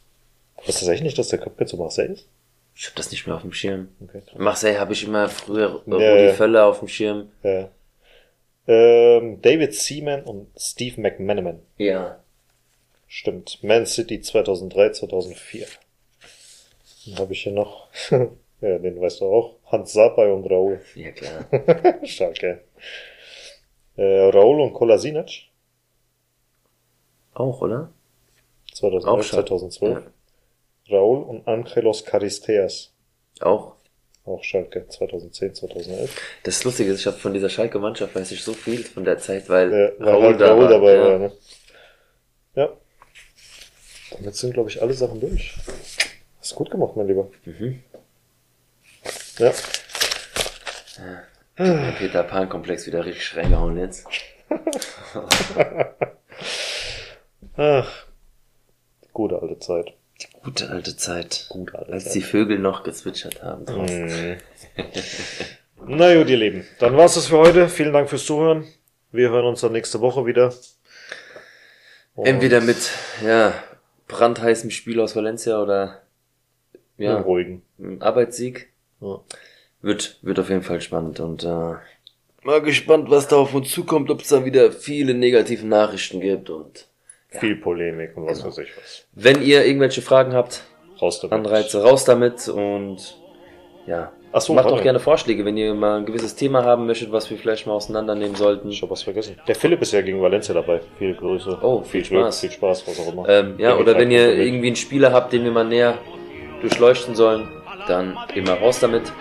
Weißt 0.66 0.82
du 0.82 0.92
echt 0.92 1.02
nicht, 1.02 1.18
dass 1.18 1.30
der 1.30 1.40
Köpke 1.40 1.66
zu 1.68 1.78
Marseille 1.78 2.12
ist? 2.12 2.28
Ich 2.76 2.88
hab 2.88 2.96
das 2.96 3.12
nicht 3.12 3.28
mehr 3.28 3.38
auf 3.38 3.44
dem 3.44 3.54
Schirm. 3.54 3.96
Okay. 4.04 4.24
Marseille 4.36 4.78
habe 4.78 4.92
ich 4.92 5.06
immer 5.06 5.30
früher 5.30 5.84
äh, 5.88 5.90
Ja, 5.90 5.96
Rudi 5.96 6.26
ja. 6.26 6.34
Völler 6.34 6.66
auf 6.66 6.80
dem 6.80 6.90
Schirm. 6.90 7.32
Ja. 7.44 7.70
Ähm, 8.68 9.42
David 9.42 9.74
Seaman 9.74 10.24
und 10.24 10.50
Steve 10.60 11.00
McManaman. 11.00 11.62
Ja. 11.78 12.20
Stimmt. 13.08 13.64
Man 13.64 13.86
City 13.86 14.20
2003, 14.20 14.90
2004. 14.90 15.66
Dann 17.06 17.20
habe 17.20 17.32
ich 17.32 17.44
hier 17.44 17.54
noch, 17.54 17.88
ja, 18.62 18.78
den 18.80 19.00
weißt 19.00 19.22
du 19.22 19.26
auch, 19.26 19.56
Hans 19.66 19.94
Sapai 19.94 20.32
und 20.32 20.46
Raul. 20.50 20.80
Ja, 20.96 21.12
klar. 21.12 21.46
Stark, 22.04 22.42
ey. 22.44 22.58
Äh, 23.98 24.30
Raul 24.30 24.60
und 24.62 24.74
Kolasinac, 24.74 25.30
Auch, 27.34 27.62
oder? 27.62 27.92
2011, 28.74 29.06
Auch 29.20 29.24
stark. 29.24 29.48
2012. 29.48 30.04
Raul 30.92 31.24
und 31.24 31.48
Angelos 31.48 32.04
Caristeas, 32.06 32.94
Auch. 33.42 33.76
auch 34.26 34.44
Schalke, 34.44 34.88
2010, 34.88 35.56
2011. 35.56 36.16
Das 36.44 36.64
Lustige 36.64 36.92
ist, 36.92 37.00
ich 37.02 37.08
habe 37.08 37.18
von 37.18 37.34
dieser 37.34 37.50
Schalke-Mannschaft 37.50 38.14
weiß 38.16 38.32
ich 38.32 38.44
so 38.44 38.54
viel 38.54 38.84
von 38.84 39.04
der 39.06 39.18
Zeit, 39.18 39.50
weil 39.50 39.72
Ja, 39.72 39.92
weil 40.06 40.14
Raul, 40.14 40.24
halt 40.26 40.42
da 40.42 40.52
Raul 40.54 40.62
war. 40.64 40.70
dabei 40.70 40.94
ja. 40.96 41.06
war, 41.06 41.20
ne? 41.20 41.32
Ja. 42.56 42.70
Damit 44.12 44.36
sind, 44.36 44.54
glaube 44.54 44.70
ich, 44.70 44.82
alle 44.82 44.94
Sachen 44.94 45.20
durch. 45.20 45.54
Hast 46.40 46.52
du 46.52 46.56
gut 46.56 46.70
gemacht, 46.72 46.96
mein 46.96 47.08
Lieber. 47.08 47.28
Mhm. 47.46 47.82
Ja. 49.38 49.54
Der 51.58 51.92
Peter 51.98 52.24
Pan-Komplex 52.24 52.86
wieder 52.88 53.06
richtig 53.06 53.36
reingehauen 53.38 53.78
jetzt. 53.78 54.06
Ach. 57.58 58.06
Gute 59.14 59.42
alte 59.42 59.60
Zeit. 59.60 59.94
Gute 60.44 60.70
alte 60.70 60.96
Zeit. 60.98 61.46
Gute 61.50 61.78
alte 61.78 61.94
Als 61.94 62.06
Zeit. 62.06 62.16
die 62.16 62.22
Vögel 62.22 62.60
noch 62.60 62.84
gezwitschert 62.84 63.42
haben 63.44 63.66
draußen. 63.66 64.06
Mhm. 64.06 64.38
Na 65.88 66.16
gut, 66.16 66.30
ihr 66.30 66.38
Lieben. 66.38 66.66
Dann 66.80 66.98
war's 66.98 67.16
das 67.16 67.28
für 67.28 67.38
heute. 67.38 67.70
Vielen 67.70 67.94
Dank 67.94 68.10
fürs 68.10 68.26
Zuhören. 68.26 68.66
Wir 69.12 69.30
hören 69.30 69.46
uns 69.46 69.62
dann 69.62 69.72
nächste 69.72 70.02
Woche 70.02 70.26
wieder. 70.26 70.54
Und 72.16 72.26
Entweder 72.28 72.62
mit, 72.62 72.78
ja, 73.26 73.54
brandheißem 74.08 74.72
Spiel 74.72 75.00
aus 75.00 75.16
Valencia 75.16 75.62
oder, 75.62 76.02
ja. 76.98 77.20
ruhigen. 77.20 77.62
Arbeitssieg. 78.00 78.70
Ja. 79.06 79.20
Wird, 79.82 80.18
wird 80.24 80.40
auf 80.40 80.50
jeden 80.50 80.64
Fall 80.64 80.82
spannend 80.82 81.20
und, 81.20 81.44
äh, 81.44 81.74
mal 82.44 82.62
gespannt, 82.62 83.10
was 83.10 83.28
da 83.28 83.36
auf 83.38 83.54
uns 83.54 83.70
zukommt, 83.72 84.10
ob 84.10 84.22
es 84.22 84.30
da 84.30 84.44
wieder 84.46 84.72
viele 84.72 85.14
negative 85.14 85.66
Nachrichten 85.66 86.20
gibt 86.22 86.50
und 86.50 86.88
Viel 87.30 87.58
Polemik 87.58 88.16
und 88.16 88.28
was 88.28 88.38
Genau. 88.40 88.50
weiß 88.50 88.60
ich 88.60 88.70
was. 88.78 89.06
wenn 89.14 89.42
ihr 89.42 89.66
irgendwelche 89.66 90.02
Fragen 90.02 90.34
habt, 90.34 90.64
Raus 91.02 91.20
damit. 91.20 91.34
Anreize 91.34 91.84
raus 91.84 92.06
damit 92.06 92.48
und 92.48 93.18
ja, 93.86 94.14
Ach 94.32 94.42
so, 94.42 94.54
macht 94.54 94.66
warte. 94.66 94.78
auch 94.80 94.84
gerne 94.84 95.00
Vorschläge, 95.00 95.44
wenn 95.46 95.58
ihr 95.58 95.74
mal 95.74 95.98
ein 96.00 96.06
gewisses 96.06 96.36
Thema 96.36 96.64
haben 96.64 96.86
möchtet, 96.88 97.12
was 97.12 97.30
wir 97.30 97.38
vielleicht 97.38 97.68
mal 97.68 97.74
auseinandernehmen 97.74 98.36
sollten. 98.36 98.70
Ich 98.70 98.82
hab 98.82 98.90
was 98.90 99.04
vergessen. 99.04 99.38
Der 99.48 99.56
Philipp 99.56 99.82
ist 99.82 99.92
ja 99.94 100.02
gegen 100.02 100.22
Valencia 100.22 100.54
dabei. 100.56 100.82
Viele 100.98 101.14
Grüße. 101.16 101.60
Oh, 101.62 101.84
viel 101.84 102.02
Glück, 102.04 102.22
Spaß. 102.22 102.40
Viel 102.42 102.52
Spaß, 102.52 102.88
was 102.88 103.00
auch 103.02 103.12
immer. 103.14 103.28
Ähm, 103.30 103.56
ja, 103.60 103.70
Der 103.72 103.80
oder 103.80 103.94
wenn 103.94 104.10
halt 104.10 104.12
ihr 104.12 104.34
irgendwie 104.38 104.68
einen 104.68 104.76
Spieler 104.78 105.12
habt, 105.14 105.32
den 105.34 105.44
wir 105.44 105.52
mal 105.52 105.66
näher 105.66 105.98
durchleuchten 106.62 107.16
sollen, 107.16 107.48
dann 107.88 108.18
immer 108.34 108.54
raus 108.54 108.80
damit. 108.80 109.12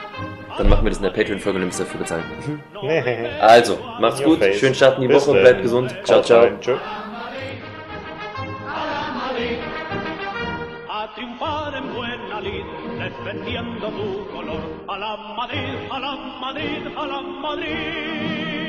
Dann 0.56 0.68
machen 0.68 0.84
wir 0.84 0.90
das 0.90 0.98
in 0.98 1.04
der 1.04 1.10
Patreon-Folge 1.10 1.56
und 1.56 1.62
ihr 1.62 1.66
müsst 1.66 1.80
dafür 1.80 2.00
bezahlen. 2.00 2.24
Nee. 2.82 3.28
Also, 3.40 3.78
macht's 4.00 4.22
gut, 4.22 4.38
face. 4.38 4.58
schönen 4.58 4.74
Start 4.74 4.96
in 4.96 5.02
die 5.02 5.08
Bis 5.08 5.26
Woche, 5.26 5.40
bleibt 5.40 5.62
gesund. 5.62 5.94
Ciao, 6.04 6.22
ciao. 6.22 6.48
lid, 12.44 12.64
defendiendo 12.98 13.88
tu 13.88 14.26
color. 14.32 14.60
A 14.86 14.98
la 14.98 15.16
Madrid, 15.16 15.90
a 15.90 15.98
la 15.98 16.16
Madrid, 16.40 16.86
a 16.94 17.06
la 17.06 17.20
Madrid. 17.22 18.63